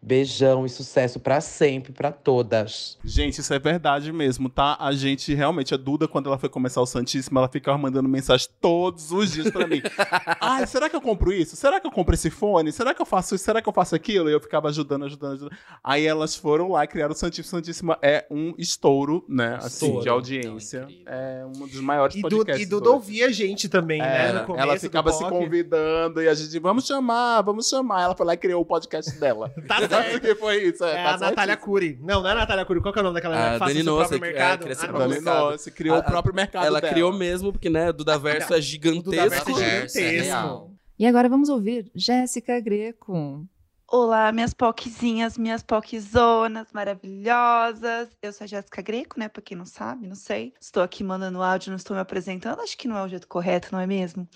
Beijão 0.06 0.64
e 0.64 0.68
sucesso 0.68 1.18
pra 1.18 1.40
sempre, 1.40 1.92
pra 1.92 2.12
todas. 2.12 2.96
Gente, 3.04 3.40
isso 3.40 3.52
é 3.52 3.58
verdade 3.58 4.12
mesmo, 4.12 4.48
tá? 4.48 4.76
A 4.78 4.92
gente 4.92 5.34
realmente, 5.34 5.74
a 5.74 5.76
Duda, 5.76 6.06
quando 6.06 6.28
ela 6.28 6.38
foi 6.38 6.48
começar 6.48 6.80
o 6.80 6.86
Santíssimo, 6.86 7.36
ela 7.40 7.48
ficava 7.48 7.76
mandando 7.76 8.08
mensagem 8.08 8.48
todos 8.60 9.10
os 9.10 9.32
dias 9.32 9.50
pra 9.50 9.66
mim. 9.66 9.82
Ai, 10.40 10.64
será 10.68 10.88
que 10.88 10.94
eu 10.94 11.00
compro 11.00 11.32
isso? 11.32 11.56
Será 11.56 11.80
que 11.80 11.88
eu 11.88 11.90
compro 11.90 12.14
esse 12.14 12.30
fone? 12.30 12.70
Será 12.70 12.94
que 12.94 13.02
eu 13.02 13.06
faço 13.06 13.34
isso? 13.34 13.44
Será 13.44 13.60
que 13.60 13.68
eu 13.68 13.72
faço 13.72 13.96
aquilo? 13.96 14.30
E 14.30 14.32
eu 14.32 14.40
ficava 14.40 14.68
ajudando, 14.68 15.06
ajudando, 15.06 15.32
ajudando. 15.32 15.52
Aí 15.82 16.06
elas 16.06 16.36
foram 16.36 16.70
lá 16.70 16.84
e 16.84 16.86
criaram 16.86 17.12
o 17.12 17.16
Santíssimo. 17.16 17.58
Santíssimo 17.58 17.96
é 18.00 18.26
um 18.30 18.54
estouro, 18.56 19.24
né? 19.28 19.56
Assim, 19.56 19.86
Estouro. 19.86 20.02
de 20.02 20.08
audiência. 20.08 20.86
É 21.04 21.44
um 21.44 21.66
dos 21.66 21.80
maiores 21.80 22.14
E, 22.14 22.22
Du, 22.22 22.28
podcasts. 22.28 22.64
e 22.64 22.68
Duda 22.70 22.90
ouvia 22.90 23.26
a 23.26 23.32
gente 23.32 23.68
também, 23.68 23.98
né? 24.00 24.32
No 24.32 24.44
começo 24.44 24.62
ela 24.62 24.74
do 24.74 24.80
ficava 24.80 25.10
se 25.10 25.24
convidando 25.28 26.22
e 26.22 26.28
a 26.28 26.34
gente, 26.34 26.56
vamos 26.60 26.86
chamar, 26.86 27.42
vamos 27.42 27.68
chamar. 27.68 28.02
Ela 28.02 28.14
foi 28.14 28.24
lá 28.24 28.34
e 28.34 28.36
criou 28.36 28.62
o 28.62 28.64
podcast 28.64 29.10
dela. 29.18 29.52
Tá 29.66 29.80
Sabe 29.96 30.10
certo. 30.10 30.16
o 30.16 30.20
que 30.28 30.34
foi 30.36 30.62
isso? 30.64 30.84
É 30.84 31.02
tá 31.02 31.14
a 31.14 31.18
Natália 31.18 31.56
Cury. 31.56 31.98
Não, 32.02 32.20
não 32.22 32.28
é 32.28 32.32
a 32.32 32.36
Natália 32.36 32.64
Cury. 32.64 32.80
Qual 32.80 32.92
que 32.92 32.98
é 32.98 33.02
o 33.02 33.04
nome 33.04 33.14
daquela 33.14 33.34
mulher 33.36 33.58
Dani 33.58 33.80
é, 34.16 34.18
mercado? 34.20 34.64
cresceu 34.64 34.88
Ah, 34.88 34.92
não. 34.92 34.98
Dani 35.50 35.70
criou 35.70 35.96
A- 35.96 36.00
o 36.00 36.02
próprio 36.04 36.34
mercado 36.34 36.66
Ela 36.66 36.80
dela. 36.80 36.92
criou 36.92 37.12
mesmo, 37.12 37.52
porque, 37.52 37.68
né, 37.70 37.90
o 37.90 37.92
Dudaverso 37.92 38.54
é 38.54 38.60
gigantesco. 38.60 39.10
Dudaverso 39.10 39.50
é 39.60 39.78
é 39.78 39.82
gigantesco. 40.22 40.76
E 40.98 41.06
agora 41.06 41.28
vamos 41.28 41.48
ouvir 41.48 41.90
Jéssica 41.94 42.58
Greco. 42.60 43.46
Olá, 43.88 44.32
minhas 44.32 44.52
poquezinhas, 44.52 45.38
minhas 45.38 45.62
poquezonas 45.62 46.66
maravilhosas. 46.72 48.08
Eu 48.22 48.32
sou 48.32 48.44
a 48.44 48.48
Jéssica 48.48 48.82
Greco, 48.82 49.18
né? 49.18 49.28
Pra 49.28 49.40
quem 49.42 49.56
não 49.56 49.64
sabe, 49.64 50.08
não 50.08 50.14
sei. 50.16 50.52
Estou 50.60 50.82
aqui 50.82 51.04
mandando 51.04 51.42
áudio, 51.42 51.70
não 51.70 51.76
estou 51.76 51.94
me 51.94 52.00
apresentando. 52.00 52.60
Acho 52.60 52.76
que 52.76 52.88
não 52.88 52.96
é 52.98 53.02
o 53.04 53.08
jeito 53.08 53.28
correto, 53.28 53.68
não 53.70 53.78
é 53.78 53.86
mesmo? 53.86 54.28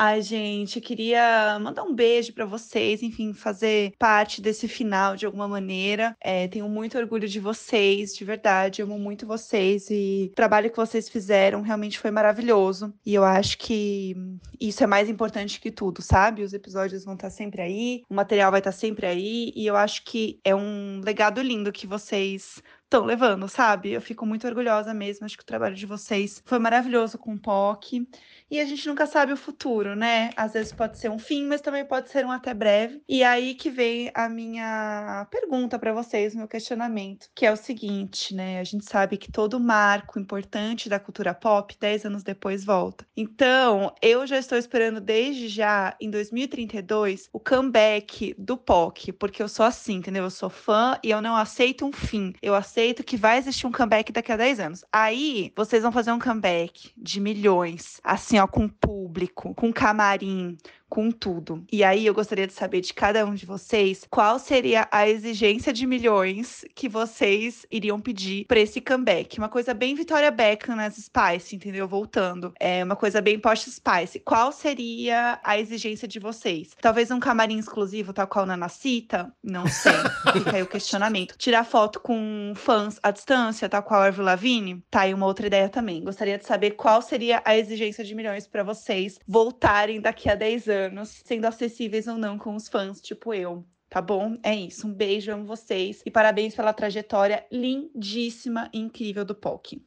Ai, 0.00 0.22
gente, 0.22 0.80
queria 0.80 1.58
mandar 1.60 1.82
um 1.82 1.92
beijo 1.92 2.32
pra 2.32 2.44
vocês, 2.44 3.02
enfim, 3.02 3.32
fazer 3.32 3.94
parte 3.98 4.40
desse 4.40 4.68
final 4.68 5.16
de 5.16 5.26
alguma 5.26 5.48
maneira. 5.48 6.16
É, 6.20 6.46
tenho 6.46 6.68
muito 6.68 6.96
orgulho 6.96 7.26
de 7.26 7.40
vocês, 7.40 8.14
de 8.14 8.24
verdade. 8.24 8.80
Amo 8.80 8.96
muito 8.96 9.26
vocês 9.26 9.90
e 9.90 10.28
o 10.30 10.36
trabalho 10.36 10.70
que 10.70 10.76
vocês 10.76 11.08
fizeram 11.08 11.62
realmente 11.62 11.98
foi 11.98 12.12
maravilhoso. 12.12 12.94
E 13.04 13.12
eu 13.12 13.24
acho 13.24 13.58
que 13.58 14.14
isso 14.60 14.84
é 14.84 14.86
mais 14.86 15.08
importante 15.08 15.60
que 15.60 15.72
tudo, 15.72 16.00
sabe? 16.00 16.44
Os 16.44 16.52
episódios 16.52 17.04
vão 17.04 17.14
estar 17.14 17.30
sempre 17.30 17.60
aí, 17.60 18.02
o 18.08 18.14
material 18.14 18.52
vai 18.52 18.60
estar 18.60 18.70
sempre 18.70 19.04
aí, 19.04 19.52
e 19.56 19.66
eu 19.66 19.74
acho 19.74 20.04
que 20.04 20.38
é 20.44 20.54
um 20.54 21.00
legado 21.04 21.42
lindo 21.42 21.72
que 21.72 21.88
vocês 21.88 22.62
estão 22.88 23.04
levando, 23.04 23.46
sabe? 23.48 23.92
Eu 23.92 24.00
fico 24.00 24.24
muito 24.24 24.46
orgulhosa 24.46 24.94
mesmo, 24.94 25.26
acho 25.26 25.36
que 25.36 25.42
o 25.42 25.46
trabalho 25.46 25.74
de 25.74 25.84
vocês 25.84 26.42
foi 26.44 26.58
maravilhoso 26.58 27.18
com 27.18 27.34
o 27.34 27.38
POC. 27.38 28.08
E 28.50 28.58
a 28.58 28.64
gente 28.64 28.88
nunca 28.88 29.06
sabe 29.06 29.30
o 29.30 29.36
futuro, 29.36 29.94
né? 29.94 30.30
Às 30.34 30.54
vezes 30.54 30.72
pode 30.72 30.98
ser 30.98 31.10
um 31.10 31.18
fim, 31.18 31.44
mas 31.44 31.60
também 31.60 31.84
pode 31.84 32.08
ser 32.08 32.24
um 32.24 32.30
até 32.30 32.54
breve. 32.54 33.02
E 33.06 33.22
aí 33.22 33.54
que 33.54 33.68
vem 33.68 34.10
a 34.14 34.26
minha 34.26 35.26
pergunta 35.30 35.78
para 35.78 35.92
vocês, 35.92 36.34
meu 36.34 36.48
questionamento, 36.48 37.28
que 37.34 37.44
é 37.44 37.52
o 37.52 37.56
seguinte, 37.56 38.34
né? 38.34 38.58
A 38.58 38.64
gente 38.64 38.86
sabe 38.86 39.18
que 39.18 39.30
todo 39.30 39.60
marco 39.60 40.18
importante 40.18 40.88
da 40.88 40.98
cultura 40.98 41.34
pop, 41.34 41.76
10 41.78 42.06
anos 42.06 42.22
depois, 42.22 42.64
volta. 42.64 43.06
Então, 43.14 43.94
eu 44.00 44.26
já 44.26 44.38
estou 44.38 44.56
esperando 44.56 44.98
desde 44.98 45.46
já, 45.48 45.94
em 46.00 46.10
2032, 46.10 47.28
o 47.30 47.38
comeback 47.38 48.34
do 48.38 48.56
POC, 48.56 49.12
porque 49.12 49.42
eu 49.42 49.48
sou 49.48 49.66
assim, 49.66 49.96
entendeu? 49.96 50.24
Eu 50.24 50.30
sou 50.30 50.48
fã 50.48 50.98
e 51.04 51.10
eu 51.10 51.20
não 51.20 51.36
aceito 51.36 51.84
um 51.84 51.92
fim. 51.92 52.32
Eu 52.40 52.54
aceito 52.54 52.77
que 53.04 53.16
vai 53.16 53.38
existir 53.38 53.66
um 53.66 53.72
comeback 53.72 54.12
daqui 54.12 54.30
a 54.30 54.36
10 54.36 54.60
anos. 54.60 54.84
Aí, 54.92 55.52
vocês 55.56 55.82
vão 55.82 55.90
fazer 55.90 56.12
um 56.12 56.18
comeback 56.18 56.92
de 56.96 57.20
milhões, 57.20 58.00
assim, 58.04 58.38
ó, 58.38 58.46
com 58.46 58.68
público, 58.68 59.54
com 59.54 59.72
camarim, 59.72 60.56
com 60.88 61.10
tudo. 61.10 61.64
E 61.70 61.84
aí 61.84 62.06
eu 62.06 62.14
gostaria 62.14 62.46
de 62.46 62.52
saber 62.52 62.80
de 62.80 62.94
cada 62.94 63.24
um 63.24 63.34
de 63.34 63.46
vocês 63.46 64.06
qual 64.08 64.38
seria 64.38 64.88
a 64.90 65.08
exigência 65.08 65.72
de 65.72 65.86
milhões 65.86 66.64
que 66.74 66.88
vocês 66.88 67.66
iriam 67.70 68.00
pedir 68.00 68.46
para 68.46 68.60
esse 68.60 68.80
comeback. 68.80 69.38
Uma 69.38 69.48
coisa 69.48 69.74
bem 69.74 69.94
Victoria 69.94 70.30
Beckham 70.30 70.76
nas 70.76 70.96
Spice, 70.96 71.56
entendeu? 71.56 71.86
Voltando. 71.86 72.52
É 72.58 72.82
uma 72.82 72.96
coisa 72.96 73.20
bem 73.20 73.38
Post 73.38 73.70
Spice. 73.70 74.20
Qual 74.20 74.52
seria 74.52 75.38
a 75.42 75.58
exigência 75.58 76.08
de 76.08 76.18
vocês? 76.18 76.70
Talvez 76.80 77.10
um 77.10 77.20
camarim 77.20 77.58
exclusivo, 77.58 78.12
tal 78.12 78.26
qual 78.26 78.46
na 78.46 78.56
Nacita? 78.56 79.32
Não 79.42 79.66
sei. 79.66 79.92
Fica 80.32 80.56
aí 80.56 80.62
o 80.62 80.66
questionamento. 80.66 81.36
Tirar 81.36 81.64
foto 81.64 82.00
com 82.00 82.52
fãs 82.54 82.98
à 83.02 83.10
distância, 83.10 83.68
tal 83.68 83.82
qual 83.82 84.02
a 84.02 84.06
Avril 84.06 84.24
Lavigne? 84.24 84.82
Tá 84.90 85.02
aí 85.02 85.14
uma 85.14 85.26
outra 85.26 85.46
ideia 85.46 85.68
também. 85.68 86.02
Gostaria 86.02 86.38
de 86.38 86.46
saber 86.46 86.72
qual 86.72 87.02
seria 87.02 87.42
a 87.44 87.56
exigência 87.56 88.04
de 88.04 88.14
milhões 88.14 88.46
para 88.46 88.62
vocês 88.62 89.18
voltarem 89.26 90.00
daqui 90.00 90.28
a 90.28 90.34
10 90.34 90.68
anos, 90.68 90.77
sendo 91.04 91.46
acessíveis 91.46 92.06
ou 92.06 92.16
não 92.16 92.38
com 92.38 92.54
os 92.54 92.68
fãs, 92.68 93.00
tipo 93.00 93.32
eu. 93.34 93.64
Tá 93.88 94.02
bom? 94.02 94.36
É 94.42 94.54
isso. 94.54 94.86
Um 94.86 94.92
beijo, 94.92 95.32
amo 95.32 95.46
vocês. 95.46 96.02
E 96.04 96.10
parabéns 96.10 96.54
pela 96.54 96.74
trajetória 96.74 97.46
lindíssima 97.50 98.68
e 98.72 98.78
incrível 98.78 99.24
do 99.24 99.34
POC. 99.34 99.82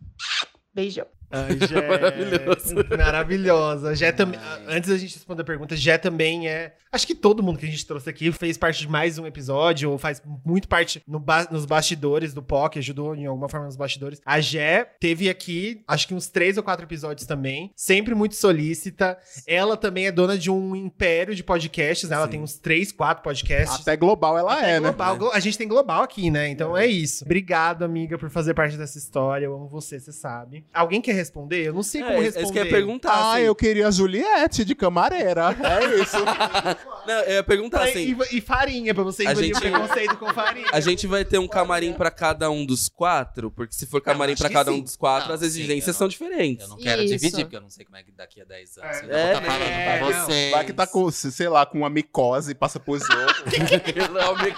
Beijão. 0.74 1.06
Ai, 1.32 1.58
Jé. 1.68 1.82
Maravilhoso. 1.88 2.76
Maravilhosa. 2.98 3.96
Jé 3.96 4.12
também. 4.12 4.40
Antes 4.68 4.90
da 4.90 4.98
gente 4.98 5.14
responder 5.16 5.42
a 5.42 5.46
pergunta, 5.46 5.76
Jé 5.76 5.98
também 5.98 6.48
é. 6.48 6.74
Acho 6.92 7.08
que 7.08 7.16
todo 7.16 7.42
mundo 7.42 7.58
que 7.58 7.66
a 7.66 7.70
gente 7.70 7.86
trouxe 7.86 8.10
aqui 8.10 8.32
fez 8.34 8.58
parte 8.58 8.82
de 8.82 8.90
mais 8.90 9.18
um 9.18 9.26
episódio, 9.26 9.90
ou 9.92 9.98
faz 9.98 10.22
muito 10.46 10.68
parte 10.68 11.02
no 11.08 11.20
ba- 11.20 11.48
nos 11.50 11.66
bastidores 11.66 12.34
do 12.34 12.44
POC, 12.44 12.80
ajudou 12.80 13.16
em 13.16 13.26
alguma 13.26 13.48
forma 13.48 13.66
nos 13.66 13.78
bastidores. 13.78 14.20
A 14.26 14.42
Jé 14.42 14.86
teve 15.00 15.30
aqui, 15.30 15.84
acho 15.88 16.06
que 16.08 16.14
uns 16.14 16.28
três 16.28 16.58
ou 16.58 16.64
quatro 16.64 16.86
episódios 16.86 17.26
também. 17.26 17.72
Sempre 17.78 18.14
muito 18.14 18.36
solícita. 18.36 19.18
Ela 19.48 19.78
também 19.78 20.08
é 20.08 20.12
dona 20.12 20.38
de 20.38 20.52
um 20.52 20.76
império 20.76 21.34
de 21.34 21.44
podcasts, 21.44 22.10
né? 22.10 22.16
Ela 22.18 22.28
tem 22.28 22.42
uns 22.42 22.58
três, 22.58 22.92
quatro 22.92 23.24
podcasts. 23.24 23.80
Até 23.82 23.96
global 23.96 24.38
ela 24.38 24.54
Até 24.58 24.72
é, 24.72 24.74
né? 24.74 24.90
global. 24.90 25.18
Glo- 25.18 25.32
A 25.32 25.40
gente 25.40 25.58
tem 25.58 25.68
global 25.70 26.04
aqui, 26.04 26.30
né? 26.30 26.50
Então 26.50 26.76
é 26.76 26.86
isso. 26.86 27.24
Obrigado, 27.24 27.84
amiga, 27.84 28.18
por 28.18 28.30
fazer 28.30 28.54
parte 28.54 28.76
dessa 28.76 28.98
história. 28.98 29.46
Eu 29.46 29.56
amo 29.56 29.68
você, 29.70 29.98
você 29.98 30.12
sabe. 30.12 30.66
Alguém 30.74 31.00
quer 31.02 31.14
responder? 31.22 31.68
Eu 31.68 31.74
não 31.74 31.84
sei 31.84 32.02
como 32.02 32.14
É, 32.14 32.22
isso 32.24 32.32
que 32.34 32.38
eu 32.38 32.42
responder. 32.42 32.66
ia 32.66 32.70
perguntar. 32.72 33.12
Ah, 33.14 33.34
assim. 33.36 33.42
eu 33.44 33.56
queria 33.56 33.88
a 33.88 33.92
Juliette 33.92 34.66
de 34.66 34.76
camareira. 34.76 35.56
É 35.64 35.96
isso. 36.02 36.18
Não, 37.08 37.14
eu 37.24 37.34
ia 37.36 37.44
perguntar 37.44 37.84
assim. 37.84 38.16
E, 38.32 38.38
e 38.38 38.42
farinha, 38.42 38.94
pra 38.94 39.04
você 39.04 39.26
A 39.26 39.32
engolir 39.32 39.48
gente- 39.56 39.58
o 39.58 39.62
preconceito 39.72 40.18
com 40.18 40.32
farinha. 40.34 40.68
A 40.72 40.80
gente 40.80 41.08
vai 41.08 41.26
ter 41.26 41.40
um 41.40 41.48
camarim 41.48 41.94
pra 41.94 42.12
cada 42.12 42.50
um 42.52 42.64
dos 42.66 42.88
quatro? 42.90 43.50
Porque 43.50 43.74
se 43.74 43.88
for 43.88 44.00
camarim 44.02 44.36
pra 44.36 44.50
cada 44.50 44.72
sim. 44.72 44.78
um 44.78 44.82
dos 44.82 44.96
quatro, 44.96 45.30
Não, 45.30 45.34
as 45.36 45.42
sim, 45.42 45.48
exigências 45.48 45.96
não- 45.96 46.00
são 46.00 46.08
diferentes. 46.08 46.64
Eu 46.66 46.70
não 46.70 46.78
quero 46.78 47.02
Isso. 47.02 47.14
dividir, 47.18 47.46
porque 47.46 47.56
eu 47.56 47.62
não 47.62 47.70
sei 47.72 47.86
como 47.86 47.98
é 47.98 48.04
que 48.04 48.12
daqui 48.12 48.40
a 48.42 48.46
10 48.46 48.78
anos. 48.78 48.98
É, 48.98 49.00
eu 49.02 49.08
vou 49.08 49.12
estar 49.12 49.42
né? 49.42 49.50
falando 49.50 49.64
É, 49.64 49.98
pra 49.98 50.10
não. 50.12 50.26
vocês. 50.26 50.52
Vai 50.52 50.66
que 50.66 50.74
tá 50.74 50.86
com, 50.86 51.12
sei 51.12 51.50
lá, 51.50 51.66
com 51.66 51.78
uma 51.80 51.90
micose 51.90 52.52
e 52.52 52.56
passa 52.56 52.80
pros 52.80 53.02
outros. 53.10 53.44
Me- 53.52 54.56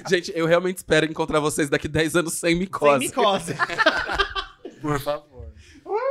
Gente, 0.08 0.32
eu 0.34 0.46
realmente 0.46 0.78
espero 0.78 1.04
encontrar 1.04 1.40
vocês 1.40 1.68
daqui 1.68 1.86
10 1.86 2.16
anos 2.16 2.32
sem 2.34 2.52
Sem 2.52 2.58
micose. 2.58 3.54
Por 4.80 4.98
favor. 5.00 5.30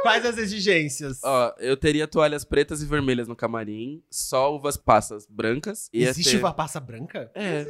Quais 0.01 0.25
as 0.25 0.37
exigências? 0.37 1.19
Ó, 1.23 1.53
eu 1.59 1.75
teria 1.77 2.07
toalhas 2.07 2.43
pretas 2.43 2.81
e 2.81 2.85
vermelhas 2.85 3.27
no 3.27 3.35
camarim, 3.35 4.01
só 4.09 4.53
uvas 4.55 4.75
passas 4.77 5.25
brancas. 5.29 5.89
Ia 5.93 6.09
Existe 6.09 6.31
ter... 6.31 6.37
uva 6.37 6.53
passa 6.53 6.79
branca? 6.79 7.31
É, 7.33 7.65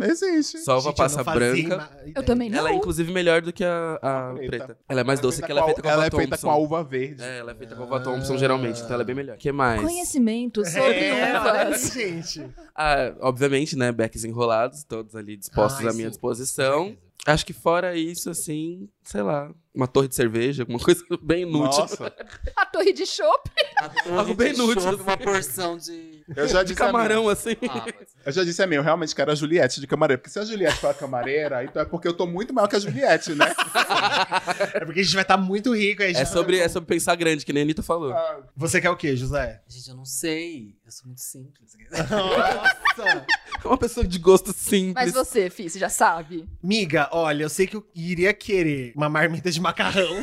Existe. 0.00 0.58
só 0.58 0.72
uva 0.78 0.90
Gente, 0.90 0.98
eu 0.98 1.04
passa 1.04 1.24
fazia 1.24 1.40
branca. 1.68 1.90
Eu 2.14 2.22
também 2.22 2.50
não. 2.50 2.58
Ela 2.58 2.70
é 2.70 2.74
inclusive 2.74 3.12
melhor 3.12 3.42
do 3.42 3.52
que 3.52 3.64
a, 3.64 3.98
a 4.02 4.30
A 4.30 4.34
preta. 4.34 4.48
preta. 4.66 4.78
Ela 4.88 5.00
é 5.00 5.04
mais 5.04 5.20
doce, 5.20 5.42
que 5.42 5.50
ela 5.50 5.60
é 5.62 5.64
feita 5.64 5.82
com 5.82 5.88
a 5.88 5.92
Ela 5.92 6.06
uva 6.06 6.06
é 6.06 6.18
feita 6.20 6.38
com 6.38 6.50
a 6.50 6.56
uva 6.56 6.84
verde. 6.84 7.22
É, 7.22 7.38
ela 7.38 7.52
é 7.52 7.54
feita 7.54 7.74
com 7.74 7.82
a 7.82 7.86
uva 7.86 8.00
Thompson 8.00 8.36
geralmente, 8.38 8.80
então 8.80 8.92
ela 8.94 9.02
é 9.02 9.06
bem 9.06 9.14
melhor. 9.16 9.36
O 9.36 9.38
que 9.38 9.52
mais? 9.52 9.80
Conhecimento 9.82 10.64
sobre 10.66 11.04
É, 11.04 11.38
olha 11.40 11.52
aí, 11.62 11.66
uvas. 11.68 11.92
gente. 11.92 12.46
Ah, 12.74 13.14
obviamente, 13.20 13.76
né? 13.76 13.92
Becks 13.92 14.24
enrolados, 14.24 14.84
todos 14.84 15.14
ali 15.16 15.36
dispostos 15.36 15.80
Ai, 15.84 15.88
à 15.90 15.92
minha 15.92 16.06
sim. 16.06 16.10
disposição. 16.10 16.96
Acho 17.26 17.44
que 17.44 17.52
fora 17.52 17.94
isso, 17.96 18.30
assim, 18.30 18.88
sei 19.04 19.20
lá, 19.22 19.52
uma 19.74 19.86
torre 19.86 20.08
de 20.08 20.14
cerveja, 20.14 20.62
alguma 20.62 20.78
coisa 20.82 21.04
bem 21.22 21.42
inútil. 21.42 21.80
Nossa. 21.80 22.12
A 22.56 22.66
torre 22.66 22.92
de 22.92 23.04
chopp. 23.06 23.50
Algo 24.16 24.34
bem 24.34 24.54
inútil, 24.54 24.80
Chope, 24.80 25.02
Uma 25.02 25.14
assim. 25.14 25.22
porção 25.24 25.76
de. 25.76 26.24
Eu 26.34 26.48
já 26.48 26.62
De 26.62 26.70
disse 26.70 26.82
a 26.82 26.86
minha. 26.86 26.92
camarão, 26.92 27.28
assim. 27.28 27.56
Ah, 27.68 27.84
ser. 27.84 28.06
Eu 28.26 28.32
já 28.32 28.44
disse 28.44 28.62
a 28.62 28.66
mim, 28.66 28.76
eu 28.76 28.82
realmente 28.82 29.14
quero 29.14 29.30
a 29.30 29.34
Juliette 29.34 29.80
de 29.80 29.86
camareira. 29.86 30.18
Porque 30.18 30.30
se 30.30 30.38
a 30.38 30.44
Juliette 30.44 30.76
for 30.78 30.88
a 30.90 30.94
camareira, 30.94 31.62
então 31.64 31.82
é 31.82 31.84
porque 31.84 32.06
eu 32.08 32.14
tô 32.14 32.26
muito 32.26 32.54
maior 32.54 32.68
que 32.68 32.76
a 32.76 32.78
Juliette, 32.78 33.34
né? 33.34 33.46
É 34.74 34.84
porque 34.84 35.00
a 35.00 35.02
gente 35.02 35.14
vai 35.14 35.22
estar 35.22 35.36
muito 35.36 35.74
rico. 35.74 36.02
Aí 36.02 36.12
É 36.12 36.24
sobre, 36.24 36.58
é 36.58 36.68
sobre 36.68 36.86
pensar 36.86 37.14
grande, 37.16 37.44
que 37.44 37.52
nem 37.52 37.62
a 37.62 37.64
Anitta 37.64 37.82
falou. 37.82 38.14
Você 38.56 38.80
quer 38.80 38.90
o 38.90 38.96
quê, 38.96 39.14
José? 39.16 39.60
Gente, 39.68 39.88
eu 39.88 39.96
não 39.96 40.04
sei. 40.04 40.76
Eu 40.90 40.92
sou 40.92 41.06
muito 41.06 41.20
simples. 41.20 41.76
Nossa! 42.10 43.26
Uma 43.64 43.78
pessoa 43.78 44.04
de 44.04 44.18
gosto 44.18 44.52
simples. 44.52 44.94
Mas 44.94 45.12
você, 45.12 45.48
Fih, 45.48 45.70
você 45.70 45.78
já 45.78 45.88
sabe. 45.88 46.48
Miga, 46.60 47.08
olha, 47.12 47.44
eu 47.44 47.48
sei 47.48 47.68
que 47.68 47.76
eu 47.76 47.88
iria 47.94 48.34
querer 48.34 48.92
uma 48.96 49.08
marmita 49.08 49.52
de 49.52 49.60
macarrão. 49.60 50.20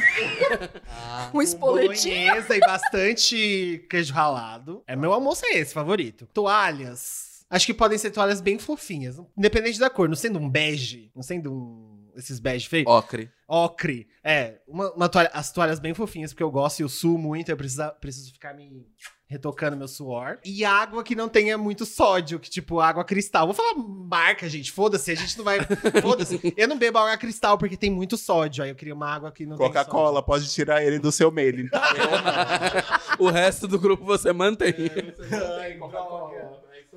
Ah, 0.86 1.32
Um 1.34 1.42
espoletinho. 1.42 2.34
e 2.36 2.60
bastante 2.60 3.86
queijo 3.90 4.14
ralado. 4.14 4.84
É 4.86 4.94
meu 4.94 5.14
almoço 5.14 5.46
é 5.46 5.58
esse, 5.58 5.74
favorito. 5.74 6.28
Toalhas. 6.34 7.46
Acho 7.50 7.66
que 7.66 7.74
podem 7.74 7.98
ser 7.98 8.12
toalhas 8.12 8.42
bem 8.42 8.60
fofinhas, 8.60 9.22
independente 9.38 9.80
da 9.80 9.90
cor, 9.90 10.10
não 10.10 10.18
sendo 10.18 10.38
um 10.38 10.50
bege, 10.50 11.10
não 11.16 11.24
sendo 11.24 11.54
um 11.54 12.12
esses 12.18 12.40
bege 12.40 12.68
feios. 12.68 12.88
Ocre. 12.92 13.32
Ocre. 13.48 14.08
É, 14.24 14.60
uma, 14.68 14.92
uma 14.94 15.10
toalha, 15.10 15.30
as 15.34 15.52
toalhas 15.52 15.80
bem 15.80 15.94
fofinhas, 15.94 16.34
porque 16.34 16.44
eu 16.44 16.52
gosto 16.52 16.80
e 16.80 16.84
eu 16.84 16.90
suo 16.90 17.18
muito, 17.18 17.50
eu 17.50 17.58
preciso, 17.58 17.90
preciso 18.02 18.34
ficar 18.34 18.54
me 18.54 18.86
retocando 19.30 19.78
meu 19.78 19.88
suor. 19.88 20.40
E 20.44 20.64
água 20.66 21.04
que 21.04 21.16
não 21.16 21.28
tenha 21.30 21.58
muito 21.58 21.86
sódio, 21.86 22.40
que 22.40 22.50
tipo 22.50 22.80
água 22.80 23.04
cristal. 23.04 23.46
Vou 23.46 23.54
falar 23.54 23.76
marca, 23.76 24.48
gente, 24.48 24.72
foda-se, 24.72 25.12
a 25.12 25.16
gente 25.16 25.38
não 25.38 25.46
vai... 25.46 25.60
Foda-se. 26.02 26.54
Eu 26.56 26.68
não 26.68 26.78
bebo 26.78 26.98
água 26.98 27.18
cristal 27.18 27.58
porque 27.58 27.78
tem 27.78 27.90
muito 27.90 28.18
sódio, 28.18 28.64
aí 28.64 28.70
eu 28.70 28.76
queria 28.76 28.94
uma 28.94 29.10
água 29.10 29.32
que 29.32 29.46
não 29.46 29.58
tem 29.58 29.68
Coca-Cola, 29.68 30.24
pode 30.24 30.50
tirar 30.50 30.84
ele 30.84 31.00
do 31.00 31.12
seu 31.12 31.32
mailing. 31.32 31.70
tá? 31.70 33.02
O 33.20 33.30
resto 33.30 33.68
do 33.68 33.80
grupo 33.80 34.06
você 34.06 34.32
mantém. 34.32 34.74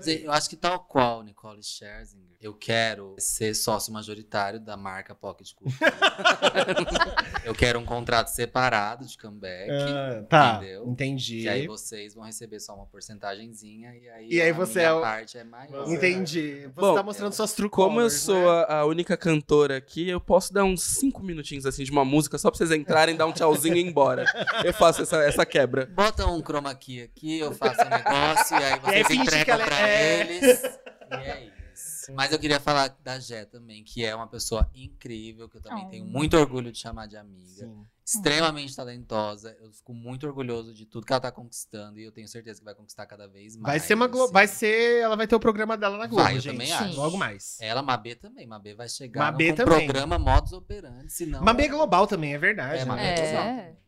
Gente, 0.01 0.24
Eu 0.24 0.32
acho 0.32 0.48
que 0.48 0.57
tal 0.57 0.80
qual 0.80 1.22
Nicole 1.22 1.62
Scherzinger, 1.62 2.30
eu 2.41 2.55
quero 2.55 3.14
ser 3.18 3.55
sócio 3.55 3.93
majoritário 3.93 4.59
da 4.59 4.74
marca 4.74 5.14
Pocket 5.14 5.53
Culture. 5.55 5.78
eu 7.45 7.55
quero 7.55 7.78
um 7.78 7.84
contrato 7.84 8.28
separado 8.28 9.05
de 9.07 9.18
comeback. 9.18 9.70
Ah, 9.70 10.24
tá, 10.28 10.55
entendeu? 10.57 10.88
entendi. 10.88 11.43
Que 11.43 11.49
aí 11.51 11.66
vocês 11.66 12.14
vão 12.14 12.24
receber 12.24 12.59
só 12.61 12.74
uma 12.74 12.86
porcentagenzinha 12.86 13.95
e 13.95 14.09
aí, 14.09 14.28
E 14.30 14.41
aí 14.41 14.51
a 14.51 14.55
você 14.55 14.78
minha 14.78 14.88
é 14.88 14.93
o- 14.95 15.01
parte 15.03 15.36
é 15.36 15.45
maior. 15.45 15.86
Entendi. 15.86 16.62
Você 16.74 16.80
Bom, 16.80 16.95
tá 16.95 17.03
mostrando 17.03 17.32
suas 17.34 17.53
trucos. 17.53 17.76
Como 17.84 18.01
eu 18.01 18.09
sou 18.09 18.49
a, 18.51 18.78
a 18.80 18.86
única 18.86 19.16
cantora 19.18 19.76
aqui, 19.76 20.09
eu 20.09 20.20
posso 20.20 20.51
dar 20.53 20.64
uns 20.64 20.82
cinco 20.82 21.22
minutinhos 21.22 21.66
assim 21.66 21.84
de 21.84 21.91
uma 21.91 22.05
música 22.07 22.38
só 22.38 22.51
pra 22.51 22.57
vocês 22.57 22.70
entrarem, 22.70 23.16
dar 23.16 23.26
um 23.26 23.32
tchauzinho 23.32 23.76
e 23.76 23.80
ir 23.80 23.86
embora. 23.86 24.24
Eu 24.64 24.72
faço 24.72 25.03
essa, 25.03 25.16
essa 25.24 25.45
quebra. 25.45 25.84
Bota 25.86 26.26
um 26.26 26.41
chroma 26.43 26.74
key 26.74 27.03
aqui, 27.03 27.38
eu 27.38 27.53
faço 27.53 27.82
um 27.82 27.88
negócio 27.91 28.57
e 28.57 28.62
aí 28.64 28.70
E 28.70 28.72
aí 28.72 28.80
vocês 29.05 29.07
finge 29.09 29.20
que 29.20 29.26
entregam 29.26 29.55
ela 29.57 29.64
pra 29.66 29.88
é- 29.88 30.20
eles. 30.20 30.62
E 30.62 31.14
é 31.14 31.45
isso. 31.45 31.59
Mas 32.14 32.32
eu 32.32 32.38
queria 32.38 32.61
falar 32.61 32.88
da 33.02 33.18
Jé 33.18 33.44
também, 33.44 33.82
que 33.84 34.04
é 34.04 34.14
uma 34.14 34.26
pessoa 34.26 34.68
incrível, 34.74 35.48
que 35.48 35.56
eu 35.58 35.61
também 35.61 35.88
tenho 35.88 36.04
muito 36.04 36.36
orgulho 36.36 36.70
de 36.72 36.78
chamar 36.78 37.06
de 37.06 37.16
amiga. 37.16 37.68
Extremamente 38.04 38.74
talentosa. 38.74 39.56
Eu 39.61 39.70
fico 39.72 39.94
muito 39.94 40.26
orgulhoso 40.26 40.74
de 40.74 40.84
tudo 40.84 41.06
que 41.06 41.12
ela 41.12 41.20
tá 41.20 41.30
conquistando 41.30 42.00
e 42.00 42.04
eu 42.04 42.11
tenho 42.11 42.26
certeza 42.26 42.58
que 42.58 42.64
vai 42.64 42.74
conquistar 42.74 43.06
cada 43.06 43.28
vez 43.28 43.54
mais. 43.56 43.72
Vai 43.74 43.78
ser 43.78 43.94
uma 43.94 44.08
Glo- 44.08 44.26
vai 44.32 44.48
ser, 44.48 45.00
ela 45.00 45.14
vai 45.16 45.28
ter 45.28 45.36
o 45.36 45.40
programa 45.40 45.76
dela 45.76 45.96
na 45.96 46.08
Globo, 46.08 46.24
Vai, 46.24 46.36
eu 46.36 46.40
gente. 46.40 46.52
também 46.54 46.72
acho. 46.72 46.96
Logo 46.96 47.16
mais. 47.16 47.56
Ela, 47.61 47.82
Mabê 47.82 48.16
também. 48.16 48.48
Mabê 48.48 48.74
vai 48.74 48.88
chegar 48.88 49.20
Mabê 49.20 49.50
no, 49.52 49.56
com 49.58 49.64
também. 49.64 49.86
programa 49.86 50.18
modus 50.18 50.52
operandi, 50.52 51.12
senão... 51.12 51.40
Mabê 51.42 51.64
é 51.66 51.68
global 51.68 52.06
também, 52.08 52.34
é 52.34 52.38
verdade. 52.38 52.82
É, 52.82 52.84
Mabê 52.84 53.02
né? 53.02 53.14
é 53.14 53.30
global. 53.30 53.80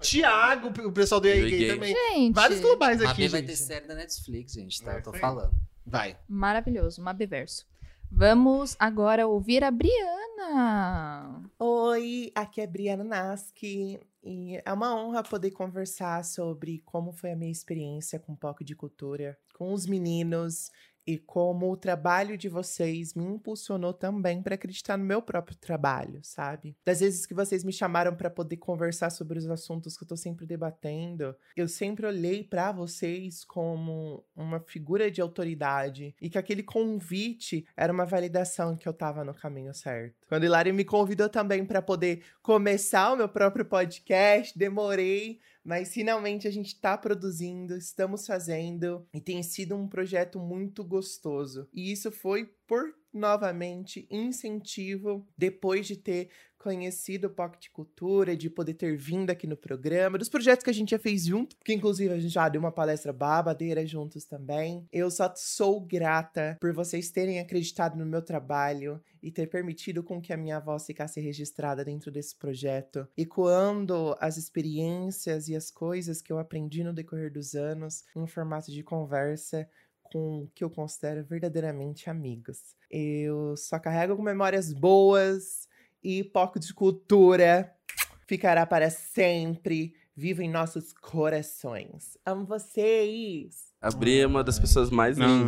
Thiago, 0.00 0.68
o 0.86 0.92
pessoal 0.92 1.20
do 1.20 1.26
EA 1.26 1.74
também. 1.74 1.94
Gente. 1.94 2.34
Vários 2.34 2.60
globais 2.60 2.98
aqui, 3.00 3.08
Mabê 3.22 3.28
vai 3.28 3.40
gente. 3.40 3.48
ter 3.50 3.56
série 3.56 3.86
da 3.86 3.94
Netflix, 3.94 4.52
gente, 4.52 4.82
tá? 4.82 4.92
É, 4.94 4.98
Eu 4.98 5.02
tô 5.02 5.12
falando. 5.14 5.50
Vai. 5.90 6.16
Maravilhoso, 6.28 7.02
Mabeverso. 7.02 7.66
Vamos 8.08 8.76
agora 8.78 9.26
ouvir 9.26 9.64
a 9.64 9.72
Briana. 9.72 11.42
Oi, 11.58 12.30
aqui 12.32 12.60
é 12.60 12.66
Briana 12.66 13.02
Naski 13.02 13.98
e 14.22 14.62
é 14.64 14.72
uma 14.72 14.94
honra 14.94 15.24
poder 15.24 15.50
conversar 15.50 16.24
sobre 16.24 16.78
como 16.84 17.12
foi 17.12 17.32
a 17.32 17.36
minha 17.36 17.50
experiência 17.50 18.20
com 18.20 18.36
POC 18.36 18.62
de 18.62 18.76
Cultura, 18.76 19.36
com 19.52 19.72
os 19.72 19.84
meninos 19.84 20.70
e 21.06 21.18
como 21.18 21.70
o 21.70 21.76
trabalho 21.76 22.36
de 22.36 22.48
vocês 22.48 23.14
me 23.14 23.24
impulsionou 23.24 23.92
também 23.92 24.42
para 24.42 24.54
acreditar 24.54 24.96
no 24.96 25.04
meu 25.04 25.22
próprio 25.22 25.56
trabalho, 25.56 26.20
sabe? 26.22 26.76
Das 26.84 27.00
vezes 27.00 27.26
que 27.26 27.34
vocês 27.34 27.64
me 27.64 27.72
chamaram 27.72 28.14
para 28.14 28.30
poder 28.30 28.56
conversar 28.56 29.10
sobre 29.10 29.38
os 29.38 29.48
assuntos 29.48 29.96
que 29.96 30.04
eu 30.04 30.08
tô 30.08 30.16
sempre 30.16 30.46
debatendo, 30.46 31.34
eu 31.56 31.68
sempre 31.68 32.06
olhei 32.06 32.44
para 32.44 32.72
vocês 32.72 33.44
como 33.44 34.24
uma 34.36 34.60
figura 34.60 35.10
de 35.10 35.20
autoridade 35.20 36.14
e 36.20 36.28
que 36.28 36.38
aquele 36.38 36.62
convite 36.62 37.66
era 37.76 37.92
uma 37.92 38.06
validação 38.06 38.76
que 38.76 38.88
eu 38.88 38.92
tava 38.92 39.24
no 39.24 39.34
caminho 39.34 39.74
certo. 39.74 40.14
Quando 40.28 40.44
Hilário 40.44 40.74
me 40.74 40.84
convidou 40.84 41.28
também 41.28 41.64
para 41.64 41.82
poder 41.82 42.22
começar 42.42 43.12
o 43.12 43.16
meu 43.16 43.28
próprio 43.28 43.64
podcast, 43.64 44.56
demorei, 44.56 45.40
mas 45.64 45.92
finalmente 45.92 46.48
a 46.48 46.50
gente 46.50 46.78
tá 46.80 46.96
produzindo, 46.96 47.76
estamos 47.76 48.26
fazendo 48.26 49.06
e 49.12 49.20
tem 49.20 49.42
sido 49.42 49.76
um 49.76 49.88
projeto 49.88 50.38
muito 50.38 50.84
gostoso. 50.84 51.68
E 51.72 51.92
isso 51.92 52.10
foi 52.10 52.46
por 52.66 52.94
novamente 53.12 54.06
incentivo 54.10 55.26
depois 55.36 55.86
de 55.86 55.96
ter 55.96 56.30
conhecido 56.60 57.26
o 57.26 57.30
Pocket 57.30 57.68
Cultura, 57.72 58.36
de 58.36 58.50
poder 58.50 58.74
ter 58.74 58.96
vindo 58.96 59.30
aqui 59.30 59.46
no 59.46 59.56
programa, 59.56 60.18
dos 60.18 60.28
projetos 60.28 60.62
que 60.62 60.70
a 60.70 60.74
gente 60.74 60.90
já 60.90 60.98
fez 60.98 61.24
junto, 61.24 61.56
que 61.64 61.72
inclusive 61.72 62.12
a 62.12 62.18
gente 62.18 62.32
já 62.32 62.48
deu 62.48 62.60
uma 62.60 62.70
palestra 62.70 63.12
babadeira 63.12 63.84
juntos 63.86 64.26
também. 64.26 64.86
Eu 64.92 65.10
só 65.10 65.32
sou 65.34 65.80
grata 65.80 66.58
por 66.60 66.72
vocês 66.72 67.10
terem 67.10 67.40
acreditado 67.40 67.96
no 67.96 68.04
meu 68.04 68.20
trabalho 68.20 69.00
e 69.22 69.30
ter 69.30 69.48
permitido 69.48 70.02
com 70.02 70.20
que 70.20 70.32
a 70.32 70.36
minha 70.36 70.60
voz 70.60 70.84
ficasse 70.84 71.20
registrada 71.20 71.84
dentro 71.84 72.10
desse 72.10 72.36
projeto, 72.36 73.08
ecoando 73.16 74.14
as 74.20 74.36
experiências 74.36 75.48
e 75.48 75.56
as 75.56 75.70
coisas 75.70 76.20
que 76.20 76.32
eu 76.32 76.38
aprendi 76.38 76.84
no 76.84 76.92
decorrer 76.92 77.32
dos 77.32 77.54
anos 77.54 78.04
em 78.14 78.26
formato 78.26 78.70
de 78.70 78.82
conversa 78.82 79.68
com 80.12 80.42
o 80.42 80.50
que 80.54 80.64
eu 80.64 80.70
considero 80.70 81.24
verdadeiramente 81.24 82.10
amigos. 82.10 82.74
Eu 82.90 83.56
só 83.56 83.78
carrego 83.78 84.16
com 84.16 84.22
memórias 84.22 84.72
boas 84.72 85.68
e 86.02 86.24
pouco 86.24 86.58
de 86.58 86.72
cultura 86.74 87.72
ficará 88.26 88.64
para 88.64 88.90
sempre 88.90 89.94
vivo 90.16 90.42
em 90.42 90.50
nossos 90.50 90.92
corações. 90.92 92.16
Amo 92.24 92.44
vocês! 92.44 93.72
A 93.80 93.90
Bri 93.90 94.20
é 94.20 94.26
uma 94.26 94.44
das 94.44 94.58
pessoas 94.58 94.90
mais 94.90 95.16
Não. 95.16 95.46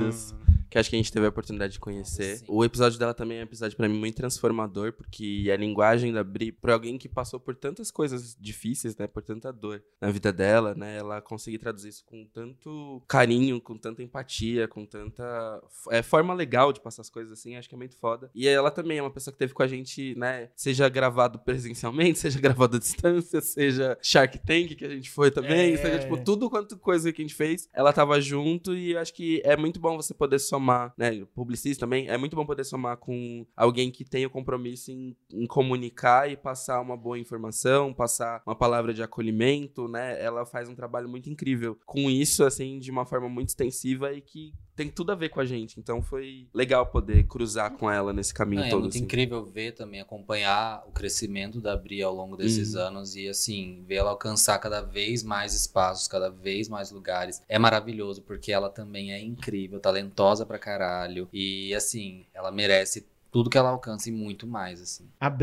Que 0.73 0.79
acho 0.79 0.89
que 0.91 0.97
a 0.97 0.99
gente 0.99 1.13
teve 1.13 1.27
a 1.27 1.29
oportunidade 1.29 1.75
de 1.75 1.81
conhecer. 1.81 2.43
O 2.49 2.65
episódio 2.65 2.99
dela 2.99 3.13
também 3.15 3.39
é 3.39 3.41
um 3.41 3.45
episódio 3.45 3.77
pra 3.77 3.89
mim 3.89 3.99
muito 3.99 4.17
transformador, 4.17 4.93
porque 4.93 5.51
a 5.53 5.57
linguagem 5.57 6.13
da 6.13 6.25
Bri, 6.25 6.51
pra 6.51 6.73
alguém 6.75 6.97
que 6.99 7.09
passou 7.09 7.39
por 7.39 7.55
tantas 7.55 7.91
coisas 7.91 8.37
difíceis, 8.41 8.97
né, 8.97 9.07
por 9.07 9.23
tanta 9.23 9.53
dor 9.53 9.83
na 10.01 10.11
vida 10.11 10.33
dela, 10.33 10.75
né, 10.75 10.97
ela 10.97 11.21
conseguir 11.21 11.59
traduzir 11.59 11.91
isso 11.91 12.05
com 12.07 12.25
tanto 12.33 13.03
carinho, 13.07 13.61
com 13.61 13.77
tanta 13.77 14.03
empatia, 14.03 14.67
com 14.67 14.87
tanta 14.87 15.63
é, 15.91 16.03
forma 16.03 16.33
legal 16.33 16.73
de 16.73 16.81
passar 16.81 17.03
as 17.03 17.11
coisas 17.11 17.33
assim, 17.39 17.57
acho 17.57 17.69
que 17.69 17.75
é 17.75 17.79
muito 17.79 17.97
foda. 17.99 18.31
E 18.35 18.49
ela 18.49 18.71
também 18.71 18.99
é 18.99 19.03
uma 19.03 19.11
pessoa 19.11 19.33
que 19.33 19.39
teve 19.39 19.53
com 19.53 19.63
a 19.63 19.69
gente, 19.69 20.15
né, 20.17 20.49
seja 20.57 20.89
gravado 20.89 21.39
presencialmente, 21.39 22.19
seja 22.19 22.41
gravado 22.41 22.77
à 22.77 22.81
distância, 22.81 23.41
seja 23.41 23.99
Shark 24.01 24.39
Tank 24.39 24.75
que 24.75 24.85
a 24.85 24.89
gente 24.91 25.11
foi 25.11 25.31
também, 25.31 25.75
É. 25.75 25.77
seja 25.77 25.99
tipo 25.99 26.17
tudo 26.25 26.49
quanto 26.49 26.79
coisa 26.79 27.13
que 27.13 27.21
a 27.21 27.25
gente 27.25 27.35
fez, 27.35 27.69
ela 27.75 27.93
tava 27.93 28.19
junto 28.21 28.75
e 28.75 28.97
acho 28.97 29.13
que 29.13 29.43
é 29.45 29.57
muito 29.57 29.79
bom 29.79 29.97
você 29.97 30.15
poder 30.15 30.39
somar, 30.39 30.62
né, 30.97 31.25
publicista 31.35 31.85
também, 31.87 32.09
é 32.09 32.17
muito 32.17 32.37
bom 32.37 32.47
poder 32.47 32.65
somar 32.65 32.97
com 32.97 33.47
alguém 33.57 33.91
que 33.91 34.05
tem 34.05 34.25
o 34.27 34.31
compromisso 34.31 34.91
em, 34.91 35.17
em 35.33 35.47
comunicar 35.47 36.31
e 36.31 36.37
passar 36.37 36.81
uma 36.81 36.97
boa 36.97 37.19
informação, 37.19 37.93
passar 37.93 38.43
uma 38.47 38.55
palavra 38.55 38.95
de 38.95 39.03
acolhimento, 39.03 39.89
né, 39.89 40.23
ela 40.23 40.47
faz 40.47 40.69
um 40.69 40.75
trabalho 40.75 41.09
muito 41.09 41.29
incrível 41.29 41.79
com 41.85 42.11
isso, 42.11 42.45
assim, 42.45 42.79
de 42.79 42.91
uma 42.91 43.05
forma 43.05 43.29
muito 43.29 43.49
extensiva 43.49 44.13
e 44.13 44.21
que 44.21 44.53
tem 44.83 44.91
tudo 44.91 45.13
a 45.13 45.15
ver 45.15 45.29
com 45.29 45.41
a 45.41 45.45
gente, 45.45 45.79
então 45.79 46.03
foi 46.03 46.47
legal 46.53 46.87
poder 46.87 47.25
cruzar 47.25 47.71
com 47.73 47.91
ela 47.91 48.13
nesse 48.13 48.35
caminho 48.35 48.63
é 48.65 48.69
todo, 48.69 48.83
muito 48.83 48.95
assim. 48.97 49.05
incrível 49.05 49.45
ver 49.45 49.73
também, 49.73 50.01
acompanhar 50.01 50.83
o 50.89 50.93
crescimento 50.93 51.61
da 51.61 51.77
Bri 51.77 52.03
ao 52.03 52.15
longo 52.15 52.37
desses 52.37 52.75
Uhum. 52.75 52.81
anos 52.81 53.15
e, 53.17 53.29
assim, 53.29 53.85
ver 53.87 53.97
ela 53.97 54.11
alcançar 54.11 54.59
cada 54.59 54.81
vez 54.81 55.23
mais 55.23 55.55
espaços, 55.55 56.09
cada 56.09 56.29
vez 56.31 56.69
mais 56.69 56.91
lugares. 56.91 57.43
É 57.49 57.59
maravilhoso, 57.59 58.23
porque 58.23 58.51
ela 58.53 58.69
também 58.69 59.13
é 59.13 59.21
incrível, 59.21 59.79
talentosa 59.79 60.45
pra 60.45 60.59
caralho. 60.59 61.29
E, 61.33 61.75
assim, 61.75 62.27
ela 62.35 62.51
merece 62.51 63.07
tudo 63.33 63.49
que 63.49 63.57
ela 63.57 63.71
alcança 63.71 64.11
e 64.11 64.13
muito 64.13 64.47
mais, 64.47 64.81
assim. 64.81 65.11
A 65.19 65.35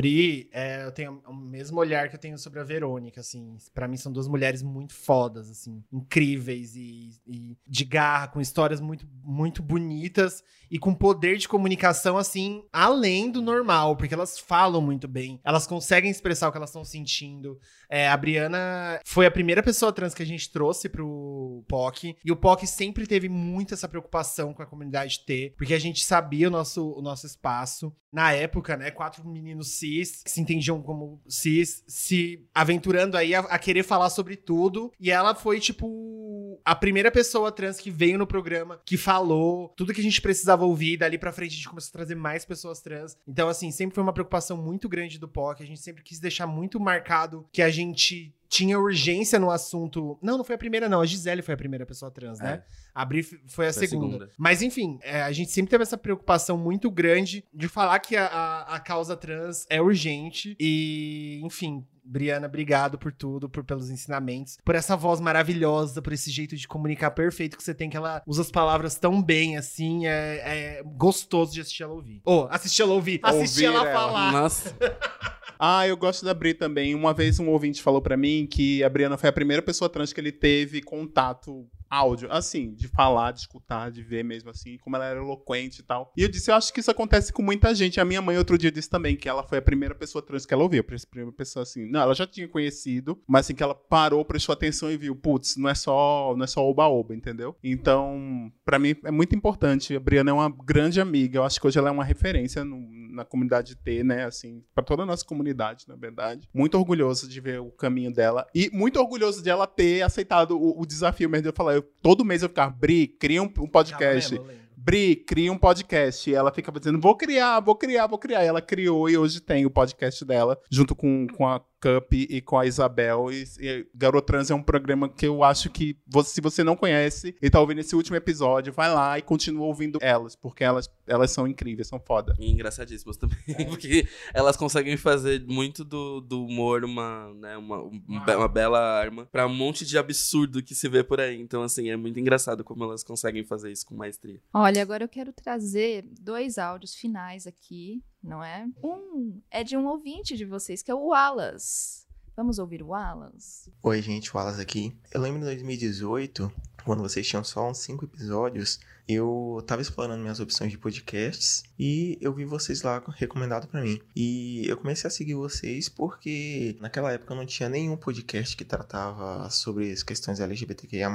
é, 0.52 0.86
eu 0.86 0.92
tenho 0.92 1.24
o 1.28 1.34
mesmo 1.34 1.80
olhar 1.80 2.08
que 2.08 2.16
eu 2.16 2.20
tenho 2.20 2.38
sobre 2.38 2.60
a 2.60 2.64
Verônica, 2.64 3.20
assim. 3.20 3.58
Pra 3.74 3.88
mim 3.88 3.98
são 3.98 4.12
duas 4.12 4.28
mulheres 4.28 4.62
muito 4.62 4.94
fodas, 4.94 5.50
assim. 5.50 5.84
Incríveis 5.92 6.76
e, 6.76 7.20
e 7.26 7.58
de 7.68 7.84
garra, 7.84 8.28
com 8.28 8.40
histórias 8.40 8.80
muito, 8.80 9.08
muito 9.24 9.64
bonitas 9.64 10.44
e 10.70 10.78
com 10.78 10.94
poder 10.94 11.38
de 11.38 11.48
comunicação, 11.48 12.18
assim, 12.18 12.64
além 12.72 13.32
do 13.32 13.42
normal, 13.42 13.96
porque 13.96 14.14
elas 14.14 14.38
falam 14.38 14.82
muito 14.82 15.08
bem. 15.08 15.40
Elas 15.44 15.66
conseguem 15.66 16.12
expressar 16.12 16.48
o 16.48 16.52
que 16.52 16.58
elas 16.58 16.70
estão 16.70 16.84
sentindo. 16.84 17.60
É, 17.90 18.08
a 18.08 18.16
Briana 18.16 19.00
foi 19.06 19.26
a 19.26 19.32
primeira 19.32 19.64
pessoa 19.64 19.92
trans 19.92 20.14
que 20.14 20.24
a 20.24 20.26
gente 20.26 20.52
trouxe 20.52 20.88
pro 20.90 21.64
POC. 21.68 22.16
E 22.24 22.32
o 22.32 22.36
POC 22.36 22.68
sempre 22.68 23.08
teve 23.08 23.28
muito 23.28 23.74
essa 23.74 23.88
preocupação 23.88 24.54
com 24.54 24.62
a 24.62 24.66
comunidade 24.66 25.26
T, 25.26 25.54
porque 25.58 25.74
a 25.74 25.80
gente 25.80 26.06
sabia 26.06 26.48
o 26.48 26.52
nosso, 26.52 26.92
o 26.92 27.02
nosso 27.02 27.26
espaço. 27.26 27.94
Na 28.12 28.32
época, 28.32 28.76
né, 28.76 28.90
quatro 28.90 29.28
meninos 29.28 29.78
cis, 29.78 30.24
que 30.24 30.32
se 30.32 30.42
entendiam 30.42 30.82
como 30.82 31.22
cis, 31.28 31.84
se 31.88 32.44
aventurando 32.54 33.16
aí 33.16 33.36
a, 33.36 33.42
a 33.42 33.60
querer 33.60 33.84
falar 33.84 34.10
sobre 34.10 34.36
tudo. 34.36 34.92
E 35.00 35.12
ela 35.12 35.36
foi, 35.36 35.60
tipo, 35.60 36.60
a 36.66 36.76
primeira 36.76 37.12
pessoa 37.12 37.52
trans 37.52 37.80
que 37.80 37.92
veio 37.92 38.18
no 38.18 38.28
programa, 38.28 38.82
que 38.86 38.98
falou 38.98 39.70
tudo 39.76 39.94
que 39.94 40.02
a 40.02 40.04
gente 40.04 40.22
precisava 40.22 40.59
ouvir. 40.66 40.98
Dali 40.98 41.18
pra 41.18 41.32
frente 41.32 41.54
a 41.54 41.56
gente 41.56 41.70
começou 41.70 41.90
a 41.90 41.94
trazer 41.94 42.16
mais 42.16 42.46
pessoas 42.46 42.82
trans. 42.82 43.18
Então, 43.28 43.48
assim, 43.48 43.72
sempre 43.72 43.96
foi 43.96 44.04
uma 44.04 44.14
preocupação 44.14 44.58
muito 44.58 44.88
grande 44.90 45.20
do 45.20 45.28
POC. 45.28 45.64
A 45.64 45.66
gente 45.66 45.80
sempre 45.80 46.04
quis 46.04 46.20
deixar 46.20 46.48
muito 46.48 46.80
marcado 46.80 47.46
que 47.52 47.62
a 47.62 47.70
gente 47.70 48.34
tinha 48.50 48.80
urgência 48.80 49.38
no 49.40 49.52
assunto. 49.52 50.18
Não, 50.22 50.38
não 50.38 50.44
foi 50.44 50.56
a 50.56 50.58
primeira, 50.58 50.90
não. 50.90 51.02
A 51.02 51.06
Gisele 51.06 51.42
foi 51.44 51.54
a 51.54 51.58
primeira 51.58 51.86
pessoa 51.86 52.10
trans, 52.10 52.40
né? 52.40 52.64
A 52.94 53.06
Bri 53.06 53.22
foi 53.22 53.38
a 53.38 53.42
Foi 53.48 53.68
a 53.68 53.74
segunda. 53.74 54.14
segunda. 54.14 54.32
Mas, 54.38 54.62
enfim, 54.62 54.98
é, 55.04 55.22
a 55.22 55.32
gente 55.32 55.52
sempre 55.52 55.70
teve 55.70 55.84
essa 55.84 55.98
preocupação 55.98 56.58
muito 56.58 56.90
grande 56.90 57.46
de 57.54 57.68
falar 57.68 58.00
que 58.00 58.16
a, 58.16 58.26
a, 58.26 58.76
a 58.76 58.80
causa 58.80 59.16
trans 59.16 59.66
é 59.70 59.80
urgente. 59.82 60.56
E, 60.60 61.40
enfim. 61.44 61.86
Briana, 62.10 62.48
obrigado 62.48 62.98
por 62.98 63.12
tudo, 63.12 63.48
por 63.48 63.64
pelos 63.64 63.90
ensinamentos, 63.90 64.58
por 64.66 64.74
essa 64.74 64.96
voz 64.96 65.20
maravilhosa, 65.20 66.02
por 66.02 66.12
esse 66.12 66.32
jeito 66.32 66.56
de 66.56 66.68
comunicar 66.68 67.12
perfeito 67.12 67.56
que 67.56 67.64
você 67.64 67.74
tem, 67.74 67.90
que 67.90 67.96
ela 67.98 68.24
usa 68.26 68.42
as 68.42 68.52
palavras 68.52 68.96
tão 68.96 69.22
bem, 69.22 69.58
assim, 69.58 70.08
é, 70.08 70.80
é 70.80 70.84
gostoso 70.84 71.54
de 71.54 71.62
assistir 71.62 71.84
ela 71.84 71.94
ouvir. 71.94 72.22
Ô, 72.26 72.48
assistir 72.50 72.82
ela 72.82 72.94
ouvir, 72.94 73.20
assistir 73.22 73.68
Ouvir 73.68 73.78
ela 73.78 73.90
ela. 73.90 74.00
falar. 74.00 74.32
Nossa. 74.32 74.76
Ah, 75.62 75.86
eu 75.86 75.98
gosto 75.98 76.24
da 76.24 76.34
Bri 76.34 76.54
também. 76.54 76.96
Uma 76.96 77.14
vez 77.14 77.38
um 77.38 77.50
ouvinte 77.50 77.82
falou 77.82 78.02
pra 78.02 78.16
mim 78.16 78.48
que 78.50 78.82
a 78.82 78.88
Briana 78.88 79.18
foi 79.18 79.28
a 79.28 79.34
primeira 79.34 79.62
pessoa 79.62 79.90
trans 79.90 80.14
que 80.14 80.22
ele 80.22 80.32
teve 80.32 80.82
contato 80.82 81.68
áudio, 81.90 82.32
assim, 82.32 82.74
de 82.74 82.88
falar, 82.88 83.32
de 83.32 83.40
escutar, 83.40 83.90
de 83.92 84.02
ver 84.04 84.24
mesmo 84.24 84.50
assim, 84.50 84.78
como 84.78 84.96
ela 84.96 85.06
era 85.06 85.20
eloquente 85.20 85.82
e 85.82 85.84
tal. 85.84 86.12
E 86.16 86.22
eu 86.24 86.30
disse, 86.30 86.52
eu 86.52 86.56
acho 86.56 86.72
que 86.74 86.80
isso 86.80 86.92
acontece 86.92 87.32
com 87.34 87.42
muita 87.42 87.74
gente. 87.74 88.00
A 88.00 88.06
minha 88.06 88.22
mãe 88.22 88.38
outro 88.38 88.58
dia 88.58 88.72
disse 88.72 88.90
também 88.90 89.16
que 89.16 89.28
ela 89.28 89.44
foi 89.44 89.58
a 89.58 89.62
primeira 89.62 89.96
pessoa 89.96 90.22
trans 90.22 90.46
que 90.46 90.54
ela 90.54 90.64
ouviu, 90.64 90.82
a 90.82 91.08
primeira 91.10 91.32
pessoa 91.36 91.64
assim, 91.64 91.90
não, 91.90 92.02
ela 92.02 92.14
já 92.14 92.28
tinha 92.28 92.48
conhecido, 92.48 93.22
mas 93.28 93.46
assim 93.46 93.56
que 93.56 93.64
ela 93.64 93.74
parou, 93.76 94.24
prestou 94.26 94.54
atenção 94.54 94.92
e 94.92 94.98
viu, 94.98 95.16
putz, 95.16 95.56
não 95.58 95.70
é 95.70 95.76
só, 95.76 96.34
não 96.36 96.44
é 96.44 96.48
só 96.48 96.64
oba-oba, 96.68 97.16
entendeu? 97.16 97.56
Então, 97.64 98.52
pra 98.66 98.78
mim 98.78 98.96
é 99.04 99.12
muito 99.12 99.36
importante. 99.36 99.96
A 99.96 100.00
Briana 100.00 100.32
é 100.32 100.34
uma 100.34 100.50
grande 100.50 101.00
amiga. 101.02 101.38
Eu 101.40 101.44
acho 101.44 101.60
que 101.60 101.68
hoje 101.68 101.80
ela 101.80 101.90
é 101.90 101.92
uma 101.92 102.04
referência 102.04 102.64
no- 102.64 102.88
na 103.20 103.26
comunidade 103.26 103.76
T, 103.76 104.04
né, 104.04 104.26
assim, 104.26 104.64
pra 104.74 104.84
toda 104.84 105.04
a 105.04 105.06
nossa 105.06 105.26
comunidade, 105.26 105.86
na 105.88 105.96
verdade. 105.96 106.48
Muito 106.54 106.78
orgulhoso 106.78 107.28
de 107.28 107.40
ver 107.40 107.60
o 107.60 107.72
caminho 107.72 108.12
dela 108.12 108.48
e 108.56 108.70
muito 108.72 109.00
orgulhoso 109.00 109.44
de 109.44 109.50
ela 109.50 109.68
ter 109.68 110.02
aceitado 110.02 110.58
o, 110.58 110.82
o 110.82 110.86
desafio 110.86 111.30
mesmo 111.30 111.44
de 111.44 111.50
eu 111.50 111.54
falar, 111.54 111.76
eu, 111.76 111.84
todo 112.02 112.26
mês 112.26 112.42
eu 112.42 112.50
ficava, 112.50 112.74
Bri, 112.74 113.08
cria 113.08 113.42
um, 113.42 113.46
um 113.46 113.68
podcast. 113.68 114.40
Bri, 114.82 115.18
cria 115.18 115.52
um 115.52 115.58
podcast. 115.58 116.30
E 116.30 116.34
ela 116.34 116.52
ficava 116.52 116.80
dizendo, 116.80 117.00
vou 117.00 117.16
criar, 117.16 117.60
vou 117.60 117.76
criar, 117.76 118.08
vou 118.08 118.18
criar. 118.18 118.44
E 118.44 118.48
ela 118.48 118.62
criou 118.62 119.10
e 119.10 119.18
hoje 119.18 119.42
tem 119.42 119.66
o 119.66 119.70
podcast 119.70 120.24
dela, 120.24 120.58
junto 120.72 120.96
com, 120.96 121.28
com 121.28 121.46
a 121.46 121.62
Cup 121.82 122.14
e 122.14 122.42
com 122.42 122.58
a 122.58 122.66
Isabel. 122.66 123.32
E, 123.32 123.44
e 123.60 123.88
Garotrans 123.96 124.50
é 124.52 124.56
um 124.56 124.62
programa 124.64 125.08
que 125.10 125.26
eu 125.28 125.44
acho 125.44 125.70
que, 125.70 125.98
você- 126.08 126.30
se 126.32 126.42
você 126.42 126.64
não 126.64 126.76
conhece 126.76 127.36
e 127.42 127.50
tá 127.50 127.60
ouvindo 127.60 127.80
esse 127.80 127.96
último 127.96 128.16
episódio, 128.16 128.72
vai 128.74 128.94
lá 128.94 129.18
e 129.18 129.22
continua 129.22 129.66
ouvindo 129.66 130.00
elas, 130.02 130.36
porque 130.36 130.64
elas, 130.64 130.90
elas 131.08 131.32
são 131.32 131.48
incríveis, 131.48 131.88
são 131.88 132.00
foda. 132.00 132.34
E 132.40 132.50
engraçadíssimas 132.52 133.18
também, 133.18 133.38
porque 133.70 134.08
elas 134.34 134.56
conseguem 134.58 134.98
fazer 134.98 135.44
muito 135.48 135.84
do, 135.84 136.22
do 136.22 136.44
humor 136.46 136.84
uma, 136.84 137.34
né, 137.36 137.58
uma, 137.58 137.82
um- 137.82 138.02
uma 138.08 138.48
bela 138.48 138.80
arma 138.80 139.26
pra 139.32 139.46
um 139.48 139.54
monte 139.56 139.86
de 139.86 139.98
absurdo 139.98 140.62
que 140.64 140.76
se 140.76 140.88
vê 140.90 141.04
por 141.04 141.20
aí. 141.20 141.40
Então, 141.40 141.62
assim, 141.64 141.90
é 141.90 141.96
muito 141.96 142.20
engraçado 142.20 142.64
como 142.64 142.84
elas 142.84 143.04
conseguem 143.04 143.44
fazer 143.44 143.72
isso 143.72 143.86
com 143.86 143.96
maestria. 143.96 144.40
Olha, 144.54 144.82
agora 144.82 145.04
eu 145.04 145.10
quero 145.10 145.32
trazer 145.34 146.06
dois 146.20 146.58
áudios 146.58 146.96
finais 146.96 147.48
aqui, 147.48 148.04
não 148.24 148.44
é? 148.44 148.68
Um 148.84 149.42
é 149.50 149.64
de 149.64 149.78
um 149.78 149.88
ouvinte 149.88 150.36
de 150.36 150.46
vocês, 150.46 150.82
que 150.82 150.92
é 150.92 150.96
o 150.96 151.08
Wallace. 151.08 152.08
Vamos 152.36 152.58
ouvir 152.58 152.82
o 152.82 152.88
Wallace? 152.88 153.72
Oi, 153.84 154.02
gente, 154.02 154.34
Wallace 154.34 154.62
aqui. 154.62 154.96
Eu 155.12 155.20
lembro 155.20 155.42
em 155.42 155.46
2018, 155.46 156.52
quando 156.86 157.02
vocês 157.02 157.28
tinham 157.28 157.44
só 157.44 157.70
uns 157.70 157.80
5 157.80 158.06
episódios, 158.06 158.80
eu 159.08 159.62
tava 159.66 159.82
explorando 159.82 160.22
minhas 160.22 160.40
opções 160.40 160.72
de 160.72 160.78
podcasts 160.78 161.64
e 161.78 162.18
eu 162.22 162.32
vi 162.32 162.46
vocês 162.46 162.82
lá 162.84 163.04
recomendado 163.16 163.68
pra 163.68 163.82
mim. 163.82 164.00
E 164.16 164.66
eu 164.68 164.78
comecei 164.78 165.08
a 165.08 165.12
seguir 165.12 165.34
vocês 165.34 165.90
porque 165.90 166.78
naquela 166.80 167.12
época 167.12 167.34
eu 167.34 167.38
não 167.38 167.46
tinha 167.46 167.68
nenhum 167.68 167.98
podcast 167.98 168.56
que 168.56 168.64
tratava 168.64 169.50
sobre 169.50 169.92
as 169.92 170.04
questões 170.04 170.40
LGBTQIA+. 170.40 171.10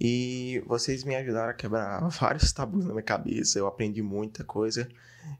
E 0.00 0.62
vocês 0.66 1.04
me 1.04 1.14
ajudaram 1.14 1.50
a 1.50 1.54
quebrar 1.54 2.06
vários 2.10 2.52
tabus 2.52 2.84
na 2.84 2.92
minha 2.92 3.02
cabeça, 3.02 3.58
eu 3.58 3.66
aprendi 3.66 4.02
muita 4.02 4.44
coisa. 4.44 4.86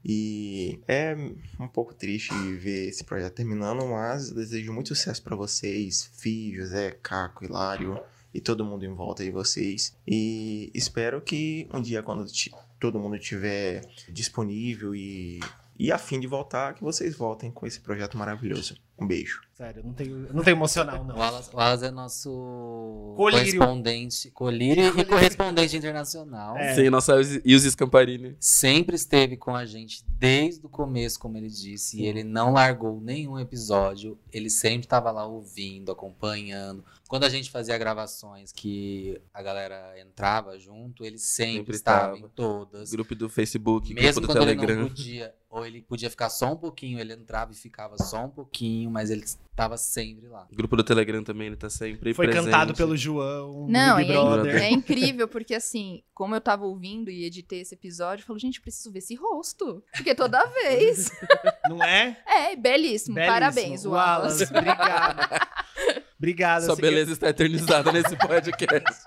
E 0.04 0.80
é 0.86 1.14
um 1.58 1.68
pouco 1.68 1.94
triste 1.94 2.32
ver 2.56 2.88
esse 2.88 3.04
projeto 3.04 3.34
terminando, 3.34 3.86
mas 3.86 4.30
desejo 4.30 4.72
muito 4.72 4.88
sucesso 4.94 5.22
pra 5.22 5.36
vocês, 5.36 6.10
Fih, 6.16 6.54
José, 6.54 6.92
Caco, 7.02 7.44
Hilário 7.44 8.00
e 8.32 8.40
todo 8.40 8.64
mundo 8.64 8.84
em 8.84 8.94
volta 8.94 9.24
de 9.24 9.30
vocês. 9.30 9.96
E 10.06 10.70
espero 10.74 11.20
que 11.20 11.68
um 11.72 11.80
dia, 11.80 12.02
quando 12.02 12.26
todo 12.78 12.98
mundo 12.98 13.16
estiver 13.16 13.82
disponível 14.08 14.94
e, 14.94 15.40
e 15.78 15.90
a 15.90 15.98
fim 15.98 16.20
de 16.20 16.26
voltar, 16.26 16.74
que 16.74 16.82
vocês 16.82 17.16
voltem 17.16 17.50
com 17.50 17.66
esse 17.66 17.80
projeto 17.80 18.16
maravilhoso. 18.18 18.76
Um 18.98 19.06
beijo. 19.06 19.45
Sério, 19.56 19.82
não 19.82 19.94
tenho, 19.94 20.34
não 20.34 20.42
tenho 20.44 20.54
emocional, 20.54 21.02
não. 21.02 21.14
O 21.14 21.18
Wallace, 21.18 21.48
o 21.50 21.56
Wallace 21.56 21.84
é 21.86 21.90
nosso 21.90 23.14
Colírio. 23.16 23.58
correspondente, 23.58 24.30
colírio 24.30 25.00
e 25.00 25.04
correspondente 25.06 25.74
internacional. 25.74 26.58
É. 26.58 26.74
Sim, 26.74 26.90
nossa 26.90 27.14
Ilse 27.42 27.70
Scamparini. 27.70 28.36
Sempre 28.38 28.96
esteve 28.96 29.34
com 29.38 29.56
a 29.56 29.64
gente 29.64 30.04
desde 30.06 30.66
o 30.66 30.68
começo, 30.68 31.18
como 31.18 31.38
ele 31.38 31.48
disse, 31.48 31.98
e 32.02 32.04
ele 32.06 32.22
não 32.22 32.52
largou 32.52 33.00
nenhum 33.00 33.38
episódio. 33.40 34.18
Ele 34.30 34.50
sempre 34.50 34.84
estava 34.84 35.10
lá 35.10 35.24
ouvindo, 35.26 35.90
acompanhando. 35.90 36.84
Quando 37.08 37.24
a 37.24 37.28
gente 37.30 37.50
fazia 37.50 37.78
gravações 37.78 38.52
que 38.52 39.18
a 39.32 39.40
galera 39.42 39.94
entrava 39.98 40.58
junto, 40.58 41.02
ele 41.02 41.16
sempre, 41.18 41.54
Sempre 41.56 41.76
estava 41.76 42.14
estava. 42.14 42.26
em 42.26 42.28
todas. 42.34 42.90
Grupo 42.90 43.14
do 43.14 43.30
Facebook, 43.30 43.94
Mesmo 43.94 44.20
grupo 44.20 44.20
do 44.20 44.26
quando 44.26 44.48
ele 44.50 44.60
Telegram. 44.60 44.82
não 44.82 44.88
podia, 44.88 45.34
ou 45.48 45.64
ele 45.64 45.80
podia 45.80 46.10
ficar 46.10 46.28
só 46.28 46.52
um 46.52 46.56
pouquinho, 46.56 46.98
ele 46.98 47.14
entrava 47.14 47.52
e 47.52 47.54
ficava 47.54 47.96
só 47.96 48.24
um 48.26 48.28
pouquinho, 48.28 48.90
mas 48.90 49.08
ele 49.10 49.24
estava 49.56 49.78
sempre 49.78 50.28
lá. 50.28 50.46
Grupo 50.52 50.76
do 50.76 50.84
Telegram 50.84 51.24
também, 51.24 51.46
ele 51.46 51.56
tá 51.56 51.70
sempre 51.70 52.12
Foi 52.12 52.26
presente. 52.26 52.44
cantado 52.44 52.74
pelo 52.74 52.94
João, 52.94 53.66
Não, 53.66 53.96
Big 53.96 54.12
é, 54.12 54.66
é 54.66 54.70
incrível, 54.70 55.26
porque 55.26 55.54
assim, 55.54 56.02
como 56.12 56.34
eu 56.34 56.40
tava 56.40 56.66
ouvindo 56.66 57.10
e 57.10 57.24
editei 57.24 57.62
esse 57.62 57.74
episódio, 57.74 58.22
eu 58.22 58.26
falo, 58.26 58.38
gente, 58.38 58.60
preciso 58.60 58.92
ver 58.92 58.98
esse 58.98 59.14
rosto. 59.14 59.82
Porque 59.94 60.14
toda 60.14 60.44
vez. 60.46 61.10
Não 61.68 61.82
é? 61.82 62.18
É, 62.26 62.54
belíssimo. 62.54 63.14
Belíssimo. 63.14 63.14
Parabéns, 63.14 63.86
Wallace. 63.86 64.44
Obrigado. 64.44 65.48
Obrigado. 66.18 66.62
Sua 66.66 66.76
beleza 66.76 67.12
está 67.12 67.30
eternizada 67.30 67.90
nesse 67.90 68.14
podcast. 68.16 69.02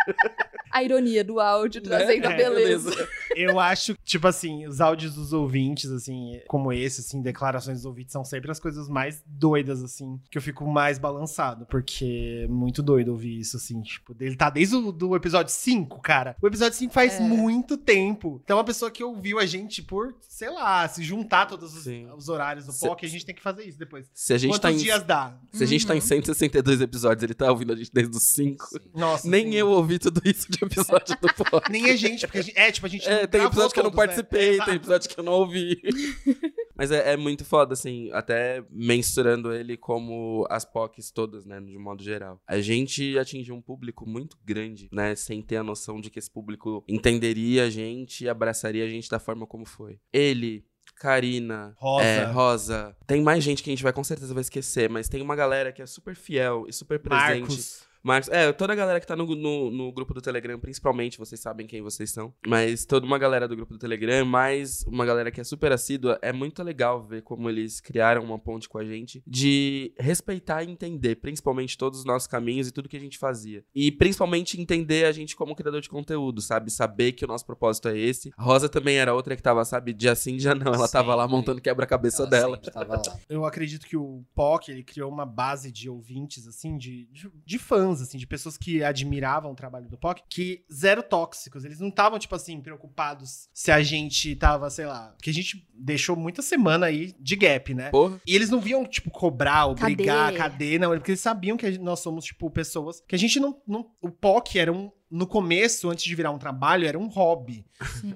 A 0.71 0.83
ironia 0.83 1.23
do 1.23 1.39
áudio 1.39 1.81
trazendo 1.81 2.27
a 2.27 2.31
É, 2.31 2.37
beleza. 2.37 2.91
Eu 3.35 3.59
acho, 3.59 3.95
tipo 4.03 4.27
assim, 4.27 4.65
os 4.67 4.81
áudios 4.81 5.13
dos 5.13 5.31
ouvintes, 5.33 5.89
assim, 5.91 6.39
como 6.47 6.73
esse, 6.73 7.01
assim, 7.01 7.21
declarações 7.21 7.77
dos 7.77 7.85
ouvintes 7.85 8.11
são 8.11 8.25
sempre 8.25 8.51
as 8.51 8.59
coisas 8.59 8.89
mais 8.89 9.21
doidas, 9.25 9.83
assim, 9.83 10.19
que 10.29 10.37
eu 10.37 10.41
fico 10.41 10.65
mais 10.67 10.97
balançado, 10.97 11.65
porque 11.67 12.41
é 12.43 12.47
muito 12.47 12.81
doido 12.81 13.09
ouvir 13.09 13.39
isso, 13.39 13.55
assim, 13.55 13.81
tipo, 13.81 14.15
ele 14.19 14.35
tá 14.35 14.49
desde 14.49 14.75
o 14.75 14.91
do 14.91 15.15
episódio 15.15 15.53
5, 15.53 16.01
cara. 16.01 16.35
O 16.41 16.47
episódio 16.47 16.77
5 16.77 16.91
faz 16.93 17.13
É. 17.13 17.19
muito 17.21 17.77
tempo. 17.77 18.41
Então, 18.43 18.57
uma 18.57 18.63
pessoa 18.63 18.89
que 18.91 19.03
ouviu 19.03 19.39
a 19.39 19.45
gente 19.45 19.81
por, 19.83 20.15
sei 20.27 20.49
lá, 20.49 20.87
se 20.87 21.03
juntar 21.03 21.45
todos 21.45 21.73
os, 21.75 21.85
os 22.17 22.29
horários 22.29 22.65
do 22.65 22.71
Se- 22.73 22.85
POC, 22.87 23.05
a 23.05 23.09
gente 23.09 23.25
tem 23.25 23.35
que 23.35 23.41
fazer 23.43 23.63
isso 23.63 23.77
depois. 23.77 24.09
Se 24.13 24.33
a 24.33 24.37
gente 24.37 24.51
Quantos 24.51 24.61
tá 24.61 24.71
em, 24.71 24.77
dias 24.77 25.03
dá? 25.03 25.37
Se 25.53 25.63
a 25.63 25.67
gente 25.67 25.81
Uhum. 25.83 25.87
tá 25.87 25.95
em 25.95 26.01
162 26.01 26.81
episódios, 26.81 27.23
ele 27.23 27.33
tá 27.35 27.49
ouvindo 27.49 27.73
a 27.73 27.75
gente 27.75 27.91
desde 27.93 28.15
os 28.17 28.23
5. 28.23 28.65
Nossa, 28.93 29.27
Nem 29.29 29.51
sim. 29.51 29.55
eu 29.55 29.69
ouvi 29.69 29.99
tudo 29.99 30.19
isso 30.25 30.51
de 30.51 30.58
episódio 30.65 31.17
do 31.21 31.33
podcast. 31.33 31.71
Nem 31.71 31.89
a 31.89 31.95
gente, 31.95 32.25
porque 32.25 32.39
a 32.39 32.41
gente, 32.41 32.57
é, 32.57 32.71
tipo, 32.71 32.85
a 32.85 32.89
gente 32.89 33.07
É, 33.07 33.21
não 33.21 33.27
tem 33.27 33.43
episódio 33.43 33.73
que 33.73 33.79
eu 33.79 33.83
não 33.83 33.91
todos, 33.91 34.07
né? 34.07 34.13
participei, 34.13 34.49
Exato. 34.53 34.65
tem 34.65 34.75
episódio 34.75 35.09
que 35.09 35.19
eu 35.19 35.23
não 35.23 35.33
ouvi. 35.33 35.81
Mas 36.75 36.91
é, 36.91 37.13
é 37.13 37.17
muito 37.17 37.43
foda, 37.43 37.73
assim, 37.73 38.09
até 38.13 38.63
mensurando 38.69 39.51
ele 39.53 39.75
como 39.75 40.47
as 40.49 40.63
POCs 40.63 41.11
todas, 41.11 41.45
né, 41.45 41.59
de 41.59 41.77
modo 41.77 42.01
geral. 42.01 42.41
A 42.47 42.61
gente 42.61 43.19
atingiu 43.19 43.53
um 43.53 43.61
público 43.61 44.07
muito 44.07 44.37
grande, 44.45 44.87
né, 44.91 45.13
sem 45.13 45.41
ter 45.41 45.57
a 45.57 45.63
noção 45.63 45.99
de 45.99 46.09
que 46.09 46.17
esse 46.19 46.31
público 46.31 46.83
entenderia 46.87 47.65
a 47.65 47.69
gente 47.69 48.23
e 48.23 48.29
abraçaria 48.29 48.85
a 48.85 48.87
gente 48.87 49.09
da 49.09 49.19
forma 49.19 49.45
como 49.45 49.65
foi. 49.65 49.99
Ele, 50.13 50.65
Karina, 50.95 51.75
Rosa. 51.77 52.05
é, 52.05 52.23
Rosa. 52.25 52.97
Tem 53.05 53.21
mais 53.21 53.43
gente 53.43 53.61
que 53.61 53.69
a 53.69 53.73
gente 53.73 53.83
vai 53.83 53.91
com 53.91 54.03
certeza 54.03 54.33
vai 54.33 54.41
esquecer, 54.41 54.89
mas 54.89 55.09
tem 55.09 55.21
uma 55.21 55.35
galera 55.35 55.71
que 55.73 55.81
é 55.81 55.85
super 55.85 56.15
fiel 56.15 56.65
e 56.67 56.73
super 56.73 56.97
presente. 56.99 57.39
Marcos. 57.39 57.88
Marcos, 58.09 58.27
é, 58.29 58.51
toda 58.51 58.73
a 58.73 58.75
galera 58.75 58.99
que 58.99 59.05
tá 59.05 59.15
no, 59.15 59.23
no, 59.35 59.69
no 59.69 59.91
grupo 59.91 60.15
do 60.15 60.21
Telegram, 60.21 60.59
principalmente, 60.59 61.19
vocês 61.19 61.39
sabem 61.39 61.67
quem 61.67 61.79
vocês 61.79 62.09
são. 62.09 62.33
Mas 62.47 62.83
toda 62.83 63.05
uma 63.05 63.19
galera 63.19 63.47
do 63.47 63.55
grupo 63.55 63.73
do 63.73 63.77
Telegram, 63.77 64.25
mais 64.25 64.83
uma 64.87 65.05
galera 65.05 65.29
que 65.29 65.39
é 65.39 65.43
super 65.43 65.71
assídua, 65.71 66.17
é 66.19 66.33
muito 66.33 66.63
legal 66.63 67.03
ver 67.03 67.21
como 67.21 67.47
eles 67.47 67.79
criaram 67.79 68.23
uma 68.23 68.39
ponte 68.39 68.67
com 68.67 68.79
a 68.79 68.83
gente 68.83 69.21
de 69.27 69.93
respeitar 69.99 70.63
e 70.63 70.71
entender, 70.71 71.17
principalmente, 71.17 71.77
todos 71.77 71.99
os 71.99 72.05
nossos 72.05 72.27
caminhos 72.27 72.67
e 72.67 72.71
tudo 72.71 72.89
que 72.89 72.97
a 72.97 72.99
gente 72.99 73.15
fazia. 73.15 73.63
E 73.75 73.91
principalmente 73.91 74.59
entender 74.59 75.05
a 75.05 75.11
gente 75.11 75.35
como 75.35 75.55
criador 75.55 75.79
de 75.79 75.89
conteúdo, 75.89 76.41
sabe? 76.41 76.71
Saber 76.71 77.11
que 77.11 77.23
o 77.23 77.27
nosso 77.27 77.45
propósito 77.45 77.89
é 77.89 77.97
esse. 77.97 78.31
A 78.35 78.41
Rosa 78.41 78.67
também 78.67 78.97
era 78.97 79.13
outra 79.13 79.35
que 79.35 79.43
tava, 79.43 79.63
sabe, 79.65 79.93
dia 79.93 80.15
sim, 80.15 80.35
dia 80.35 80.55
não. 80.55 80.73
Ela 80.73 80.87
tava 80.87 81.13
lá 81.13 81.27
montando 81.27 81.61
quebra-cabeça 81.61 82.23
Ela 82.23 82.29
dela. 82.31 82.55
sempre 82.55 82.71
tava 82.71 82.95
lá. 82.95 83.19
Eu 83.29 83.45
acredito 83.45 83.85
que 83.85 83.95
o 83.95 84.23
POC, 84.33 84.71
ele 84.71 84.83
criou 84.83 85.11
uma 85.11 85.27
base 85.27 85.71
de 85.71 85.87
ouvintes, 85.87 86.47
assim, 86.47 86.75
de, 86.75 87.05
de, 87.11 87.31
de 87.45 87.59
fãs, 87.59 87.98
fãs, 87.99 88.01
assim, 88.01 88.17
de 88.17 88.25
pessoas 88.25 88.57
que 88.57 88.83
admiravam 88.83 89.51
o 89.51 89.55
trabalho 89.55 89.89
do 89.89 89.97
POC, 89.97 90.23
que 90.29 90.63
zero 90.71 91.03
tóxicos. 91.03 91.65
Eles 91.65 91.79
não 91.79 91.89
estavam, 91.89 92.17
tipo 92.17 92.35
assim, 92.35 92.59
preocupados 92.61 93.49
se 93.53 93.71
a 93.71 93.81
gente 93.81 94.35
tava, 94.35 94.69
sei 94.69 94.85
lá. 94.85 95.13
Porque 95.17 95.29
a 95.29 95.33
gente 95.33 95.67
deixou 95.73 96.15
muita 96.15 96.41
semana 96.41 96.87
aí 96.87 97.13
de 97.19 97.35
gap, 97.35 97.73
né? 97.73 97.89
Porra. 97.89 98.19
E 98.25 98.35
eles 98.35 98.49
não 98.49 98.59
viam, 98.59 98.85
tipo, 98.85 99.09
cobrar, 99.11 99.67
obrigar, 99.67 100.33
Cadê? 100.33 100.37
cadê, 100.37 100.79
não. 100.79 100.91
Porque 100.91 101.11
eles 101.11 101.21
sabiam 101.21 101.57
que 101.57 101.77
nós 101.77 101.99
somos, 101.99 102.25
tipo, 102.25 102.49
pessoas. 102.49 103.03
Que 103.07 103.15
a 103.15 103.19
gente 103.19 103.39
não. 103.39 103.61
não 103.67 103.89
o 104.01 104.09
POC 104.09 104.59
era 104.59 104.71
um. 104.71 104.91
No 105.11 105.25
começo, 105.25 105.89
antes 105.89 106.03
de 106.05 106.13
virar 106.13 106.29
um 106.29 106.37
trabalho, 106.37 106.85
era 106.87 106.97
um 106.97 107.07
hobby. 107.07 107.65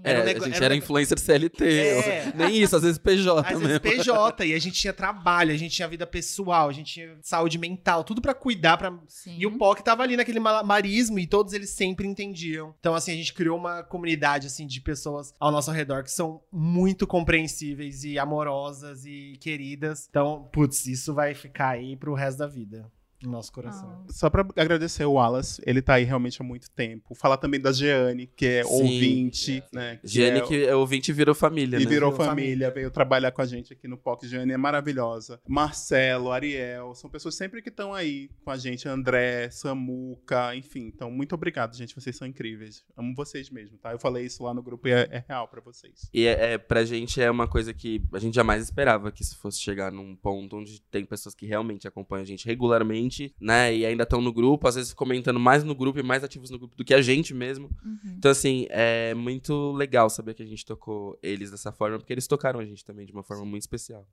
É, 0.03 0.19
um 0.19 0.21
a 0.21 0.25
nego- 0.25 0.45
gente 0.45 0.53
um 0.53 0.63
era 0.63 0.73
nego- 0.75 0.83
influencer 0.85 1.17
CLT. 1.19 1.65
É. 1.65 2.33
Nem 2.35 2.55
isso, 2.61 2.75
às 2.75 2.83
vezes 2.83 2.97
PJ 2.99 3.39
Às 3.41 3.47
mesmo. 3.59 3.67
vezes 3.67 3.79
PJ, 3.79 4.45
e 4.45 4.53
a 4.53 4.59
gente 4.59 4.79
tinha 4.79 4.93
trabalho, 4.93 5.51
a 5.51 5.57
gente 5.57 5.73
tinha 5.75 5.87
vida 5.87 6.05
pessoal, 6.05 6.69
a 6.69 6.71
gente 6.71 6.93
tinha 6.93 7.17
saúde 7.21 7.57
mental, 7.57 8.03
tudo 8.03 8.21
pra 8.21 8.33
cuidar. 8.35 8.77
Pra... 8.77 8.93
E 9.25 9.45
o 9.47 9.57
POC 9.57 9.83
tava 9.83 10.03
ali 10.03 10.15
naquele 10.15 10.39
malabarismo 10.39 11.17
e 11.17 11.25
todos 11.25 11.53
eles 11.53 11.71
sempre 11.71 12.07
entendiam. 12.07 12.75
Então, 12.79 12.93
assim, 12.93 13.11
a 13.11 13.15
gente 13.15 13.33
criou 13.33 13.57
uma 13.57 13.81
comunidade, 13.81 14.45
assim, 14.47 14.67
de 14.67 14.79
pessoas 14.79 15.33
ao 15.39 15.51
nosso 15.51 15.71
redor 15.71 16.03
que 16.03 16.11
são 16.11 16.41
muito 16.51 17.07
compreensíveis 17.07 18.03
e 18.03 18.19
amorosas 18.19 19.03
e 19.05 19.35
queridas. 19.39 20.05
Então, 20.09 20.47
putz, 20.51 20.85
isso 20.85 21.13
vai 21.13 21.33
ficar 21.33 21.69
aí 21.69 21.95
pro 21.95 22.13
resto 22.13 22.37
da 22.37 22.47
vida. 22.47 22.85
No 23.23 23.31
nosso 23.31 23.51
coração. 23.51 24.05
Só 24.09 24.29
pra 24.29 24.45
agradecer 24.57 25.05
o 25.05 25.13
Wallace, 25.13 25.61
ele 25.65 25.81
tá 25.81 25.93
aí 25.95 26.03
realmente 26.03 26.41
há 26.41 26.43
muito 26.43 26.69
tempo. 26.71 27.15
Falar 27.15 27.37
também 27.37 27.59
da 27.59 27.71
Jeane, 27.71 28.27
que 28.27 28.45
é 28.45 28.63
Sim. 28.63 28.73
ouvinte, 28.73 29.63
né? 29.71 29.97
que 30.01 30.07
Giane 30.07 30.39
é- 30.39 30.41
que 30.41 30.65
é 30.65 30.75
ouvinte 30.75 31.09
e 31.11 31.13
virou 31.13 31.33
família, 31.33 31.77
E 31.77 31.83
né? 31.83 31.89
virou 31.89 32.11
família, 32.11 32.69
veio 32.71 32.91
trabalhar 32.91 33.31
com 33.31 33.41
a 33.41 33.45
gente 33.45 33.71
aqui 33.73 33.87
no 33.87 33.97
POC. 33.97 34.27
Jeane 34.27 34.51
é 34.51 34.57
maravilhosa. 34.57 35.39
Marcelo, 35.47 36.31
Ariel, 36.31 36.93
são 36.95 37.09
pessoas 37.09 37.35
sempre 37.35 37.61
que 37.61 37.69
estão 37.69 37.93
aí 37.93 38.29
com 38.43 38.51
a 38.51 38.57
gente. 38.57 38.87
André, 38.87 39.49
Samuca, 39.51 40.55
enfim. 40.55 40.91
Então, 40.93 41.11
muito 41.11 41.33
obrigado, 41.35 41.75
gente. 41.75 41.93
Vocês 41.95 42.15
são 42.15 42.27
incríveis. 42.27 42.83
Amo 42.97 43.13
vocês 43.15 43.49
mesmo, 43.49 43.77
tá? 43.77 43.91
Eu 43.91 43.99
falei 43.99 44.25
isso 44.25 44.43
lá 44.43 44.53
no 44.53 44.61
grupo 44.63 44.87
e 44.87 44.91
é, 44.91 45.07
é 45.11 45.23
real 45.27 45.47
pra 45.47 45.61
vocês. 45.61 46.09
E 46.13 46.25
é, 46.25 46.53
é, 46.53 46.57
pra 46.57 46.83
gente 46.83 47.21
é 47.21 47.29
uma 47.29 47.47
coisa 47.47 47.73
que 47.73 48.01
a 48.13 48.19
gente 48.19 48.33
jamais 48.33 48.63
esperava 48.63 49.11
que 49.11 49.21
isso 49.21 49.37
fosse 49.37 49.59
chegar 49.59 49.91
num 49.91 50.15
ponto 50.15 50.57
onde 50.57 50.81
tem 50.91 51.05
pessoas 51.05 51.35
que 51.35 51.45
realmente 51.45 51.87
acompanham 51.87 52.23
a 52.23 52.25
gente 52.25 52.45
regularmente, 52.45 53.12
né? 53.39 53.75
E 53.75 53.85
ainda 53.85 54.03
estão 54.03 54.21
no 54.21 54.31
grupo, 54.31 54.67
às 54.67 54.75
vezes 54.75 54.93
comentando 54.93 55.39
mais 55.39 55.63
no 55.63 55.75
grupo 55.75 55.99
e 55.99 56.03
mais 56.03 56.23
ativos 56.23 56.49
no 56.49 56.59
grupo 56.59 56.75
do 56.75 56.83
que 56.83 56.93
a 56.93 57.01
gente 57.01 57.33
mesmo. 57.33 57.69
Uhum. 57.83 58.15
Então, 58.17 58.31
assim, 58.31 58.67
é 58.69 59.13
muito 59.13 59.71
legal 59.73 60.09
saber 60.09 60.33
que 60.33 60.43
a 60.43 60.45
gente 60.45 60.65
tocou 60.65 61.17
eles 61.21 61.51
dessa 61.51 61.71
forma, 61.71 61.97
porque 61.97 62.13
eles 62.13 62.27
tocaram 62.27 62.59
a 62.59 62.65
gente 62.65 62.85
também 62.85 63.05
de 63.05 63.11
uma 63.11 63.23
forma 63.23 63.45
muito 63.45 63.63
especial. 63.63 64.07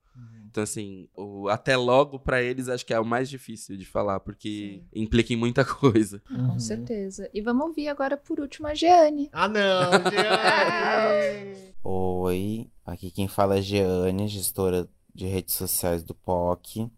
Então, 0.49 0.63
assim, 0.63 1.07
o 1.15 1.47
até 1.47 1.77
logo 1.77 2.19
pra 2.19 2.41
eles 2.41 2.67
acho 2.67 2.85
que 2.85 2.93
é 2.93 2.99
o 2.99 3.05
mais 3.05 3.29
difícil 3.29 3.77
de 3.77 3.85
falar, 3.85 4.19
porque 4.19 4.81
implica 4.93 5.33
em 5.33 5.37
muita 5.37 5.63
coisa. 5.65 6.21
Com 6.27 6.59
certeza. 6.59 7.29
E 7.33 7.41
vamos 7.41 7.67
ouvir 7.67 7.87
agora 7.87 8.17
por 8.17 8.39
último 8.39 8.67
a 8.67 8.73
Jeane. 8.73 9.29
Ah, 9.31 9.47
não, 9.47 9.91
Jeane! 10.11 11.71
Oi, 11.83 12.69
aqui 12.85 13.09
quem 13.11 13.27
fala 13.27 13.57
é 13.57 13.61
Jeane, 13.61 14.27
gestora 14.27 14.87
de 15.13 15.25
redes 15.25 15.55
sociais 15.55 16.03
do 16.03 16.13
POC. 16.13 16.89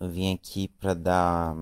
Eu 0.00 0.08
vim 0.08 0.32
aqui 0.32 0.68
para 0.68 0.94
dar, 0.94 1.56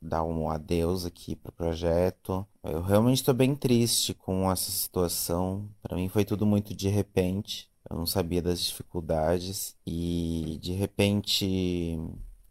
dar 0.00 0.22
um 0.22 0.48
adeus 0.48 1.04
aqui 1.04 1.34
pro 1.34 1.52
projeto. 1.52 2.46
Eu 2.62 2.82
realmente 2.82 3.18
estou 3.18 3.34
bem 3.34 3.54
triste 3.54 4.14
com 4.14 4.50
essa 4.50 4.70
situação. 4.70 5.68
Para 5.82 5.96
mim 5.96 6.08
foi 6.08 6.24
tudo 6.24 6.46
muito 6.46 6.74
de 6.74 6.88
repente. 6.88 7.70
Eu 7.88 7.96
não 7.96 8.06
sabia 8.06 8.40
das 8.40 8.60
dificuldades 8.62 9.76
e 9.86 10.58
de 10.60 10.72
repente 10.72 11.98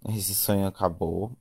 esse 0.10 0.36
sonho 0.36 0.68
acabou 0.68 1.32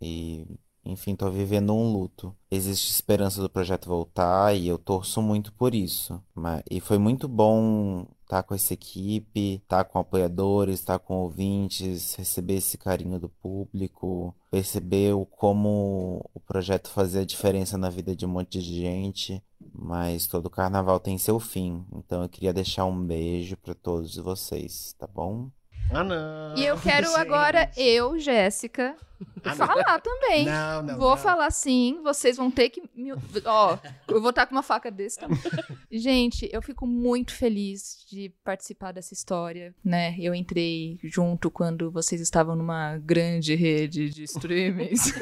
e 0.00 0.46
enfim, 0.84 1.14
tô 1.14 1.30
vivendo 1.30 1.74
um 1.74 1.92
luto. 1.92 2.34
Existe 2.50 2.90
esperança 2.90 3.42
do 3.42 3.50
projeto 3.50 3.88
voltar 3.88 4.56
e 4.56 4.66
eu 4.66 4.78
torço 4.78 5.20
muito 5.20 5.52
por 5.52 5.74
isso. 5.74 6.22
Mas, 6.34 6.62
e 6.70 6.80
foi 6.80 6.98
muito 6.98 7.28
bom 7.28 8.06
estar 8.30 8.44
com 8.44 8.54
essa 8.54 8.72
equipe, 8.72 9.56
estar 9.56 9.84
com 9.84 9.98
apoiadores, 9.98 10.76
estar 10.76 11.00
com 11.00 11.14
ouvintes, 11.16 12.14
receber 12.14 12.54
esse 12.54 12.78
carinho 12.78 13.18
do 13.18 13.28
público, 13.28 14.34
perceber 14.50 15.12
como 15.32 16.24
o 16.32 16.38
projeto 16.38 16.88
fazia 16.90 17.26
diferença 17.26 17.76
na 17.76 17.90
vida 17.90 18.14
de 18.14 18.24
um 18.24 18.28
monte 18.28 18.60
de 18.60 18.80
gente. 18.80 19.42
Mas 19.74 20.26
todo 20.26 20.48
carnaval 20.48 21.00
tem 21.00 21.18
seu 21.18 21.40
fim. 21.40 21.84
Então 21.92 22.22
eu 22.22 22.28
queria 22.28 22.52
deixar 22.52 22.84
um 22.84 23.04
beijo 23.04 23.56
para 23.56 23.74
todos 23.74 24.16
vocês, 24.16 24.94
tá 24.98 25.06
bom? 25.06 25.50
Ah, 25.90 26.04
não. 26.04 26.56
E 26.56 26.64
eu 26.64 26.78
quero 26.78 27.08
gente. 27.08 27.18
agora, 27.18 27.70
eu, 27.76 28.18
Jéssica, 28.18 28.96
falar 29.56 30.00
também. 30.00 30.44
Não, 30.46 30.82
não, 30.82 30.98
Vou 30.98 31.10
não. 31.10 31.16
falar 31.16 31.50
sim, 31.50 32.00
vocês 32.02 32.36
vão 32.36 32.50
ter 32.50 32.70
que. 32.70 32.82
me- 32.94 33.12
Ó, 33.44 33.78
eu 34.08 34.20
vou 34.20 34.30
estar 34.30 34.46
com 34.46 34.54
uma 34.54 34.62
faca 34.62 34.90
desse 34.90 35.18
tamanho. 35.18 35.40
Gente, 35.90 36.48
eu 36.52 36.62
fico 36.62 36.86
muito 36.86 37.34
feliz 37.34 38.04
de 38.10 38.32
participar 38.44 38.92
dessa 38.92 39.12
história, 39.14 39.74
né? 39.84 40.16
Eu 40.18 40.34
entrei 40.34 40.98
junto 41.04 41.50
quando 41.50 41.90
vocês 41.90 42.20
estavam 42.20 42.54
numa 42.56 42.96
grande 42.98 43.54
rede 43.54 44.10
de 44.10 44.24
streamings. 44.24 45.12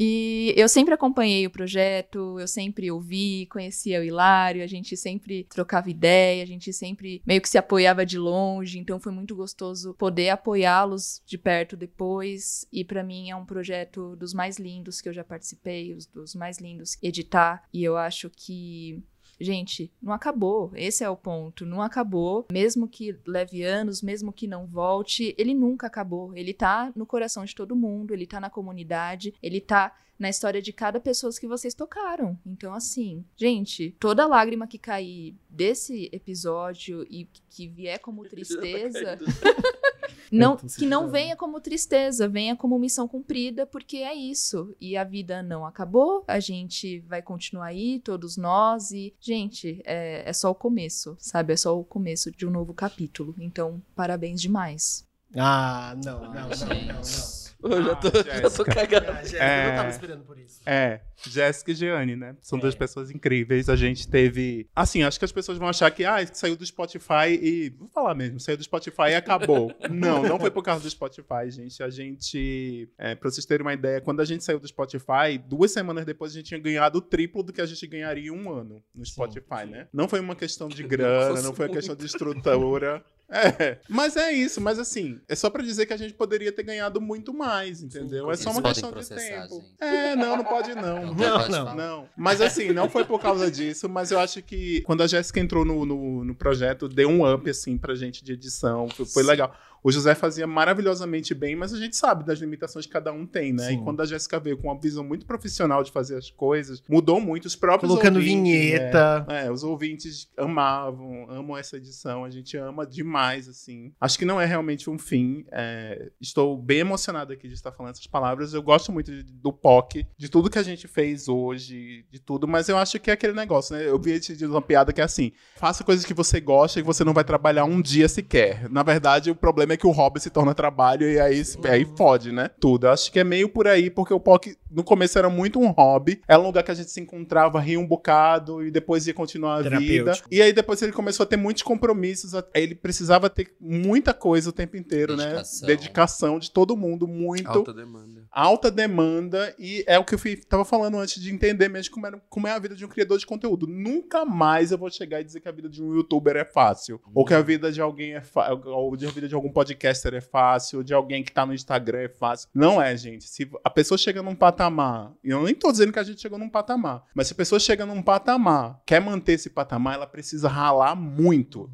E 0.00 0.54
eu 0.56 0.68
sempre 0.68 0.94
acompanhei 0.94 1.44
o 1.44 1.50
projeto, 1.50 2.38
eu 2.38 2.46
sempre 2.46 2.88
ouvi, 2.88 3.46
conhecia 3.50 4.00
o 4.00 4.04
Hilário, 4.04 4.62
a 4.62 4.66
gente 4.68 4.96
sempre 4.96 5.42
trocava 5.50 5.90
ideia, 5.90 6.40
a 6.40 6.46
gente 6.46 6.72
sempre 6.72 7.20
meio 7.26 7.40
que 7.40 7.48
se 7.48 7.58
apoiava 7.58 8.06
de 8.06 8.16
longe, 8.16 8.78
então 8.78 9.00
foi 9.00 9.10
muito 9.10 9.34
gostoso 9.34 9.94
poder 9.94 10.28
apoiá-los 10.28 11.20
de 11.26 11.36
perto 11.36 11.67
depois. 11.76 12.66
E 12.72 12.84
pra 12.84 13.02
mim 13.02 13.30
é 13.30 13.36
um 13.36 13.44
projeto 13.44 14.16
dos 14.16 14.32
mais 14.34 14.58
lindos 14.58 15.00
que 15.00 15.08
eu 15.08 15.12
já 15.12 15.24
participei, 15.24 15.94
os 15.94 16.06
dos 16.06 16.34
mais 16.34 16.58
lindos 16.58 16.96
editar, 17.02 17.64
e 17.72 17.82
eu 17.84 17.96
acho 17.96 18.30
que 18.30 19.02
Gente, 19.40 19.92
não 20.02 20.12
acabou. 20.12 20.72
Esse 20.74 21.04
é 21.04 21.08
o 21.08 21.16
ponto. 21.16 21.64
Não 21.64 21.80
acabou. 21.80 22.46
Mesmo 22.50 22.88
que 22.88 23.16
leve 23.24 23.62
anos, 23.62 24.02
mesmo 24.02 24.32
que 24.32 24.48
não 24.48 24.66
volte, 24.66 25.34
ele 25.38 25.54
nunca 25.54 25.86
acabou. 25.86 26.36
Ele 26.36 26.52
tá 26.52 26.92
no 26.96 27.06
coração 27.06 27.44
de 27.44 27.54
todo 27.54 27.76
mundo, 27.76 28.12
ele 28.12 28.26
tá 28.26 28.40
na 28.40 28.50
comunidade, 28.50 29.32
ele 29.40 29.60
tá 29.60 29.94
na 30.18 30.28
história 30.28 30.60
de 30.60 30.72
cada 30.72 30.98
pessoa 30.98 31.32
que 31.32 31.46
vocês 31.46 31.74
tocaram. 31.74 32.38
Então, 32.44 32.74
assim, 32.74 33.24
gente, 33.36 33.94
toda 34.00 34.26
lágrima 34.26 34.66
que 34.66 34.78
cair 34.78 35.36
desse 35.48 36.08
episódio 36.12 37.06
e 37.08 37.28
que 37.50 37.68
vier 37.68 37.98
como 38.00 38.24
tristeza. 38.28 39.18
Não, 40.30 40.58
se 40.58 40.78
que 40.78 40.86
não 40.86 41.10
venha 41.10 41.34
como 41.36 41.60
tristeza, 41.60 42.28
venha 42.28 42.54
como 42.54 42.78
missão 42.78 43.08
cumprida, 43.08 43.66
porque 43.66 43.98
é 43.98 44.14
isso. 44.14 44.74
E 44.78 44.94
a 44.96 45.02
vida 45.02 45.42
não 45.42 45.64
acabou, 45.64 46.22
a 46.28 46.38
gente 46.38 47.00
vai 47.00 47.22
continuar 47.22 47.66
aí, 47.66 47.98
todos 48.00 48.36
nós, 48.36 48.90
e, 48.90 49.14
gente, 49.18 49.80
é, 49.84 50.28
é 50.28 50.32
só 50.34 50.50
o 50.50 50.54
começo, 50.54 51.16
sabe? 51.18 51.54
É 51.54 51.56
só 51.56 51.78
o 51.78 51.84
começo 51.84 52.30
de 52.30 52.46
um 52.46 52.50
novo 52.50 52.74
capítulo. 52.74 53.34
Então, 53.38 53.82
parabéns 53.94 54.40
demais. 54.40 55.06
Ah, 55.34 55.94
não, 56.04 56.20
não, 56.20 56.32
não, 56.32 56.48
não, 56.48 56.94
não. 56.94 57.47
Eu 57.62 57.82
já 57.82 57.96
tô, 57.96 58.08
Ah, 58.08 58.10
já 58.22 58.40
tô 58.42 58.48
Jéssica. 58.48 58.74
cagado. 58.74 59.10
Ah, 59.10 59.22
Jéssica, 59.22 59.44
eu 59.44 59.68
não 59.68 59.76
tava 59.76 59.90
esperando 59.90 60.24
por 60.24 60.38
isso. 60.38 60.60
É, 60.64 61.00
Jéssica 61.26 61.72
e 61.72 61.74
Jeane, 61.74 62.16
né? 62.16 62.36
São 62.40 62.58
duas 62.58 62.74
pessoas 62.74 63.10
incríveis. 63.10 63.68
A 63.68 63.76
gente 63.76 64.06
teve. 64.08 64.68
Assim, 64.74 65.02
acho 65.02 65.18
que 65.18 65.24
as 65.24 65.32
pessoas 65.32 65.58
vão 65.58 65.68
achar 65.68 65.90
que, 65.90 66.04
ah, 66.04 66.24
saiu 66.32 66.56
do 66.56 66.64
Spotify 66.64 67.30
e. 67.30 67.70
Vou 67.76 67.88
falar 67.88 68.14
mesmo, 68.14 68.38
saiu 68.38 68.56
do 68.56 68.62
Spotify 68.62 69.10
e 69.10 69.14
acabou. 69.14 69.72
não, 69.90 70.22
não 70.22 70.38
foi 70.38 70.50
por 70.50 70.62
causa 70.62 70.82
do 70.82 70.90
Spotify, 70.90 71.50
gente. 71.50 71.82
A 71.82 71.90
gente. 71.90 72.88
É, 72.96 73.14
pra 73.14 73.30
vocês 73.30 73.44
terem 73.44 73.66
uma 73.66 73.74
ideia, 73.74 74.00
quando 74.00 74.20
a 74.20 74.24
gente 74.24 74.44
saiu 74.44 74.60
do 74.60 74.68
Spotify, 74.68 75.38
duas 75.44 75.72
semanas 75.72 76.04
depois 76.04 76.32
a 76.32 76.34
gente 76.36 76.46
tinha 76.46 76.60
ganhado 76.60 76.98
o 76.98 77.02
triplo 77.02 77.42
do 77.42 77.52
que 77.52 77.60
a 77.60 77.66
gente 77.66 77.86
ganharia 77.86 78.28
em 78.28 78.30
um 78.30 78.52
ano 78.52 78.82
no 78.94 79.04
Spotify, 79.04 79.66
né? 79.68 79.88
Não 79.92 80.08
foi 80.08 80.20
uma 80.20 80.36
questão 80.36 80.68
de 80.68 80.82
grana, 80.86 81.30
Nossa, 81.30 81.42
não 81.42 81.52
foi 81.54 81.66
uma 81.66 81.74
questão 81.74 81.96
de 81.96 82.06
estrutura. 82.06 83.04
É, 83.30 83.78
mas 83.88 84.16
é 84.16 84.32
isso, 84.32 84.58
mas 84.58 84.78
assim, 84.78 85.20
é 85.28 85.34
só 85.34 85.50
pra 85.50 85.62
dizer 85.62 85.84
que 85.84 85.92
a 85.92 85.96
gente 85.98 86.14
poderia 86.14 86.50
ter 86.50 86.62
ganhado 86.62 86.98
muito 86.98 87.34
mais, 87.34 87.82
entendeu? 87.82 88.30
É 88.30 88.36
só 88.36 88.50
uma 88.50 88.62
questão 88.62 88.90
de 88.90 89.06
tempo. 89.06 89.54
gente. 89.56 89.66
É, 89.78 90.16
não, 90.16 90.38
não 90.38 90.44
pode 90.44 90.74
não. 90.74 91.14
Não, 91.14 91.14
não, 91.14 91.48
falar. 91.48 91.74
não. 91.74 92.08
Mas 92.16 92.40
assim, 92.40 92.72
não 92.72 92.88
foi 92.88 93.04
por 93.04 93.20
causa 93.20 93.50
disso, 93.50 93.86
mas 93.88 94.10
eu 94.10 94.18
acho 94.18 94.42
que 94.42 94.80
quando 94.82 95.02
a 95.02 95.06
Jéssica 95.06 95.40
entrou 95.40 95.64
no, 95.64 95.84
no, 95.84 96.24
no 96.24 96.34
projeto, 96.34 96.88
deu 96.88 97.08
um 97.08 97.30
up, 97.30 97.48
assim, 97.50 97.76
pra 97.76 97.94
gente 97.94 98.24
de 98.24 98.32
edição, 98.32 98.88
foi, 98.88 99.04
foi 99.04 99.22
legal. 99.22 99.54
O 99.82 99.90
José 99.92 100.14
fazia 100.14 100.46
maravilhosamente 100.46 101.34
bem, 101.34 101.54
mas 101.56 101.72
a 101.72 101.78
gente 101.78 101.96
sabe 101.96 102.24
das 102.24 102.38
limitações 102.38 102.86
que 102.86 102.92
cada 102.92 103.12
um 103.12 103.26
tem, 103.26 103.52
né? 103.52 103.68
Sim. 103.68 103.74
E 103.80 103.84
quando 103.84 104.00
a 104.02 104.06
Jéssica 104.06 104.38
veio 104.40 104.56
com 104.58 104.68
uma 104.68 104.80
visão 104.80 105.04
muito 105.04 105.24
profissional 105.26 105.82
de 105.82 105.90
fazer 105.92 106.16
as 106.16 106.30
coisas, 106.30 106.82
mudou 106.88 107.20
muito. 107.20 107.46
Os 107.46 107.56
próprios 107.56 107.88
Colocando 107.90 108.16
ouvintes, 108.16 108.42
vinheta. 108.52 109.24
né? 109.28 109.46
É, 109.46 109.52
os 109.52 109.62
ouvintes 109.62 110.28
amavam, 110.36 111.26
amam 111.30 111.56
essa 111.56 111.76
edição, 111.76 112.24
a 112.24 112.30
gente 112.30 112.56
ama 112.56 112.86
demais, 112.86 113.48
assim. 113.48 113.92
Acho 114.00 114.18
que 114.18 114.24
não 114.24 114.40
é 114.40 114.44
realmente 114.44 114.90
um 114.90 114.98
fim. 114.98 115.44
é, 115.52 116.10
estou 116.20 116.56
bem 116.56 116.78
emocionado 116.80 117.32
aqui 117.32 117.48
de 117.48 117.54
estar 117.54 117.72
falando 117.72 117.92
essas 117.92 118.06
palavras. 118.06 118.52
Eu 118.54 118.62
gosto 118.62 118.92
muito 118.92 119.10
de- 119.12 119.22
do 119.22 119.52
POC, 119.52 120.06
de 120.16 120.28
tudo 120.28 120.50
que 120.50 120.58
a 120.58 120.62
gente 120.62 120.86
fez 120.88 121.28
hoje, 121.28 122.04
de 122.10 122.18
tudo, 122.18 122.46
mas 122.48 122.68
eu 122.68 122.76
acho 122.76 122.98
que 122.98 123.10
é 123.10 123.14
aquele 123.14 123.32
negócio, 123.32 123.74
né? 123.76 123.86
Eu 123.88 123.98
vi 123.98 124.12
esse 124.12 124.36
dia 124.36 124.48
uma 124.48 124.60
piada 124.62 124.92
que 124.92 125.00
é 125.00 125.04
assim: 125.04 125.32
faça 125.56 125.84
coisas 125.84 126.04
que 126.04 126.14
você 126.14 126.40
gosta 126.40 126.78
e 126.78 126.82
você 126.82 127.04
não 127.04 127.12
vai 127.14 127.24
trabalhar 127.24 127.64
um 127.64 127.80
dia 127.80 128.08
sequer. 128.08 128.68
Na 128.70 128.82
verdade, 128.82 129.30
o 129.30 129.34
problema 129.34 129.67
problema 129.68 129.74
é 129.74 129.76
que 129.76 129.86
o 129.86 129.90
hobby 129.90 130.20
se 130.20 130.30
torna 130.30 130.54
trabalho 130.54 131.08
e 131.08 131.20
aí, 131.20 131.44
se- 131.44 131.58
aí 131.66 131.84
fode, 131.96 132.32
né? 132.32 132.50
Tudo. 132.60 132.88
Acho 132.88 133.12
que 133.12 133.18
é 133.18 133.24
meio 133.24 133.48
por 133.48 133.66
aí, 133.66 133.90
porque 133.90 134.12
o 134.14 134.20
POC 134.20 134.56
no 134.70 134.82
começo 134.84 135.18
era 135.18 135.28
muito 135.30 135.58
um 135.58 135.68
hobby. 135.70 136.20
Era 136.28 136.40
um 136.40 136.46
lugar 136.46 136.62
que 136.62 136.70
a 136.70 136.74
gente 136.74 136.90
se 136.90 137.00
encontrava, 137.00 137.60
ria 137.60 137.78
um 137.78 137.86
bocado 137.86 138.64
e 138.64 138.70
depois 138.70 139.06
ia 139.06 139.14
continuar 139.14 139.56
a 139.56 139.78
vida. 139.78 140.12
E 140.30 140.40
aí 140.42 140.52
depois 140.52 140.80
ele 140.82 140.92
começou 140.92 141.24
a 141.24 141.26
ter 141.26 141.36
muitos 141.36 141.62
compromissos. 141.62 142.32
Ele 142.54 142.74
precisava 142.74 143.28
ter 143.30 143.54
muita 143.60 144.12
coisa 144.14 144.50
o 144.50 144.52
tempo 144.52 144.76
inteiro, 144.76 145.16
Dedicação. 145.16 145.60
né? 145.68 145.74
Dedicação 145.74 146.38
de 146.38 146.50
todo 146.50 146.76
mundo, 146.76 147.06
muito. 147.06 147.48
Alta 147.48 147.72
demanda. 147.72 148.24
Alta 148.30 148.70
demanda, 148.70 149.54
e 149.58 149.84
é 149.86 149.98
o 149.98 150.04
que 150.04 150.14
eu 150.14 150.18
fui, 150.18 150.36
tava 150.36 150.64
falando 150.64 150.98
antes 150.98 151.20
de 151.22 151.32
entender 151.32 151.68
mesmo 151.68 151.92
como, 151.94 152.06
era- 152.06 152.20
como 152.28 152.46
é 152.46 152.52
a 152.52 152.58
vida 152.58 152.74
de 152.74 152.84
um 152.84 152.88
criador 152.88 153.18
de 153.18 153.26
conteúdo. 153.26 153.66
Nunca 153.66 154.24
mais 154.24 154.70
eu 154.70 154.78
vou 154.78 154.90
chegar 154.90 155.20
e 155.20 155.24
dizer 155.24 155.40
que 155.40 155.48
a 155.48 155.52
vida 155.52 155.68
de 155.68 155.82
um 155.82 155.94
youtuber 155.94 156.36
é 156.36 156.44
fácil. 156.44 157.00
Ou 157.14 157.24
que 157.24 157.34
a 157.34 157.40
vida 157.42 157.72
de 157.72 157.80
alguém 157.80 158.14
é 158.14 158.20
fácil. 158.20 158.60
Ou 158.66 158.96
de 158.96 159.06
a 159.06 159.10
vida 159.10 159.26
de 159.28 159.34
algum 159.34 159.50
podcaster 159.58 160.14
é 160.14 160.20
fácil. 160.20 160.84
De 160.84 160.94
alguém 160.94 161.24
que 161.24 161.32
tá 161.32 161.44
no 161.44 161.52
Instagram 161.52 162.00
é 162.00 162.08
fácil. 162.08 162.48
Não 162.54 162.80
é, 162.80 162.96
gente. 162.96 163.24
Se 163.24 163.50
a 163.64 163.70
pessoa 163.70 163.98
chega 163.98 164.22
num 164.22 164.34
patamar, 164.34 165.12
e 165.24 165.30
eu 165.30 165.42
nem 165.42 165.54
tô 165.54 165.72
dizendo 165.72 165.92
que 165.92 165.98
a 165.98 166.04
gente 166.04 166.20
chegou 166.20 166.38
num 166.38 166.48
patamar, 166.48 167.04
mas 167.14 167.26
se 167.26 167.32
a 167.32 167.36
pessoa 167.36 167.58
chega 167.58 167.84
num 167.84 168.02
patamar, 168.02 168.80
quer 168.86 169.00
manter 169.00 169.32
esse 169.32 169.50
patamar, 169.50 169.94
ela 169.94 170.06
precisa 170.06 170.48
ralar 170.48 170.94
muito. 170.94 171.68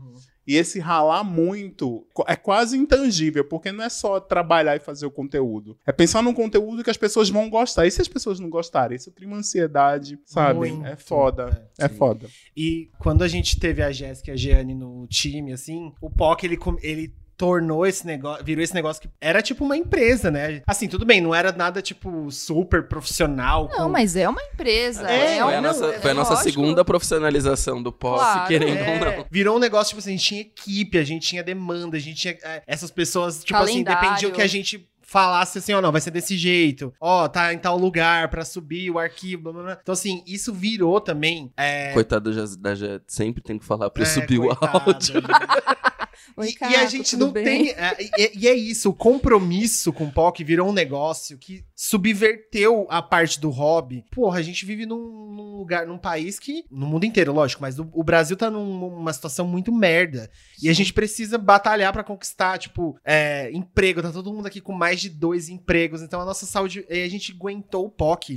E 0.46 0.56
esse 0.56 0.78
ralar 0.78 1.24
muito 1.24 2.06
é 2.26 2.36
quase 2.36 2.76
intangível, 2.76 3.44
porque 3.44 3.72
não 3.72 3.82
é 3.82 3.88
só 3.88 4.20
trabalhar 4.20 4.76
e 4.76 4.80
fazer 4.80 5.06
o 5.06 5.10
conteúdo. 5.10 5.76
É 5.86 5.92
pensar 5.92 6.22
num 6.22 6.34
conteúdo 6.34 6.84
que 6.84 6.90
as 6.90 6.98
pessoas 6.98 7.30
vão 7.30 7.48
gostar. 7.48 7.86
E 7.86 7.90
se 7.90 8.02
as 8.02 8.08
pessoas 8.08 8.38
não 8.38 8.50
gostarem? 8.50 8.96
Isso 8.96 9.10
cria 9.10 9.26
uma 9.26 9.38
ansiedade, 9.38 10.18
sabe? 10.24 10.58
Muito, 10.58 10.86
é 10.86 10.96
foda. 10.96 11.70
É, 11.78 11.88
foda. 11.88 12.28
E 12.54 12.90
quando 12.98 13.22
a 13.22 13.28
gente 13.28 13.58
teve 13.58 13.82
a 13.82 13.90
Jéssica 13.90 14.30
e 14.30 14.34
a 14.34 14.36
Jeane 14.36 14.74
no 14.74 15.06
time, 15.06 15.52
assim, 15.52 15.92
o 16.00 16.10
POC, 16.10 16.44
ele, 16.44 16.58
ele 16.82 17.14
tornou 17.36 17.86
esse 17.86 18.06
negócio, 18.06 18.44
virou 18.44 18.62
esse 18.62 18.74
negócio 18.74 19.02
que 19.02 19.08
era 19.20 19.42
tipo 19.42 19.64
uma 19.64 19.76
empresa, 19.76 20.30
né? 20.30 20.62
Assim, 20.66 20.88
tudo 20.88 21.04
bem, 21.04 21.20
não 21.20 21.34
era 21.34 21.50
nada 21.52 21.82
tipo 21.82 22.30
super 22.30 22.86
profissional. 22.88 23.68
Não, 23.72 23.88
mas 23.88 24.16
é 24.16 24.28
uma 24.28 24.42
empresa. 24.42 25.08
É, 25.10 25.38
É, 25.38 25.42
foi 25.42 25.54
a 25.54 25.60
nossa, 25.60 25.86
é 25.86 26.00
foi 26.00 26.10
a 26.10 26.14
nossa 26.14 26.34
lógico. 26.34 26.50
segunda 26.50 26.84
profissionalização 26.84 27.82
do 27.82 27.92
POC, 27.92 28.18
Claro. 28.18 28.48
querendo 28.48 28.78
É, 28.78 28.92
ou 29.10 29.18
não. 29.18 29.26
Virou 29.30 29.56
um 29.56 29.60
negócio, 29.60 29.90
tipo 29.90 30.00
assim, 30.00 30.10
a 30.10 30.16
gente 30.16 30.24
tinha 30.26 30.40
equipe, 30.40 30.98
a 30.98 31.04
gente 31.04 31.26
tinha 31.26 31.42
demanda, 31.42 31.96
a 31.96 32.00
gente 32.00 32.16
tinha. 32.20 32.36
é, 32.44 32.62
essas 32.66 32.90
pessoas, 32.90 33.42
tipo 33.44 33.56
assim, 33.58 33.82
Calendário. 33.84 34.00
dependiam 34.02 34.30
que 34.32 34.42
a 34.42 34.46
gente 34.46 34.88
falasse 35.06 35.58
assim, 35.58 35.72
ó, 35.72 35.80
não, 35.80 35.92
vai 35.92 36.00
ser 36.00 36.10
desse 36.10 36.36
jeito. 36.36 36.92
Ó, 37.00 37.28
tá 37.28 37.52
em 37.54 37.58
tal 37.58 37.78
lugar 37.78 38.28
pra 38.28 38.44
subir 38.44 38.90
o 38.90 38.98
arquivo, 38.98 39.42
blá, 39.44 39.52
blá, 39.52 39.62
blá. 39.62 39.78
Então, 39.80 39.92
assim, 39.92 40.24
isso 40.26 40.52
virou 40.52 41.00
também. 41.00 41.52
É, 41.56 41.92
Coitado 41.92 42.32
da 42.58 42.74
Jé, 42.74 43.00
sempre 43.06 43.40
tem 43.42 43.56
que 43.58 43.64
falar 43.64 43.90
pra 43.90 44.02
eu 44.02 44.06
É, 44.06 44.10
subir 44.10 44.40
o 44.40 44.46
coitado, 44.48 44.90
áudio. 44.90 45.22
Oi, 46.36 46.48
e 46.48 46.54
a 46.54 46.58
Caco, 46.58 46.90
gente 46.90 47.16
não 47.16 47.30
bem? 47.30 47.44
tem. 47.44 47.70
é, 47.70 47.96
e, 48.18 48.38
e 48.40 48.48
é 48.48 48.54
isso, 48.54 48.90
o 48.90 48.94
compromisso 48.94 49.92
com 49.92 50.04
o 50.06 50.12
POC 50.12 50.42
virou 50.44 50.68
um 50.68 50.72
negócio 50.72 51.38
que 51.38 51.64
subverteu 51.74 52.86
a 52.90 53.02
parte 53.02 53.40
do 53.40 53.50
hobby. 53.50 54.04
Porra, 54.10 54.38
a 54.38 54.42
gente 54.42 54.64
vive 54.64 54.86
num, 54.86 54.96
num 54.96 55.56
lugar, 55.56 55.86
num 55.86 55.98
país 55.98 56.38
que. 56.38 56.64
No 56.70 56.86
mundo 56.86 57.04
inteiro, 57.04 57.32
lógico, 57.32 57.62
mas 57.62 57.78
o, 57.78 57.88
o 57.92 58.02
Brasil 58.04 58.36
tá 58.36 58.50
num- 58.50 58.78
numa 58.78 59.12
situação 59.12 59.46
muito 59.46 59.72
merda. 59.72 60.30
E 60.62 60.68
a 60.68 60.72
gente 60.72 60.92
precisa 60.92 61.36
batalhar 61.38 61.92
pra 61.92 62.04
conquistar, 62.04 62.58
tipo, 62.58 62.96
é, 63.04 63.50
emprego. 63.52 64.02
Tá 64.02 64.10
todo 64.12 64.32
mundo 64.32 64.46
aqui 64.46 64.60
com 64.60 64.72
mais 64.72 65.00
de 65.00 65.08
dois 65.08 65.48
empregos. 65.48 66.02
Então 66.02 66.20
a 66.20 66.24
nossa 66.24 66.46
saúde. 66.46 66.84
e 66.88 67.02
A 67.02 67.08
gente 67.08 67.32
aguentou 67.32 67.86
o 67.86 67.90
POC 67.90 68.36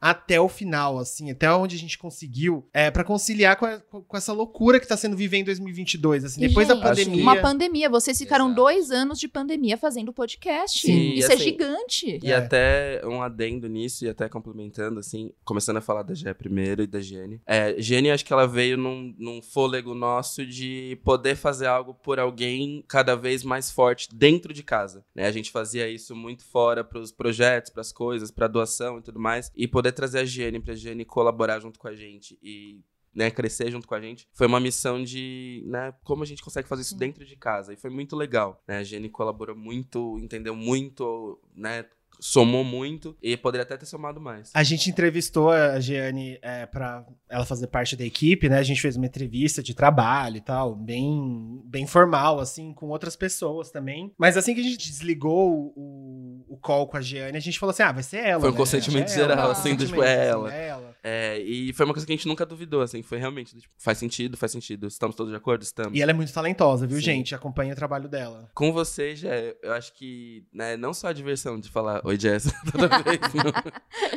até 0.00 0.40
o 0.40 0.48
final, 0.48 0.98
assim, 0.98 1.30
até 1.30 1.50
onde 1.52 1.76
a 1.76 1.78
gente 1.78 1.98
conseguiu, 1.98 2.66
é, 2.72 2.90
para 2.90 3.04
conciliar 3.04 3.56
com, 3.56 3.66
a- 3.66 3.80
com 3.80 4.16
essa 4.16 4.32
loucura 4.32 4.78
que 4.80 4.86
tá 4.88 4.96
sendo 4.96 5.16
viver 5.16 5.38
em 5.38 5.44
2022. 5.44 6.24
Assim, 6.24 6.42
E, 6.44 6.48
depois 6.48 6.66
gente, 6.68 6.76
da 6.80 6.88
pandemia. 6.88 7.24
Uma 7.32 7.42
pandemia. 7.42 7.88
Vocês 7.88 8.18
ficaram 8.18 8.52
dois 8.52 8.90
anos 8.90 9.18
de 9.18 9.28
pandemia 9.28 9.76
fazendo 9.76 10.12
podcast. 10.12 10.86
Sim, 10.86 11.12
Isso 11.14 11.30
é 11.30 11.34
assim, 11.34 11.44
gigante. 11.44 12.20
E 12.22 12.32
até 12.32 13.00
um 13.04 13.22
adendo 13.22 13.68
nisso, 13.68 14.04
e 14.04 14.08
até 14.08 14.28
complementando, 14.28 15.00
assim, 15.00 15.32
começando 15.44 15.76
a 15.76 15.80
falar 15.80 16.02
da 16.02 16.14
Gé 16.14 16.32
primeiro 16.34 16.82
e 16.82 16.86
da 16.86 17.00
Gene. 17.00 17.40
É, 17.46 17.74
Gene, 17.78 18.10
acho 18.10 18.24
que 18.24 18.32
ela 18.32 18.46
veio 18.46 18.76
num, 18.76 19.14
num 19.18 19.42
fôlego 19.42 19.94
nosso 19.94 20.44
de 20.46 20.98
poder 21.04 21.36
fazer 21.36 21.66
algo 21.66 21.94
por 21.94 22.18
alguém 22.18 22.84
cada 22.88 23.14
vez 23.14 23.42
mais 23.42 23.70
forte 23.70 24.08
dentro 24.12 24.52
de 24.52 24.62
casa. 24.62 25.04
Né? 25.14 25.26
A 25.26 25.32
gente 25.32 25.50
fazia 25.50 25.88
isso 25.88 26.14
muito 26.14 26.44
fora 26.44 26.82
pros 26.82 27.12
projetos, 27.12 27.70
pras 27.70 27.92
coisas, 27.92 28.30
pra 28.30 28.48
doação 28.48 28.98
e 28.98 29.02
tudo 29.02 29.20
mais. 29.20 29.50
E 29.54 29.68
poder 29.68 29.92
trazer 29.92 30.20
a 30.20 30.24
Gene 30.24 30.60
pra 30.60 30.74
Gene 30.74 31.04
colaborar 31.04 31.60
junto 31.60 31.78
com 31.78 31.88
a 31.88 31.94
gente 31.94 32.38
e 32.42 32.80
né, 33.18 33.32
crescer 33.32 33.68
junto 33.68 33.88
com 33.88 33.96
a 33.96 34.00
gente, 34.00 34.28
foi 34.32 34.46
uma 34.46 34.60
missão 34.60 35.02
de, 35.02 35.64
né, 35.66 35.92
como 36.04 36.22
a 36.22 36.26
gente 36.26 36.40
consegue 36.40 36.68
fazer 36.68 36.82
isso 36.82 36.96
dentro 36.96 37.26
de 37.26 37.34
casa. 37.34 37.74
E 37.74 37.76
foi 37.76 37.90
muito 37.90 38.14
legal, 38.14 38.62
né? 38.66 38.78
A 38.78 38.84
Jenny 38.84 39.08
colaborou 39.08 39.56
muito, 39.56 40.16
entendeu 40.20 40.54
muito, 40.54 41.36
né? 41.52 41.84
Somou 42.20 42.64
muito 42.64 43.16
e 43.22 43.36
poderia 43.36 43.62
até 43.62 43.76
ter 43.76 43.86
somado 43.86 44.20
mais. 44.20 44.50
A 44.54 44.62
gente 44.62 44.90
entrevistou 44.90 45.50
a 45.50 45.78
Giane 45.78 46.38
é, 46.42 46.66
pra 46.66 47.04
ela 47.28 47.44
fazer 47.44 47.68
parte 47.68 47.96
da 47.96 48.04
equipe, 48.04 48.48
né? 48.48 48.58
A 48.58 48.62
gente 48.62 48.80
fez 48.80 48.96
uma 48.96 49.06
entrevista 49.06 49.62
de 49.62 49.74
trabalho 49.74 50.36
e 50.36 50.40
tal, 50.40 50.74
bem, 50.74 51.60
bem 51.64 51.86
formal, 51.86 52.40
assim, 52.40 52.72
com 52.72 52.88
outras 52.88 53.14
pessoas 53.14 53.70
também. 53.70 54.12
Mas 54.18 54.36
assim 54.36 54.54
que 54.54 54.60
a 54.60 54.64
gente 54.64 54.78
desligou 54.78 55.72
o, 55.76 56.44
o 56.48 56.56
call 56.56 56.88
com 56.88 56.96
a 56.96 57.00
Giane, 57.00 57.36
a 57.36 57.40
gente 57.40 57.58
falou 57.58 57.70
assim: 57.70 57.82
ah, 57.82 57.92
vai 57.92 58.02
ser 58.02 58.18
ela. 58.18 58.40
Foi 58.40 58.50
um 58.50 58.52
né? 58.52 58.58
consentimento 58.58 59.10
É 59.10 59.14
geral, 59.14 59.38
ela, 59.38 59.52
assim, 59.52 59.76
do 59.76 59.86
tipo, 59.86 60.02
é 60.02 60.22
assim, 60.22 60.30
ela. 60.30 60.54
é 60.54 60.68
ela. 60.68 60.87
É, 61.02 61.38
e 61.40 61.72
foi 61.72 61.84
uma 61.86 61.92
coisa 61.94 62.06
que 62.06 62.12
a 62.12 62.16
gente 62.16 62.26
nunca 62.28 62.44
duvidou, 62.44 62.80
assim, 62.82 63.02
foi 63.02 63.18
realmente, 63.18 63.58
tipo, 63.58 63.72
faz 63.78 63.98
sentido, 63.98 64.36
faz 64.36 64.52
sentido. 64.52 64.86
Estamos 64.86 65.14
todos 65.14 65.30
de 65.32 65.36
acordo? 65.36 65.62
Estamos. 65.62 65.96
E 65.96 66.02
ela 66.02 66.10
é 66.10 66.14
muito 66.14 66.32
talentosa, 66.32 66.86
viu, 66.86 66.96
Sim. 66.98 67.02
gente? 67.04 67.34
Acompanha 67.34 67.72
o 67.72 67.76
trabalho 67.76 68.08
dela. 68.08 68.50
Com 68.54 68.72
você, 68.72 69.14
já, 69.14 69.30
eu 69.62 69.72
acho 69.72 69.92
que, 69.94 70.44
né, 70.52 70.76
não 70.76 70.92
só 70.92 71.08
a 71.08 71.12
diversão 71.12 71.58
de 71.58 71.68
falar 71.70 72.00
Oi, 72.04 72.18
Jess, 72.18 72.52
toda 72.72 72.88
vez 73.02 73.20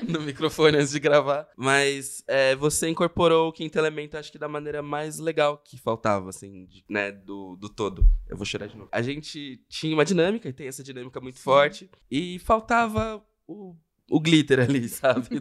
no, 0.08 0.20
no 0.20 0.26
microfone 0.26 0.78
antes 0.78 0.91
de 0.91 0.99
gravar, 0.99 1.48
mas 1.56 2.24
é, 2.28 2.56
você 2.56 2.90
incorporou 2.90 3.49
o 3.49 3.53
quinto 3.53 3.78
elemento, 3.78 4.18
acho 4.18 4.32
que 4.32 4.40
da 4.40 4.48
maneira 4.48 4.82
mais 4.82 5.20
legal 5.20 5.58
que 5.58 5.78
faltava, 5.78 6.30
assim, 6.30 6.66
de- 6.66 6.84
né, 6.90 7.12
do, 7.12 7.56
do 7.58 7.70
todo. 7.70 8.06
Eu 8.28 8.36
vou 8.38 8.45
chorar 8.45 8.68
de 8.68 8.76
novo. 8.78 8.90
A 8.91 9.02
gente 9.02 9.62
tinha 9.70 9.94
uma 9.94 10.06
dinâmica, 10.06 10.49
e 10.49 10.53
tem 10.53 10.68
essa 10.68 10.84
dinâmica 10.84 11.20
muito 11.22 11.40
forte, 11.40 11.90
e 12.10 12.40
faltava 12.40 13.24
o 13.48 13.76
o 14.11 14.19
glitter 14.19 14.59
ali, 14.59 14.88
sabe? 14.89 15.39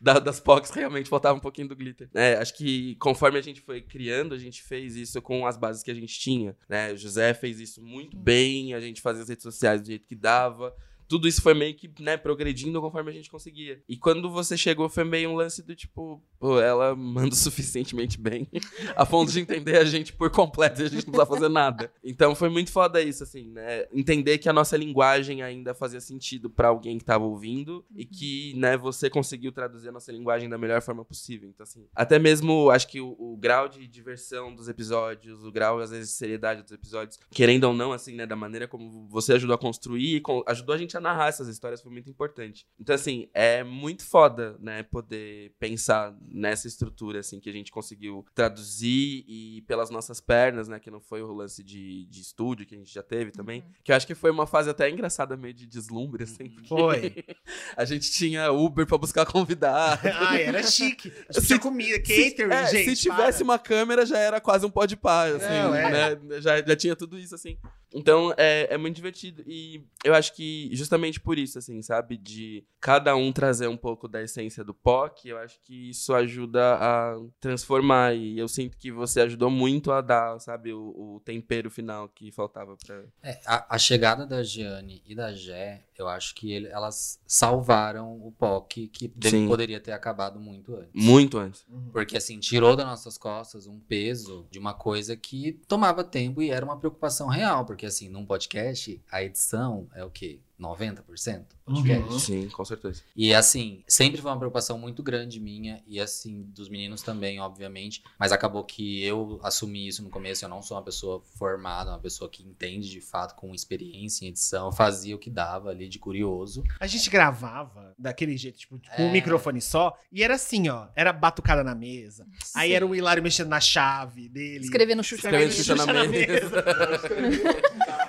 Da- 0.00 0.18
das 0.18 0.38
POCs 0.40 0.70
realmente 0.72 1.08
faltava 1.08 1.36
um 1.36 1.40
pouquinho 1.40 1.68
do 1.68 1.74
glitter. 1.74 2.08
né? 2.12 2.36
acho 2.36 2.54
que 2.54 2.94
conforme 2.96 3.38
a 3.38 3.42
gente 3.42 3.60
foi 3.62 3.80
criando, 3.80 4.34
a 4.34 4.38
gente 4.38 4.62
fez 4.62 4.94
isso 4.94 5.20
com 5.22 5.46
as 5.46 5.56
bases 5.56 5.82
que 5.82 5.90
a 5.90 5.94
gente 5.94 6.18
tinha. 6.18 6.54
Né? 6.68 6.92
O 6.92 6.96
José 6.96 7.32
fez 7.32 7.58
isso 7.58 7.82
muito 7.82 8.16
bem, 8.16 8.74
a 8.74 8.80
gente 8.80 9.00
fazia 9.00 9.22
as 9.22 9.28
redes 9.28 9.42
sociais 9.42 9.80
do 9.80 9.86
jeito 9.86 10.06
que 10.06 10.14
dava. 10.14 10.74
Tudo 11.10 11.26
isso 11.26 11.42
foi 11.42 11.54
meio 11.54 11.74
que, 11.74 11.90
né, 11.98 12.16
progredindo 12.16 12.80
conforme 12.80 13.10
a 13.10 13.12
gente 13.12 13.28
conseguia. 13.28 13.82
E 13.88 13.96
quando 13.96 14.30
você 14.30 14.56
chegou, 14.56 14.88
foi 14.88 15.02
meio 15.02 15.28
um 15.30 15.34
lance 15.34 15.60
do 15.60 15.74
tipo, 15.74 16.22
pô, 16.38 16.60
ela 16.60 16.94
manda 16.94 17.34
suficientemente 17.34 18.16
bem 18.16 18.46
a 18.94 19.04
ponto 19.04 19.32
de 19.32 19.40
entender 19.40 19.76
a 19.76 19.84
gente 19.84 20.12
por 20.12 20.30
completo 20.30 20.80
e 20.80 20.84
a 20.84 20.88
gente 20.88 21.06
não 21.08 21.12
precisa 21.14 21.26
fazer 21.26 21.48
nada. 21.48 21.92
Então 22.04 22.32
foi 22.36 22.48
muito 22.48 22.70
foda 22.70 23.02
isso, 23.02 23.24
assim, 23.24 23.50
né? 23.50 23.86
Entender 23.92 24.38
que 24.38 24.48
a 24.48 24.52
nossa 24.52 24.76
linguagem 24.76 25.42
ainda 25.42 25.74
fazia 25.74 26.00
sentido 26.00 26.48
pra 26.48 26.68
alguém 26.68 26.96
que 26.96 27.04
tava 27.04 27.24
ouvindo 27.24 27.84
e 27.92 28.04
que, 28.06 28.54
né, 28.56 28.76
você 28.76 29.10
conseguiu 29.10 29.50
traduzir 29.50 29.88
a 29.88 29.92
nossa 29.92 30.12
linguagem 30.12 30.48
da 30.48 30.56
melhor 30.56 30.80
forma 30.80 31.04
possível. 31.04 31.48
Então, 31.48 31.64
assim, 31.64 31.88
até 31.92 32.20
mesmo 32.20 32.70
acho 32.70 32.86
que 32.86 33.00
o, 33.00 33.16
o 33.18 33.36
grau 33.36 33.68
de 33.68 33.84
diversão 33.88 34.54
dos 34.54 34.68
episódios, 34.68 35.42
o 35.44 35.50
grau, 35.50 35.80
às 35.80 35.90
vezes, 35.90 36.10
de 36.10 36.14
seriedade 36.14 36.62
dos 36.62 36.70
episódios, 36.70 37.18
querendo 37.32 37.64
ou 37.64 37.74
não, 37.74 37.92
assim, 37.92 38.14
né, 38.14 38.26
da 38.26 38.36
maneira 38.36 38.68
como 38.68 39.08
você 39.08 39.32
ajudou 39.32 39.54
a 39.54 39.58
construir, 39.58 40.16
e 40.16 40.20
com- 40.20 40.44
ajudou 40.46 40.72
a 40.74 40.78
gente 40.78 40.96
a 40.96 40.99
narrar 41.00 41.28
essas 41.28 41.48
histórias, 41.48 41.80
foi 41.80 41.92
muito 41.92 42.10
importante. 42.10 42.66
Então, 42.78 42.94
assim, 42.94 43.28
é 43.34 43.62
muito 43.62 44.04
foda, 44.04 44.56
né, 44.60 44.82
poder 44.82 45.54
pensar 45.58 46.16
nessa 46.28 46.66
estrutura, 46.66 47.20
assim, 47.20 47.40
que 47.40 47.48
a 47.48 47.52
gente 47.52 47.70
conseguiu 47.70 48.24
traduzir 48.34 49.24
e 49.26 49.62
pelas 49.66 49.90
nossas 49.90 50.20
pernas, 50.20 50.68
né, 50.68 50.78
que 50.78 50.90
não 50.90 51.00
foi 51.00 51.22
o 51.22 51.32
lance 51.32 51.62
de, 51.62 52.06
de 52.06 52.20
estúdio 52.20 52.66
que 52.66 52.74
a 52.74 52.78
gente 52.78 52.92
já 52.92 53.02
teve 53.02 53.30
também, 53.30 53.64
que 53.82 53.92
eu 53.92 53.96
acho 53.96 54.06
que 54.06 54.14
foi 54.14 54.30
uma 54.30 54.46
fase 54.46 54.70
até 54.70 54.88
engraçada, 54.88 55.36
meio 55.36 55.54
de 55.54 55.66
deslumbre, 55.66 56.24
assim, 56.24 56.48
porque 56.48 56.68
Foi. 56.68 57.24
a 57.76 57.84
gente 57.84 58.10
tinha 58.10 58.50
Uber 58.52 58.86
pra 58.86 58.98
buscar 58.98 59.26
convidado. 59.26 60.00
Ai, 60.14 60.42
era 60.42 60.62
chique. 60.62 61.12
A 61.28 61.32
gente 61.32 61.46
tinha 61.46 61.58
comida, 61.58 61.98
catering, 61.98 62.52
é, 62.52 62.66
gente. 62.66 62.96
Se 62.96 63.02
tivesse 63.02 63.42
uma 63.42 63.58
câmera, 63.58 64.04
já 64.06 64.18
era 64.18 64.40
quase 64.40 64.64
um 64.66 64.70
pó 64.70 64.86
de 64.86 64.96
pá, 64.96 65.24
assim, 65.24 65.46
Não, 65.46 65.74
é. 65.74 66.16
né? 66.16 66.40
Já, 66.40 66.62
já 66.62 66.76
tinha 66.76 66.96
tudo 66.96 67.18
isso, 67.18 67.34
assim. 67.34 67.58
Então, 67.92 68.32
é, 68.36 68.68
é 68.70 68.78
muito 68.78 68.96
divertido. 68.96 69.42
E 69.46 69.84
eu 70.04 70.14
acho 70.14 70.34
que 70.34 70.68
justamente 70.90 71.20
por 71.20 71.38
isso, 71.38 71.56
assim, 71.58 71.80
sabe? 71.82 72.16
De 72.16 72.64
cada 72.80 73.14
um 73.14 73.30
trazer 73.32 73.68
um 73.68 73.76
pouco 73.76 74.08
da 74.08 74.20
essência 74.20 74.64
do 74.64 74.74
POC, 74.74 75.28
eu 75.28 75.38
acho 75.38 75.60
que 75.62 75.90
isso 75.90 76.12
ajuda 76.12 76.74
a 76.74 77.16
transformar. 77.40 78.14
E 78.14 78.36
eu 78.36 78.48
sinto 78.48 78.76
que 78.76 78.90
você 78.90 79.20
ajudou 79.20 79.50
muito 79.50 79.92
a 79.92 80.00
dar, 80.00 80.40
sabe? 80.40 80.72
O, 80.72 81.16
o 81.16 81.20
tempero 81.24 81.70
final 81.70 82.08
que 82.08 82.32
faltava 82.32 82.76
pra... 82.84 83.04
É, 83.22 83.40
a, 83.46 83.76
a 83.76 83.78
chegada 83.78 84.26
da 84.26 84.42
Giane 84.42 85.00
e 85.06 85.14
da 85.14 85.32
Gé, 85.32 85.84
Eu 86.00 86.08
acho 86.08 86.34
que 86.34 86.52
ele- 86.52 86.68
elas 86.68 87.20
salvaram 87.26 88.16
o 88.26 88.32
POC, 88.32 88.88
que 88.88 89.08
dele 89.08 89.46
poderia 89.48 89.80
ter 89.80 89.92
acabado 89.92 90.38
muito 90.40 90.74
antes. 90.74 90.90
Muito 90.94 91.38
antes. 91.38 91.64
Porque, 91.92 92.16
assim, 92.16 92.38
tirou 92.38 92.74
das 92.76 92.86
nossas 92.86 93.16
costas 93.18 93.66
um 93.66 93.78
peso 93.78 94.46
de 94.50 94.58
uma 94.58 94.74
coisa 94.74 95.16
que 95.16 95.52
tomava 95.68 96.02
tempo 96.04 96.42
e 96.42 96.50
era 96.50 96.64
uma 96.64 96.78
preocupação 96.78 97.28
real. 97.28 97.64
Porque, 97.64 97.86
assim, 97.86 98.08
num 98.08 98.24
podcast, 98.26 99.00
a 99.10 99.22
edição 99.22 99.88
é 99.94 100.04
o 100.04 100.10
quê? 100.10 100.40
90%? 100.58 101.56
Podcast. 101.64 102.20
Sim, 102.20 102.48
com 102.50 102.64
certeza. 102.64 103.02
E 103.16 103.32
assim, 103.32 103.82
sempre 103.88 104.20
foi 104.20 104.30
uma 104.30 104.36
preocupação 104.38 104.78
muito 104.78 105.02
grande 105.02 105.40
minha 105.40 105.82
e 105.86 105.98
assim 105.98 106.42
dos 106.54 106.68
meninos 106.68 107.00
também, 107.00 107.40
obviamente, 107.40 108.02
mas 108.18 108.30
acabou 108.30 108.62
que 108.64 109.02
eu 109.02 109.40
assumi 109.42 109.88
isso 109.88 110.02
no 110.02 110.10
começo, 110.10 110.44
eu 110.44 110.48
não 110.50 110.60
sou 110.60 110.76
uma 110.76 110.82
pessoa 110.82 111.22
formada, 111.38 111.90
uma 111.90 111.98
pessoa 111.98 112.28
que 112.28 112.42
entende 112.42 112.90
de 112.90 113.00
fato 113.00 113.34
com 113.36 113.54
experiência 113.54 114.26
em 114.26 114.28
edição, 114.28 114.66
eu 114.66 114.72
fazia 114.72 115.16
o 115.16 115.18
que 115.18 115.30
dava 115.30 115.70
ali 115.70 115.88
de 115.90 115.98
curioso. 115.98 116.62
A 116.78 116.86
gente 116.86 117.10
gravava 117.10 117.94
daquele 117.98 118.36
jeito, 118.36 118.58
tipo, 118.58 118.80
com 118.96 119.02
É. 119.02 119.06
um 119.06 119.12
microfone 119.12 119.60
só, 119.60 119.94
e 120.10 120.22
era 120.22 120.34
assim, 120.36 120.68
ó. 120.68 120.86
Era 120.96 121.12
batucada 121.12 121.62
na 121.62 121.74
mesa. 121.74 122.26
Aí 122.54 122.70
Sim. 122.70 122.74
era 122.76 122.86
o 122.86 122.94
Hilário 122.94 123.22
mexendo 123.22 123.48
na 123.48 123.60
chave 123.60 124.28
dele. 124.28 124.64
Escrevendo 124.64 125.02
Xuxa 125.02 125.28
Escrevendo 125.28 125.48
na 125.50 125.54
Xuxa 125.54 125.74
mesa. 125.76 125.92
na 125.92 126.04
mesa. 126.06 126.64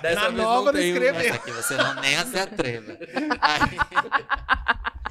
Dessa 0.00 0.14
na 0.20 0.28
vez 0.28 0.36
nova 0.42 0.72
não 0.72 0.80
não 0.80 0.80
um- 0.80 0.84
escreveu. 0.92 1.34
Aqui 1.34 1.50
você 1.50 1.76
não 1.76 1.94
nem 2.00 2.24
se 2.26 2.38
atreva. 2.38 2.98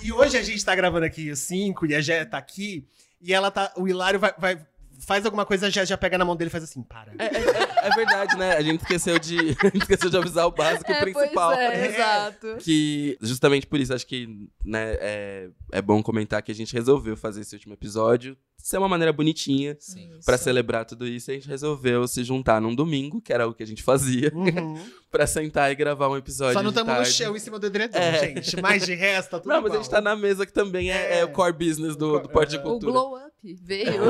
E 0.03 0.11
hoje 0.11 0.35
a 0.35 0.41
gente 0.41 0.65
tá 0.65 0.73
gravando 0.75 1.05
aqui 1.05 1.29
os 1.29 1.37
cinco 1.39 1.85
e 1.85 1.93
a 1.93 2.01
Jé 2.01 2.25
tá 2.25 2.37
aqui 2.37 2.87
e 3.21 3.31
ela 3.33 3.51
tá. 3.51 3.71
O 3.77 3.87
Hilário 3.87 4.19
vai. 4.19 4.33
vai- 4.37 4.65
faz 5.05 5.25
alguma 5.25 5.45
coisa, 5.45 5.67
a 5.67 5.69
Jé 5.69 5.85
já 5.85 5.97
pega 5.97 6.17
na 6.17 6.25
mão 6.25 6.35
dele 6.35 6.49
e 6.49 6.51
faz 6.51 6.63
assim, 6.63 6.81
para. 6.83 7.13
É 7.17 7.89
verdade, 7.95 8.37
né? 8.37 8.53
A 8.55 8.61
gente 8.61 8.81
esqueceu 8.81 9.17
de, 9.19 9.37
a 9.61 9.65
gente 9.65 9.81
esqueceu 9.81 10.09
de 10.09 10.17
avisar 10.17 10.45
o 10.47 10.51
básico 10.51 10.91
É, 10.91 11.01
pois 11.01 11.13
principal. 11.17 11.53
é, 11.53 11.87
exato. 11.87 12.57
Que 12.59 13.17
justamente 13.21 13.67
por 13.67 13.79
isso, 13.79 13.93
acho 13.93 14.05
que 14.05 14.27
né, 14.63 14.93
é, 14.99 15.49
é 15.71 15.81
bom 15.81 16.01
comentar 16.03 16.41
que 16.41 16.51
a 16.51 16.55
gente 16.55 16.73
resolveu 16.73 17.17
fazer 17.17 17.41
esse 17.41 17.55
último 17.55 17.73
episódio 17.73 18.37
ser 18.63 18.77
uma 18.77 18.87
maneira 18.87 19.11
bonitinha 19.13 19.77
pra 20.25 20.37
celebrar 20.37 20.85
tudo 20.85 21.07
isso. 21.07 21.29
E 21.29 21.33
a 21.33 21.35
gente 21.35 21.47
resolveu 21.47 22.07
se 22.07 22.23
juntar 22.23 22.61
num 22.61 22.73
domingo, 22.75 23.19
que 23.21 23.33
era 23.33 23.47
o 23.47 23.53
que 23.53 23.63
a 23.63 23.67
gente 23.67 23.83
fazia, 23.83 24.31
pra 25.11 25.25
sentar 25.27 25.71
e 25.71 25.75
gravar 25.75 26.09
um 26.09 26.17
episódio. 26.17 26.53
Só 26.53 26.63
não 26.63 26.71
de 26.71 26.79
estamos 26.79 26.97
no 26.99 27.05
chão 27.05 27.35
em 27.35 27.39
cima 27.39 27.59
do 27.59 27.67
edredom, 27.67 27.97
É. 27.97 28.19
gente. 28.19 28.61
Mas 28.61 28.85
de 28.85 28.93
resto, 28.93 29.31
tá 29.31 29.39
tudo 29.39 29.49
Não, 29.49 29.57
mas 29.61 29.65
a 29.65 29.67
igual. 29.67 29.83
gente 29.83 29.91
tá 29.91 30.01
na 30.01 30.15
mesa 30.15 30.45
que 30.45 30.53
também 30.53 30.91
é, 30.91 31.19
é 31.19 31.25
o 31.25 31.31
core 31.31 31.53
business 31.53 31.95
do, 31.95 32.19
do 32.19 32.29
Porte 32.29 32.51
de 32.51 32.57
O 32.57 32.61
Cultura. 32.61 32.91
Glow 32.91 33.15
Up 33.17 33.53
veio. 33.61 34.01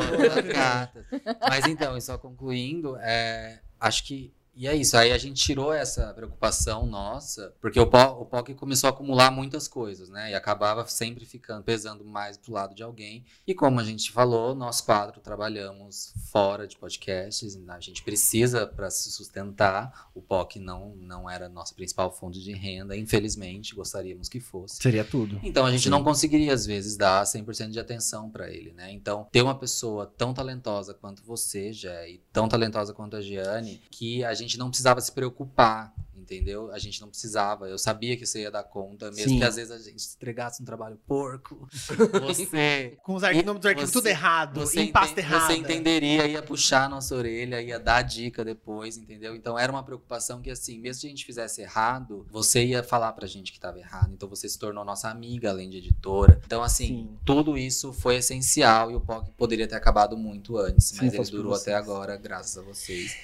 Gata. 0.52 1.06
Mas 1.48 1.66
então, 1.66 1.96
e 1.96 2.00
só 2.02 2.18
concluindo, 2.18 2.96
é, 2.98 3.60
acho 3.80 4.04
que. 4.04 4.32
E 4.54 4.68
é 4.68 4.74
isso, 4.76 4.96
aí 4.98 5.12
a 5.12 5.16
gente 5.18 5.42
tirou 5.42 5.72
essa 5.72 6.12
preocupação 6.12 6.84
nossa, 6.84 7.54
porque 7.58 7.80
o, 7.80 7.86
Po- 7.86 8.20
o 8.20 8.26
POC 8.26 8.54
começou 8.54 8.88
a 8.88 8.90
acumular 8.90 9.30
muitas 9.30 9.66
coisas, 9.66 10.10
né? 10.10 10.30
E 10.30 10.34
acabava 10.34 10.86
sempre 10.86 11.24
ficando, 11.24 11.62
pesando 11.64 12.04
mais 12.04 12.36
pro 12.36 12.52
lado 12.52 12.74
de 12.74 12.82
alguém. 12.82 13.24
E 13.46 13.54
como 13.54 13.80
a 13.80 13.84
gente 13.84 14.12
falou, 14.12 14.54
nós 14.54 14.82
quatro 14.82 15.22
trabalhamos 15.22 16.12
fora 16.30 16.66
de 16.66 16.76
podcasts, 16.76 17.58
a 17.66 17.80
gente 17.80 18.02
precisa 18.02 18.66
para 18.66 18.90
se 18.90 19.10
sustentar. 19.10 20.10
O 20.14 20.20
POC 20.20 20.58
não, 20.58 20.94
não 20.96 21.30
era 21.30 21.48
nossa 21.48 21.74
principal 21.74 22.12
fonte 22.12 22.38
de 22.38 22.52
renda, 22.52 22.94
infelizmente, 22.94 23.74
gostaríamos 23.74 24.28
que 24.28 24.38
fosse. 24.38 24.76
Seria 24.82 25.04
tudo. 25.04 25.40
Então 25.42 25.64
a 25.64 25.70
gente 25.70 25.84
Sim. 25.84 25.88
não 25.90 26.04
conseguiria, 26.04 26.52
às 26.52 26.66
vezes, 26.66 26.96
dar 26.98 27.24
100% 27.24 27.70
de 27.70 27.80
atenção 27.80 28.28
pra 28.28 28.50
ele, 28.50 28.72
né? 28.72 28.92
Então, 28.92 29.26
ter 29.32 29.40
uma 29.40 29.58
pessoa 29.58 30.06
tão 30.06 30.34
talentosa 30.34 30.92
quanto 30.92 31.22
você, 31.24 31.72
Jé, 31.72 32.10
e 32.10 32.18
tão 32.30 32.46
talentosa 32.48 32.92
quanto 32.92 33.16
a 33.16 33.20
Giane, 33.22 33.80
que 33.90 34.22
a 34.22 34.34
gente 34.34 34.41
não 34.58 34.68
precisava 34.68 35.00
se 35.00 35.12
preocupar, 35.12 35.94
entendeu? 36.32 36.72
A 36.72 36.78
gente 36.78 37.00
não 37.00 37.08
precisava. 37.08 37.68
Eu 37.68 37.78
sabia 37.78 38.16
que 38.16 38.24
você 38.24 38.42
ia 38.42 38.50
dar 38.50 38.62
conta, 38.62 39.10
mesmo 39.10 39.30
Sim. 39.30 39.38
que 39.38 39.44
às 39.44 39.56
vezes 39.56 39.70
a 39.70 39.78
gente 39.78 40.02
entregasse 40.14 40.62
um 40.62 40.64
trabalho 40.64 40.98
porco. 41.06 41.68
Você. 42.22 42.96
Com 43.02 43.14
os 43.14 43.24
arquivos, 43.24 43.54
dos 43.56 43.66
arquivos 43.66 43.90
tudo 43.90 44.06
errado, 44.06 44.62
em 44.74 44.92
pasta 44.92 45.20
errada. 45.20 45.46
Você 45.46 45.54
entenderia, 45.54 46.26
ia 46.26 46.42
puxar 46.42 46.84
a 46.84 46.88
nossa 46.88 47.14
orelha, 47.14 47.60
ia 47.60 47.78
dar 47.78 48.02
dica 48.02 48.44
depois, 48.44 48.96
entendeu? 48.96 49.34
Então 49.34 49.58
era 49.58 49.70
uma 49.70 49.82
preocupação 49.82 50.40
que, 50.40 50.50
assim, 50.50 50.78
mesmo 50.78 51.00
se 51.00 51.06
a 51.06 51.10
gente 51.10 51.24
fizesse 51.24 51.60
errado, 51.60 52.26
você 52.30 52.64
ia 52.64 52.82
falar 52.82 53.12
pra 53.12 53.26
gente 53.26 53.52
que 53.52 53.60
tava 53.60 53.78
errado. 53.78 54.12
Então 54.12 54.28
você 54.28 54.48
se 54.48 54.58
tornou 54.58 54.84
nossa 54.84 55.08
amiga, 55.08 55.50
além 55.50 55.68
de 55.68 55.78
editora. 55.78 56.40
Então, 56.46 56.62
assim, 56.62 57.16
tudo 57.24 57.58
isso 57.58 57.92
foi 57.92 58.16
essencial 58.16 58.90
e 58.90 58.94
o 58.94 59.00
POC 59.00 59.32
poderia 59.32 59.66
ter 59.66 59.74
acabado 59.74 60.16
muito 60.16 60.56
antes, 60.56 60.92
mas 60.92 61.12
ele 61.12 61.30
durou 61.30 61.52
vocês. 61.52 61.62
até 61.62 61.74
agora, 61.74 62.16
graças 62.16 62.56
a 62.56 62.62
vocês. 62.62 63.16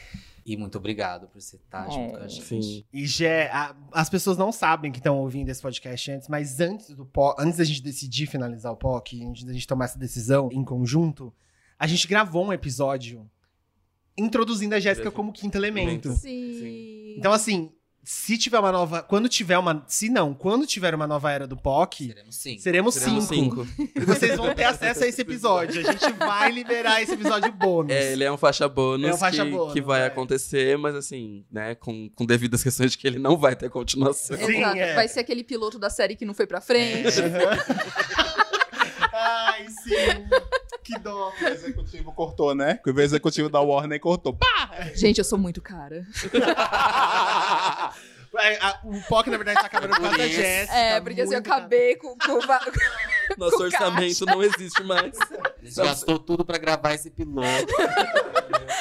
E 0.51 0.57
muito 0.57 0.79
obrigado 0.79 1.29
por 1.29 1.41
você 1.41 1.57
estar 1.57 1.91
junto 1.91 2.13
com 2.13 2.25
a 2.25 2.27
gente. 2.29 2.87
E 2.93 3.07
Jé, 3.07 3.51
a- 3.53 3.77
as 3.93 4.09
pessoas 4.09 4.39
não 4.39 4.51
sabem 4.51 4.91
que 4.91 4.99
estão 4.99 5.19
ouvindo 5.19 5.49
esse 5.51 5.61
podcast 5.61 6.11
antes, 6.11 6.27
mas 6.29 6.59
antes 6.59 6.89
do 6.95 7.05
POC, 7.05 7.43
antes 7.43 7.59
da 7.59 7.65
gente 7.65 7.83
decidir 7.83 8.27
finalizar 8.27 8.73
o 8.73 8.77
POC, 8.77 9.25
antes 9.27 9.45
da 9.45 9.53
gente 9.53 9.67
tomar 9.67 9.85
essa 9.85 9.99
decisão 9.99 10.49
em 10.51 10.65
conjunto, 10.65 11.33
a 11.79 11.87
gente 11.87 12.09
gravou 12.09 12.47
um 12.47 12.53
episódio 12.53 13.29
introduzindo 14.17 14.75
a 14.75 14.81
Jéssica 14.81 15.11
como 15.11 15.33
quinto 15.33 15.57
elemento. 15.57 16.13
Sim. 16.15 17.15
Então, 17.19 17.33
assim, 17.33 17.71
se 18.09 18.39
tiver 18.39 18.59
uma 18.59 18.73
nova. 18.73 19.03
Quando 19.03 19.29
tiver 19.29 19.59
uma. 19.59 19.85
Se 19.87 20.09
não, 20.09 20.33
quando 20.33 20.67
tiver 20.67 20.95
uma 20.95 21.07
nova 21.07 21.31
era 21.31 21.47
do 21.47 21.59
POC. 21.59 22.07
Seremos 22.07 22.37
cinco. 22.37 22.63
Seremos 22.63 22.95
Seremos 22.95 23.25
cinco. 23.25 23.67
cinco. 23.67 23.91
E 23.95 24.01
vocês 24.01 24.35
vão 24.35 24.55
ter 24.55 24.65
acesso 24.65 25.05
a 25.05 25.07
esse 25.07 25.21
episódio. 25.21 25.87
A 25.87 25.93
gente 25.93 26.11
vai 26.15 26.51
liberar 26.51 27.03
esse 27.03 27.13
episódio 27.13 27.53
bônus. 27.53 27.93
É, 27.93 28.15
ele 28.15 28.25
é 28.25 28.33
um 28.33 28.39
faixa 28.39 28.67
bônus, 28.67 29.11
É 29.11 29.13
um 29.13 29.19
faixa 29.19 29.45
que, 29.45 29.51
bônus, 29.51 29.75
que 29.75 29.83
vai 29.83 30.01
é. 30.01 30.07
acontecer, 30.07 30.79
mas 30.79 30.95
assim, 30.95 31.45
né, 31.53 31.75
com, 31.75 32.09
com 32.15 32.25
devidas 32.25 32.63
questões 32.63 32.93
de 32.93 32.97
que 32.97 33.07
ele 33.07 33.19
não 33.19 33.37
vai 33.37 33.55
ter 33.55 33.69
continuação. 33.69 34.39
Exato. 34.39 34.79
é. 34.79 34.95
Vai 34.95 35.07
ser 35.07 35.21
aquele 35.21 35.45
piloto 35.45 35.79
da 35.79 35.91
série 35.91 36.17
que 36.17 36.25
não 36.25 36.33
foi 36.33 36.47
pra 36.47 36.63
frente. 36.63 37.13
Ai, 39.13 39.67
sim. 39.69 40.57
Que 40.89 40.99
dó. 40.99 41.33
O 41.41 41.47
executivo 41.47 42.13
cortou, 42.13 42.55
né? 42.55 42.81
O 42.87 43.01
executivo 43.01 43.49
da 43.49 43.61
Warner 43.61 44.01
cortou. 44.01 44.33
Pá! 44.35 44.71
Gente, 44.95 45.19
eu 45.19 45.25
sou 45.25 45.39
muito 45.39 45.61
cara. 45.63 46.05
É, 48.41 48.57
a- 48.63 48.79
o 48.85 49.01
POC, 49.09 49.31
na 49.31 49.37
verdade, 49.39 49.59
tá 49.59 49.67
acabando 49.67 49.91
por 49.95 50.03
causa 50.03 50.19
da 50.19 50.29
Jéssica. 50.29 50.75
É, 50.77 51.01
porque 51.01 51.21
assim, 51.23 51.33
eu 51.33 51.39
acabei 51.41 51.97
com, 51.97 52.15
com, 52.19 52.41
va- 52.47 52.61
Nosso 53.39 53.57
com 53.57 53.63
orçamento 53.65 54.19
caixa. 54.19 54.25
não 54.27 54.43
existe 54.45 54.83
mais. 54.85 55.17
A 55.19 55.65
gente 55.65 55.77
gastou 55.77 56.19
tudo 56.19 56.45
pra 56.45 56.59
gravar 56.59 56.93
esse 56.93 57.09
piloto. 57.11 57.75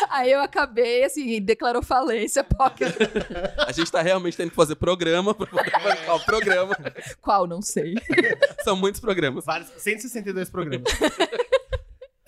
Aí 0.09 0.31
eu 0.33 0.41
acabei, 0.41 1.05
assim, 1.05 1.41
declarou 1.41 1.81
falência, 1.81 2.43
POC. 2.43 2.83
A 3.65 3.71
gente 3.71 3.89
tá 3.89 4.01
realmente 4.01 4.35
tendo 4.35 4.49
que 4.49 4.55
fazer 4.55 4.75
programa 4.75 5.33
pra 5.33 5.47
poder 5.47 5.71
bancar 5.71 6.15
o 6.15 6.19
programa. 6.25 6.77
Qual? 7.21 7.47
Não 7.47 7.61
sei. 7.61 7.95
São 8.65 8.75
muitos 8.75 8.99
programas. 8.99 9.45
Vários, 9.45 9.69
162 9.77 10.49
programas. 10.49 10.91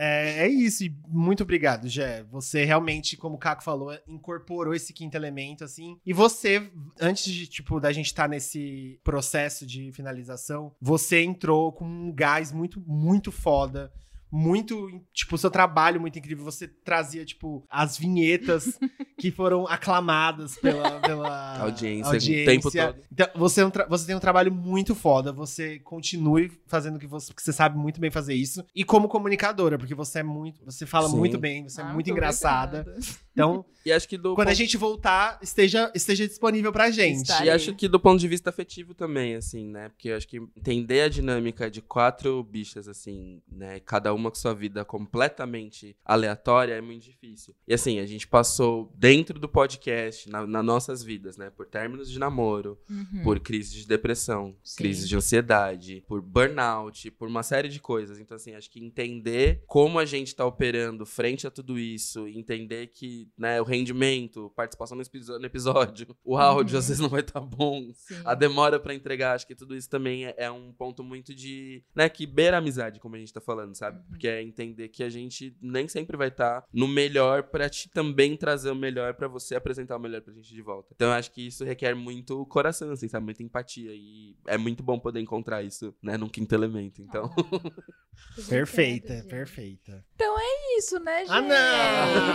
É, 0.02 0.46
é 0.46 0.48
isso, 0.48 0.86
e 0.86 0.96
muito 1.10 1.44
obrigado, 1.44 1.90
Jé. 1.90 2.24
Você 2.32 2.64
realmente, 2.64 3.18
como 3.18 3.36
o 3.36 3.38
Caco 3.38 3.62
falou, 3.62 3.94
incorporou 4.08 4.74
esse 4.74 4.94
quinto 4.94 5.18
elemento, 5.18 5.66
assim. 5.66 6.00
E 6.06 6.14
você, 6.14 6.72
antes 7.02 7.26
de, 7.26 7.46
tipo, 7.46 7.82
da 7.82 7.92
gente 7.92 8.06
estar 8.06 8.30
nesse 8.30 8.98
processo 9.04 9.66
de 9.66 9.92
finalização, 9.92 10.74
você 10.80 11.22
entrou 11.22 11.74
com 11.74 11.84
um 11.84 12.14
gás 12.14 12.54
muito, 12.54 12.80
muito 12.88 13.30
foda. 13.30 13.92
Muito, 14.32 15.02
tipo, 15.14 15.36
o 15.36 15.38
seu 15.38 15.50
trabalho 15.50 16.00
muito 16.00 16.18
incrível. 16.20 16.44
Você 16.46 16.68
trazia, 16.68 17.26
tipo, 17.26 17.64
as 17.70 17.98
vinhetas 17.98 18.78
que 19.20 19.32
foram 19.32 19.68
aclamadas 19.68 20.56
pela, 20.58 21.00
pela 21.00 21.60
Audiência, 21.60 22.18
o 22.18 22.46
tempo 22.46 22.72
todo. 22.72 22.96
Então, 23.12 23.28
você, 23.36 23.62
é 23.62 23.66
um 23.66 23.72
você 23.90 24.06
tem 24.06 24.16
um 24.16 24.20
trabalho 24.20 24.54
muito 24.54 24.94
foda. 24.94 25.32
Você 25.34 25.80
continue 25.80 26.52
fazendo 26.68 26.96
o 26.98 27.00
que 27.00 27.08
você, 27.08 27.28
porque 27.34 27.44
você 27.44 27.54
sabe 27.54 27.78
muito 27.78 28.00
bem 28.00 28.12
fazer 28.12 28.34
isso. 28.34 28.64
E 28.76 28.84
como 28.84 29.08
comunicadora, 29.08 29.78
porque 29.78 29.96
você 29.96 30.20
é 30.20 30.24
muito. 30.24 30.64
Você 30.66 30.86
fala 30.86 31.10
Sim. 31.10 31.18
muito 31.18 31.38
bem, 31.38 31.64
você 31.64 31.82
é 31.82 31.84
Ah, 31.84 31.88
muito 31.88 31.96
muito 31.96 32.12
engraçada. 32.12 32.82
obrigada. 32.82 33.02
Então, 33.40 33.66
E 33.86 33.94
acho 33.94 34.10
que 34.10 34.18
do 34.18 34.36
quando 34.36 34.49
a 34.49 34.52
ponto- 34.52 34.57
gente 34.57 34.76
voltar, 34.76 35.40
esteja, 35.41 35.90
esteja 35.95 36.28
disponível 36.28 36.70
pra 36.72 36.91
gente. 36.91 37.32
E 37.41 37.49
acho 37.49 37.74
que 37.74 37.88
do 37.88 37.98
ponto 37.98 38.20
de 38.20 38.28
vista 38.28 38.49
afetivo 38.49 38.94
também, 38.94 39.36
assim, 39.36 39.70
né? 39.70 39.88
Porque 39.88 40.10
eu 40.10 40.18
acho 40.18 40.28
que 40.28 40.36
entender 40.56 41.02
a 41.03 41.07
dinâmica 41.10 41.72
de 41.72 41.82
quatro 41.82 42.44
bichas, 42.44 42.90
assim, 42.90 43.41
né? 43.49 43.80
Cada 43.80 44.14
uma 44.14 44.30
com 44.30 44.36
sua 44.36 44.53
vida 44.53 44.84
completamente 44.84 45.95
aleatória 46.03 46.74
é 46.74 46.82
muito 46.82 47.03
difícil. 47.03 47.56
E 47.66 47.74
assim, 47.74 47.99
a 47.99 48.06
gente 48.06 48.28
passou 48.28 48.91
dentro 48.95 49.40
do 49.40 49.48
podcast, 49.48 50.30
na, 50.30 50.45
nas 50.45 50.66
nossas 50.66 51.02
vidas, 51.02 51.38
né? 51.38 51.49
Por 51.49 51.66
términos 51.66 52.11
de 52.11 52.20
namoro, 52.20 52.78
Uhum. 52.90 53.24
por 53.24 53.40
crise 53.40 53.74
de 53.76 53.88
depressão, 53.88 54.56
Sim. 54.61 54.76
crise 54.78 55.07
de 55.07 55.16
ansiedade, 55.16 56.03
por 56.06 56.22
burnout, 56.22 57.10
por 57.11 57.30
uma 57.30 57.44
série 57.44 57.70
de 57.70 57.80
coisas. 57.80 58.20
Então, 58.20 58.36
assim, 58.36 58.53
acho 58.56 58.70
que 58.70 58.84
entender 58.84 59.64
como 59.68 59.99
a 59.99 60.06
gente 60.06 60.36
tá 60.36 60.45
operando 60.45 61.06
frente 61.06 61.48
a 61.48 61.52
tudo 61.52 61.80
isso, 61.80 62.28
entender 62.28 62.88
que 62.88 63.29
né, 63.38 63.60
o 63.62 63.64
rendimento, 63.64 64.52
participação 64.56 64.98
no 64.98 65.46
episódio, 65.46 66.16
o 66.24 66.38
áudio 66.38 66.74
Uhum. 66.74 66.80
às 66.80 66.88
vezes 66.88 67.00
não 67.02 67.10
vai 67.10 67.22
estar 67.22 67.40
bom, 67.42 67.92
a 68.26 68.36
demora 68.36 68.80
pra 68.80 68.94
entregar, 68.94 69.34
acho 69.34 69.48
que 69.48 69.56
tudo 69.56 69.76
isso 69.76 69.90
também 69.90 70.26
é, 70.26 70.36
é 70.38 70.52
um 70.52 70.72
ponto 70.72 71.04
muito 71.04 71.34
de, 71.34 71.84
né, 71.96 72.08
que 72.10 72.26
beira 72.28 72.58
a 72.58 72.60
amizade, 72.60 73.00
como 73.00 73.16
a 73.16 73.20
gente 73.20 73.34
tá 73.34 73.42
falando, 73.42 73.76
sabe? 73.76 74.02
Porque 74.10 74.28
é 74.28 74.42
entender 74.42 74.90
que 74.90 75.04
a 75.04 75.10
gente 75.10 75.56
nem 75.62 75.88
sempre 75.88 76.18
vai 76.18 76.28
estar 76.28 76.64
no 76.72 76.88
melhor 76.88 77.44
pra 77.44 77.70
te 77.70 77.90
também 77.90 78.36
trazer 78.38 78.72
o 78.72 78.76
melhor 78.76 79.14
pra 79.14 79.28
você 79.28 79.56
apresentar 79.56 79.96
o 79.98 80.00
melhor 80.00 80.22
pra 80.22 80.34
gente 80.34 80.54
de 80.54 80.62
volta. 80.62 80.90
Então 80.96 81.08
eu 81.10 81.14
acho 81.14 81.32
que 81.32 81.48
isso 81.48 81.64
requer 81.64 81.96
muito 81.96 82.46
coração, 82.48 82.92
assim, 82.92 83.08
sabe? 83.08 83.26
Muita 83.26 83.44
empatia 83.44 83.92
e 83.94 84.36
é 84.48 84.58
muito 84.58 84.84
bom 84.84 85.00
poder 85.00 85.20
encontrar 85.20 85.64
isso, 85.64 85.94
né, 86.02 86.18
num 86.18 86.30
quinto 86.30 86.54
elemento, 86.54 87.02
então... 87.02 87.30
Perfeita, 88.50 89.26
perfeita. 89.30 90.06
Então 90.22 90.36
é 90.38 90.78
isso, 90.78 91.00
né, 91.00 91.20
gente? 91.20 91.32
Ah, 91.32 91.41
não! 91.41 91.50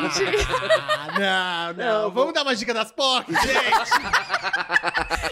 Ah, 1.20 1.74
não, 1.77 1.85
não. 2.02 2.11
Vamos 2.11 2.32
dar 2.32 2.43
uma 2.43 2.56
dica 2.56 2.73
das 2.73 2.90
POC, 2.90 3.31
gente! 3.31 3.44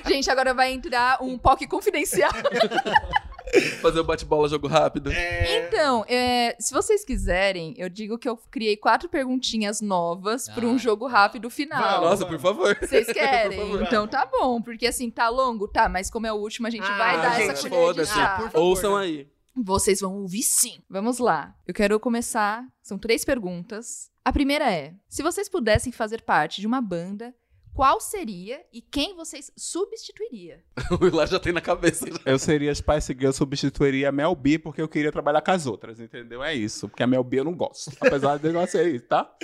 Gente, 0.12 0.30
agora 0.30 0.52
vai 0.52 0.70
entrar 0.72 1.22
um 1.22 1.38
POC 1.38 1.66
confidencial. 1.66 2.30
Fazer 3.80 4.00
o 4.00 4.04
bate-bola, 4.04 4.48
jogo 4.48 4.66
rápido. 4.66 5.10
Então, 5.12 6.04
é, 6.08 6.54
se 6.58 6.72
vocês 6.74 7.04
quiserem, 7.04 7.74
eu 7.78 7.88
digo 7.88 8.18
que 8.18 8.28
eu 8.28 8.36
criei 8.50 8.76
quatro 8.76 9.08
perguntinhas 9.08 9.80
novas 9.80 10.48
para 10.48 10.66
um 10.66 10.78
jogo 10.78 11.06
rápido 11.06 11.48
final. 11.50 12.00
Nossa, 12.02 12.26
por 12.26 12.38
favor. 12.38 12.76
Vocês 12.80 13.06
querem? 13.06 13.58
Favor. 13.60 13.82
então 13.82 14.06
tá 14.06 14.26
bom, 14.26 14.60
porque 14.60 14.86
assim, 14.86 15.10
tá 15.10 15.28
longo? 15.28 15.68
Tá, 15.68 15.88
mas 15.88 16.10
como 16.10 16.26
é 16.26 16.32
o 16.32 16.36
último, 16.36 16.66
a 16.66 16.70
gente 16.70 16.86
Ah, 16.86 16.98
vai 16.98 17.16
dar 17.22 17.34
gente, 17.38 17.50
essa 17.50 17.68
colher 17.68 17.78
de 17.80 17.86
foda-se. 17.86 18.14
chá. 18.14 18.50
Ouçam 18.54 18.96
aí. 18.96 19.26
Vocês 19.54 20.00
vão 20.00 20.16
ouvir 20.16 20.42
sim. 20.42 20.80
Vamos 20.88 21.18
lá. 21.18 21.54
Eu 21.66 21.74
quero 21.74 21.98
começar. 22.00 22.66
São 22.82 22.98
três 22.98 23.24
perguntas. 23.24 24.10
A 24.24 24.32
primeira 24.32 24.72
é: 24.72 24.94
se 25.08 25.22
vocês 25.22 25.48
pudessem 25.48 25.92
fazer 25.92 26.22
parte 26.22 26.60
de 26.60 26.66
uma 26.66 26.80
banda, 26.80 27.34
qual 27.74 28.00
seria 28.00 28.60
e 28.72 28.82
quem 28.82 29.14
vocês 29.16 29.50
substituiria? 29.56 30.62
O 31.00 31.06
Ilar 31.06 31.26
já 31.26 31.40
tem 31.40 31.52
na 31.52 31.60
cabeça. 31.60 32.06
Eu 32.24 32.38
seria 32.38 32.74
Spice 32.74 33.16
Girl, 33.18 33.32
substituiria 33.32 34.10
a 34.10 34.12
Mel 34.12 34.34
B, 34.34 34.58
porque 34.58 34.82
eu 34.82 34.88
queria 34.88 35.10
trabalhar 35.10 35.40
com 35.40 35.50
as 35.50 35.66
outras, 35.66 35.98
entendeu? 35.98 36.42
É 36.42 36.54
isso. 36.54 36.88
Porque 36.88 37.02
a 37.02 37.06
Mel 37.06 37.24
B 37.24 37.40
eu 37.40 37.44
não 37.44 37.54
gosto. 37.54 37.90
Apesar 38.00 38.36
do 38.38 38.46
negócio 38.46 38.78
é 38.78 38.88
isso, 38.88 39.06
tá? 39.06 39.34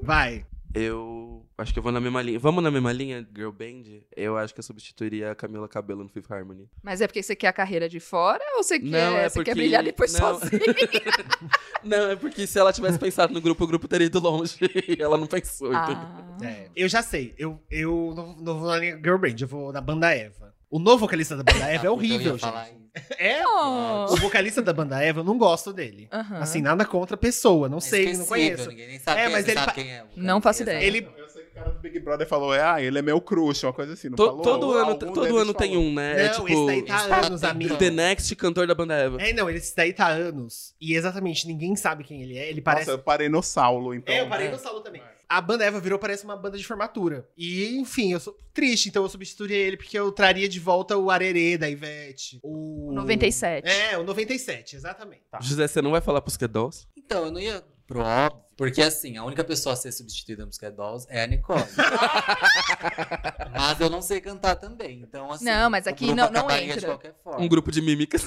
Vai. 0.00 0.46
Eu 0.74 1.46
acho 1.58 1.72
que 1.72 1.78
eu 1.78 1.82
vou 1.82 1.92
na 1.92 2.00
mesma 2.00 2.22
linha. 2.22 2.38
Vamos 2.38 2.62
na 2.64 2.70
mesma 2.70 2.92
linha, 2.92 3.26
Girl 3.36 3.50
Band? 3.50 3.82
Eu 4.16 4.36
acho 4.38 4.54
que 4.54 4.60
eu 4.60 4.64
substituiria 4.64 5.30
a 5.30 5.34
Camila 5.34 5.68
Cabello 5.68 6.02
no 6.02 6.08
Fifth 6.08 6.30
Harmony. 6.30 6.68
Mas 6.82 7.00
é 7.00 7.06
porque 7.06 7.22
você 7.22 7.36
quer 7.36 7.48
a 7.48 7.52
carreira 7.52 7.88
de 7.88 8.00
fora 8.00 8.42
ou 8.56 8.62
você, 8.62 8.78
Não, 8.78 8.90
quer, 8.90 9.24
é 9.24 9.28
você 9.28 9.38
quer 9.38 9.50
porque- 9.50 9.54
brilhar 9.54 9.82
depois 9.82 10.12
não. 10.14 10.38
sozinho? 10.38 10.62
Não, 11.84 12.10
é 12.12 12.16
porque 12.16 12.46
se 12.46 12.58
ela 12.58 12.72
tivesse 12.72 12.98
pensado 12.98 13.34
no 13.34 13.40
grupo, 13.40 13.64
o 13.64 13.66
grupo 13.66 13.88
teria 13.88 14.06
ido 14.06 14.20
longe. 14.20 14.56
E 14.88 14.96
ela 15.02 15.18
não 15.18 15.26
pensou, 15.26 15.72
Ah. 15.74 16.30
entendeu? 16.38 16.48
É, 16.48 16.68
eu 16.76 16.88
já 16.88 17.02
sei. 17.02 17.34
Eu, 17.36 17.60
eu 17.70 18.12
não, 18.14 18.36
não 18.36 18.58
vou 18.60 18.68
na 18.68 18.76
linha 18.76 18.96
Girl 18.96 19.18
Band, 19.18 19.34
eu 19.40 19.48
vou 19.48 19.72
na 19.72 19.80
banda 19.80 20.14
Eva. 20.14 20.51
O 20.72 20.78
novo 20.78 20.98
vocalista 20.98 21.36
da 21.36 21.42
banda 21.44 21.66
Eva 21.70 21.86
é 21.86 21.90
horrível, 21.90 22.36
gente. 22.38 22.82
É? 23.18 23.46
Oh. 23.46 24.06
O 24.12 24.16
vocalista 24.16 24.60
da 24.60 24.72
banda 24.72 25.00
Eva, 25.02 25.20
eu 25.20 25.24
não 25.24 25.36
gosto 25.38 25.72
dele. 25.72 26.08
Assim, 26.40 26.60
nada 26.60 26.84
contra 26.84 27.14
a 27.14 27.18
pessoa, 27.18 27.68
não 27.68 27.78
sei, 27.80 28.16
não 28.16 28.26
conheço. 28.26 28.68
ninguém 28.70 28.88
nem 28.88 28.98
sabe 28.98 29.20
é, 29.20 29.24
quem 29.24 29.32
é, 29.32 29.36
mas 29.36 29.48
ele 29.48 29.54
sabe 29.58 29.66
fa- 29.66 29.72
quem 29.74 29.92
é 29.94 30.02
o 30.02 30.06
Não 30.16 30.40
faço 30.42 30.62
ideia. 30.62 30.82
Ele 30.84 31.08
Eu 31.16 31.28
sei 31.28 31.42
que 31.44 31.50
o 31.50 31.54
cara 31.54 31.70
do 31.70 31.78
Big 31.78 31.98
Brother 32.00 32.26
falou, 32.26 32.54
é, 32.54 32.62
ah, 32.62 32.82
ele 32.82 32.98
é 32.98 33.02
meu 33.02 33.20
crush, 33.20 33.64
uma 33.64 33.72
coisa 33.72 33.92
assim. 33.94 34.08
Não 34.10 34.16
To- 34.16 34.26
falou? 34.26 34.42
todo 34.42 34.72
ano, 34.72 34.94
todo 34.98 35.38
ano 35.38 35.54
tem 35.54 35.70
falou. 35.72 35.84
um, 35.86 35.94
né? 35.94 36.14
Não, 36.14 36.20
é 36.20 36.26
esse 36.26 36.40
tipo. 36.44 36.66
daí 36.66 36.82
tá 36.82 36.96
há 36.96 37.26
anos, 37.26 37.44
amigo. 37.44 37.76
The 37.76 37.90
Next 37.90 38.36
cantor 38.36 38.66
da 38.66 38.74
banda 38.74 38.94
Eva. 38.94 39.22
É, 39.22 39.32
não, 39.32 39.48
esse 39.50 39.74
daí 39.76 39.92
tá 39.92 40.06
há 40.06 40.10
anos. 40.10 40.74
E 40.80 40.94
exatamente, 40.94 41.46
ninguém 41.46 41.76
sabe 41.76 42.04
quem 42.04 42.22
ele 42.22 42.36
é. 42.38 42.48
Ele 42.50 42.60
parece. 42.62 42.86
Nossa, 42.88 42.98
eu 42.98 43.02
parei 43.02 43.28
no 43.28 43.42
Saulo, 43.42 43.94
então. 43.94 44.14
É, 44.14 44.20
eu 44.20 44.28
parei 44.28 44.50
no 44.50 44.58
Saulo 44.58 44.80
também. 44.80 45.02
A 45.32 45.40
banda 45.40 45.64
Eva 45.64 45.80
virou, 45.80 45.98
parece 45.98 46.24
uma 46.24 46.36
banda 46.36 46.58
de 46.58 46.66
formatura. 46.66 47.26
E, 47.34 47.78
enfim, 47.78 48.12
eu 48.12 48.20
sou 48.20 48.36
triste, 48.52 48.90
então 48.90 49.02
eu 49.02 49.08
substituiria 49.08 49.56
ele 49.56 49.78
porque 49.78 49.98
eu 49.98 50.12
traria 50.12 50.46
de 50.46 50.60
volta 50.60 50.94
o 50.98 51.10
Arerê 51.10 51.56
da 51.56 51.70
Ivete. 51.70 52.38
O 52.42 52.92
97. 52.92 53.66
É, 53.66 53.96
o 53.96 54.02
97, 54.04 54.76
exatamente. 54.76 55.22
José, 55.40 55.66
você 55.66 55.80
não 55.80 55.92
vai 55.92 56.02
falar 56.02 56.20
pros 56.20 56.36
Dolls? 56.36 56.86
Então, 56.94 57.24
eu 57.24 57.30
não 57.30 57.40
ia 57.40 57.64
pro 57.86 58.00
óbvio, 58.00 58.42
porque 58.58 58.82
assim, 58.82 59.16
a 59.16 59.24
única 59.24 59.42
pessoa 59.42 59.72
a 59.72 59.76
ser 59.76 59.92
substituída 59.92 60.42
no 60.42 60.48
Pussycat 60.48 60.76
Dolls 60.76 61.06
é 61.08 61.22
a 61.22 61.26
Nicole. 61.26 61.64
mas 63.56 63.80
eu 63.80 63.88
não 63.88 64.02
sei 64.02 64.20
cantar 64.20 64.56
também, 64.56 65.00
então 65.00 65.30
assim... 65.32 65.46
Não, 65.46 65.70
mas 65.70 65.86
aqui 65.86 66.14
não- 66.14 66.30
não 66.30 66.50
entra. 66.50 66.80
de 66.80 66.86
qualquer 66.86 67.14
forma. 67.24 67.40
Um 67.40 67.48
grupo 67.48 67.72
de 67.72 67.80
mímicas. 67.80 68.22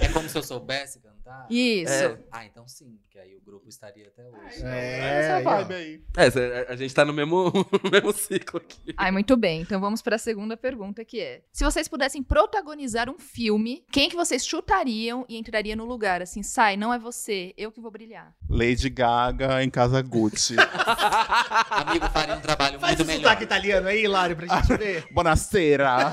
É 0.00 0.08
como 0.08 0.28
se 0.30 0.38
eu 0.38 0.42
soubesse 0.42 0.98
cantar? 0.98 1.15
Isso. 1.50 1.92
É. 1.92 2.18
Ah, 2.32 2.44
então 2.44 2.66
sim, 2.68 2.98
porque 3.02 3.18
aí 3.18 3.34
o 3.36 3.40
grupo 3.40 3.68
estaria 3.68 4.08
até 4.08 4.24
hoje. 4.24 4.62
É, 4.64 5.18
Essa 5.20 5.36
aí, 5.36 5.46
ó. 5.46 5.56
vibe 5.56 5.74
aí. 5.74 6.00
É, 6.16 6.72
a, 6.72 6.76
gente 6.76 6.94
tá 6.94 7.04
no 7.04 7.12
mesmo, 7.12 7.52
no 7.82 7.90
mesmo 7.90 8.12
ciclo 8.12 8.58
aqui. 8.60 8.94
Ai, 8.96 9.10
muito 9.10 9.36
bem. 9.36 9.60
Então 9.62 9.80
vamos 9.80 10.02
para 10.02 10.16
a 10.16 10.18
segunda 10.18 10.56
pergunta, 10.56 11.04
que 11.04 11.20
é: 11.20 11.42
se 11.52 11.64
vocês 11.64 11.88
pudessem 11.88 12.22
protagonizar 12.22 13.08
um 13.08 13.18
filme, 13.18 13.84
quem 13.90 14.08
que 14.08 14.16
vocês 14.16 14.46
chutariam 14.46 15.24
e 15.28 15.36
entraria 15.36 15.76
no 15.76 15.84
lugar? 15.84 16.22
Assim, 16.22 16.42
sai, 16.42 16.76
não 16.76 16.92
é 16.92 16.98
você, 16.98 17.54
eu 17.56 17.70
que 17.72 17.80
vou 17.80 17.90
brilhar. 17.90 18.34
Lady 18.48 18.88
Gaga 18.90 19.62
em 19.62 19.70
Casa 19.70 20.00
Gucci. 20.02 20.56
Amigo, 21.70 22.08
faria 22.10 22.34
um 22.36 22.40
trabalho 22.40 22.78
Faz 22.78 22.96
muito 22.96 23.04
o 23.04 23.06
melhor. 23.06 23.22
sotaque 23.22 23.44
italiano 23.44 23.88
aí, 23.88 24.04
Hilário, 24.04 24.36
pra 24.36 24.46
gente 24.46 24.74
ver. 24.76 25.06
Buonasera. 25.12 26.12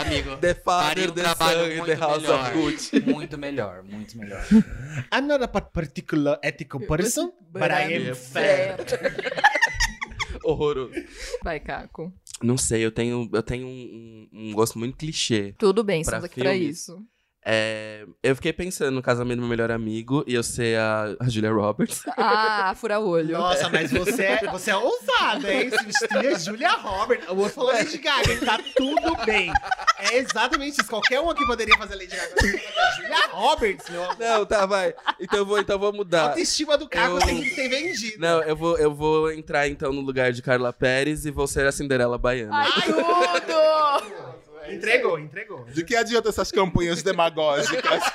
Amigo, 0.00 0.36
The 0.36 0.54
Father, 0.54 1.10
um 1.10 1.14
the 1.14 1.22
trabalho 1.22 1.58
Son, 1.60 1.66
muito 1.76 1.84
the 1.86 1.94
House 1.94 2.22
melhor. 2.22 2.40
of 2.40 2.58
Gucci. 2.58 3.00
Muito 3.06 3.38
melhor, 3.38 3.82
muito 3.82 4.18
melhor. 4.18 4.42
I'm 5.12 5.26
not 5.26 5.42
a 5.42 5.48
pa- 5.48 5.60
particular 5.60 6.38
ethical 6.42 6.80
person, 6.80 7.32
but 7.52 7.62
I 7.70 7.94
am 8.08 8.14
fair. 8.14 8.76
Horroroso. 10.44 10.92
Vai, 11.42 11.60
Caco. 11.60 12.12
Não 12.42 12.56
sei, 12.56 12.84
eu 12.84 12.90
tenho, 12.90 13.28
eu 13.32 13.42
tenho 13.42 13.66
um, 13.66 14.28
um- 14.32 14.52
gosto 14.52 14.78
muito 14.78 14.96
clichê. 14.96 15.54
Tudo 15.58 15.84
bem, 15.84 16.00
estamos 16.00 16.24
aqui 16.24 16.40
pra 16.40 16.54
isso. 16.54 17.04
É, 17.42 18.04
eu 18.22 18.36
fiquei 18.36 18.52
pensando 18.52 18.94
no 18.94 19.02
casamento 19.02 19.36
do 19.36 19.40
meu 19.40 19.48
melhor 19.48 19.70
amigo 19.70 20.22
e 20.26 20.34
eu 20.34 20.42
ser 20.42 20.78
a, 20.78 21.16
a 21.18 21.28
Julia 21.28 21.50
Roberts. 21.50 22.02
Ah, 22.16 22.74
fura 22.76 23.00
olho. 23.00 23.32
Nossa, 23.36 23.68
mas 23.70 23.90
você 23.90 24.22
é, 24.24 24.46
você 24.50 24.70
é 24.70 24.76
ousada, 24.76 25.52
hein? 25.52 25.70
Substituir 25.70 26.34
a 26.34 26.38
Julia 26.38 26.72
Roberts. 26.72 27.26
O 27.28 27.36
outro 27.36 27.54
falou 27.54 27.72
Lady 27.72 27.96
Gaga, 27.98 28.36
tá 28.44 28.60
tudo 28.76 29.16
bem. 29.24 29.50
É 29.98 30.18
exatamente 30.18 30.80
isso. 30.80 30.88
Qualquer 30.88 31.18
um 31.20 31.30
aqui 31.30 31.44
poderia 31.46 31.76
fazer 31.78 31.94
Lady 31.96 32.14
Gaga. 32.14 32.34
A 32.36 32.90
Julia 32.96 33.26
Roberts, 33.32 33.88
meu 33.88 34.02
amor. 34.04 34.16
Não, 34.18 34.44
tá, 34.46 34.66
vai. 34.66 34.94
Então 35.18 35.38
eu 35.40 35.46
vou, 35.46 35.58
então 35.58 35.76
eu 35.76 35.80
vou 35.80 35.88
A 35.88 35.92
mudar. 35.92 36.22
autoestima 36.28 36.76
do 36.76 36.86
Caco 36.88 37.16
Eu- 37.16 37.20
tem 37.26 37.42
que 37.42 37.50
ser 37.50 37.68
vendido. 37.68 38.18
Não, 38.20 38.42
eu 38.42 38.54
vou, 38.54 38.78
eu 38.78 38.94
vou 38.94 39.32
entrar 39.32 39.66
então 39.66 39.92
no 39.92 40.02
lugar 40.02 40.30
de 40.32 40.42
Carla 40.42 40.72
Pérez 40.72 41.24
e 41.24 41.30
vou 41.30 41.46
ser 41.46 41.66
a 41.66 41.72
Cinderela 41.72 42.18
Baiana. 42.18 42.54
Ai, 42.54 42.82
tudo! 42.82 44.29
Entregou, 44.68 45.18
entregou. 45.18 45.64
De 45.66 45.84
que 45.84 45.96
adianta 45.96 46.28
essas 46.28 46.50
campanhas 46.52 47.02
demagógicas? 47.02 48.02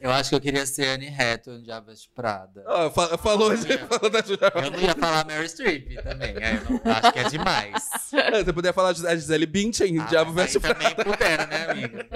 Eu 0.00 0.12
acho 0.12 0.30
que 0.30 0.36
eu 0.36 0.40
queria 0.40 0.64
ser 0.64 0.86
Anne 0.86 1.08
Hathaway 1.08 1.60
de 1.60 1.72
Aves 1.72 2.02
de 2.02 2.08
Prada. 2.10 2.62
Fa- 2.94 3.18
falou, 3.18 3.50
falou 3.56 4.08
da 4.10 4.22
Julia 4.22 4.52
Eu 4.54 4.70
não 4.70 4.78
ia 4.78 4.94
falar 4.94 5.26
Mary 5.26 5.48
Streep 5.48 6.00
também, 6.04 6.36
é, 6.36 6.54
eu 6.54 6.70
não- 6.84 6.92
acho 6.92 7.12
que 7.12 7.18
é 7.18 7.24
demais. 7.24 7.88
É, 8.14 8.44
Você 8.44 8.52
poderia 8.52 8.72
falar 8.72 8.90
a 8.90 9.14
Gisele 9.16 9.44
Bündchen, 9.44 9.98
Ah, 10.00 10.04
Diabo 10.04 10.32
mas 10.32 10.52
Veste 10.52 10.58
aí 10.58 10.72
também 10.72 10.94
Prada. 10.94 11.10
pudera, 11.10 11.46
né, 11.46 11.66
amiga? 11.70 12.08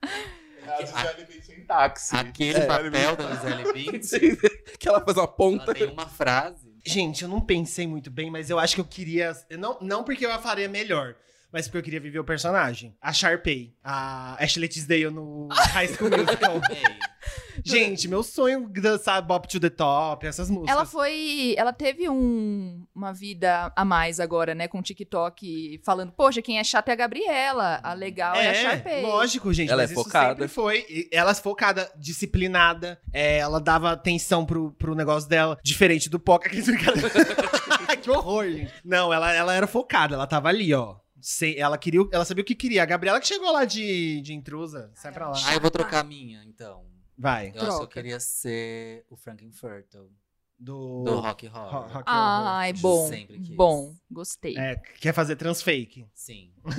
A 0.00 0.84
Gisele 0.84 1.24
Bündchen 1.26 1.56
em 1.58 1.66
táxi. 1.66 2.14
Aquele 2.16 2.58
É. 2.60 2.66
papel 2.66 3.16
da 3.16 3.34
Gisele 3.34 3.72
Bündchen, 3.72 4.36
que 4.78 4.88
ela 4.88 5.00
faz 5.04 5.16
uma 5.16 5.26
ponta. 5.28 5.64
ela 5.64 5.74
tem 5.74 5.88
uma 5.90 6.06
frase. 6.08 6.71
Gente, 6.84 7.22
eu 7.22 7.28
não 7.28 7.40
pensei 7.40 7.86
muito 7.86 8.10
bem, 8.10 8.30
mas 8.30 8.50
eu 8.50 8.58
acho 8.58 8.74
que 8.74 8.80
eu 8.80 8.84
queria. 8.84 9.32
eu 9.48 9.58
Não, 9.58 9.78
não 9.80 10.02
porque 10.04 10.26
eu 10.26 10.32
a 10.32 10.38
faria 10.38 10.68
melhor, 10.68 11.14
mas 11.52 11.66
porque 11.66 11.78
eu 11.78 11.82
queria 11.82 12.00
viver 12.00 12.18
o 12.18 12.24
personagem. 12.24 12.96
A 13.00 13.12
Sharpay, 13.12 13.72
a 13.84 14.42
Ashley 14.42 14.68
Tisdale 14.68 15.10
no 15.10 15.48
High 15.50 15.88
School 15.88 16.10
Musical. 16.10 16.60
Gente, 17.64 18.08
meu 18.08 18.22
sonho 18.22 18.70
é 18.76 18.80
dançar 18.80 19.20
Bop 19.22 19.46
to 19.48 19.60
the 19.60 19.70
Top, 19.70 20.26
essas 20.26 20.48
músicas. 20.50 20.70
Ela 20.74 20.84
foi. 20.84 21.54
Ela 21.56 21.72
teve 21.72 22.08
um- 22.08 22.84
uma 22.94 23.12
vida 23.12 23.72
a 23.76 23.84
mais 23.84 24.18
agora, 24.20 24.54
né? 24.54 24.68
Com 24.68 24.78
o 24.78 24.82
TikTok 24.82 25.80
falando, 25.84 26.12
poxa, 26.12 26.42
quem 26.42 26.58
é 26.58 26.64
chata 26.64 26.90
é 26.90 26.94
a 26.94 26.96
Gabriela. 26.96 27.80
A 27.82 27.92
legal 27.94 28.34
é, 28.34 28.50
a 28.50 28.54
Sharpay. 28.54 29.02
lógico, 29.02 29.52
gente. 29.52 29.70
Ela 29.70 29.82
mas 29.82 29.90
é 29.90 29.94
isso 29.94 30.02
focada. 30.04 30.28
sempre 30.30 30.48
foi. 30.48 31.08
Ela 31.12 31.30
é 31.30 31.34
focada, 31.34 31.92
disciplinada. 31.96 33.00
é, 33.12 33.38
ela 33.38 33.60
dava 33.60 33.92
atenção 33.92 34.44
pro, 34.44 34.72
pro 34.72 34.94
negócio 34.94 35.28
dela, 35.28 35.58
diferente 35.62 36.08
do 36.08 36.18
Poca. 36.18 36.48
Que 36.48 36.60
horror, 38.10 38.44
gente. 38.50 38.72
Não, 38.84 39.12
ela, 39.12 39.32
ela 39.32 39.54
era 39.54 39.66
focada, 39.66 40.14
ela 40.14 40.26
tava 40.26 40.48
ali, 40.48 40.72
ó. 40.74 40.96
Sei- 41.20 41.56
ela, 41.58 41.78
queria, 41.78 42.00
ela 42.12 42.24
sabia 42.24 42.42
o 42.42 42.44
que 42.44 42.54
queria. 42.54 42.82
A 42.82 42.86
Gabriela 42.86 43.20
que 43.20 43.26
chegou 43.28 43.52
lá 43.52 43.64
de, 43.64 44.20
de 44.22 44.34
intrusa. 44.34 44.90
Sai 44.94 45.12
pra 45.12 45.28
lá. 45.28 45.36
Ah, 45.46 45.54
eu 45.54 45.60
vou 45.60 45.70
trocar 45.70 46.00
a 46.00 46.04
minha, 46.04 46.42
então. 46.44 46.82
Vai. 47.22 47.46
Eu 47.46 47.50
acho 47.50 47.54
que 47.54 47.60
eu 47.64 47.68
Troca. 47.76 47.86
queria 47.94 48.18
ser 48.18 49.06
o 49.08 49.16
Frankenfurter 49.16 50.02
Do, 50.58 51.04
do 51.04 51.20
Rock 51.20 51.46
Horror. 51.46 51.70
Ro- 51.70 51.80
Rock 51.82 51.94
Horror. 51.94 52.02
Ai, 52.06 52.72
bom. 52.72 53.08
Sempre 53.08 53.38
quis. 53.38 53.56
Bom, 53.56 53.94
gostei. 54.10 54.58
É, 54.58 54.74
quer 55.00 55.14
fazer 55.14 55.36
transfake. 55.36 56.04
Sim. 56.12 56.52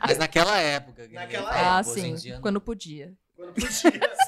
Mas 0.00 0.18
naquela 0.18 0.58
época. 0.58 1.06
que 1.06 1.14
Naquela 1.14 1.48
falava, 1.52 1.78
Ah, 1.78 1.80
hoje 1.90 2.00
em 2.00 2.16
sim. 2.16 2.22
dia 2.22 2.34
não. 2.36 2.42
Quando 2.42 2.60
podia. 2.60 3.14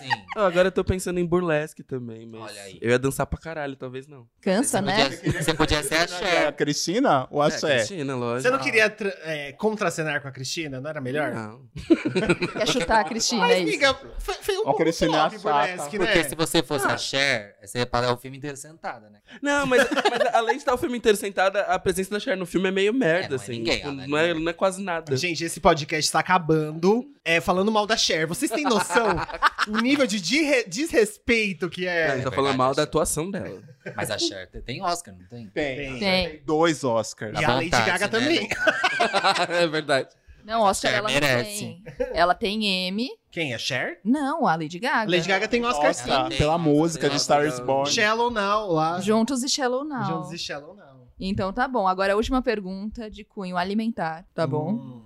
Sim. 0.05 0.25
Ah, 0.37 0.47
agora 0.49 0.67
eu 0.67 0.73
tô 0.73 0.83
pensando 0.83 1.21
em 1.21 1.25
burlesque 1.25 1.85
também, 1.85 2.27
mas 2.27 2.41
Olha 2.51 2.63
aí. 2.63 2.77
eu 2.83 2.91
ia 2.91 2.99
dançar 2.99 3.25
pra 3.25 3.39
caralho, 3.39 3.77
talvez 3.77 4.09
não. 4.09 4.27
Cansa, 4.41 4.83
né? 4.83 5.09
Você 5.11 5.55
podia 5.55 5.81
ser 5.85 5.95
a 5.95 5.99
É 5.99 6.03
a 6.03 6.09
Cher. 6.09 6.53
Cristina 6.57 7.29
ou 7.31 7.41
a 7.41 7.47
É, 7.47 7.51
Cher? 7.53 7.77
Cristina, 7.87 8.17
lógico. 8.17 8.43
Você 8.43 8.51
não 8.51 8.59
queria 8.59 8.91
tra- 8.91 9.15
é, 9.23 9.53
contracenar 9.53 10.21
com 10.21 10.27
a 10.27 10.33
Cristina? 10.33 10.81
Não 10.81 10.91
era 10.91 11.01
melhor? 11.01 11.31
Não. 11.33 11.63
Quer 12.53 12.67
chutar 12.67 13.01
a 13.01 13.05
Cristina, 13.05 13.43
Mas, 13.43 13.51
é 13.53 13.59
isso? 13.61 13.69
amiga, 13.69 13.95
foi, 14.19 14.35
foi 14.35 14.57
um 14.59 14.65
pouco 14.65 14.79
Cristina 14.81 15.27
é 15.27 15.31
flop, 15.31 15.43
burlesque, 15.43 15.99
né? 16.01 16.07
Porque 16.07 16.25
se 16.29 16.35
você 16.35 16.63
fosse 16.65 16.87
Ah. 16.89 16.95
a 16.95 16.99
Cher, 16.99 17.57
você 17.65 17.79
ia 17.79 17.87
parar 17.87 18.13
o 18.13 18.17
filme 18.17 18.37
inteiro 18.37 18.57
sentada, 18.57 19.09
né? 19.11 19.21
Não, 19.41 19.65
mas, 19.67 19.87
mas 19.89 20.35
além 20.35 20.57
de 20.57 20.63
estar 20.63 20.75
o 20.75 20.79
filme 20.79 20.99
inteiro 20.99 21.17
sentada, 21.17 21.61
a 21.63 21.79
presença 21.79 22.11
da 22.11 22.19
Cher 22.19 22.37
no 22.37 22.45
filme 22.45 22.67
é 22.69 22.73
meio 22.73 22.93
merda, 22.93 23.29
não 23.29 23.37
é 23.37 23.41
assim. 23.41 23.53
ninguém, 23.53 23.77
Tipo, 23.77 23.89
ela 23.89 24.03
é 24.03 24.07
não, 24.09 24.19
é, 24.19 24.27
ninguém. 24.29 24.45
não 24.45 24.51
é 24.51 24.53
quase 24.53 24.83
nada. 24.83 25.17
Gente, 25.17 25.45
esse 25.45 25.61
podcast 25.61 26.11
tá 26.11 26.19
acabando 26.19 27.09
é, 27.25 27.41
falando 27.41 27.71
mal 27.71 27.87
da 27.87 27.97
Cher. 27.97 28.27
Vocês 28.27 28.51
têm 28.51 28.65
noção 28.65 29.07
o 29.69 29.79
nível 29.81 29.94
de 30.07 30.21
dire- 30.21 30.65
desrespeito 30.69 31.69
que 31.71 31.87
é? 31.87 32.19
tá 32.23 32.31
falando 32.33 32.57
mal 32.57 32.75
da 32.75 32.83
atuação 32.83 33.31
dela. 33.31 33.63
Mas 33.95 34.11
a 34.11 34.19
Cher 34.19 34.49
tem 34.65 34.83
Oscar, 34.83 35.15
não 35.17 35.25
tem? 35.27 35.47
Tem. 35.49 35.99
Tem. 35.99 36.43
Dois 36.45 36.83
Oscars. 36.85 37.39
E 37.41 37.45
a 37.45 37.55
Lady 37.55 37.65
vontade, 37.67 37.87
Gaga 37.87 38.05
né? 38.07 38.09
também. 38.11 38.49
é 39.61 39.67
verdade. 39.67 40.09
Não, 40.45 40.61
Oscar 40.63 40.93
ela 40.93 41.09
não 41.09 41.15
merece. 41.15 41.59
tem. 41.61 41.83
Ela 42.13 42.35
tem 42.35 42.67
M. 42.89 43.09
Quem? 43.31 43.55
A 43.55 43.59
Cher? 43.59 43.99
Não, 44.05 44.47
a 44.47 44.55
Lady 44.57 44.79
Gaga. 44.79 45.11
Lady 45.11 45.27
Gaga 45.27 45.49
tem 45.49 45.65
Oscar 45.65 45.87
Nossa, 45.87 46.05
sim. 46.25 46.29
Tem. 46.29 46.39
pela 46.39 46.59
música 46.59 47.09
de 47.09 47.19
Star 47.19 47.47
is. 47.47 47.59
Born. 47.61 47.91
Shallow 47.91 48.31
Now 48.31 48.71
lá. 48.71 49.01
Juntos 49.01 49.43
e 49.43 49.49
Shallow 49.49 49.85
Now. 49.85 50.05
Juntos 50.05 50.33
e 50.33 50.39
Shallow 50.39 50.75
Now. 50.75 51.09
Então 51.19 51.51
tá 51.53 51.67
bom. 51.67 51.87
Agora 51.89 52.13
a 52.13 52.17
última 52.17 52.43
pergunta 52.43 53.11
de 53.11 53.25
cunho 53.25 53.57
alimentar, 53.57 54.27
tá 54.35 54.47
bom? 54.47 54.73
Hum, 54.73 55.03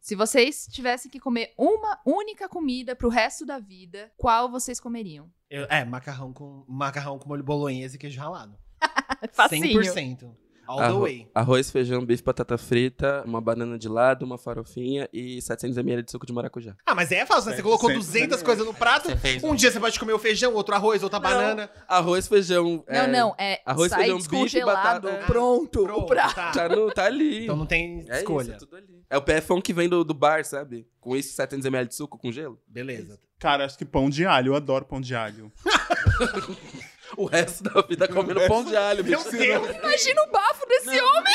Se 0.00 0.14
vocês 0.14 0.66
tivessem 0.70 1.10
que 1.10 1.20
comer 1.20 1.52
uma 1.56 2.00
única 2.06 2.48
comida 2.48 2.94
pro 2.96 3.08
resto 3.08 3.44
da 3.46 3.58
vida, 3.58 4.10
qual 4.16 4.50
vocês 4.50 4.80
comeriam? 4.80 5.30
Eu- 5.48 5.66
é, 5.68 5.84
macarrão 5.84 6.32
com, 6.32 6.64
macarrão 6.68 7.18
com 7.18 7.28
molho 7.28 7.42
bolonhesa 7.44 7.96
e 7.96 7.98
queijo 7.98 8.20
ralado. 8.20 8.56
Facinho. 9.32 9.80
100%. 9.82 10.34
All 10.70 10.78
the 10.78 10.84
Arro- 10.84 11.00
way. 11.00 11.28
Arroz, 11.34 11.68
feijão, 11.70 12.04
bife, 12.06 12.22
batata 12.22 12.56
frita, 12.56 13.24
uma 13.26 13.40
banana 13.40 13.76
de 13.76 13.88
lado, 13.88 14.24
uma 14.24 14.38
farofinha 14.38 15.08
e 15.12 15.38
700ml 15.38 16.02
de 16.02 16.10
suco 16.12 16.24
de 16.24 16.32
maracujá. 16.32 16.76
Ah, 16.86 16.94
mas 16.94 17.10
é 17.10 17.26
fácil, 17.26 17.50
né? 17.50 17.56
Você 17.56 17.62
colocou 17.62 17.92
200 17.92 18.40
coisas 18.42 18.64
no 18.64 18.72
prato. 18.72 19.08
Você 19.08 19.16
fez 19.16 19.42
Um 19.42 19.54
dia 19.54 19.70
você 19.72 19.80
pode 19.80 19.98
comer 19.98 20.12
o 20.12 20.18
feijão, 20.18 20.54
outro 20.54 20.74
arroz, 20.74 21.02
outra 21.02 21.18
banana. 21.18 21.68
Arroz, 21.88 22.28
feijão. 22.28 22.84
Não, 22.88 23.06
não, 23.08 23.34
é 23.38 23.60
arroz, 23.66 23.92
feijão, 23.92 24.18
bife, 24.18 24.64
batata- 24.64 25.08
é. 25.10 25.24
pronto, 25.26 25.80
o 25.82 25.84
Pronto, 25.86 26.06
prato. 26.06 26.34
tá. 26.36 26.50
Tá, 26.52 26.68
no, 26.68 26.90
tá 26.92 27.04
ali. 27.06 27.44
Então 27.44 27.56
não 27.56 27.66
tem 27.66 28.04
é 28.08 28.18
escolha. 28.18 28.42
Isso, 28.44 28.52
é 28.54 28.58
tudo 28.58 28.76
ali. 28.76 29.00
É 29.10 29.16
o 29.18 29.22
PFão 29.22 29.60
que 29.60 29.72
vem 29.72 29.88
do, 29.88 30.04
do 30.04 30.14
bar, 30.14 30.44
sabe? 30.44 30.86
Com 31.00 31.16
esse 31.16 31.34
700ml 31.36 31.86
de 31.88 31.94
suco 31.96 32.16
com 32.16 32.30
gelo. 32.30 32.60
Beleza. 32.68 33.18
Cara, 33.40 33.64
acho 33.64 33.76
que 33.76 33.84
pão 33.84 34.08
de 34.08 34.24
alho. 34.24 34.52
Eu 34.52 34.54
adoro 34.54 34.84
pão 34.84 35.00
de 35.00 35.14
alho. 35.16 35.50
O 37.16 37.24
resto 37.26 37.62
da 37.64 37.80
vida 37.82 38.06
comendo 38.08 38.40
pão 38.46 38.64
de 38.64 38.76
alho, 38.76 39.04
Meu 39.04 39.18
bicho. 39.18 39.30
Deus. 39.36 39.68
Imagina 39.76 40.22
o 40.22 40.30
bafo 40.30 40.66
desse 40.66 41.00
homem. 41.00 41.34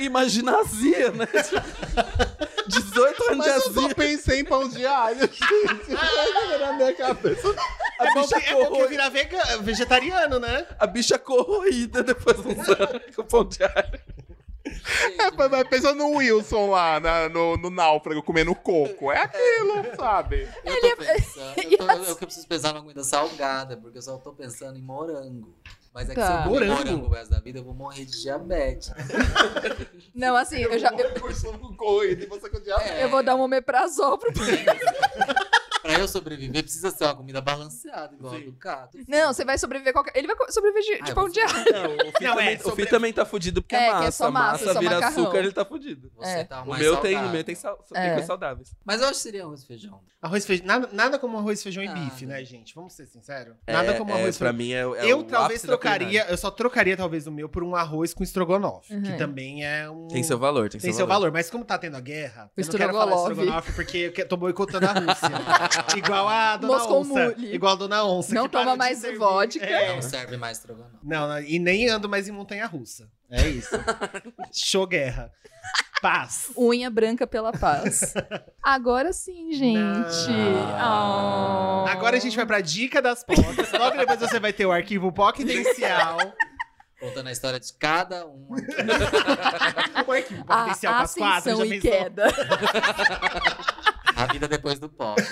I- 0.00 0.04
Imagina 0.04 0.52
a 0.56 0.60
azia, 0.60 1.10
né? 1.12 1.28
18 2.66 3.22
anos 3.24 3.36
Mas 3.38 3.44
de 3.46 3.50
eu 3.50 3.56
azia. 3.56 3.72
só 3.88 3.94
pensei 3.94 4.40
em 4.40 4.44
pão 4.44 4.68
de 4.68 4.86
alho, 4.86 5.20
gente. 5.26 5.94
Vai 5.94 6.58
na 6.58 6.72
minha 6.74 6.94
cabeça. 6.94 7.54
A 7.98 8.04
É 8.06 8.14
bicha, 8.14 8.36
é 8.36 8.52
bom 8.52 8.58
que 8.60 8.66
corro... 8.70 8.88
virar 8.88 9.08
vega- 9.08 9.58
vegetariano, 9.60 10.38
né? 10.38 10.66
a 10.78 10.86
bicha 10.86 11.18
corroída 11.18 12.02
depois 12.02 12.40
de 12.40 12.48
uns 12.48 12.68
anos 12.68 13.14
com 13.14 13.24
pão 13.24 13.44
de 13.44 13.62
alho. 13.62 14.00
É, 15.18 15.30
mas- 15.48 15.68
pensa 15.68 15.94
no 15.94 16.16
Wilson 16.16 16.70
lá, 16.70 16.98
na- 17.00 17.28
no, 17.28 17.56
no 17.56 17.70
náufrago, 17.70 18.22
comendo 18.22 18.54
coco. 18.54 19.10
É 19.12 19.22
aquilo, 19.22 19.84
sabe? 19.96 20.48
Eu 20.64 20.80
tô 20.80 20.96
pensando. 20.96 21.54
Eu, 21.58 21.78
tô, 21.78 21.84
eu, 21.92 22.04
eu 22.04 22.16
preciso 22.16 22.46
pensar 22.48 22.68
numa 22.72 22.80
comida 22.82 23.02
salgada, 23.04 23.76
porque 23.76 23.98
eu 23.98 24.02
só 24.02 24.16
tô 24.18 24.32
pensando 24.32 24.78
em 24.78 24.82
morango. 24.82 25.54
Mas 25.92 26.08
é 26.08 26.14
que 26.14 26.20
se 26.20 26.26
Tá. 26.26 26.44
eu 26.46 26.52
comer 26.52 26.66
Morango? 26.68 26.84
morango 26.84 27.06
o 27.06 27.08
resto 27.10 27.30
da 27.32 27.40
vida, 27.40 27.58
eu 27.58 27.64
vou 27.64 27.74
morrer 27.74 28.04
de 28.04 28.22
diabetes. 28.22 28.92
Não, 30.14 30.36
assim, 30.36 30.58
eu 30.58 30.78
já. 30.78 30.88
Eu, 30.90 31.58
com 31.58 31.74
corrida 31.76 32.22
e 32.24 32.26
você 32.26 32.48
com 32.48 32.60
diabetes. 32.60 33.00
eu 33.00 33.08
vou 33.08 33.22
dar 33.24 33.34
um 33.34 33.40
omeprazol 33.40 34.16
pro 34.16 34.30
Pra 35.90 36.00
eu 36.00 36.08
sobreviver, 36.08 36.62
precisa 36.62 36.90
ser 36.90 37.04
uma 37.04 37.16
comida 37.16 37.40
balanceada, 37.40 38.14
igual 38.14 38.34
a 38.34 38.38
do 38.38 38.52
Cato. 38.52 38.98
Não, 39.08 39.32
você 39.32 39.44
vai 39.44 39.58
sobreviver 39.58 39.92
qualquer. 39.92 40.12
Ele 40.16 40.26
vai 40.26 40.36
sobreviver 40.50 40.82
de, 40.98 41.04
de 41.04 41.10
Ah, 41.10 41.14
pão 41.14 41.28
de 41.28 41.40
alho. 41.40 41.52
Não, 41.72 42.08
o 42.08 42.12
Fih 42.16 42.24
Não, 42.24 42.30
também, 42.34 42.48
é, 42.54 42.56
o 42.56 42.62
sobre- 42.62 42.84
Fih 42.84 42.90
também 42.90 43.12
tá 43.12 43.24
fudido 43.24 43.62
porque 43.62 43.74
É, 43.76 43.78
é 43.78 43.86
que 43.86 43.92
massa. 43.92 44.06
é 44.06 44.10
só 44.10 44.30
massa, 44.30 44.72
só 44.72 44.78
vira 44.80 44.94
macarrão. 44.96 45.22
açúcar, 45.22 45.38
ele 45.38 45.52
tá 45.52 45.64
fudido. 45.64 46.10
Você 46.16 46.30
É. 46.30 46.44
tá 46.44 46.62
O 46.62 46.74
meu, 46.76 46.96
tem, 46.98 47.16
o 47.16 47.28
meu 47.30 47.42
tem, 47.44 47.54
sal, 47.54 47.76
tem 47.92 48.00
É. 48.02 48.08
coisas 48.10 48.26
saudáveis. 48.26 48.74
Mas 48.84 49.00
eu 49.00 49.06
acho 49.08 49.16
que 49.16 49.22
seria 49.22 49.42
arroz 49.44 49.62
e 49.62 49.66
feijão. 49.66 50.00
Arroz 50.22 50.44
e 50.44 50.46
feijão. 50.46 50.66
Nada, 50.66 50.88
nada 50.92 51.18
como 51.18 51.38
arroz, 51.38 51.62
feijão 51.62 51.82
e 51.82 51.88
bife, 51.88 52.26
né? 52.26 52.44
gente? 52.44 52.74
Vamos 52.74 52.92
ser 52.92 53.06
sinceros. 53.06 53.56
Nada 53.66 53.92
É, 53.92 53.98
como 53.98 54.12
é, 54.12 54.20
arroz 54.20 54.36
e 54.36 54.38
Pra 54.38 54.52
mim 54.52 54.72
é, 54.72 54.80
é 54.82 55.06
eu 55.06 55.20
o 55.20 55.24
talvez 55.24 55.62
trocaria, 55.62 56.26
eu 56.28 56.36
só 56.36 56.50
trocaria 56.50 56.96
talvez 56.96 57.26
o 57.26 57.32
meu 57.32 57.48
por 57.48 57.62
um 57.64 57.74
arroz 57.74 58.14
com 58.14 58.22
estrogonofe, 58.22 58.94
Uhum. 58.94 59.02
que 59.02 59.16
também 59.16 59.64
é 59.66 59.88
um 59.90 60.08
Tem 60.08 60.22
seu 60.22 60.38
valor, 60.38 60.68
tem, 60.68 60.80
tem 60.80 60.92
seu 60.92 61.06
valor. 61.06 61.30
Mas 61.32 61.50
como 61.50 61.64
tá 61.64 61.76
tendo 61.78 61.96
a 61.96 62.00
guerra, 62.00 62.50
eu 62.56 62.64
não 62.64 62.72
quero 62.72 62.92
falar 62.92 63.04
estrogonofe. 63.16 63.30
estrogonofe 63.32 63.72
porque 63.72 64.12
eu 64.16 64.28
tô 64.28 64.36
boicotando 64.36 64.86
a 64.86 64.92
Rússia. 64.92 65.30
Igual 65.96 66.28
a 66.28 66.56
Dona 66.56 66.72
Moscou 66.74 67.00
Onça. 67.00 67.34
Mule. 67.36 67.54
Igual 67.54 67.72
a 67.72 67.76
Dona 67.76 68.04
Onça. 68.04 68.34
Não 68.34 68.48
toma 68.48 68.76
mais 68.76 68.98
servir. 68.98 69.18
vodka. 69.18 69.64
É. 69.64 69.94
Não 69.94 70.02
serve 70.02 70.36
mais 70.36 70.58
estrogonofe. 70.58 70.96
Não, 71.02 71.28
não, 71.28 71.40
e 71.40 71.58
nem 71.58 71.88
ando 71.88 72.08
mais 72.08 72.28
em 72.28 72.32
montanha 72.32 72.66
russa. 72.66 73.08
É 73.30 73.48
isso. 73.48 73.70
Show 74.52 74.86
guerra. 74.86 75.30
Paz. 76.02 76.50
Unha 76.56 76.88
branca 76.90 77.26
pela 77.26 77.52
paz. 77.52 78.14
Agora 78.64 79.12
sim, 79.12 79.52
gente. 79.52 80.30
Oh. 80.82 81.84
Agora 81.88 82.16
a 82.16 82.20
gente 82.20 82.34
vai 82.34 82.46
pra 82.46 82.60
dica 82.60 83.02
das 83.02 83.22
POCs. 83.22 83.70
Logo 83.72 83.96
depois 83.98 84.18
você 84.18 84.40
vai 84.40 84.52
ter 84.52 84.64
o 84.66 84.72
arquivo 84.72 85.12
POC-dencial. 85.12 86.16
Contando 86.98 87.28
a 87.28 87.32
história 87.32 87.60
de 87.60 87.72
cada 87.74 88.26
um. 88.26 88.48
o 90.06 90.12
arquivo 90.12 90.44
A 90.48 90.56
POC-dencial 90.64 90.94
com 90.94 91.00
as 91.02 91.14
quatro. 91.14 91.38
ascensão 91.52 91.58
Já 91.58 91.66
e 91.66 91.80
pensou? 91.80 91.90
queda. 91.98 92.26
A 94.20 94.26
vida 94.32 94.46
depois 94.46 94.78
do 94.78 94.88
pop. 94.88 95.20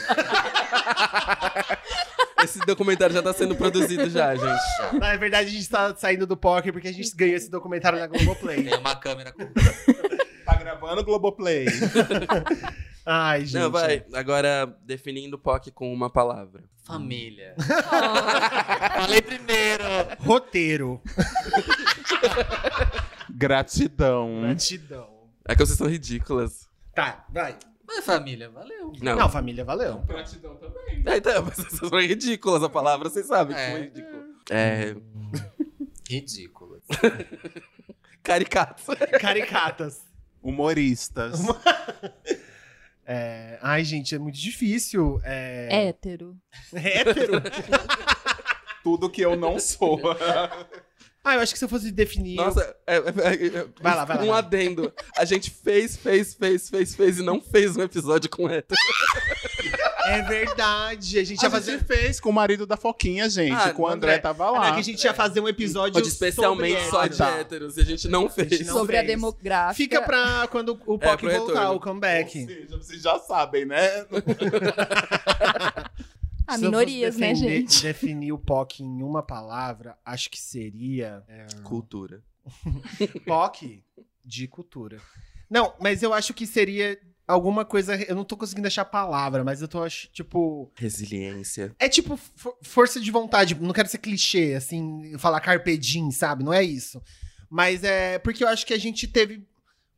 Esse 2.42 2.58
documentário 2.60 3.14
já 3.14 3.22
tá 3.22 3.32
sendo 3.32 3.54
produzido 3.56 4.08
já, 4.08 4.34
gente. 4.34 4.98
Na 4.98 5.16
verdade, 5.16 5.48
a 5.48 5.52
gente 5.52 5.68
tá 5.68 5.94
saindo 5.94 6.26
do 6.26 6.36
POC 6.36 6.72
porque 6.72 6.88
a 6.88 6.92
gente 6.92 7.14
ganhou 7.14 7.36
esse 7.36 7.50
documentário 7.50 7.98
na 7.98 8.06
Globoplay. 8.06 8.62
Tem 8.64 8.78
uma 8.78 8.96
câmera 8.96 9.32
com. 9.32 9.42
Tá 10.48 10.54
gravando 10.54 11.04
Globoplay. 11.04 11.66
Ai, 13.04 13.44
gente. 13.44 13.60
Não, 13.60 13.70
vai. 13.70 14.02
Agora, 14.14 14.64
definindo 14.82 15.38
POC 15.38 15.70
com 15.72 15.92
uma 15.92 16.08
palavra. 16.08 16.64
Família. 16.84 17.54
Falei 18.96 19.20
primeiro. 19.20 19.84
Roteiro. 20.20 21.02
Gratidão. 23.28 24.40
Gratidão. 24.40 25.08
É 25.46 25.54
que 25.54 25.66
vocês 25.66 25.76
são 25.76 25.86
ridículas. 25.86 26.66
Tá, 26.94 27.26
vai. 27.28 27.58
Mas 27.88 28.04
família, 28.04 28.50
valeu. 28.50 28.92
Não. 29.00 29.16
Não, 29.16 29.28
família, 29.30 29.64
valeu. 29.64 29.98
Gratidão 30.00 30.54
também. 30.56 31.02
É, 31.06 31.16
então, 31.16 31.42
mas 31.42 31.56
são 31.56 31.88
ridículas. 31.98 32.62
A 32.62 32.68
palavra 32.68 33.08
vocês 33.08 33.26
sabem 33.26 33.56
que 33.56 33.60
É. 33.62 33.70
foi 33.72 33.80
ridículo. 33.80 34.24
É. 34.50 34.94
Ridículo. 36.08 36.80
Caricato. 38.22 38.82
Caricatas. 39.20 40.02
Humoristas. 40.42 41.40
É, 43.04 43.58
Ai, 43.60 43.84
gente, 43.84 44.14
é 44.14 44.18
muito 44.18 44.38
difícil. 44.38 45.20
É... 45.24 45.88
Hétero. 45.88 46.36
Hétero? 46.72 47.42
Tudo 48.82 49.10
que 49.10 49.20
eu 49.20 49.36
não 49.36 49.58
sou. 49.58 50.00
Ah, 51.24 51.34
eu 51.34 51.40
acho 51.40 51.52
que 51.52 51.58
se 51.58 51.64
eu 51.64 51.68
fosse 51.68 51.90
definir. 51.90 52.36
Nossa, 52.36 52.74
é, 52.86 52.96
é, 52.96 52.98
é, 52.98 53.46
é, 53.58 53.66
Vai 53.82 53.96
lá, 53.96 54.04
vai 54.04 54.16
lá, 54.16 54.22
um 54.22 54.26
vai. 54.28 54.38
adendo. 54.38 54.92
A 55.16 55.24
gente 55.24 55.50
fez, 55.50 55.96
fez, 55.96 56.34
fez, 56.34 56.70
fez, 56.70 56.94
fez 56.94 57.18
e 57.18 57.22
não 57.22 57.40
fez 57.40 57.76
um 57.76 57.82
episódio 57.82 58.30
com 58.30 58.48
hétero. 58.48 58.78
É 60.06 60.22
verdade. 60.22 61.18
A 61.18 61.24
gente 61.24 61.42
ia 61.42 61.48
A 61.48 61.50
fazer. 61.50 61.72
gente 61.72 61.84
fez 61.84 62.18
com 62.18 62.30
o 62.30 62.32
marido 62.32 62.64
da 62.66 62.78
Foquinha, 62.78 63.28
gente. 63.28 63.52
Ah, 63.52 63.74
com 63.74 63.82
o 63.82 63.86
André, 63.86 64.12
André. 64.12 64.18
tava 64.22 64.44
Ah, 64.44 64.52
não, 64.52 64.58
lá. 64.60 64.68
é 64.68 64.72
que 64.72 64.80
a 64.80 64.82
gente 64.82 65.04
ia 65.04 65.12
fazer 65.12 65.40
um 65.40 65.48
episódio 65.48 66.00
especialmente 66.00 66.80
sobre 66.88 66.90
só 66.90 67.06
de 67.06 67.22
héteros. 67.40 67.76
E 67.76 67.80
a 67.82 67.84
gente 67.84 68.08
não 68.08 68.30
fez. 68.30 68.66
não 68.66 68.78
Sobre 68.78 68.96
a 68.96 69.00
fez. 69.00 69.10
demográfica. 69.12 69.74
Fica 69.74 70.00
pra 70.00 70.48
quando 70.50 70.80
o 70.86 70.94
É, 70.94 70.98
POC 70.98 71.26
voltar, 71.26 71.28
retorno. 71.28 71.60
o 71.68 71.72
Ou 71.74 71.80
comeback. 71.80 72.46
seja, 72.46 72.76
vocês 72.78 73.02
já 73.02 73.18
sabem, 73.18 73.66
né? 73.66 74.06
Ah, 76.48 76.56
Se 76.56 76.64
minorias, 76.64 77.16
né, 77.16 77.28
defender- 77.34 77.60
gente? 77.60 77.82
Definir 77.82 78.32
o 78.32 78.38
POC 78.38 78.82
em 78.82 79.02
uma 79.02 79.22
palavra, 79.22 79.98
acho 80.04 80.30
que 80.30 80.40
seria. 80.40 81.22
é, 81.28 81.46
Cultura. 81.62 82.22
POC 83.26 83.82
de 84.24 84.48
cultura. 84.48 84.98
Não, 85.50 85.74
mas 85.80 86.02
eu 86.02 86.12
acho 86.12 86.34
que 86.34 86.46
seria 86.46 86.98
alguma 87.26 87.64
coisa. 87.64 87.96
Eu 88.04 88.14
não 88.14 88.24
tô 88.24 88.36
conseguindo 88.36 88.66
achar 88.66 88.82
a 88.82 88.86
palavra, 88.86 89.44
mas 89.44 89.60
eu 89.62 89.68
tô 89.68 89.82
ach- 89.82 90.08
tipo. 90.12 90.70
Resiliência. 90.76 91.74
É 91.78 91.88
tipo 91.88 92.16
for- 92.16 92.56
força 92.62 93.00
de 93.00 93.10
vontade. 93.10 93.54
Não 93.54 93.72
quero 93.72 93.88
ser 93.88 93.98
clichê, 93.98 94.54
assim, 94.54 95.16
falar 95.18 95.40
carpe 95.40 95.76
diem, 95.76 96.10
sabe? 96.10 96.44
Não 96.44 96.52
é 96.52 96.62
isso. 96.62 97.02
Mas 97.50 97.82
é 97.84 98.18
porque 98.18 98.44
eu 98.44 98.48
acho 98.48 98.66
que 98.66 98.74
a 98.74 98.78
gente 98.78 99.06
teve 99.08 99.46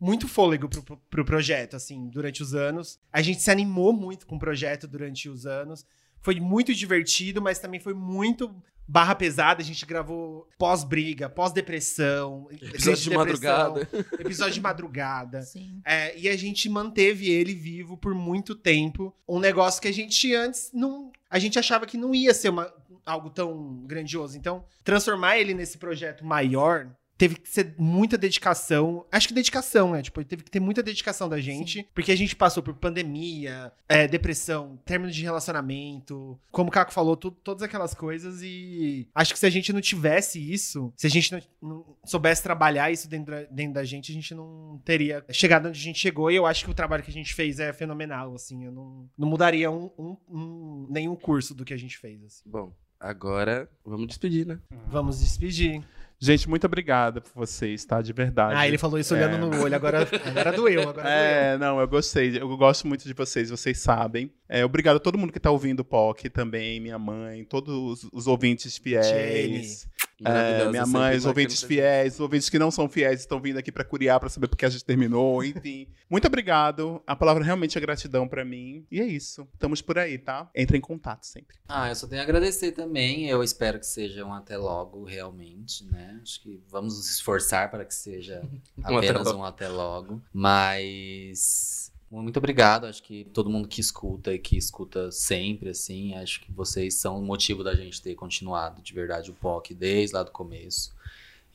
muito 0.00 0.26
fôlego 0.28 0.68
pro, 0.68 0.96
pro 0.96 1.24
projeto, 1.24 1.74
assim, 1.76 2.08
durante 2.08 2.42
os 2.42 2.54
anos. 2.54 2.98
A 3.12 3.20
gente 3.20 3.42
se 3.42 3.50
animou 3.50 3.92
muito 3.92 4.26
com 4.26 4.36
o 4.36 4.38
projeto 4.38 4.86
durante 4.86 5.28
os 5.28 5.46
anos. 5.46 5.84
Foi 6.20 6.38
muito 6.38 6.74
divertido, 6.74 7.40
mas 7.40 7.58
também 7.58 7.80
foi 7.80 7.94
muito 7.94 8.54
barra 8.90 9.14
pesada. 9.14 9.62
A 9.62 9.64
gente 9.64 9.86
gravou 9.86 10.48
pós-briga, 10.58 11.28
pós-depressão. 11.28 12.48
Episódio 12.50 13.02
de 13.02 13.10
depressão, 13.10 13.14
madrugada. 13.14 13.88
Episódio 14.18 14.54
de 14.54 14.60
madrugada. 14.60 15.42
Sim. 15.42 15.80
É, 15.84 16.18
e 16.18 16.28
a 16.28 16.36
gente 16.36 16.68
manteve 16.68 17.30
ele 17.30 17.54
vivo 17.54 17.96
por 17.96 18.14
muito 18.14 18.54
tempo. 18.54 19.14
Um 19.28 19.38
negócio 19.38 19.80
que 19.80 19.88
a 19.88 19.92
gente 19.92 20.34
antes 20.34 20.70
não. 20.74 21.12
A 21.30 21.38
gente 21.38 21.58
achava 21.58 21.86
que 21.86 21.96
não 21.96 22.12
ia 22.12 22.34
ser 22.34 22.48
uma, 22.48 22.72
algo 23.06 23.30
tão 23.30 23.84
grandioso. 23.86 24.36
Então, 24.36 24.64
transformar 24.82 25.38
ele 25.38 25.54
nesse 25.54 25.78
projeto 25.78 26.24
maior 26.24 26.90
teve 27.20 27.34
que 27.34 27.50
ser 27.50 27.74
muita 27.76 28.16
dedicação. 28.16 29.04
Acho 29.12 29.28
que 29.28 29.34
dedicação, 29.34 29.92
né? 29.92 30.00
Tipo, 30.00 30.24
teve 30.24 30.42
que 30.42 30.50
ter 30.50 30.58
muita 30.58 30.82
dedicação 30.82 31.28
da 31.28 31.38
gente, 31.38 31.86
porque 31.94 32.10
a 32.10 32.16
gente 32.16 32.34
passou 32.34 32.62
por 32.62 32.72
pandemia, 32.72 33.70
é, 33.86 34.08
depressão, 34.08 34.78
término 34.86 35.12
de 35.12 35.22
relacionamento, 35.22 36.40
como 36.50 36.70
o 36.70 36.72
Caco 36.72 36.92
falou, 36.94 37.14
tu- 37.18 37.30
todas 37.30 37.62
aquelas 37.62 37.92
coisas. 37.92 38.40
E 38.42 39.06
acho 39.14 39.34
que 39.34 39.38
se 39.38 39.44
a 39.44 39.50
gente 39.50 39.70
não 39.70 39.82
tivesse 39.82 40.40
isso, 40.40 40.92
se 40.96 41.06
a 41.06 41.10
gente 41.10 41.30
não, 41.32 41.42
não 41.60 41.96
soubesse 42.06 42.42
trabalhar 42.42 42.90
isso 42.90 43.06
dentro 43.06 43.32
da, 43.34 43.42
dentro 43.42 43.74
da 43.74 43.84
gente, 43.84 44.10
a 44.10 44.14
gente 44.14 44.34
não 44.34 44.80
teria 44.82 45.22
chegado 45.30 45.68
onde 45.68 45.78
a 45.78 45.82
gente 45.82 45.98
chegou. 45.98 46.30
E 46.30 46.36
eu 46.36 46.46
acho 46.46 46.64
que 46.64 46.70
o 46.70 46.74
trabalho 46.74 47.02
que 47.02 47.10
a 47.10 47.14
gente 47.14 47.34
fez 47.34 47.60
é 47.60 47.70
fenomenal, 47.74 48.34
assim. 48.34 48.64
Eu 48.64 48.72
não, 48.72 49.10
não 49.18 49.28
mudaria 49.28 49.70
um, 49.70 49.90
um- 49.98 50.16
um- 50.26 50.86
nenhum 50.88 51.14
curso 51.16 51.54
do 51.54 51.66
que 51.66 51.74
a 51.74 51.78
gente 51.78 51.98
fez. 51.98 52.24
assim. 52.24 52.42
Bom, 52.46 52.72
agora 52.98 53.68
vamos 53.84 54.06
despedir, 54.06 54.46
né? 54.46 54.58
Vamos 54.88 55.20
despedir. 55.20 55.82
Gente, 56.22 56.48
muito 56.50 56.66
obrigado 56.66 57.22
por 57.22 57.30
vocês, 57.34 57.82
tá? 57.84 58.02
De 58.02 58.12
verdade. 58.12 58.54
Ah, 58.54 58.68
ele 58.68 58.76
falou 58.76 58.98
isso 58.98 59.14
olhando 59.14 59.38
no 59.38 59.62
olho, 59.62 59.74
agora- 59.74 60.06
agora 60.26 60.52
doeu, 60.52 60.88
agora 60.90 61.08
é, 61.08 61.56
não, 61.56 61.80
eu 61.80 61.88
gostei. 61.88 62.36
Eu 62.38 62.54
gosto 62.58 62.86
muito 62.86 63.04
de 63.06 63.14
vocês, 63.14 63.48
vocês 63.48 63.78
sabem. 63.78 64.30
É, 64.46 64.62
obrigado 64.64 64.96
a 64.96 65.00
todo 65.00 65.16
mundo 65.16 65.32
que 65.32 65.40
tá 65.40 65.50
ouvindo 65.50 65.80
o 65.80 65.84
POC 65.84 66.28
também, 66.28 66.78
minha 66.78 66.98
mãe, 66.98 67.42
todos 67.44 67.74
os, 68.04 68.10
os 68.12 68.26
ouvintes 68.26 68.76
fiéis. 68.76 69.06
Jenny. 69.06 69.90
É, 70.24 70.68
minha 70.70 70.84
sempre 70.84 71.00
mãe, 71.00 71.16
os 71.16 71.24
ouvintes 71.26 71.62
fiéis, 71.62 72.14
os 72.14 72.20
ouvintes 72.20 72.48
que 72.48 72.58
não 72.58 72.70
são 72.70 72.88
fiéis 72.88 73.20
estão 73.20 73.40
vindo 73.40 73.58
aqui 73.58 73.72
pra 73.72 73.84
curiar, 73.84 74.20
pra 74.20 74.28
saber 74.28 74.48
porque 74.48 74.64
a 74.64 74.68
gente 74.68 74.84
terminou, 74.84 75.42
enfim. 75.44 75.88
Muito 76.08 76.26
obrigado. 76.26 77.02
A 77.06 77.14
palavra 77.16 77.44
realmente 77.44 77.76
é 77.78 77.80
gratidão 77.80 78.28
pra 78.28 78.44
mim. 78.44 78.86
E 78.90 79.00
é 79.00 79.04
isso. 79.04 79.48
Estamos 79.54 79.80
por 79.80 79.98
aí, 79.98 80.18
tá? 80.18 80.50
Entre 80.54 80.76
em 80.76 80.80
contato 80.80 81.24
sempre. 81.24 81.56
Ah, 81.68 81.88
eu 81.88 81.94
só 81.94 82.06
tenho 82.06 82.20
a 82.20 82.24
agradecer 82.24 82.72
também. 82.72 83.28
Eu 83.28 83.42
espero 83.42 83.78
que 83.78 83.86
seja 83.86 84.24
um 84.24 84.32
até 84.34 84.56
logo, 84.56 85.04
realmente, 85.04 85.84
né? 85.84 86.18
Acho 86.22 86.40
que 86.42 86.60
vamos 86.68 86.96
nos 86.96 87.10
esforçar 87.10 87.70
para 87.70 87.84
que 87.84 87.94
seja 87.94 88.42
Um 88.78 88.98
até 88.98 89.08
apenas 89.08 89.26
logo. 89.26 89.38
um 89.38 89.44
até 89.44 89.68
logo. 89.68 90.22
Mas 90.32 91.89
muito 92.10 92.36
obrigado. 92.38 92.86
Acho 92.86 93.02
que 93.02 93.24
todo 93.32 93.48
mundo 93.50 93.68
que 93.68 93.80
escuta 93.80 94.32
e 94.34 94.38
que 94.38 94.56
escuta 94.56 95.10
sempre, 95.12 95.70
assim, 95.70 96.14
acho 96.14 96.40
que 96.40 96.50
vocês 96.52 96.94
são 96.94 97.18
o 97.18 97.22
motivo 97.24 97.62
da 97.62 97.74
gente 97.74 98.02
ter 98.02 98.14
continuado 98.14 98.82
de 98.82 98.92
verdade 98.92 99.30
o 99.30 99.34
POC 99.34 99.74
desde 99.74 100.14
lá 100.16 100.22
do 100.22 100.30
começo. 100.30 100.92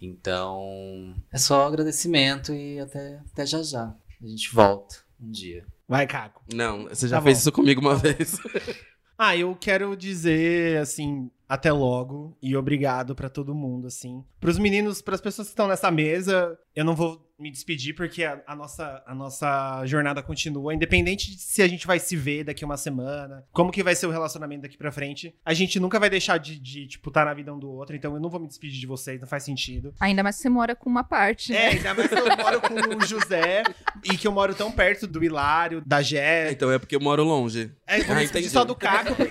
Então, 0.01 1.15
é 1.31 1.37
só 1.37 1.67
agradecimento 1.67 2.53
e 2.53 2.79
até, 2.79 3.19
até 3.31 3.45
já 3.45 3.61
já. 3.63 3.95
A 4.21 4.27
gente 4.27 4.53
volta 4.53 4.97
um 5.21 5.29
dia. 5.31 5.65
Vai, 5.87 6.07
Caco. 6.07 6.41
Não, 6.53 6.85
você 6.85 7.07
já 7.07 7.17
Tá 7.17 7.23
fez 7.23 7.37
bom. 7.37 7.41
isso 7.41 7.51
comigo 7.51 7.81
uma 7.81 7.95
vez. 7.95 8.37
Ah, 9.17 9.33
eu 9.33 9.55
quero 9.55 9.95
dizer, 9.95 10.77
assim, 10.77 11.31
até 11.47 11.71
logo 11.71 12.35
e 12.41 12.53
obrigado 12.57 13.15
pra 13.15 13.29
todo 13.29 13.55
mundo, 13.55 13.87
assim. 13.87 14.21
Pros 14.41 14.59
meninos, 14.59 15.01
pras 15.01 15.21
pessoas 15.21 15.47
que 15.47 15.53
estão 15.53 15.69
nessa 15.69 15.89
mesa, 15.89 16.59
eu 16.75 16.83
não 16.83 16.93
vou 16.97 17.24
me 17.37 17.51
despedir 17.51 17.93
porque 17.93 18.23
a, 18.23 18.41
a 18.47 18.55
nossa, 18.55 19.03
a 19.05 19.13
nossa 19.13 19.85
jornada 19.85 20.23
continua, 20.23 20.73
independente 20.73 21.31
de 21.31 21.41
se 21.41 21.61
a 21.61 21.67
gente 21.67 21.85
vai 21.85 21.99
se 21.99 22.15
ver 22.15 22.45
daqui 22.45 22.63
uma 22.63 22.77
semana, 22.77 23.43
como 23.51 23.71
que 23.71 23.83
vai 23.83 23.93
ser 23.95 24.07
o 24.07 24.11
relacionamento 24.11 24.61
daqui 24.63 24.77
pra 24.77 24.91
frente. 24.91 25.35
A 25.45 25.53
gente 25.53 25.79
nunca 25.79 25.99
vai 25.99 26.09
deixar 26.09 26.37
de, 26.37 26.57
de 26.59 26.87
tipo, 26.87 27.09
estar 27.09 27.25
na 27.25 27.33
vida 27.33 27.53
um 27.53 27.59
do 27.59 27.69
outro, 27.69 27.95
então 27.95 28.13
eu 28.13 28.19
não 28.21 28.29
vou 28.29 28.39
me 28.39 28.47
despedir 28.47 28.79
de 28.79 28.87
vocês, 28.87 29.19
não 29.19 29.27
faz 29.27 29.43
sentido. 29.43 29.93
Ainda 29.99 30.23
mais 30.23 30.37
que 30.37 30.43
você 30.43 30.49
mora 30.49 30.75
com 30.75 30.89
uma 30.89 31.03
parte, 31.03 31.51
né? 31.51 31.57
É, 31.57 31.67
ainda 31.71 31.93
mais 31.93 32.07
que 32.09 32.15
eu 32.15 32.37
moro 32.37 32.61
com 32.61 32.73
o 33.03 33.05
José 33.05 33.63
e 34.03 34.17
que 34.17 34.27
eu 34.27 34.31
moro 34.31 34.55
tão 34.55 34.71
perto 34.71 35.05
do 35.05 35.23
Hilário, 35.23 35.81
da 35.85 36.01
Jé. 36.01 36.51
Então 36.51 36.71
é 36.71 36.79
porque 36.79 36.95
eu 36.95 37.01
moro 37.01 37.23
longe. 37.23 37.71
É, 37.85 38.01
vou 38.03 38.13
Ah, 38.13 38.19
me 38.19 38.21
despedir 38.21 38.47
entendi. 38.47 38.49
só 38.49 38.63
do 38.63 38.75
Caco. 38.75 39.13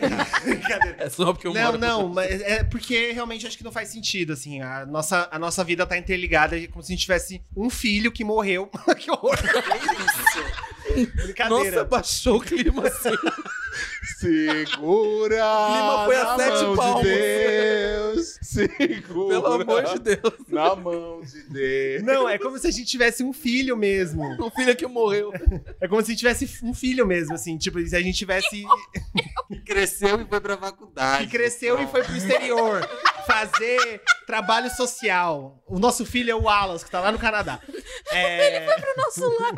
É 0.98 1.08
só 1.08 1.32
porque 1.32 1.46
eu 1.46 1.54
não, 1.54 1.62
moro 1.64 1.78
Não, 1.78 2.08
mas 2.08 2.40
é 2.40 2.62
porque 2.64 3.12
realmente 3.12 3.46
acho 3.46 3.56
que 3.56 3.64
não 3.64 3.72
faz 3.72 3.88
sentido, 3.88 4.32
assim. 4.32 4.60
A 4.60 4.84
nossa, 4.86 5.28
a 5.30 5.38
nossa 5.38 5.62
vida 5.64 5.86
tá 5.86 5.96
interligada 5.96 6.58
é 6.58 6.66
como 6.66 6.82
se 6.82 6.92
a 6.92 6.94
gente 6.94 7.02
tivesse 7.02 7.42
um 7.56 7.68
filho 7.70 7.93
que 8.12 8.24
morreu. 8.24 8.70
que 8.98 9.10
horror. 9.10 9.36
Brincadeira. 11.14 11.48
Nossa, 11.48 11.84
baixou 11.84 12.36
o 12.36 12.40
clima 12.40 12.86
assim. 12.86 13.10
Segura! 14.18 15.44
O 15.54 15.72
clima 15.72 16.04
foi 16.04 16.16
a 16.16 16.24
na 16.24 16.36
sete 16.36 16.64
mão 16.64 16.76
palmos. 16.76 17.02
De 17.02 17.08
Deus! 17.08 18.38
Segura! 18.42 19.28
Pelo 19.28 19.46
amor 19.46 19.82
de 19.84 19.98
Deus. 19.98 20.34
Na 20.48 20.76
mão 20.76 21.20
de 21.22 21.42
Deus. 21.42 22.02
Não, 22.02 22.28
é 22.28 22.38
como 22.38 22.58
se 22.58 22.66
a 22.66 22.70
gente 22.70 22.86
tivesse 22.86 23.22
um 23.22 23.32
filho 23.32 23.76
mesmo. 23.76 24.22
Um 24.42 24.50
filho 24.50 24.76
que 24.76 24.86
morreu. 24.86 25.32
É 25.80 25.88
como 25.88 26.00
se 26.02 26.06
a 26.06 26.10
gente 26.10 26.18
tivesse 26.18 26.64
um 26.64 26.72
filho 26.74 27.06
mesmo, 27.06 27.34
assim. 27.34 27.56
Tipo, 27.58 27.84
se 27.86 27.96
a 27.96 28.00
gente 28.00 28.16
tivesse. 28.16 28.64
Cresceu 29.64 30.20
e 30.20 30.24
foi 30.24 30.40
pra 30.40 30.56
faculdade. 30.56 31.24
Que 31.24 31.30
cresceu 31.30 31.80
e 31.80 31.86
foi 31.86 32.02
pro 32.02 32.16
exterior 32.16 32.88
fazer 33.26 34.02
trabalho 34.26 34.70
social. 34.70 35.62
O 35.66 35.78
nosso 35.78 36.04
filho 36.06 36.30
é 36.30 36.34
o 36.34 36.42
Wallace, 36.42 36.84
que 36.84 36.90
tá 36.90 37.00
lá 37.00 37.12
no 37.12 37.18
Canadá. 37.18 37.60
É... 38.10 38.56
Ele 38.56 38.66
foi 38.66 38.74
pro 38.76 38.96
nosso 38.96 39.38
lar. 39.40 39.54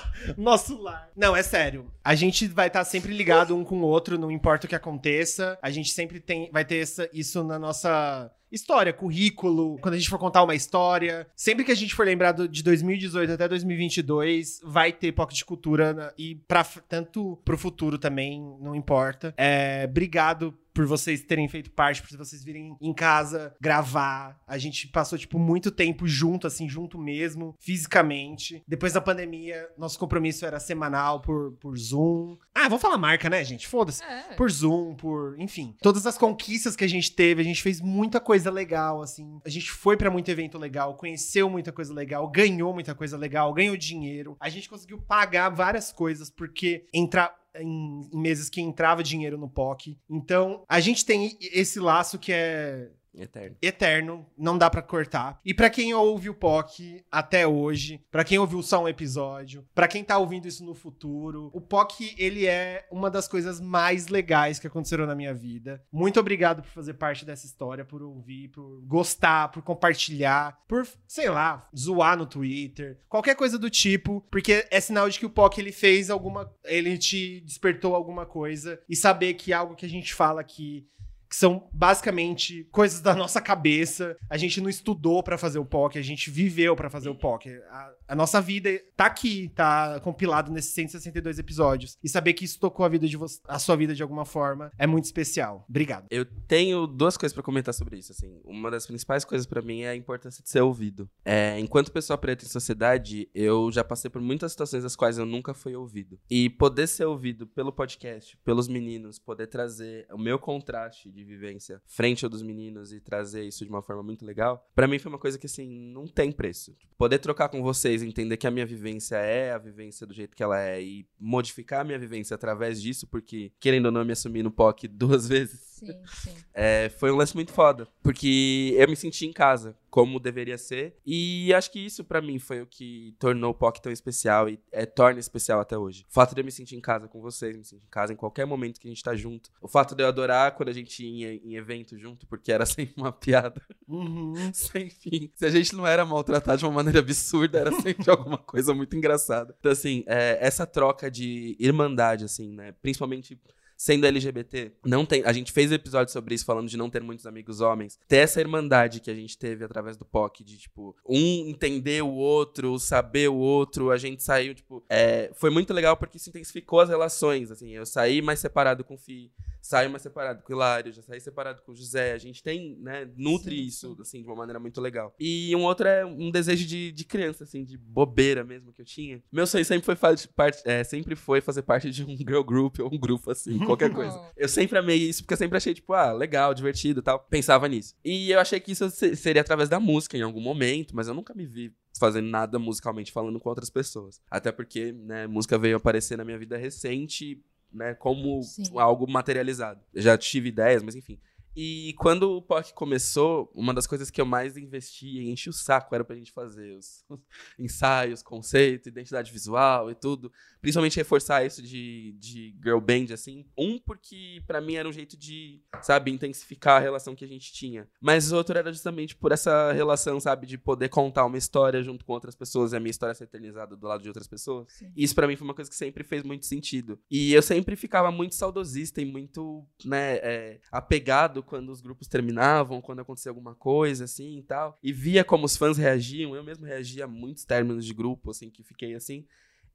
Nosso 0.36 0.80
lar. 0.80 1.10
Não, 1.16 1.34
é 1.36 1.42
sério. 1.42 1.90
A 2.02 2.14
gente 2.14 2.46
vai 2.46 2.66
estar 2.68 2.84
sempre 2.84 3.12
ligado 3.14 3.56
um 3.56 3.64
com 3.64 3.78
o 3.78 3.82
outro, 3.86 4.18
não 4.18 4.30
importa 4.30 4.66
o 4.66 4.68
que 4.68 4.74
aconteça. 4.74 5.58
A 5.62 5.70
gente 5.70 5.90
sempre 5.90 6.20
tem, 6.20 6.50
vai 6.52 6.64
ter 6.64 6.76
essa- 6.82 7.08
isso 7.12 7.42
na 7.44 7.58
nossa 7.58 8.30
história, 8.52 8.92
currículo, 8.92 9.78
quando 9.80 9.94
a 9.94 9.98
gente 9.98 10.08
for 10.08 10.18
contar 10.18 10.44
uma 10.44 10.54
história. 10.54 11.26
Sempre 11.34 11.64
que 11.64 11.72
a 11.72 11.74
gente 11.74 11.92
for 11.94 12.06
lembrar 12.06 12.30
do- 12.32 12.48
de 12.48 12.62
2018 12.62 13.32
até 13.32 13.48
2022, 13.48 14.60
vai 14.62 14.92
ter 14.92 15.10
POC 15.12 15.34
de 15.34 15.44
cultura 15.44 16.14
e 16.16 16.36
pra, 16.46 16.62
tanto 16.88 17.36
pro 17.44 17.58
futuro 17.58 17.98
também, 17.98 18.40
não 18.60 18.74
importa. 18.76 19.34
É, 19.36 19.86
obrigado 19.88 20.56
por 20.74 20.86
vocês 20.86 21.22
terem 21.22 21.48
feito 21.48 21.70
parte, 21.70 22.02
por 22.02 22.18
vocês 22.18 22.44
virem 22.44 22.76
em 22.80 22.92
casa 22.92 23.54
gravar. 23.60 24.38
A 24.46 24.58
gente 24.58 24.88
passou, 24.88 25.16
tipo, 25.16 25.38
muito 25.38 25.70
tempo 25.70 26.06
junto, 26.06 26.46
assim, 26.46 26.68
junto 26.68 26.98
mesmo, 26.98 27.54
fisicamente. 27.60 28.62
Depois 28.66 28.92
da 28.92 29.00
pandemia, 29.00 29.68
nosso 29.78 29.98
compromisso 29.98 30.44
era 30.44 30.58
semanal 30.58 31.20
por, 31.20 31.52
por 31.60 31.78
Zoom. 31.78 32.36
Ah, 32.52 32.64
vamos 32.64 32.82
falar 32.82 32.98
marca, 32.98 33.30
né, 33.30 33.42
gente? 33.44 33.68
Foda-se. 33.68 34.02
É. 34.02 34.34
Por 34.34 34.50
Zoom, 34.50 34.94
por. 34.96 35.38
Enfim. 35.38 35.76
Todas 35.80 36.06
as 36.06 36.18
conquistas 36.18 36.74
que 36.74 36.84
a 36.84 36.88
gente 36.88 37.14
teve, 37.14 37.40
a 37.40 37.44
gente 37.44 37.62
fez 37.62 37.80
muita 37.80 38.20
coisa 38.20 38.50
legal, 38.50 39.00
assim. 39.00 39.40
A 39.44 39.48
gente 39.48 39.70
foi 39.70 39.96
pra 39.96 40.10
muito 40.10 40.30
evento 40.30 40.58
legal, 40.58 40.96
conheceu 40.96 41.48
muita 41.48 41.70
coisa 41.70 41.94
legal, 41.94 42.28
ganhou 42.28 42.74
muita 42.74 42.94
coisa 42.94 43.16
legal, 43.16 43.52
ganhou 43.54 43.76
dinheiro. 43.76 44.36
A 44.40 44.48
gente 44.48 44.68
conseguiu 44.68 44.98
pagar 44.98 45.50
várias 45.50 45.92
coisas, 45.92 46.30
porque 46.30 46.86
entrar 46.92 47.43
em, 47.56 48.08
meses 48.12 48.48
que 48.48 48.60
entrava 48.60 49.02
dinheiro 49.02 49.38
no 49.38 49.48
POC. 49.48 49.98
Então, 50.08 50.64
a 50.68 50.80
gente 50.80 51.04
tem 51.04 51.36
esse 51.40 51.78
laço 51.80 52.18
que 52.18 52.32
é 52.32 52.90
Eterno. 53.16 53.56
eterno, 53.62 54.26
não 54.36 54.58
dá 54.58 54.68
pra 54.68 54.82
cortar. 54.82 55.40
E 55.44 55.54
pra 55.54 55.70
quem 55.70 55.94
ouve 55.94 56.28
o 56.28 56.34
POC 56.34 57.04
até 57.10 57.46
hoje, 57.46 58.02
pra 58.10 58.24
quem 58.24 58.38
ouviu 58.38 58.62
só 58.62 58.82
um 58.82 58.88
episódio, 58.88 59.64
pra 59.74 59.88
quem 59.88 60.02
tá 60.02 60.18
ouvindo 60.18 60.48
isso 60.48 60.64
no 60.64 60.74
futuro, 60.74 61.50
o 61.52 61.60
POC 61.60 62.14
ele 62.18 62.46
é 62.46 62.86
uma 62.90 63.10
das 63.10 63.28
coisas 63.28 63.60
mais 63.60 64.08
legais 64.08 64.58
que 64.58 64.66
aconteceram 64.66 65.06
na 65.06 65.14
minha 65.14 65.32
vida. 65.32 65.82
Muito 65.92 66.18
obrigado 66.18 66.62
por 66.62 66.70
fazer 66.70 66.94
parte 66.94 67.24
dessa 67.24 67.46
história, 67.46 67.84
por 67.84 68.02
ouvir, 68.02 68.48
por 68.48 68.82
gostar, 68.82 69.48
por 69.50 69.62
compartilhar, 69.62 70.58
por, 70.66 70.86
sei 71.06 71.28
lá, 71.28 71.68
zoar 71.76 72.16
no 72.16 72.26
Twitter, 72.26 72.98
qualquer 73.08 73.36
coisa 73.36 73.58
do 73.58 73.70
tipo, 73.70 74.24
porque 74.30 74.66
é 74.70 74.80
sinal 74.80 75.08
de 75.08 75.18
que 75.18 75.26
o 75.26 75.30
POC 75.30 75.58
ele 75.58 75.72
fez 75.72 76.10
alguma, 76.10 76.52
ele 76.64 76.98
te 76.98 77.40
despertou 77.40 77.94
alguma 77.94 78.26
coisa 78.26 78.80
e 78.88 78.96
saber 78.96 79.34
que 79.34 79.52
algo 79.52 79.74
que 79.74 79.86
a 79.86 79.88
gente 79.88 80.14
fala 80.14 80.40
aqui 80.40 80.86
que 81.34 81.40
são 81.40 81.68
basicamente 81.72 82.64
coisas 82.70 83.00
da 83.00 83.12
nossa 83.12 83.40
cabeça. 83.40 84.16
A 84.30 84.36
gente 84.36 84.60
não 84.60 84.70
estudou 84.70 85.20
pra 85.20 85.36
fazer 85.36 85.58
o 85.58 85.64
POC, 85.64 85.98
a 85.98 86.02
gente 86.02 86.30
viveu 86.30 86.76
pra 86.76 86.88
fazer 86.88 87.08
o 87.08 87.14
POC. 87.14 87.60
A, 87.70 87.90
a 88.06 88.14
nossa 88.14 88.40
vida 88.40 88.70
tá 88.96 89.06
aqui, 89.06 89.50
tá 89.54 90.00
compilado 90.00 90.52
nesses 90.52 90.72
162 90.72 91.38
episódios. 91.38 91.96
E 92.02 92.08
saber 92.08 92.34
que 92.34 92.44
isso 92.44 92.58
tocou 92.58 92.84
a 92.84 92.88
vida 92.88 93.06
de 93.08 93.16
você, 93.16 93.40
a 93.46 93.58
sua 93.58 93.76
vida 93.76 93.94
de 93.94 94.02
alguma 94.02 94.24
forma, 94.24 94.70
é 94.78 94.86
muito 94.86 95.04
especial. 95.04 95.64
Obrigado. 95.68 96.06
Eu 96.10 96.24
tenho 96.24 96.86
duas 96.86 97.16
coisas 97.16 97.32
pra 97.32 97.42
comentar 97.42 97.74
sobre 97.74 97.98
isso. 97.98 98.12
Assim, 98.12 98.40
uma 98.44 98.70
das 98.70 98.86
principais 98.86 99.24
coisas 99.24 99.46
pra 99.46 99.62
mim 99.62 99.82
é 99.82 99.90
a 99.90 99.96
importância 99.96 100.42
de 100.42 100.48
ser 100.50 100.60
ouvido. 100.60 101.08
É, 101.24 101.58
enquanto 101.58 101.92
pessoa 101.92 102.18
preta 102.18 102.44
em 102.44 102.48
sociedade, 102.48 103.28
eu 103.34 103.70
já 103.72 103.82
passei 103.82 104.10
por 104.10 104.20
muitas 104.20 104.52
situações 104.52 104.82
das 104.82 104.96
quais 104.96 105.18
eu 105.18 105.26
nunca 105.26 105.54
fui 105.54 105.74
ouvido. 105.74 106.18
E 106.30 106.50
poder 106.50 106.86
ser 106.86 107.04
ouvido 107.04 107.46
pelo 107.46 107.72
podcast, 107.72 108.38
pelos 108.44 108.68
meninos, 108.68 109.18
poder 109.18 109.46
trazer 109.46 110.06
o 110.12 110.18
meu 110.18 110.38
contraste 110.38 111.10
de 111.10 111.24
vivência 111.24 111.80
frente 111.86 112.24
ao 112.24 112.30
dos 112.30 112.42
meninos 112.42 112.92
e 112.92 113.00
trazer 113.00 113.44
isso 113.44 113.64
de 113.64 113.70
uma 113.70 113.82
forma 113.82 114.02
muito 114.02 114.24
legal, 114.24 114.68
pra 114.74 114.86
mim 114.86 114.98
foi 114.98 115.10
uma 115.10 115.18
coisa 115.18 115.38
que 115.38 115.46
assim 115.46 115.68
não 115.68 116.06
tem 116.06 116.32
preço. 116.32 116.76
Poder 116.96 117.18
trocar 117.18 117.48
com 117.48 117.62
vocês 117.62 117.93
entender 118.02 118.36
que 118.36 118.46
a 118.46 118.50
minha 118.50 118.66
vivência 118.66 119.16
é 119.16 119.52
a 119.52 119.58
vivência 119.58 120.06
do 120.06 120.14
jeito 120.14 120.36
que 120.36 120.42
ela 120.42 120.60
é 120.60 120.82
e 120.82 121.06
modificar 121.18 121.80
a 121.80 121.84
minha 121.84 121.98
vivência 121.98 122.34
através 122.34 122.80
disso, 122.80 123.06
porque, 123.06 123.52
querendo 123.60 123.86
ou 123.86 123.92
não, 123.92 124.04
me 124.04 124.12
assumi 124.12 124.42
no 124.42 124.50
POC 124.50 124.88
duas 124.88 125.28
vezes. 125.28 125.60
Sim, 125.74 125.92
sim. 126.06 126.34
É, 126.52 126.88
foi 126.88 127.10
um 127.10 127.16
lance 127.16 127.34
muito 127.34 127.52
foda. 127.52 127.88
Porque 128.02 128.74
eu 128.76 128.88
me 128.88 128.96
senti 128.96 129.26
em 129.26 129.32
casa, 129.32 129.76
como 129.90 130.20
deveria 130.20 130.56
ser. 130.56 130.96
E 131.04 131.52
acho 131.52 131.70
que 131.70 131.78
isso, 131.78 132.04
pra 132.04 132.20
mim, 132.20 132.38
foi 132.38 132.62
o 132.62 132.66
que 132.66 133.14
tornou 133.18 133.50
o 133.50 133.54
POC 133.54 133.82
tão 133.82 133.92
especial 133.92 134.48
e 134.48 134.58
é, 134.72 134.86
torna 134.86 135.20
especial 135.20 135.60
até 135.60 135.76
hoje. 135.76 136.04
O 136.08 136.12
fato 136.12 136.34
de 136.34 136.40
eu 136.40 136.44
me 136.44 136.52
sentir 136.52 136.76
em 136.76 136.80
casa 136.80 137.08
com 137.08 137.20
vocês, 137.20 137.56
me 137.56 137.64
sentir 137.64 137.84
em 137.84 137.90
casa 137.90 138.12
em 138.12 138.16
qualquer 138.16 138.44
momento 138.46 138.80
que 138.80 138.88
a 138.88 138.90
gente 138.90 139.02
tá 139.02 139.14
junto. 139.14 139.50
O 139.60 139.68
fato 139.68 139.94
de 139.94 140.02
eu 140.02 140.08
adorar 140.08 140.52
quando 140.52 140.68
a 140.68 140.72
gente 140.72 141.04
ia 141.04 141.34
em 141.34 141.56
evento 141.56 141.98
junto, 141.98 142.26
porque 142.26 142.52
era 142.52 142.64
sempre 142.66 142.94
uma 142.96 143.12
piada. 143.12 143.60
Sem 144.52 144.90
fim. 144.90 145.30
Se 145.34 145.46
a 145.46 145.50
gente 145.50 145.74
não 145.74 145.86
era 145.86 146.04
maltratado 146.04 146.58
de 146.58 146.64
uma 146.64 146.72
maneira 146.72 147.00
absurda, 147.00 147.58
era 147.58 147.72
sempre 147.80 148.08
alguma 148.10 148.38
coisa 148.38 148.74
muito 148.74 148.96
engraçada. 148.96 149.54
Então, 149.58 149.72
assim, 149.72 150.04
é, 150.06 150.38
essa 150.40 150.66
troca 150.66 151.10
de 151.10 151.56
irmandade, 151.58 152.24
assim, 152.24 152.52
né? 152.52 152.72
Principalmente 152.82 153.38
sendo 153.76 154.06
LGBT, 154.06 154.72
não 154.84 155.04
tem. 155.04 155.22
A 155.24 155.32
gente 155.32 155.52
fez 155.52 155.72
episódio 155.72 156.12
sobre 156.12 156.34
isso 156.34 156.44
falando 156.44 156.68
de 156.68 156.76
não 156.76 156.90
ter 156.90 157.02
muitos 157.02 157.26
amigos 157.26 157.60
homens. 157.60 157.98
Ter 158.08 158.18
essa 158.18 158.40
irmandade 158.40 159.00
que 159.00 159.10
a 159.10 159.14
gente 159.14 159.38
teve 159.38 159.64
através 159.64 159.96
do 159.96 160.04
POC, 160.04 160.44
de 160.44 160.58
tipo, 160.58 160.96
um 161.08 161.48
entender 161.48 162.02
o 162.02 162.12
outro, 162.12 162.78
saber 162.78 163.28
o 163.28 163.36
outro, 163.36 163.90
a 163.90 163.96
gente 163.96 164.22
saiu, 164.22 164.54
tipo. 164.54 164.84
É, 164.88 165.30
foi 165.34 165.50
muito 165.50 165.72
legal 165.72 165.96
porque 165.96 166.16
isso 166.16 166.30
intensificou 166.30 166.80
as 166.80 166.88
relações. 166.88 167.50
Assim, 167.50 167.70
eu 167.70 167.86
saí 167.86 168.22
mais 168.22 168.40
separado 168.40 168.84
com 168.84 168.94
o 168.94 168.98
Fi, 168.98 169.32
saio 169.60 169.90
mais 169.90 170.02
separado 170.02 170.42
com 170.42 170.52
o 170.52 170.56
Hilário, 170.56 170.92
já 170.92 171.02
saí 171.02 171.20
separado 171.20 171.62
com 171.62 171.72
o 171.72 171.76
José. 171.76 172.12
A 172.12 172.18
gente 172.18 172.42
tem, 172.42 172.76
né, 172.80 173.08
nutre 173.16 173.66
isso, 173.66 173.96
assim, 174.00 174.22
de 174.22 174.28
uma 174.28 174.36
maneira 174.36 174.60
muito 174.60 174.80
legal. 174.80 175.14
E 175.18 175.54
um 175.56 175.62
outro 175.62 175.88
é 175.88 176.04
um 176.04 176.30
desejo 176.30 176.66
de, 176.66 176.92
de 176.92 177.04
criança, 177.04 177.44
assim, 177.44 177.64
de 177.64 177.76
bobeira 177.76 178.44
mesmo 178.44 178.72
que 178.72 178.82
eu 178.82 178.86
tinha. 178.86 179.22
Meu 179.32 179.46
sonho 179.46 179.64
sempre 179.64 179.84
foi, 179.84 179.96
parte, 179.96 180.62
é, 180.64 180.84
sempre 180.84 181.16
foi 181.16 181.40
fazer 181.40 181.62
parte 181.62 181.90
de 181.90 182.04
um 182.04 182.16
girl 182.16 182.42
group 182.42 182.78
ou 182.80 182.92
um 182.92 182.98
grupo, 182.98 183.30
assim, 183.30 183.58
qualquer 183.66 183.90
coisa. 183.92 184.20
Eu 184.36 184.48
sempre 184.48 184.78
amei 184.78 184.96
isso, 184.96 185.22
porque 185.22 185.34
eu 185.34 185.38
sempre 185.38 185.56
achei, 185.56 185.74
tipo, 185.74 185.92
ah, 185.92 186.12
legal, 186.12 186.52
divertido 186.54 187.00
e 187.00 187.02
tal. 187.02 187.18
Pensava 187.20 187.66
nisso. 187.68 187.94
E 188.04 188.30
eu 188.30 188.38
achei 188.40 188.60
que 188.60 188.72
isso 188.72 188.88
se- 188.90 189.16
seria 189.16 189.42
através 189.42 189.68
da 189.68 189.78
música 189.80 190.16
em 190.16 190.22
algum 190.22 190.40
momento, 190.40 190.94
mas 190.94 191.08
eu 191.08 191.14
nunca 191.14 191.34
me 191.34 191.46
vi 191.46 191.72
fazendo 191.98 192.28
nada 192.28 192.58
musicalmente 192.58 193.12
falando 193.12 193.38
com 193.38 193.48
outras 193.48 193.70
pessoas. 193.70 194.20
Até 194.30 194.50
porque, 194.50 194.92
né, 194.92 195.26
música 195.26 195.56
veio 195.58 195.76
aparecer 195.76 196.16
na 196.18 196.24
minha 196.24 196.38
vida 196.38 196.56
recente, 196.56 197.40
né, 197.72 197.94
como 197.94 198.42
Sim. 198.42 198.64
algo 198.76 199.06
materializado. 199.10 199.80
Eu 199.92 200.02
já 200.02 200.16
tive 200.18 200.48
ideias, 200.48 200.82
mas 200.82 200.94
enfim. 200.96 201.18
E 201.56 201.94
quando 201.98 202.36
o 202.36 202.42
POC 202.42 202.72
começou, 202.74 203.50
uma 203.54 203.72
das 203.72 203.86
coisas 203.86 204.10
que 204.10 204.20
eu 204.20 204.26
mais 204.26 204.56
investia 204.56 205.22
e 205.22 205.30
enchi 205.30 205.48
o 205.48 205.52
saco 205.52 205.94
era 205.94 206.04
pra 206.04 206.16
gente 206.16 206.32
fazer 206.32 206.76
os 206.76 207.04
ensaios, 207.58 208.22
conceito, 208.22 208.88
identidade 208.88 209.30
visual 209.30 209.90
e 209.90 209.94
tudo. 209.94 210.32
Principalmente 210.60 210.96
reforçar 210.96 211.44
isso 211.44 211.62
de, 211.62 212.16
de 212.18 212.56
girl 212.62 212.80
band, 212.80 213.12
assim. 213.12 213.46
Um, 213.56 213.78
porque 213.78 214.42
pra 214.46 214.60
mim 214.60 214.74
era 214.74 214.88
um 214.88 214.92
jeito 214.92 215.16
de, 215.16 215.62
sabe, 215.82 216.10
intensificar 216.10 216.78
a 216.78 216.80
relação 216.80 217.14
que 217.14 217.24
a 217.24 217.28
gente 217.28 217.52
tinha. 217.52 217.88
Mas 218.00 218.32
o 218.32 218.36
outro 218.36 218.58
era 218.58 218.72
justamente 218.72 219.14
por 219.14 219.30
essa 219.30 219.72
relação, 219.72 220.18
sabe, 220.18 220.46
de 220.46 220.58
poder 220.58 220.88
contar 220.88 221.26
uma 221.26 221.38
história 221.38 221.82
junto 221.82 222.04
com 222.04 222.12
outras 222.12 222.34
pessoas 222.34 222.72
e 222.72 222.76
a 222.76 222.80
minha 222.80 222.90
história 222.90 223.14
ser 223.14 223.24
eternizada 223.24 223.76
do 223.76 223.86
lado 223.86 224.02
de 224.02 224.08
outras 224.08 224.26
pessoas. 224.26 224.66
E 224.96 225.04
isso 225.04 225.14
pra 225.14 225.28
mim 225.28 225.36
foi 225.36 225.46
uma 225.46 225.54
coisa 225.54 225.70
que 225.70 225.76
sempre 225.76 226.02
fez 226.02 226.22
muito 226.22 226.46
sentido. 226.46 226.98
E 227.10 227.32
eu 227.32 227.42
sempre 227.42 227.76
ficava 227.76 228.10
muito 228.10 228.34
saudosista 228.34 229.00
e 229.00 229.04
muito, 229.04 229.64
né, 229.84 230.16
é, 230.16 230.60
apegado 230.72 231.43
quando 231.44 231.70
os 231.70 231.80
grupos 231.80 232.08
terminavam, 232.08 232.80
quando 232.80 233.00
acontecia 233.00 233.30
alguma 233.30 233.54
coisa, 233.54 234.04
assim 234.04 234.38
e 234.38 234.42
tal. 234.42 234.78
E 234.82 234.92
via 234.92 235.22
como 235.24 235.44
os 235.44 235.56
fãs 235.56 235.78
reagiam. 235.78 236.34
Eu 236.34 236.42
mesmo 236.42 236.66
reagia 236.66 237.04
a 237.04 237.08
muitos 237.08 237.44
términos 237.44 237.84
de 237.84 237.94
grupo, 237.94 238.30
assim, 238.30 238.50
que 238.50 238.62
fiquei 238.62 238.94
assim. 238.94 239.26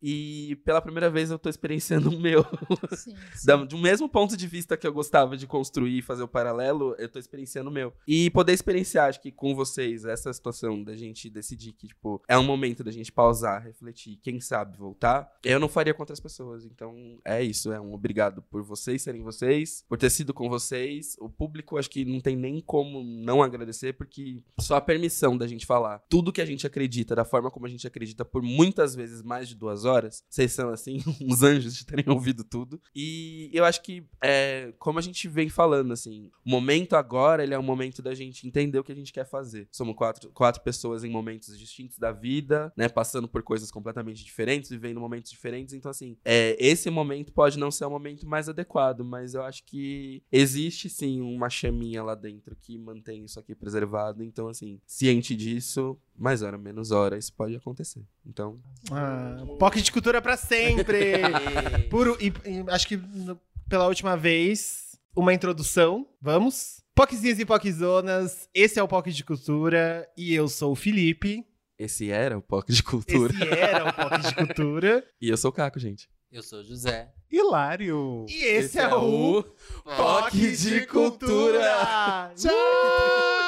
E 0.02 0.58
pela 0.64 0.82
primeira 0.82 1.10
vez 1.10 1.30
eu 1.32 1.38
tô 1.40 1.50
experienciando 1.50 2.10
o 2.10 2.20
meu. 2.20 2.46
Sim, 2.96 3.14
Da- 3.46 3.58
do 3.58 3.78
mesmo 3.78 4.08
ponto 4.10 4.36
de 4.38 4.48
vista 4.48 4.78
que 4.78 4.88
eu 4.88 4.94
gostava 4.94 5.36
de 5.38 5.46
construir 5.46 5.98
e 6.00 6.02
fazer 6.02 6.24
o 6.24 6.28
paralelo, 6.28 6.96
eu 6.98 7.10
tô 7.10 7.20
experienciando 7.20 7.70
o 7.70 7.74
meu. 7.74 7.94
E 8.08 8.30
poder 8.30 8.54
experienciar, 8.54 9.10
acho 9.10 9.22
que 9.22 9.32
com 9.32 9.54
vocês, 9.56 10.06
essa 10.06 10.32
situação 10.32 10.84
da 10.84 10.96
gente 10.96 11.30
decidir 11.30 11.74
que, 11.74 11.88
tipo, 11.88 12.22
é 12.28 12.38
um 12.38 12.44
momento 12.44 12.84
da 12.84 12.92
gente 12.92 13.12
pausar, 13.12 13.64
refletir, 13.64 14.18
quem 14.24 14.40
sabe 14.40 14.78
voltar, 14.78 15.30
eu 15.44 15.60
não 15.60 15.68
faria 15.70 15.94
com 15.94 16.02
outras 16.02 16.20
pessoas. 16.20 16.66
Então, 16.66 17.20
é 17.26 17.44
isso. 17.44 17.72
É 17.72 17.80
um 17.80 17.94
obrigado 17.94 18.42
por 18.44 18.64
vocês 18.64 19.02
serem 19.02 19.22
vocês, 19.22 19.84
por 19.88 19.98
ter 19.98 20.10
sido 20.10 20.34
com 20.34 20.50
vocês. 20.50 21.16
O 21.20 21.30
público, 21.30 21.78
acho 21.78 21.90
que 21.90 22.06
não 22.06 22.20
tem 22.22 22.36
nem 22.36 22.62
como 22.62 23.04
não 23.04 23.42
agradecer, 23.44 23.94
porque 23.94 24.42
só 24.60 24.76
a 24.78 24.82
permissão 24.82 25.38
da 25.38 25.48
gente 25.48 25.66
falar 25.66 26.00
tudo 26.10 26.32
que 26.32 26.42
a 26.42 26.46
gente 26.46 26.66
acredita, 26.66 27.16
da 27.16 27.26
forma 27.26 27.52
como 27.52 27.66
a 27.66 27.70
gente 27.70 27.86
acredita, 27.86 28.24
por 28.24 28.42
muitas 28.42 28.96
vezes 28.96 29.22
mais 29.22 29.48
de 29.50 29.56
duas 29.56 29.86
horas, 29.86 29.89
vocês 30.30 30.52
são, 30.52 30.70
assim, 30.70 31.00
uns 31.22 31.44
anjos 31.44 31.76
de 31.76 31.86
terem 31.86 32.06
ouvido 32.08 32.44
tudo. 32.44 32.82
E 32.96 33.50
eu 33.54 33.66
acho 33.66 33.82
que, 33.82 34.04
é, 34.22 34.74
como 34.80 35.00
a 35.00 35.02
gente 35.02 35.28
vem 35.28 35.50
falando, 35.50 35.94
assim, 35.94 36.30
o 36.46 36.50
momento 36.50 36.96
agora, 36.96 37.44
ele 37.44 37.54
é 37.54 37.60
um 37.60 37.64
momento 37.64 38.02
da 38.02 38.14
gente 38.14 38.48
entender 38.48 38.80
o 38.80 38.84
que 38.84 38.92
a 38.92 38.96
gente 38.96 39.14
quer 39.14 39.26
fazer. 39.26 39.68
Somos 39.72 39.96
quatro, 39.96 40.30
quatro 40.32 40.62
pessoas 40.62 41.04
em 41.04 41.10
momentos 41.10 41.58
distintos 41.58 41.98
da 41.98 42.12
vida, 42.12 42.72
né, 42.76 42.88
passando 42.88 43.28
por 43.28 43.44
coisas 43.44 43.72
completamente 43.72 44.24
diferentes, 44.24 44.70
vivendo 44.70 45.00
momentos 45.00 45.32
diferentes. 45.32 45.74
Então, 45.74 45.92
assim, 45.92 46.18
é, 46.24 46.56
esse 46.60 46.90
momento 46.90 47.34
pode 47.34 47.58
não 47.58 47.72
ser 47.72 47.86
o 47.86 47.90
momento 47.90 48.28
mais 48.28 48.50
adequado, 48.50 49.04
mas 49.04 49.34
eu 49.34 49.44
acho 49.44 49.64
que 49.66 50.24
existe, 50.32 50.90
sim, 50.90 51.22
uma 51.22 51.50
chaminha 51.50 52.04
lá 52.04 52.16
dentro 52.16 52.56
que 52.56 52.78
mantém 52.78 53.26
isso 53.26 53.40
aqui 53.40 53.56
preservado. 53.56 54.24
Então, 54.24 54.48
assim, 54.48 54.80
ciente 54.86 55.36
disso, 55.36 55.98
mais 56.20 56.42
hora, 56.42 56.58
menos 56.58 56.92
hora, 56.92 57.18
isso 57.18 57.34
pode 57.34 57.56
acontecer. 57.56 58.04
Então, 58.26 58.60
Ah, 58.92 59.38
POC 59.58 59.82
de 59.82 59.92
cultura 59.92 60.22
pra 60.22 60.36
sempre! 60.38 61.22
Puro, 61.90 62.18
e, 62.20 62.28
e 62.46 62.64
acho 62.70 62.88
que 62.88 62.98
no- 62.98 63.40
pela 63.70 63.88
última 63.88 64.16
vez, 64.18 65.00
uma 65.16 65.34
introdução. 65.34 66.08
Vamos? 66.22 66.84
POCzinhas 66.96 67.40
e 67.40 67.46
POCzonas, 67.46 68.50
esse 68.54 68.78
é 68.80 68.84
o 68.84 68.88
POC 68.88 69.12
de 69.12 69.24
cultura 69.24 70.06
e 70.18 70.34
eu 70.34 70.48
sou 70.50 70.74
o 70.74 70.76
Felipe. 70.76 71.46
esse 71.78 72.12
era 72.12 72.38
o 72.38 72.42
POC 72.42 72.74
de 72.74 72.84
cultura. 72.84 73.34
Esse 73.34 73.48
era 73.48 73.90
o 73.90 73.94
POC 73.94 74.18
de 74.20 74.36
cultura. 74.36 75.06
E 75.22 75.30
eu 75.30 75.38
sou 75.38 75.50
o 75.50 75.54
Caco, 75.54 75.80
gente. 75.80 76.10
Eu 76.32 76.44
sou 76.44 76.60
o 76.60 76.64
José. 76.64 77.12
Hilário! 77.32 78.26
E 78.28 78.44
esse, 78.44 78.78
é, 78.80 78.94
o 78.94 79.44
POC 79.84 80.52
de 80.58 80.86
cultura! 80.88 82.32
Tchau! 82.36 83.39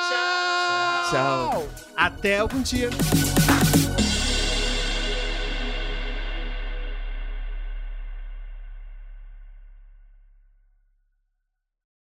Tchau! 1.12 1.68
Até 1.94 2.40
algum 2.40 2.62
dia! 2.62 2.90